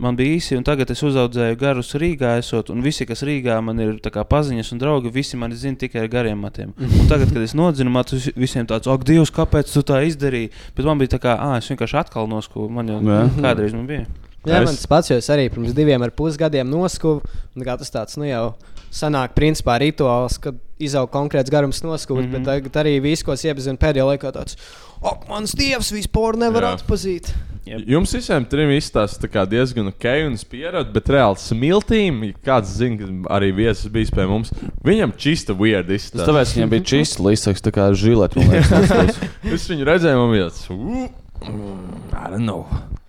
Man 0.00 0.16
bija 0.16 0.36
īsi, 0.38 0.56
un 0.56 0.62
tagad 0.64 0.90
es 0.90 1.02
uzaudzēju 1.02 1.56
garus 1.58 1.92
Rīgā, 1.98 2.36
esot, 2.38 2.70
un 2.70 2.82
visi, 2.84 3.06
kas 3.08 3.22
Rīgā 3.26 3.56
man 3.64 3.80
ir 3.80 3.96
tā 4.04 4.10
kā 4.14 4.22
paziņas 4.24 4.72
un 4.72 4.78
draugi, 4.78 5.10
visi 5.10 5.36
mani 5.36 5.54
zina 5.58 5.76
tikai 5.76 6.04
ar 6.04 6.08
gariem 6.12 6.38
matiem. 6.38 6.72
Un 6.78 7.08
tagad, 7.10 7.32
kad 7.32 7.42
es 7.42 7.54
nodzinu 7.58 7.90
matus, 7.90 8.28
visiem 8.36 8.66
tāds, 8.66 8.86
ak, 8.86 9.04
Dievs, 9.04 9.30
kāpēc 9.34 9.72
tu 9.72 9.82
tā 9.82 10.04
izdarīji? 10.06 10.50
Bet 10.76 10.84
man 10.86 10.98
bija 10.98 11.16
tā 11.16 11.20
kā, 11.24 11.34
ah, 11.38 11.56
es 11.58 11.66
vienkārši 11.68 11.98
atkal 12.04 12.28
noskūju. 12.30 12.70
Man 12.70 12.86
jau 12.88 13.00
Jā. 13.02 13.20
kādreiz 13.42 13.74
man 13.74 13.86
bija. 13.90 14.06
Jā, 14.46 14.62
man 14.64 14.70
tas 14.78 14.86
pats, 14.86 15.10
jo 15.10 15.16
es 15.18 15.28
arī 15.34 15.48
pirms 15.50 15.74
diviem 15.74 16.00
ar 16.02 16.10
pus 16.10 16.36
gadiem 16.38 16.68
noskuvu. 16.70 17.20
un 17.56 17.62
kā 17.66 17.74
Tas 17.78 17.90
tāds, 17.90 18.16
nu 18.16 18.24
jau 18.24 18.54
sanāk, 18.94 19.34
principā 19.34 19.74
rituāls, 19.82 20.38
kad 20.40 20.54
izaug 20.78 21.10
konkrēts 21.10 21.50
garums 21.50 21.82
noskūpts, 21.82 22.22
mm 22.22 22.28
Mhm. 22.30 22.34
-hmm. 22.36 22.44
bet 22.44 22.72
tagad 22.72 22.84
arī 22.86 23.00
viss, 23.02 23.22
ko 23.22 23.32
es 23.32 23.42
iepazinu 23.44 23.76
pēdējā 23.76 24.06
laikā, 24.14 24.32
tāds, 24.32 24.56
ak, 25.02 25.28
mans 25.28 25.52
dievs, 25.52 25.90
vispār 25.92 26.36
nevar 26.38 26.62
Jā. 26.62 26.76
atpazīt. 26.78 27.34
Jep. 27.68 27.84
Jums 27.92 28.12
visiem 28.16 28.44
trim 28.48 28.70
izstāsta 28.74 29.22
tā 29.24 29.30
kā 29.32 29.44
diezgan 29.48 29.90
ok, 29.90 30.06
un 30.26 30.36
es 30.38 30.44
pieradu, 30.48 30.92
bet 30.94 31.10
reāli 31.12 31.40
smiltīm, 31.42 32.22
ja 32.30 32.36
kāds 32.48 32.74
zina, 32.78 32.98
ka 33.02 33.36
arī 33.38 33.50
viesis 33.56 33.90
bijis 33.92 34.12
pie 34.14 34.24
mums, 34.30 34.52
viņam 34.86 35.12
čista 35.20 35.56
weird 35.58 35.90
Tas 35.90 36.00
izstāsta. 36.00 36.28
tāpēc 36.30 36.54
viņam 36.56 36.72
bija 36.74 36.86
čīsts 36.92 37.20
līdzeklis, 37.24 37.64
tā 37.68 37.74
kā 37.76 37.88
žilet. 37.92 38.36
man 38.38 38.54
liekas. 38.54 39.18
Es 39.58 39.68
viņu 39.70 39.86
redzēju, 39.88 40.20
man 40.22 40.32
bija 40.34 40.48
tāds, 40.48 40.64
"Ū, 40.72 41.08
mm, 41.44 42.08
I 42.14 42.30
don't 42.32 42.44
know. 42.46 42.64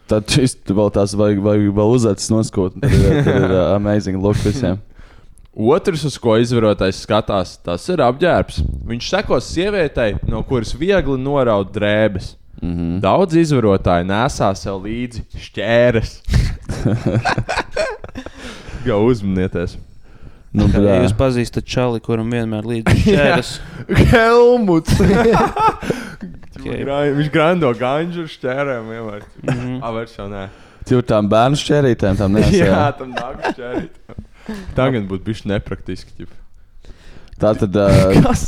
Tad 0.10 0.26
šis 0.34 0.56
vēl 0.66 0.90
tās 0.96 1.14
vajag, 1.14 1.40
vajag 1.46 1.68
vēl 1.78 1.92
uzacis 1.96 2.32
noskūt. 2.34 2.80
Tad 2.82 2.94
ir, 2.98 3.20
tad 3.24 3.44
ir 3.44 3.52
uh, 3.54 3.76
amazing 3.76 4.18
look 4.24 4.40
visiem. 4.42 4.80
Otrs, 5.54 6.06
uz 6.08 6.16
ko 6.18 6.38
izvarotais 6.40 7.02
skatās, 7.04 7.58
tas 7.62 7.84
ir 7.92 8.02
apģērbs. 8.06 8.62
Viņš 8.90 9.10
sekos 9.12 9.50
sievietei, 9.54 10.16
no 10.30 10.42
kuras 10.48 10.72
viegli 10.78 11.18
noraut 11.20 11.70
drēbes. 11.76 12.32
Mm 12.62 12.74
-hmm. 12.76 13.00
Daudz 13.00 13.36
izvarotāji 13.40 14.08
nesā 14.08 14.54
sev 14.56 14.82
līdzi 14.84 15.24
šķēres. 15.48 16.20
Gau 18.86 19.06
uzmanieties. 19.06 19.78
Nu, 20.52 20.66
Kā, 20.66 20.80
ja 20.80 20.80
bļā. 20.80 21.04
jūs 21.04 21.14
pazīstat 21.14 21.66
čali, 21.70 22.00
kuram 22.02 22.32
vienmēr 22.32 22.66
līdzi 22.66 22.96
šķēras. 23.04 23.60
Helmuts! 24.14 24.96
Okay. 26.60 26.84
Viņš 27.16 27.30
grando 27.32 27.70
ganģu 27.72 28.26
ar 28.26 28.32
šķērēm 28.34 28.88
vienmēr. 28.92 29.22
Mhm. 29.48 29.78
Ah, 29.80 29.94
vairs 29.96 30.18
jau 30.18 30.26
nē. 30.28 30.42
Tur 30.90 31.06
tām 31.08 31.30
bērnu 31.32 31.56
šķērītēm 31.56 32.18
tam 32.20 32.36
nesēja. 32.36 32.66
Jā, 32.66 32.82
tam 32.98 33.14
nāk 33.16 33.46
šķērīt. 33.54 33.94
Tagad 34.76 35.08
būtu 35.08 35.24
bijis 35.24 35.46
nepraktiski. 35.48 36.28
Tā 37.40 37.54
tad. 37.56 37.80
Uh, 37.80 38.20
Kas? 38.26 38.44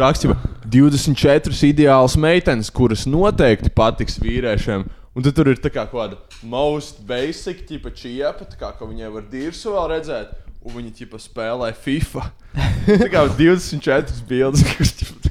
Raksts, 0.00 0.26
jau 0.26 0.36
24 0.70 1.56
ideālas 1.70 2.16
meitenes, 2.20 2.70
kuras 2.74 3.06
noteikti 3.08 3.72
patiks 3.72 4.18
vīriešiem. 4.22 4.86
Un 5.16 5.24
tad 5.24 5.36
tur 5.38 5.48
ir 5.48 5.60
tā 5.62 5.72
kā 5.72 5.86
kāda 5.88 6.18
most 6.44 6.98
basic, 7.08 7.62
tipa 7.68 7.92
čiepa, 7.94 8.44
tā 8.44 8.58
kā 8.60 8.72
ka 8.76 8.88
viņai 8.88 9.12
var 9.14 9.24
dirsu 9.30 9.72
vēl 9.72 9.88
redzēt. 9.94 10.34
Un 10.66 10.74
viņi 10.80 10.92
tipa 10.98 11.20
spēlē 11.22 11.70
FIFA. 11.78 12.24
Tā 13.04 13.06
kā 13.12 13.20
24 13.38 14.24
bildes, 14.26 14.64
kuras 14.66 14.90
tipa 14.98 15.26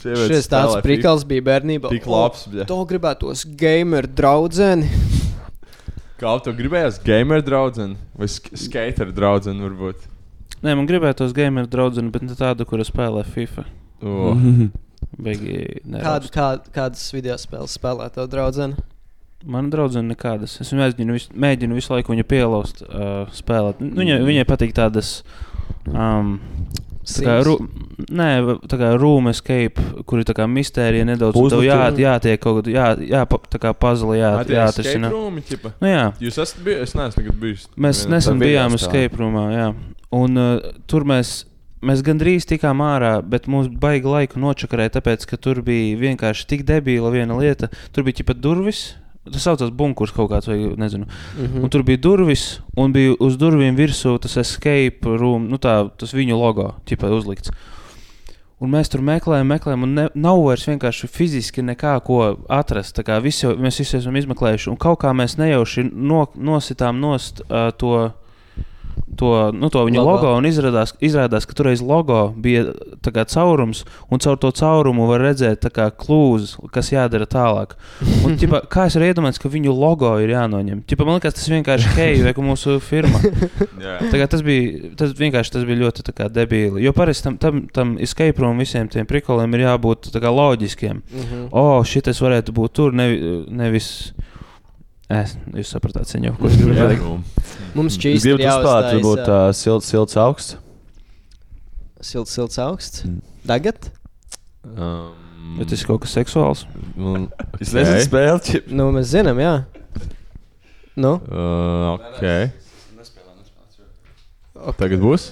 Šis 0.00 0.48
tāds 0.48 0.78
prikals 0.80 1.26
bija 1.28 1.44
bērnībā. 1.44 1.90
Tik 1.92 2.06
labs, 2.08 2.46
bļa. 2.48 2.64
To 2.70 2.78
gribētos 2.88 3.44
gamer 3.60 4.08
draudzeni. 4.08 4.88
Kā 6.20 6.32
tev 6.44 6.56
gribējās, 6.56 6.98
gamer 7.04 7.44
draudzene 7.44 7.96
vai 8.16 8.28
sk 8.28 8.56
skater 8.60 9.12
draudzene 9.16 9.64
varbūt? 9.64 10.08
Nē, 10.60 10.74
man 10.76 10.88
gribētos 10.88 11.32
gameru 11.36 11.70
draugu, 11.70 12.02
bet 12.12 12.24
ne 12.26 12.36
tādu, 12.36 12.66
kura 12.68 12.86
spēlē 12.86 13.26
FIFA. 13.28 13.66
O. 14.00 14.30
Beigi, 15.20 15.82
Kādu, 15.84 16.30
kā, 16.32 16.46
kādas 16.72 17.02
video 17.12 17.34
spēles 17.36 17.74
spēlē 17.76 18.06
to 18.14 18.24
draudzeni? 18.32 18.78
Man 19.44 19.68
draudzene 19.72 20.14
nekādas. 20.14 20.54
Es 20.64 20.72
mēģinu 20.72 21.18
visu, 21.18 21.34
mēģinu 21.36 21.76
visu 21.76 21.92
laiku 21.92 22.14
viņu 22.14 22.24
pielauzt, 22.28 22.80
uh, 22.86 23.28
spēlēt. 23.36 23.82
Nu, 23.84 23.92
Viņai, 24.00 24.16
viņai 24.24 24.46
patīk 24.48 24.72
tādas. 24.76 25.18
Um, 25.84 26.38
Tā 27.10 27.24
kā, 27.24 27.36
ru, 27.42 27.54
nē, 28.12 28.26
tā 28.70 28.76
kā 28.78 28.90
room 29.00 29.30
escape, 29.30 29.82
kur 30.06 30.20
ir 30.20 30.26
tā 30.28 30.34
kā 30.36 30.44
mistērija 30.46 31.06
nedaudz. 31.08 31.34
Puzle 31.34 31.64
jā, 31.64 31.78
tur? 31.88 32.02
jātiek 32.04 32.42
kaut 32.42 32.60
kādā, 32.60 32.74
jā, 32.74 32.88
jā, 33.08 33.22
tā 33.50 33.60
kā 33.62 33.72
puzzle, 33.74 34.18
jā, 34.18 34.34
jāatrisina. 34.46 35.10
Nu, 35.10 35.88
jā. 35.88 36.04
Jūs 36.22 36.38
esat 36.44 36.60
bijuši, 36.66 36.84
es 36.86 36.94
neesmu 37.00 37.34
bijis. 37.40 37.64
Mēs 37.80 38.04
nesen 38.10 38.36
Tā 38.36 38.44
bijām 38.44 38.76
escape 38.78 39.18
roomā, 39.18 39.46
jā. 39.56 39.66
Un 40.14 40.40
uh, 40.40 40.72
tur 40.90 41.06
mēs, 41.06 41.44
mēs 41.86 42.02
gandrīz 42.06 42.48
tikām 42.50 42.82
ārā, 42.82 43.18
bet 43.22 43.46
mums 43.50 43.70
baigi 43.82 44.10
laiku 44.10 44.42
nočakarēja, 44.42 44.96
tāpēc, 44.98 45.28
ka 45.30 45.38
tur 45.38 45.62
bija 45.66 45.98
vienkārši 46.00 46.48
tik 46.50 46.66
debīla 46.68 47.12
viena 47.14 47.38
lieta. 47.38 47.70
Tur 47.94 48.08
bija 48.08 48.26
pat 48.26 48.42
durvis. 48.42 48.90
Tas 49.30 49.44
saucās 49.44 49.68
bunkurs 49.76 50.14
kaut 50.16 50.30
kāds, 50.32 50.48
vai 50.48 50.56
nezinu. 50.80 51.04
Mm. 51.36 51.60
Un 51.62 51.70
tur 51.70 51.84
bija 51.86 52.00
durvis, 52.00 52.44
un 52.80 52.94
bija 52.94 53.12
uz 53.20 53.36
durvīm 53.38 53.76
virsū 53.76 54.14
tas 54.24 54.38
escape 54.40 55.12
room, 55.20 55.44
nu 55.52 55.58
tā, 55.60 55.74
tas 56.00 56.14
viņu 56.16 56.38
logo, 56.40 56.70
ķipa 56.88 57.12
uzlikts. 57.12 57.52
Un 58.60 58.72
mēs 58.72 58.90
tur 58.92 59.04
meklējām, 59.04 59.52
meklējām, 59.54 59.84
un 59.86 59.92
ne, 59.96 60.06
nav 60.20 60.40
vairs 60.44 60.66
vienkārši 60.68 61.08
fiziski 61.08 61.62
nekā 61.64 61.94
ko 62.04 62.18
atrast. 62.52 62.98
Visi, 63.24 63.48
mēs 63.60 63.80
visi 63.80 63.96
esam 64.00 64.16
izmeklējuši, 64.20 64.68
un 64.72 64.80
kaut 64.80 65.00
kā 65.04 65.12
mēs 65.16 65.38
nejauši 65.40 65.86
no, 65.92 66.26
nositām 66.36 67.00
nost 67.00 67.44
uh, 67.46 67.70
to. 67.76 68.10
To, 69.18 69.50
nu, 69.52 69.68
to 69.72 69.82
viņa 69.86 69.98
Logo. 69.98 70.12
logo, 70.12 70.32
un 70.38 70.46
izrādās, 70.46 70.92
izrādās, 71.02 71.46
ka 71.48 71.56
toreiz 71.58 71.80
logo 71.82 72.28
bija 72.38 72.70
kā 73.02 73.24
caurums, 73.26 73.82
un 74.12 74.22
caur 74.22 74.38
to 74.40 74.52
caurumu 74.54 75.08
var 75.08 75.24
redzēt 75.24 75.66
kā 75.74 75.88
klūzes, 75.90 76.54
kas 76.74 76.92
jādara 76.92 77.26
tālāk. 77.30 77.74
Un, 78.24 78.36
ķipa, 78.40 78.62
kā 78.72 78.86
es 78.86 78.96
varu 78.98 79.08
iedomāties, 79.10 79.42
ka 79.42 79.50
viņu 79.50 79.74
logo 79.74 80.12
ir 80.22 80.34
jānoņem? 80.36 80.84
Ķipa, 80.88 81.08
man 81.08 81.18
liekas, 81.18 81.36
tas 81.40 81.50
vienkārši 81.50 81.94
hei, 81.98 82.14
vai 82.24 82.34
ka 82.36 82.44
mūsu 82.44 82.78
firma. 82.84 83.20
Kā 84.20 84.26
tas 84.28 84.42
bija, 84.44 84.90
tas 85.00 85.14
vienkārši 85.16 85.54
tas 85.54 85.62
bija 85.64 85.80
ļoti 85.80 86.04
kā 86.12 86.26
debīli. 86.32 86.82
Jo 86.84 86.92
parasti 86.96 87.24
tam, 87.24 87.36
tam, 87.40 87.60
tam 87.72 87.94
escape 88.02 88.42
room 88.42 88.60
visiem 88.60 88.88
tiem 88.92 89.08
prikoliem 89.08 89.54
ir 89.56 89.64
jābūt 89.64 90.10
kā 90.20 90.32
loģiskiem. 90.34 91.00
Mhm. 91.00 91.46
O, 91.56 91.80
šitas 91.88 92.20
varētu 92.20 92.54
būt 92.56 92.76
tur, 92.76 92.96
nevi, 92.96 93.46
nevis. 93.48 93.90
Es, 95.10 95.32
jūs 95.58 95.70
sapratāt, 95.74 96.06
seņo, 96.06 96.36
ko 96.38 96.46
es 96.46 96.54
gribu 96.60 96.74
Jā. 96.76 96.84
pateikt. 96.86 97.02
Mums 97.74 97.96
čīsti 97.98 98.28
gribu 98.28 98.38
ir 98.38 98.44
jāuzstājas, 98.46 98.92
varbūt 98.94 99.22
ā, 99.26 99.38
uh, 99.48 99.54
silts, 99.58 99.88
silts 99.90 100.14
augsts. 100.22 100.56
silts, 102.00 102.30
silts 102.36 102.58
augsts. 102.62 103.02
Mm. 103.08 103.18
Tagad? 103.50 103.90
Um, 104.76 105.56
Bet 105.58 105.66
tas 105.72 105.82
ir 105.82 105.86
kaut 105.88 106.02
kas 106.04 106.14
seksuāls. 106.14 106.62
nu, 106.94 107.26
Es 107.58 107.72
nezinu, 107.74 107.98
spēlēt. 108.06 108.68
Nu, 108.70 108.90
mēs 108.94 109.10
zinām, 109.10 109.40
jā. 109.42 109.54
Nu, 111.00 111.16
Uh, 111.26 111.98
ok. 111.98 112.22
Tagad 114.78 115.00
būs? 115.02 115.30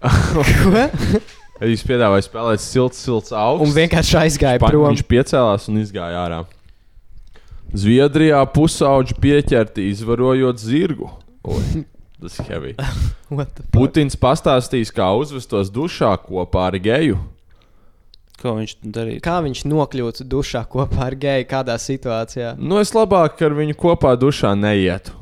Ko? 0.00 0.42
Viņš 1.66 1.82
piedāvāja 1.88 2.24
spēlēt 2.28 2.60
silts, 2.62 2.98
silts 3.02 3.32
augsts. 3.32 3.64
Un 3.66 3.72
vienkārši 3.76 4.18
aizgāja 4.24 4.60
Pa- 4.62 4.68
prom. 4.70 4.88
Viņš 4.92 5.02
piecēlās 5.08 5.68
un 5.72 5.80
izgāja 5.82 6.20
ārā. 6.26 6.40
Zviedrijā 7.76 8.40
pusauģi 8.54 9.18
pieķerti 9.20 9.90
izvarojot 9.90 10.60
zirgu. 10.62 11.10
Oi, 11.44 11.82
tas 12.22 12.38
ir 12.40 12.48
heavy. 12.48 12.72
What 13.28 13.52
the 13.52 13.66
fuck? 13.66 13.72
Putins 13.74 14.16
pastāstīs, 14.16 14.92
kā 14.94 15.10
uzvestos 15.18 15.68
dušā 15.74 16.14
kopā 16.24 16.70
ar 16.70 16.78
geju. 16.80 17.18
Ko 18.40 18.54
viņš 18.56 18.72
darīja? 18.80 19.20
Kā 19.24 19.38
viņš 19.44 19.62
nokļūtu 19.68 20.24
dušā 20.28 20.62
kopā 20.72 21.10
ar 21.10 21.18
geju, 21.20 21.48
kādā 21.50 21.76
situācijā? 21.80 22.54
Nu, 22.56 22.80
es 22.80 22.92
labāk 22.96 23.40
ar 23.44 23.56
viņu 23.56 23.76
kopā 23.80 24.14
dušā 24.20 24.54
neietu. 24.56 25.12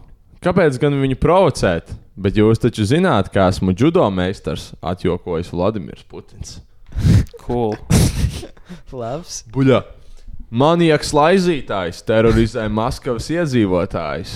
Kāpēc 0.45 0.79
gan 0.83 0.99
viņu 1.01 1.19
provocēt? 1.19 1.91
Bet 2.15 2.39
jūs 2.39 2.63
taču 2.63 2.87
zināt, 2.87 3.33
ka 3.35 3.49
esmu 3.51 3.75
judo 3.75 4.07
meistars, 4.15 4.71
atjokojas 4.79 5.51
Vladimirs 5.51 6.07
Putins. 6.07 6.61
Cool. 7.43 7.75
Labs. 8.95 9.43
Buļā. 9.51 9.83
Manieks 10.55 11.11
laizītājs 11.17 12.05
terorizē 12.07 12.69
Maskavas 12.71 13.27
iedzīvotājus. 13.33 14.35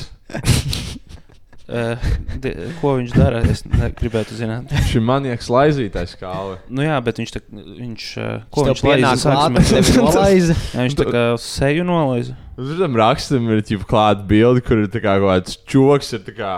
Uh, 1.68 2.00
di, 2.42 2.54
ko 2.80 2.96
viņš 2.96 3.12
dara? 3.14 3.42
Es 3.46 3.62
gribētu 4.00 4.34
zināt. 4.34 4.66
Viņš 4.74 4.96
ir 4.98 5.04
manieks 5.04 5.50
laizītājs 5.52 6.16
kāli. 6.18 6.56
Nu 6.74 6.82
jā, 6.82 6.96
bet 7.04 7.20
viņš 7.20 7.34
tā, 7.36 7.42
viņš, 7.52 8.08
uh, 8.18 8.32
ko 8.50 8.64
viņš 8.66 8.82
laiza? 8.88 10.56
Jā, 10.72 10.80
viņš 10.88 10.98
tā 10.98 11.06
kā 11.12 11.24
seju 11.44 11.86
nolaiza. 11.86 12.34
Uz 12.58 12.74
tam 12.80 12.98
rakstam 12.98 13.52
ir 13.52 13.62
jau 13.62 13.78
klāta 13.86 14.26
bilde, 14.26 14.64
kur 14.66 14.82
ir 14.82 14.90
tā 14.90 15.04
kā 15.04 15.20
kaut 15.20 15.30
kāds 15.36 15.60
čoks, 15.70 16.10
ir 16.18 16.26
tā 16.26 16.34
kā 16.40 16.54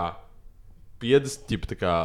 50, 1.03 1.45
ķip, 1.51 1.69
tā 1.69 1.77
kā 1.77 1.95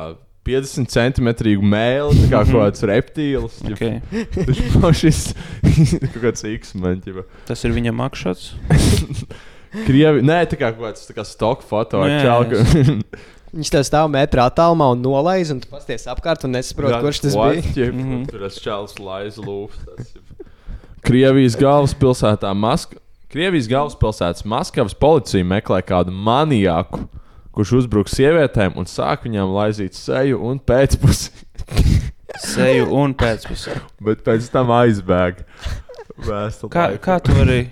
50 0.47 0.91
centimetrīgu 0.93 1.65
mēli, 1.67 2.21
tā 2.23 2.29
kā 2.31 2.43
kaut 2.47 2.61
kāds 2.61 2.85
reptīls. 2.87 3.59
Okay. 3.67 3.99
Tas 4.35 4.61
ir 4.63 4.99
šis 5.03 5.23
kaut 6.15 6.21
kāds 6.23 6.47
ķipa. 6.47 7.27
Tas 7.49 7.65
ir 7.67 7.75
viņa 7.77 7.95
makšots. 7.97 8.53
Krievi, 9.87 10.23
nē, 10.25 10.39
tā 10.49 10.57
kā 10.59 10.71
kaut 10.73 10.85
kāds 10.87 11.09
tā 11.09 11.17
kā 11.17 11.25
stock 11.27 11.65
foto 11.67 12.01
ar 12.07 12.13
jā, 12.15 12.21
čalku. 12.25 13.01
Viņš 13.57 13.73
tev 13.73 13.85
stāv 13.89 14.09
metrā 14.13 14.47
attālumā 14.51 14.89
un 14.95 15.03
nolaiž, 15.05 15.51
un 15.55 15.61
tu 15.65 15.69
pasties 15.71 16.07
apkārt 16.11 16.47
un 16.47 16.55
nesaproti, 16.57 17.01
kurš 17.03 17.21
tas 17.27 17.37
What? 17.37 17.59
bija. 17.59 17.75
Ķip, 17.77 17.99
Mhm. 17.99 18.23
Tur 18.31 18.47
tas 18.47 18.61
čels 18.63 18.97
laiz 19.03 19.37
lūpas. 19.43 20.15
Krievijas 21.07 21.59
galvaspilsētā 21.61 22.51
Maskavā. 22.57 23.03
Krievijas 23.31 23.67
galvaspilsētas 23.69 24.45
Maskavas 24.49 24.95
policija 24.97 25.45
meklē 25.45 25.81
kādu 25.85 26.13
maniaku, 26.15 27.05
kurš 27.57 27.73
uzbruk 27.81 28.11
sievietēm 28.13 28.77
un 28.77 28.89
sāk 28.91 29.25
viņām 29.27 29.55
laizīt 29.57 29.97
seju 29.97 30.43
un 30.45 30.61
pēcpusi. 30.61 31.33
Seju 32.37 32.91
un 32.93 33.15
pēcpusē. 33.17 33.79
Bet 34.05 34.21
pēc 34.27 34.51
tam 34.53 34.69
aizbēga. 34.77 35.47
Kā, 36.69 36.89
kā 37.01 37.17
tu 37.25 37.33
vari? 37.37 37.63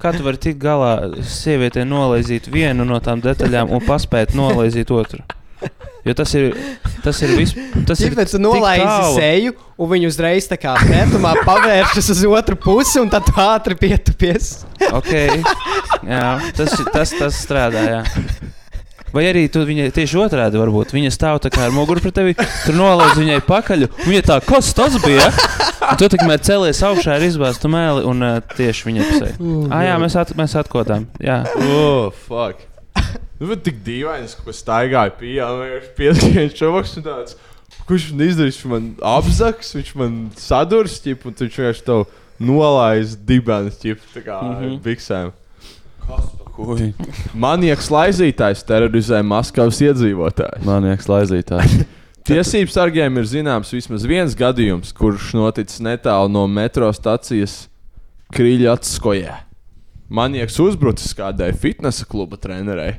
Kā 0.00 0.12
tu 0.14 0.24
vari 0.24 0.40
tikt 0.40 0.60
galā 0.62 0.94
sievietē 1.20 1.84
nolaizīt 1.88 2.48
vienu 2.52 2.86
no 2.88 2.96
tām 3.04 3.20
detaļām 3.24 3.72
un 3.72 3.84
paspēt 3.84 4.32
nolaizīt 4.36 4.92
otru? 4.94 5.20
Jo 6.04 6.12
tas 6.16 6.34
ir. 6.36 6.50
Tas 7.04 7.20
ir 7.24 7.32
viss. 7.38 7.56
Tas 7.88 8.00
ir. 8.04 8.12
Tāpēc 8.12 8.34
tu 8.34 8.40
nolaizi 8.42 9.14
seju, 9.16 9.54
un 9.80 9.88
viņi 9.94 10.10
uzreiz 10.10 10.48
tā 10.50 10.58
kā 10.60 10.74
pretumā 10.80 11.32
pavēršas 11.46 12.10
uz 12.12 12.24
otru 12.28 12.58
pusi, 12.60 12.98
un 13.00 13.12
tad 13.12 13.30
ātri 13.32 13.78
pietupies. 13.80 14.66
Okay. 15.00 15.40
Jā, 16.04 16.26
tas, 16.56 16.76
tas, 16.92 17.16
tas 17.16 17.40
strādā. 17.40 17.86
Jā. 17.88 18.02
Vai 19.14 19.28
arī 19.30 19.44
tu 19.52 19.62
viņai 19.62 19.92
tieši 19.94 20.18
otrādi 20.24 20.58
varbūt. 20.58 20.90
Viņa 20.96 21.12
stāv 21.14 21.38
tā 21.44 21.52
kā 21.54 21.68
ar 21.68 21.74
muguru 21.74 22.02
pret 22.02 22.16
tevi, 22.16 22.34
tur 22.34 22.74
nolaidz 22.74 23.20
viņai 23.20 23.38
pakaļ. 23.46 23.86
un 23.86 24.08
Viņa 24.10 24.22
tā, 24.26 24.40
kas 24.42 24.72
tas 24.74 24.96
bija? 25.04 25.28
Un 25.84 25.98
tu 26.00 26.08
tikmēr 26.10 26.40
celies 26.42 26.80
augšā 26.82 27.14
ar 27.18 27.24
izbāztu 27.26 27.70
mēli 27.70 28.02
un 28.08 28.24
uh, 28.24 28.38
tieši 28.56 28.88
viņai 28.88 29.08
pusē. 29.10 29.30
Ah, 29.68 29.84
jā, 29.86 29.98
mēs, 30.02 30.16
at, 30.18 30.32
mēs 30.38 30.56
atkodām. 30.58 31.06
Jā. 31.22 31.42
Oh, 31.68 32.08
fuck. 32.26 32.64
Nu, 33.38 33.50
bet 33.50 33.64
tik 33.66 33.82
dīvaini, 33.86 34.30
ka 34.46 34.54
staigāja 34.54 35.12
pie 35.18 35.36
piespriežu 35.98 36.54
čovaks 36.62 36.96
un 36.98 37.06
tāds. 37.06 37.38
Kurš 37.84 38.10
man 38.14 38.26
izdarīs? 38.26 38.58
Viņš 38.58 38.70
man 38.70 38.90
apzaks, 39.04 39.74
viņš 39.76 39.94
man 40.00 40.18
sadurs, 40.40 40.98
ķip, 41.04 41.26
un 41.28 41.38
viņš 41.38 41.58
vienkārši 41.60 41.86
tev 41.86 42.06
nolaiž 42.42 43.18
dibens, 43.28 43.76
ķip, 43.82 44.02
tā 44.14 44.24
kā 44.24 44.40
mm. 44.40 44.54
-hmm. 44.60 44.78
biksēm. 44.86 45.34
Manieks 47.34 47.88
laizītājs 47.90 48.62
terorizē 48.66 49.20
Maskavas 49.26 49.80
iedzīvotājus. 49.82 50.64
Manieks 50.66 51.08
laizītājs. 51.10 51.80
Tiesību 52.28 52.72
sargiem 52.72 53.18
ir 53.20 53.26
zināms 53.28 53.72
vismaz 53.74 54.06
viens 54.08 54.36
gadījums, 54.38 54.94
kurš 54.96 55.34
noticis 55.36 55.82
netālu 55.84 56.30
no 56.32 56.46
metro 56.48 56.88
stācijas 56.96 57.66
Kriļatskojē. 58.32 59.34
Manieks 60.14 60.56
uzbrucis 60.62 61.12
kādai 61.16 61.50
fitnesa 61.58 62.06
kluba 62.08 62.38
trenerei. 62.40 62.94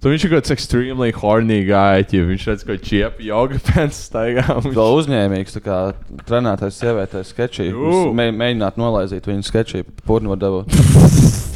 Tad 0.00 0.14
viņš 0.14 0.22
ir 0.24 0.30
kaut 0.32 0.46
kāds 0.46 0.54
extremely 0.54 1.10
horny 1.12 1.58
guy, 1.68 2.04
ja 2.14 2.22
viņš 2.24 2.46
redz, 2.48 2.64
ka 2.68 2.78
čiepa 2.80 3.24
joga 3.24 3.58
pants 3.66 4.00
staigā. 4.06 4.46
un 4.54 4.72
Vēl 4.76 4.96
uzņēmīgs, 5.02 5.58
tā 5.58 5.64
kā 5.66 5.82
trenētais 6.28 6.80
sievietē 6.80 7.26
sketčī. 7.26 7.68
Mē, 8.16 8.30
mēģināt 8.32 8.80
nolaizīt 8.80 9.28
viņu 9.28 9.50
sketčī, 9.50 9.84
purnu 10.06 10.36
var 10.36 10.44
dabūt. 10.46 10.78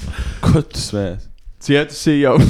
Ko 0.45 0.63
tu 0.63 0.81
smējies? 0.81 1.29
Cietusī 1.65 2.19
jau. 2.21 2.37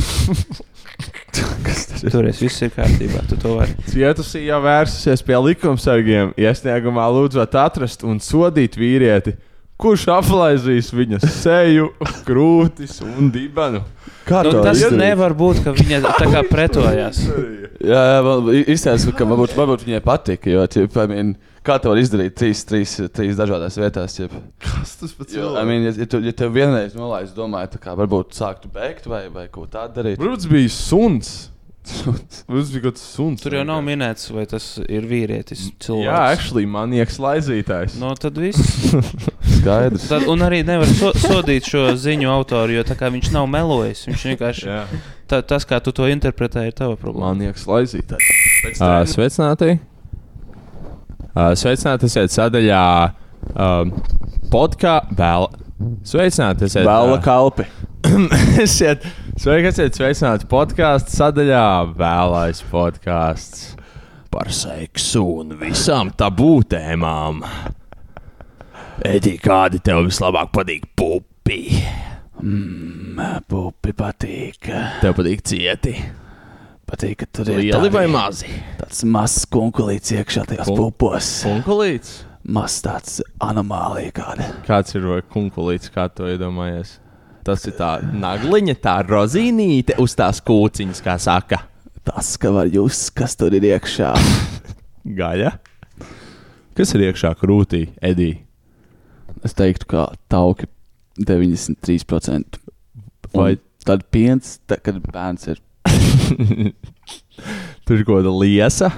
Toreiz 2.12 2.40
viss 2.42 2.62
ir 2.62 2.72
kārtībā. 2.74 3.22
Tu 3.30 3.38
to 3.40 3.56
vari. 3.58 3.74
Cietusī 3.90 4.44
jau 4.48 4.60
vērsusies 4.64 5.22
pie 5.26 5.38
likumsargiem, 5.48 6.34
iesniegumā 6.40 7.06
lūdzot 7.14 7.54
atrast 7.58 8.04
un 8.06 8.20
sodīt 8.22 8.78
vīrieti, 8.78 9.36
kurš 9.80 10.06
aplaizīs 10.14 10.92
viņa 10.94 11.20
seju, 11.24 11.90
krūtis 12.26 13.00
un 13.04 13.30
dibenu. 13.34 13.82
Kā 14.24 14.40
Nu, 14.46 14.54
to 14.54 14.62
tas 14.64 14.78
izdarīt? 14.80 15.00
nevar 15.02 15.34
būt, 15.36 15.58
ka 15.66 15.74
viņa 15.76 15.98
tā 16.16 16.28
kā 16.32 16.40
pretojās. 16.48 17.18
Jā, 17.84 18.04
jā 18.14 18.20
man 18.24 18.46
izstāsta, 18.62 19.12
ka 19.12 19.26
varbūt, 19.28 19.52
varbūt 19.58 19.84
viņai 19.84 20.00
patika. 20.04 20.48
Jo, 20.48 20.62
ķip, 20.72 20.96
I 21.02 21.10
mean, 21.10 21.32
kā 21.66 21.76
to 21.82 21.92
var 21.92 22.00
izdarīt 22.00 22.32
trīs, 22.40 22.62
trīs, 22.64 22.94
trīs 23.12 23.36
dažādās 23.36 23.76
vietās? 23.76 24.16
Ķip. 24.16 24.32
Kas 24.64 24.94
tas 25.02 25.12
pats 25.18 25.36
Jo, 25.36 25.50
I 25.60 25.66
mean, 25.68 25.84
ja, 25.84 25.92
ja, 26.00 26.06
tu, 26.08 26.22
ja 26.24 26.32
tev 26.32 26.54
vienreiz 26.56 26.96
nolaiž, 26.96 27.34
domāju, 27.36 27.74
tā 27.74 27.82
kā 27.84 27.92
varbūt 27.98 28.32
sāktu 28.38 28.72
beigt 28.72 29.04
vai, 29.12 29.26
vai 29.34 29.44
ko 29.52 29.66
tādu 29.68 29.98
darīt. 30.00 30.22
Varbūt 30.22 30.46
tas 30.46 30.52
bija 30.54 30.72
suns. 30.72 31.34
Tas 31.84 32.70
bija 32.72 32.86
kaut 32.86 32.96
kas 32.96 33.04
suns. 33.12 33.42
Tur 33.44 33.58
jau 33.58 33.66
nav 33.68 33.82
minēts, 33.84 34.30
vai 34.32 34.46
tas 34.48 34.70
ir 34.88 35.04
vīrietis. 35.04 35.66
Cilvēks. 35.84 36.06
Jā, 36.08 36.22
actually, 36.32 36.64
manieks 36.64 37.20
laizītājs. 37.20 37.98
No 38.00 38.14
tad 38.16 38.40
viss. 38.40 38.88
Skaidrs. 39.64 40.04
Tad, 40.10 40.26
un 40.28 40.44
arī 40.44 40.60
nevar 40.66 40.90
so, 40.92 41.10
sodīt 41.16 41.64
šo 41.70 41.86
ziņu 41.96 42.28
autoru, 42.28 42.76
jo 42.76 42.84
tā 42.84 42.96
kā 43.00 43.08
viņš 43.12 43.30
nav 43.32 43.48
melojis. 43.48 44.04
Viņš 44.10 44.24
vienkārši. 44.30 44.78
Tā, 45.30 45.40
tas, 45.40 45.64
kā 45.64 45.78
tu 45.80 45.94
to 45.96 46.08
interpretē, 46.12 46.66
ir 46.68 46.74
tava 46.76 46.98
problēma. 47.00 47.32
Manieks 47.32 47.64
laizītājs. 47.68 48.28
Uh, 48.76 49.00
sveicināti! 49.08 49.78
Uh, 51.34 51.54
sveicināti 51.58 52.10
esiet 52.10 52.34
sadaļā 52.34 52.84
um, 53.54 53.94
podkāstā 54.52 55.16
vēl. 55.16 55.48
Sveicināti 56.06 56.68
esiet! 56.68 56.84
Vēla 56.84 57.16
kalpi. 57.24 57.64
esiet, 58.66 59.06
sveiki, 59.40 59.70
esiet 59.72 59.96
sveicināti 59.96 60.48
podkāstu 60.50 61.16
sadaļā 61.16 61.64
vēlais 61.96 62.60
podkāsts 62.68 63.72
par 64.34 64.52
seksu 64.52 65.24
un 65.40 65.56
visām 65.56 66.12
tabū 66.18 66.58
tēmām. 66.68 67.40
Edi, 69.02 69.34
kādi 69.42 69.80
tev 69.82 70.04
vislabāk 70.06 70.52
patīk 70.54 70.84
pupi? 70.94 71.80
Mm, 72.38 73.18
pupi 73.50 73.94
patīk. 73.96 74.68
Tev 75.00 75.16
patīk 75.16 75.42
cieti. 75.50 75.94
Patīk, 76.84 77.16
ka 77.22 77.26
tur 77.32 77.48
ir 77.50 77.62
Lieli 77.62 77.90
vai 77.90 78.04
mazi? 78.12 78.50
Tāds 78.78 79.02
mazs 79.08 79.46
kunkulīts 79.50 80.12
iekšā 80.14 80.44
tajos 80.50 80.68
Kun- 80.68 80.78
pupos. 80.78 81.30
Kunkulīts? 81.46 82.20
Mazs 82.44 82.82
tāds 82.84 83.18
anomālija 83.40 84.12
kāda. 84.12 84.50
Kāds 84.68 84.94
ir 84.94 85.06
vai 85.08 85.22
kunkulīts, 85.22 85.90
kā 85.90 86.06
to 86.12 86.28
iedomājies? 86.28 86.98
Tas 87.44 87.64
ir 87.66 87.72
tā 87.72 87.98
nagliņa, 88.04 88.76
tā 88.84 88.98
rozīnīte 89.08 89.98
uz 89.98 90.14
tās 90.14 90.40
kūciņas, 90.44 91.02
kā 91.02 91.18
saka. 91.18 91.62
Tas, 92.04 92.36
ka 92.36 92.52
var 92.52 92.68
just, 92.68 93.14
kas 93.16 93.34
tur 93.36 93.52
ir 93.56 93.64
iekšā. 93.72 94.12
Gaļa. 95.20 95.58
Kas 96.76 96.94
ir 96.94 97.08
iekšā 97.08 97.34
krūtī, 97.40 97.88
Edī? 98.02 98.43
Es 99.44 99.54
teiktu, 99.56 99.86
ka 99.90 100.06
tauki 100.32 100.66
93%. 101.20 102.58
Vai- 103.34 103.58
tad 103.84 104.06
piens, 104.14 104.58
tā, 104.68 104.78
kad 104.80 105.00
bērns 105.12 105.48
ir. 105.52 105.60
Tur 107.84 107.98
ir 108.00 108.04
kaut 108.08 108.22
kāda 108.22 108.32
liesa. 108.32 108.88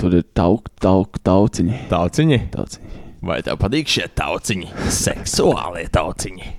Tur 0.00 0.16
ir 0.18 0.24
tauk, 0.36 0.68
tauk, 0.80 1.16
tauciņi. 1.24 1.86
Tauciņi. 1.88 2.38
Tauciņi. 2.52 3.00
Vai 3.24 3.38
tev 3.44 3.58
patīk 3.60 3.88
šie 3.88 4.06
tauciņi? 4.16 4.70
Seksuālie 4.96 5.86
tauciņi. 5.92 6.52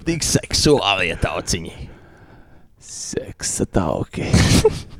Patīk 0.00 0.24
seksuālie 0.26 1.16
tauciņi. 1.20 1.74
Seksa 2.80 3.66
tauki. 3.68 4.28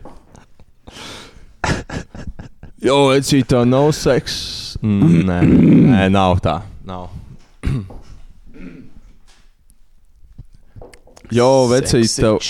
Jo, 2.81 2.97
vecīt, 3.13 3.45
tev 3.51 3.67
nav 3.69 3.91
seks. 3.97 4.37
Mm, 4.81 5.19
nē, 5.29 5.39
nē, 5.93 6.05
nav 6.13 6.39
tā. 6.45 6.61
Nav. 6.89 7.11
Jo, 11.31 11.49
vecīt, 11.71 12.09
tev. 12.19 12.41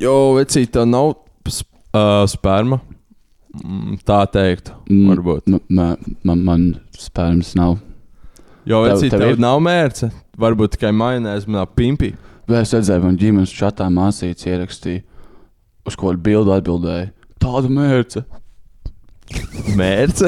Jo, 0.00 0.14
vecīt, 0.38 0.70
tev 0.72 0.86
nav 0.88 1.10
sp 1.50 1.66
uh, 1.92 2.22
sperma. 2.30 2.78
Mm, 3.60 3.98
tā 4.06 4.20
teikt, 4.30 4.70
varbūt. 4.88 5.50
Man, 5.74 5.98
man, 6.24 6.44
man 6.46 6.66
spērns 6.96 7.56
nav. 7.58 7.80
Jo, 8.68 8.84
Tev- 8.84 8.92
vecīt, 8.94 9.10
tev 9.10 9.18
tev, 9.24 9.28
ir? 9.32 9.36
tev 9.40 9.44
nav 9.44 9.58
mērce. 9.66 10.12
Varbūt 10.40 10.76
tikai 10.78 10.92
majonēzi 10.96 11.50
manā 11.50 11.66
pimpī. 11.76 12.14
Vai 12.48 12.62
es 12.64 12.72
redzēju, 12.74 13.02
man 13.04 13.18
ģimenes 13.20 13.50
čatā 13.54 13.86
māsīts 13.92 14.46
ierakstīja, 14.48 15.02
uz 15.86 15.98
ko 15.98 16.14
bildi 16.14 16.54
atbildēja. 16.56 17.10
Tāda 17.42 17.70
mērce. 17.72 18.22
Mērce? 19.78 20.26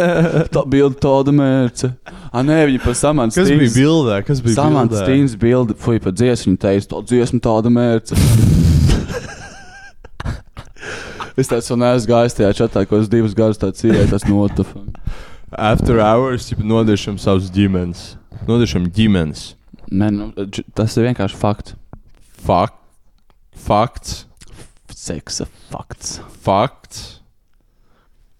Tā 0.54 0.62
bilde 0.70 0.94
tāda 1.02 1.32
mērce. 1.34 1.88
Ah, 2.30 2.42
nē, 2.46 2.60
viņa 2.70 2.80
par 2.84 2.94
Samantas 2.98 3.38
Kas 3.40 3.48
bija 3.50 3.72
bildē? 3.74 4.20
Kas 4.26 4.38
bija 4.44 4.54
Samantas 4.60 5.00
bildē? 5.00 5.08
Tīnas 5.10 5.34
bildi, 5.40 5.72
fuj, 5.82 5.98
par 6.04 6.12
dziesmu. 6.14 6.46
Viņa 6.52 6.60
teica, 6.62 6.86
tā 6.92 6.96
dziesma 7.10 7.38
tāda 7.42 7.68
mērce. 7.72 8.14
es 11.40 11.50
tāds 11.50 11.70
vēl 11.72 11.78
neesmu 11.82 12.08
gājis 12.12 12.38
tajā 12.38 12.50
čatā, 12.62 12.78
ko 12.86 12.94
es 13.02 13.10
divus 13.10 13.34
gadus 13.36 13.62
tāds 13.62 13.80
ienācu, 13.86 14.10
tas 14.14 14.24
notifa. 14.30 14.76
After 15.56 15.94
hours, 16.04 16.42
jau 16.52 16.60
nodešam 16.62 17.16
savus 17.22 17.46
ģimenes. 17.54 18.00
Nodešam 18.46 18.84
ģimenes. 18.94 19.40
Nē, 19.90 20.06
nu, 20.14 20.24
tas 20.76 20.90
ir 20.98 21.02
vienkārši 21.10 21.36
fakts. 21.40 21.70
Fak 22.46 22.72
fakts. 23.66 24.26
Seksa 24.94 25.46
fakts. 25.70 26.20
Fakts. 26.42 27.15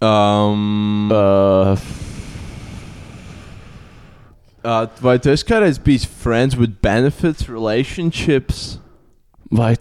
Um, 0.02 1.08
uh, 1.10 1.78
uh, 4.62 4.86
vai 5.00 5.18
tu 5.18 5.30
esi 5.32 5.46
kādreiz 5.48 5.78
bijis 5.80 6.04
friends 6.04 6.56
with 6.56 6.82
benefits 6.82 7.48
relationships? 7.48 8.78
Vai 9.50 9.76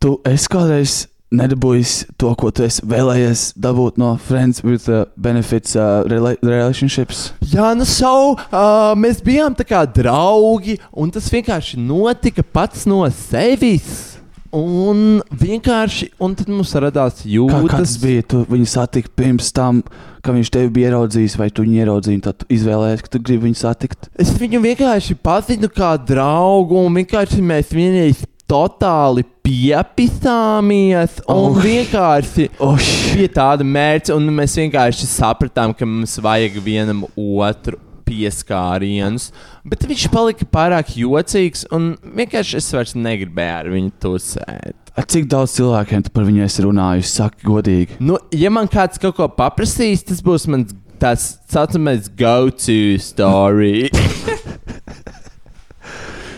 tu 0.00 0.18
esi 0.28 0.50
kādreiz 0.52 1.06
nedabūjis 1.34 1.94
to, 2.20 2.32
ko 2.38 2.50
tu 2.54 2.64
esi 2.66 2.84
vēlējies 2.88 3.44
dabūt 3.60 3.98
no 4.00 4.14
Friends 4.20 4.62
with 4.64 4.88
uh, 4.92 5.04
Benefits 5.16 5.74
uh, 5.78 6.02
rela 6.10 6.34
relationships? 6.42 7.30
Jā, 7.40 7.72
nu, 7.78 7.86
so, 7.88 8.34
uh, 8.34 8.92
mēs 8.98 9.22
bijām 9.24 9.56
tā 9.56 9.66
kā 9.68 9.82
draugi, 9.88 10.78
un 10.92 11.12
tas 11.14 11.30
vienkārši 11.32 11.80
notika 11.80 12.44
pats 12.44 12.84
no 12.90 13.02
sevis. 13.10 14.13
Un 14.54 15.20
vienkārši, 15.34 16.12
un 16.22 16.34
tad 16.38 16.50
mums 16.52 16.70
radās 16.78 17.24
jūtas. 17.26 17.64
kā 17.70 17.80
tas 17.80 17.94
bija? 18.02 18.22
Tu 18.30 18.42
viņu 18.50 18.68
satiki 18.70 19.10
pirms 19.18 19.48
tam, 19.54 19.80
ka 20.22 20.34
viņš 20.36 20.52
tevi 20.54 20.70
bija 20.76 20.92
ieraudzījis, 20.92 21.34
vai 21.40 21.48
tu 21.50 21.64
viņu 21.66 21.80
ieraudzīji, 21.82 22.20
tad 22.28 22.44
izvēlējies, 22.54 23.02
ka 23.02 23.10
tu 23.16 23.22
gribi 23.26 23.48
viņu 23.48 23.58
satikt. 23.58 24.08
Es 24.14 24.30
viņu 24.38 24.62
vienkārši 24.62 25.16
pazinu 25.18 25.70
kā 25.74 25.94
draugu, 25.98 26.84
un 26.86 27.00
vienkārši 27.00 27.42
mēs 27.42 27.74
vienreiz 27.74 28.22
totāli 28.50 29.24
piepisāmies. 29.44 31.18
Un 31.26 31.50
Oh. 31.50 31.58
vienkārši 31.58 32.50
oh, 32.60 32.78
bija 33.14 33.32
tāda 33.40 33.66
mērķa, 33.66 34.14
un 34.14 34.30
mēs 34.38 34.54
vienkārši 34.60 35.08
sapratām, 35.10 35.74
ka 35.74 35.88
mums 35.88 36.18
vajag 36.22 36.60
vienam 36.62 37.04
otru 37.16 37.80
pieskārienus. 38.08 39.30
Bet 39.66 39.84
viņš 39.88 40.06
palika 40.12 40.46
pārāk 40.48 40.94
jocīgs, 41.00 41.66
un 41.74 41.94
vienkārši 42.04 42.60
es 42.60 42.70
vairs 42.76 42.94
negribēju 42.98 43.58
ar 43.58 43.70
viņu 43.74 43.92
tusēt. 44.04 44.80
Ar 44.94 45.08
cik 45.10 45.26
daudz 45.26 45.56
cilvēkiem 45.56 46.04
tu 46.06 46.12
par 46.14 46.26
viņu 46.28 46.44
esi 46.46 46.62
runājis? 46.62 47.16
Saki, 47.18 47.42
godīgi. 47.48 47.98
Nu, 47.98 48.20
ja 48.30 48.52
man 48.54 48.70
kāds 48.70 49.00
kaut 49.02 49.16
ko 49.18 49.26
paprasīs, 49.32 50.04
tas 50.06 50.22
būs 50.22 50.46
mans 50.52 50.76
tas 51.02 51.34
saucamais 51.50 52.06
go-to 52.16 52.98
story. 53.02 53.90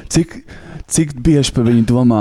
Cik, 0.06 0.32
cik 0.86 1.16
bieži 1.20 1.52
par 1.52 1.66
viņu 1.66 1.82
domā 1.88 2.20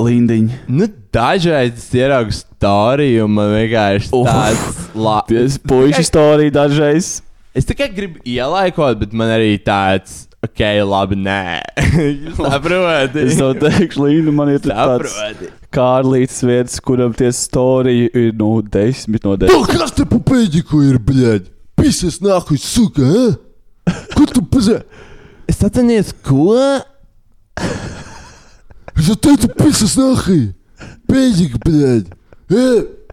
Lindiņa? 0.00 0.62
nu, 0.72 0.88
dažreiz 1.12 1.76
es 1.76 1.90
ieraugu 1.96 2.32
storiju, 2.34 3.26
un 3.28 3.34
man 3.36 3.52
vienkārši 3.52 4.10
tāds 4.12 4.80
labs 5.06 5.58
puikas 5.64 6.08
storija 6.10 6.54
dažreiz. 6.56 7.10
Es 7.56 7.64
tikai 7.64 7.86
gribu 7.88 8.20
ielaikot, 8.28 8.98
bet 9.00 9.14
man 9.16 9.30
arī 9.32 9.54
tāds, 9.64 10.26
ok, 10.44 10.60
labi, 10.84 11.16
nē. 11.24 11.62
Jūs 12.26 12.36
saprotat? 12.36 13.14
Es 13.22 13.38
tev 13.38 13.54
teikšu, 13.62 14.02
Līna, 14.04 14.34
man 14.36 14.50
ir 14.52 14.60
tāds 14.60 15.14
Saproti. 15.14 15.48
Kārlīts 15.72 16.42
vietas, 16.44 16.76
kuram 16.84 17.14
tie 17.16 17.30
storija 17.32 18.10
ir 18.12 18.36
no 18.36 18.50
10 18.60 19.16
no 19.24 19.38
10. 19.40 19.72
Kas 19.72 19.96
te 19.96 20.04
pa 20.10 20.20
pēdiku 20.28 20.82
ir, 20.84 21.00
bļaļ? 21.08 21.40
Pisas 21.80 22.20
nahuj, 22.24 22.60
suka, 22.60 23.08
eh? 23.22 23.96
Ko 24.12 24.28
tu 24.28 24.44
pazē? 24.52 24.82
Es 25.48 25.64
atceros, 25.64 26.12
ko? 26.28 26.58
Es 28.92 29.08
teicu, 29.24 29.48
pisas 29.56 29.96
nahuj! 29.96 30.50
Pēdik, 31.08 31.56
bļaļ! 31.64 32.04
Eh? 32.52 33.05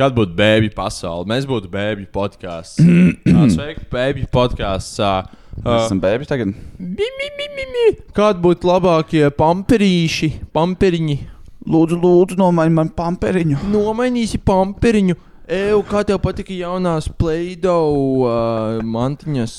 Kad 0.00 0.14
būtu 0.16 0.32
bēbju 0.32 0.70
pasaule? 0.72 1.26
Mēs 1.28 1.44
būtu 1.44 1.68
bēbju 1.68 2.06
podkāsts. 2.14 2.78
Sveiki, 3.54 3.82
bēbju 3.92 4.30
podkāsts. 4.32 4.96
Mēs 5.60 5.82
esam 5.82 6.00
bēbi 6.00 6.28
tagad. 6.30 6.54
Kādi 8.16 8.40
būtu 8.40 8.70
labākie 8.70 9.26
pamperīši, 9.36 10.30
pamperiņi? 10.56 11.18
Lūdzu, 11.68 12.00
lūdzu, 12.00 12.40
nomaini 12.40 12.72
man 12.78 12.94
pamperiņu. 12.96 13.60
Nomainīsi 13.68 14.40
pamperiņu. 14.40 15.18
Eju, 15.52 15.84
kā 15.90 16.00
tev 16.08 16.22
patika 16.24 16.56
jaunās 16.56 17.10
Play-Doh 17.20 18.24
uh, 18.24 18.80
mantiņas? 18.80 19.58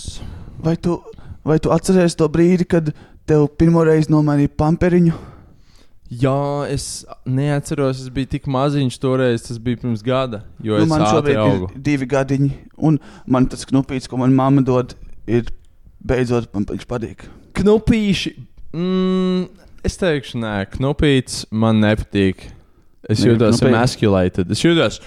Vai 0.66 0.74
tu, 0.82 1.04
vai 1.46 1.62
tu 1.62 1.70
atceries 1.76 2.18
to 2.18 2.26
brīdi, 2.34 2.66
kad 2.66 2.90
tev 3.30 3.46
pirmo 3.62 3.86
reizi 3.86 4.10
nomainīja 4.10 4.56
pamperiņu? 4.58 5.14
Jā, 6.12 6.68
es 6.68 7.06
neatceros, 7.24 8.02
es 8.04 8.10
biju 8.12 8.28
tik 8.34 8.48
maziņš 8.52 8.98
toreiz, 9.00 9.46
tas 9.46 9.60
bija 9.64 9.80
pirms 9.80 10.02
gada. 10.04 10.42
Jo 10.60 10.76
Nu, 10.76 10.84
es 10.84 10.90
man 10.92 11.06
šobrīd 11.08 11.40
augu. 11.40 11.70
ir 11.72 11.84
divi 11.86 12.08
gadiņi, 12.12 12.50
un 12.84 12.98
man 13.26 13.48
tas 13.48 13.64
knupīts, 13.70 14.10
ko 14.12 14.20
man 14.20 14.36
mamma 14.36 14.60
dod, 14.68 14.92
ir 15.26 15.48
beidzot 16.04 16.50
man 16.54 16.66
patīk. 16.68 17.24
Knupīši. 17.56 18.34
Mm, 18.76 19.46
es 19.88 19.96
teikšu, 20.02 20.42
nē, 20.44 20.54
knupīts 20.76 21.46
man 21.52 21.80
nepatīk. 21.80 22.44
Es 23.08 23.24
Negribu 23.24 23.48
jūtos 23.48 23.64
emasculated. 23.66 24.52
Es 24.52 24.62
jūtos, 24.62 25.00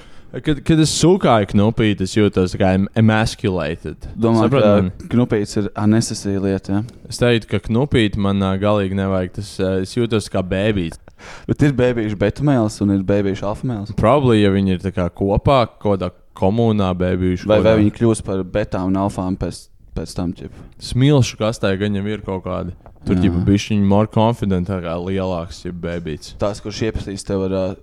kad, 0.43 0.61
kad 0.66 0.81
es 0.82 0.93
sūkāju 0.98 1.51
knupīt, 1.52 2.02
es 2.05 2.15
jūtos 2.16 2.56
kā 2.59 2.74
em- 2.78 2.89
emasculated. 2.98 4.09
Domāju, 4.19 4.51
mani? 4.56 4.93
ka 5.02 5.11
knupīts 5.12 5.59
ir 5.61 5.70
unnecessary 5.70 6.40
lieta. 6.43 6.78
Ja? 6.78 6.82
Es 7.11 7.20
teiktu, 7.20 7.51
ka 7.52 7.62
knupīt 7.69 8.19
man 8.20 8.43
ā, 8.43 8.55
galīgi 8.61 8.98
nevajag. 8.98 9.35
Tas, 9.39 9.52
ā, 9.61 9.74
es 9.85 9.94
jūtos 9.94 10.31
kā 10.32 10.43
bēbīs. 10.47 10.98
Bet 11.48 11.62
ir 11.65 11.77
bēbīšu 11.77 12.19
betamēls 12.20 12.81
un 12.85 12.97
ir 12.97 13.05
bēbīšu 13.06 13.47
alfamēls. 13.48 13.94
Probably, 14.01 14.43
ja 14.43 14.51
viņi 14.55 14.77
ir 14.77 14.89
kopā, 15.15 15.61
kaut 15.78 16.01
kādā 16.01 16.11
komunā 16.36 16.90
bēbījuši. 16.98 17.48
Vai, 17.51 17.61
vai 17.65 17.77
viņi 17.81 17.94
kļūs 17.98 18.24
par 18.27 18.43
betām 18.56 18.90
un 18.90 18.98
alfām 19.05 19.39
pēc, 19.40 19.69
pēc 19.97 20.16
tam? 20.16 20.35
Ķip? 20.36 20.56
Smilšu 20.82 21.39
kastē 21.40 21.74
gan 21.81 21.97
jau 22.01 22.05
ir 22.11 22.24
kaut 22.27 22.44
kādi. 22.48 22.74
Tur 23.05 23.20
jau 23.20 23.36
bija 23.44 23.69
viņa 23.69 23.85
more 23.85 24.09
confident, 24.09 24.69
tā 24.69 24.81
kā 24.81 24.94
lielāks, 24.97 25.61
ja 25.66 25.74
bēbīts. 25.77 26.35
Tās, 26.40 26.62
kurš 26.65 26.86
iepazīst 26.89 27.28
tev 27.28 27.44
ar 27.51 27.56
uh, 27.59 27.74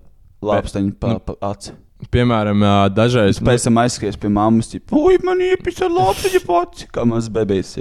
lāpsteņu 0.41 0.95
pa, 0.97 1.19
pa 1.21 1.37
aci. 1.51 1.75
Piemēram, 2.11 2.63
dažreiz. 2.95 3.39
Pēc 3.45 3.67
tam 3.67 3.77
aizskries 3.83 4.17
pie 4.19 4.31
mammas, 4.33 4.71
ķip, 4.71 4.89
ui, 4.97 5.19
man 5.25 5.43
iepisa 5.45 5.89
lāpsteņu 5.91 6.41
pats, 6.47 6.87
kā 6.91 7.05
mans 7.07 7.29
bebijs. 7.31 7.75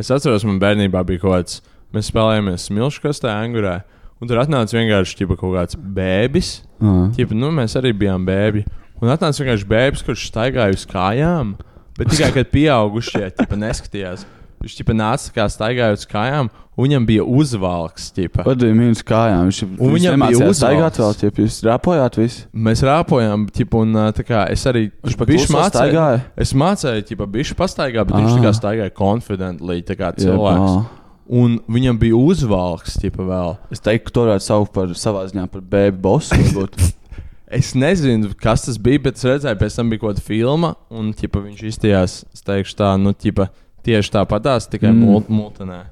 Es 0.00 0.10
atceros, 0.12 0.44
man 0.48 0.60
bērnībā 0.62 1.02
bija 1.08 1.22
kaut 1.22 1.34
kāds. 1.36 1.62
Mēs 1.92 2.08
spēlējāmies 2.08 2.68
smilšu 2.70 3.02
kastē, 3.04 3.32
angurē. 3.32 3.80
Un 4.22 4.30
tur 4.30 4.38
atnāca 4.40 4.76
vienkārši 4.78 5.18
ķipa, 5.18 5.36
kaut 5.40 5.56
kāds 5.56 5.76
bēbis. 5.76 6.52
Ā. 6.80 6.92
Ķipa, 7.16 7.36
nu, 7.36 7.50
mēs 7.54 7.74
arī 7.80 7.90
bijām 7.96 8.24
bēbi. 8.28 8.62
Un 9.02 9.10
atnāca 9.12 9.42
vienkārši 9.42 9.68
bēbis, 9.68 10.04
kurš 10.06 10.28
staigāja 10.30 10.76
uz 10.76 10.86
kājām. 10.88 11.56
Bet 11.98 12.12
tikai 12.14 12.30
kad 12.36 12.52
pieaugušie 12.54 13.32
neskatījās. 13.60 14.24
Viņš 14.62 14.76
ķipa, 14.78 14.94
nāca 14.96 15.34
kā 15.34 15.48
staigāja 15.50 15.98
uz 15.98 16.06
kājām, 16.08 16.48
viņam 16.78 17.04
bija 17.06 17.24
uzvalks. 17.28 18.10
Ko 18.16 18.54
bija 18.56 18.72
mīnus 18.74 19.02
kājām? 19.04 19.48
Viņš, 19.50 19.60
viņš 19.66 19.78
viņam 19.78 20.00
bija 20.00 20.16
nemācījās 20.16 20.56
staigāt 20.60 20.96
uzvalks. 20.96 21.02
vēl, 21.02 21.30
ķip, 21.30 21.40
jūs 21.44 21.58
rāpojāt 21.68 22.16
visi. 22.16 22.44
Mēs 22.54 22.82
rāpojām, 22.88 23.46
ķipa, 23.52 23.82
un 23.84 23.92
tā 24.16 24.24
kā 24.24 24.46
es 24.50 24.64
arī 24.66 24.86
Viņš 25.04 25.16
pa 25.20 25.24
bišķi 25.28 25.60
staigāja? 25.68 26.22
Es 26.36 26.52
mācīju, 26.54 27.04
ķipa, 27.10 27.26
bišķi 27.36 27.58
pastaigāt, 27.60 28.06
bet 28.08 28.16
viņš 28.16 28.32
Ah. 28.32 28.38
tā 28.38 28.42
kā 28.48 28.52
staigāja 28.56 28.94
confidently, 28.96 29.82
tā 29.82 29.96
kā 29.96 30.12
Jeb, 30.16 30.24
cilvēks. 30.26 30.72
ā. 30.78 30.86
Un 31.32 31.60
viņam 31.70 31.98
bija 32.00 32.16
uzvalks, 32.18 32.96
ķipa, 33.00 33.24
vēl. 33.28 33.56
Es 33.70 33.80
teiktu, 33.80 34.04
ka 34.04 34.10
to 34.10 34.24
varētu 34.26 34.42
saukt 34.48 34.72
par 34.74 34.86
savā 34.88 35.22
ziņā 35.30 35.46
par 35.50 35.60
bēbu 35.62 36.00
bosu. 36.00 36.34
Es 37.52 37.74
nezinu, 37.76 38.30
kas 38.40 38.62
tas 38.64 38.78
bija, 38.80 38.98
bet 38.98 39.18
es 39.20 39.24
redzēju, 39.28 39.58
pēc 39.60 39.74
tam 39.76 39.90
bija 39.92 40.00
kaut 40.00 40.14
kāda 40.16 40.22
filma, 40.24 40.70
un 40.90 41.10
ķipa, 41.12 41.42
viņš 41.44 41.58
izstājās, 41.68 42.14
es 42.32 42.40
teikšu, 42.46 42.76
tā, 42.78 42.94
nu, 42.96 43.12
ķipa, 43.12 43.50
tieši 43.84 44.10
tāpatās, 44.14 44.70
tikai 44.72 44.88
Mm. 44.88 45.26
multinē. 45.28 45.82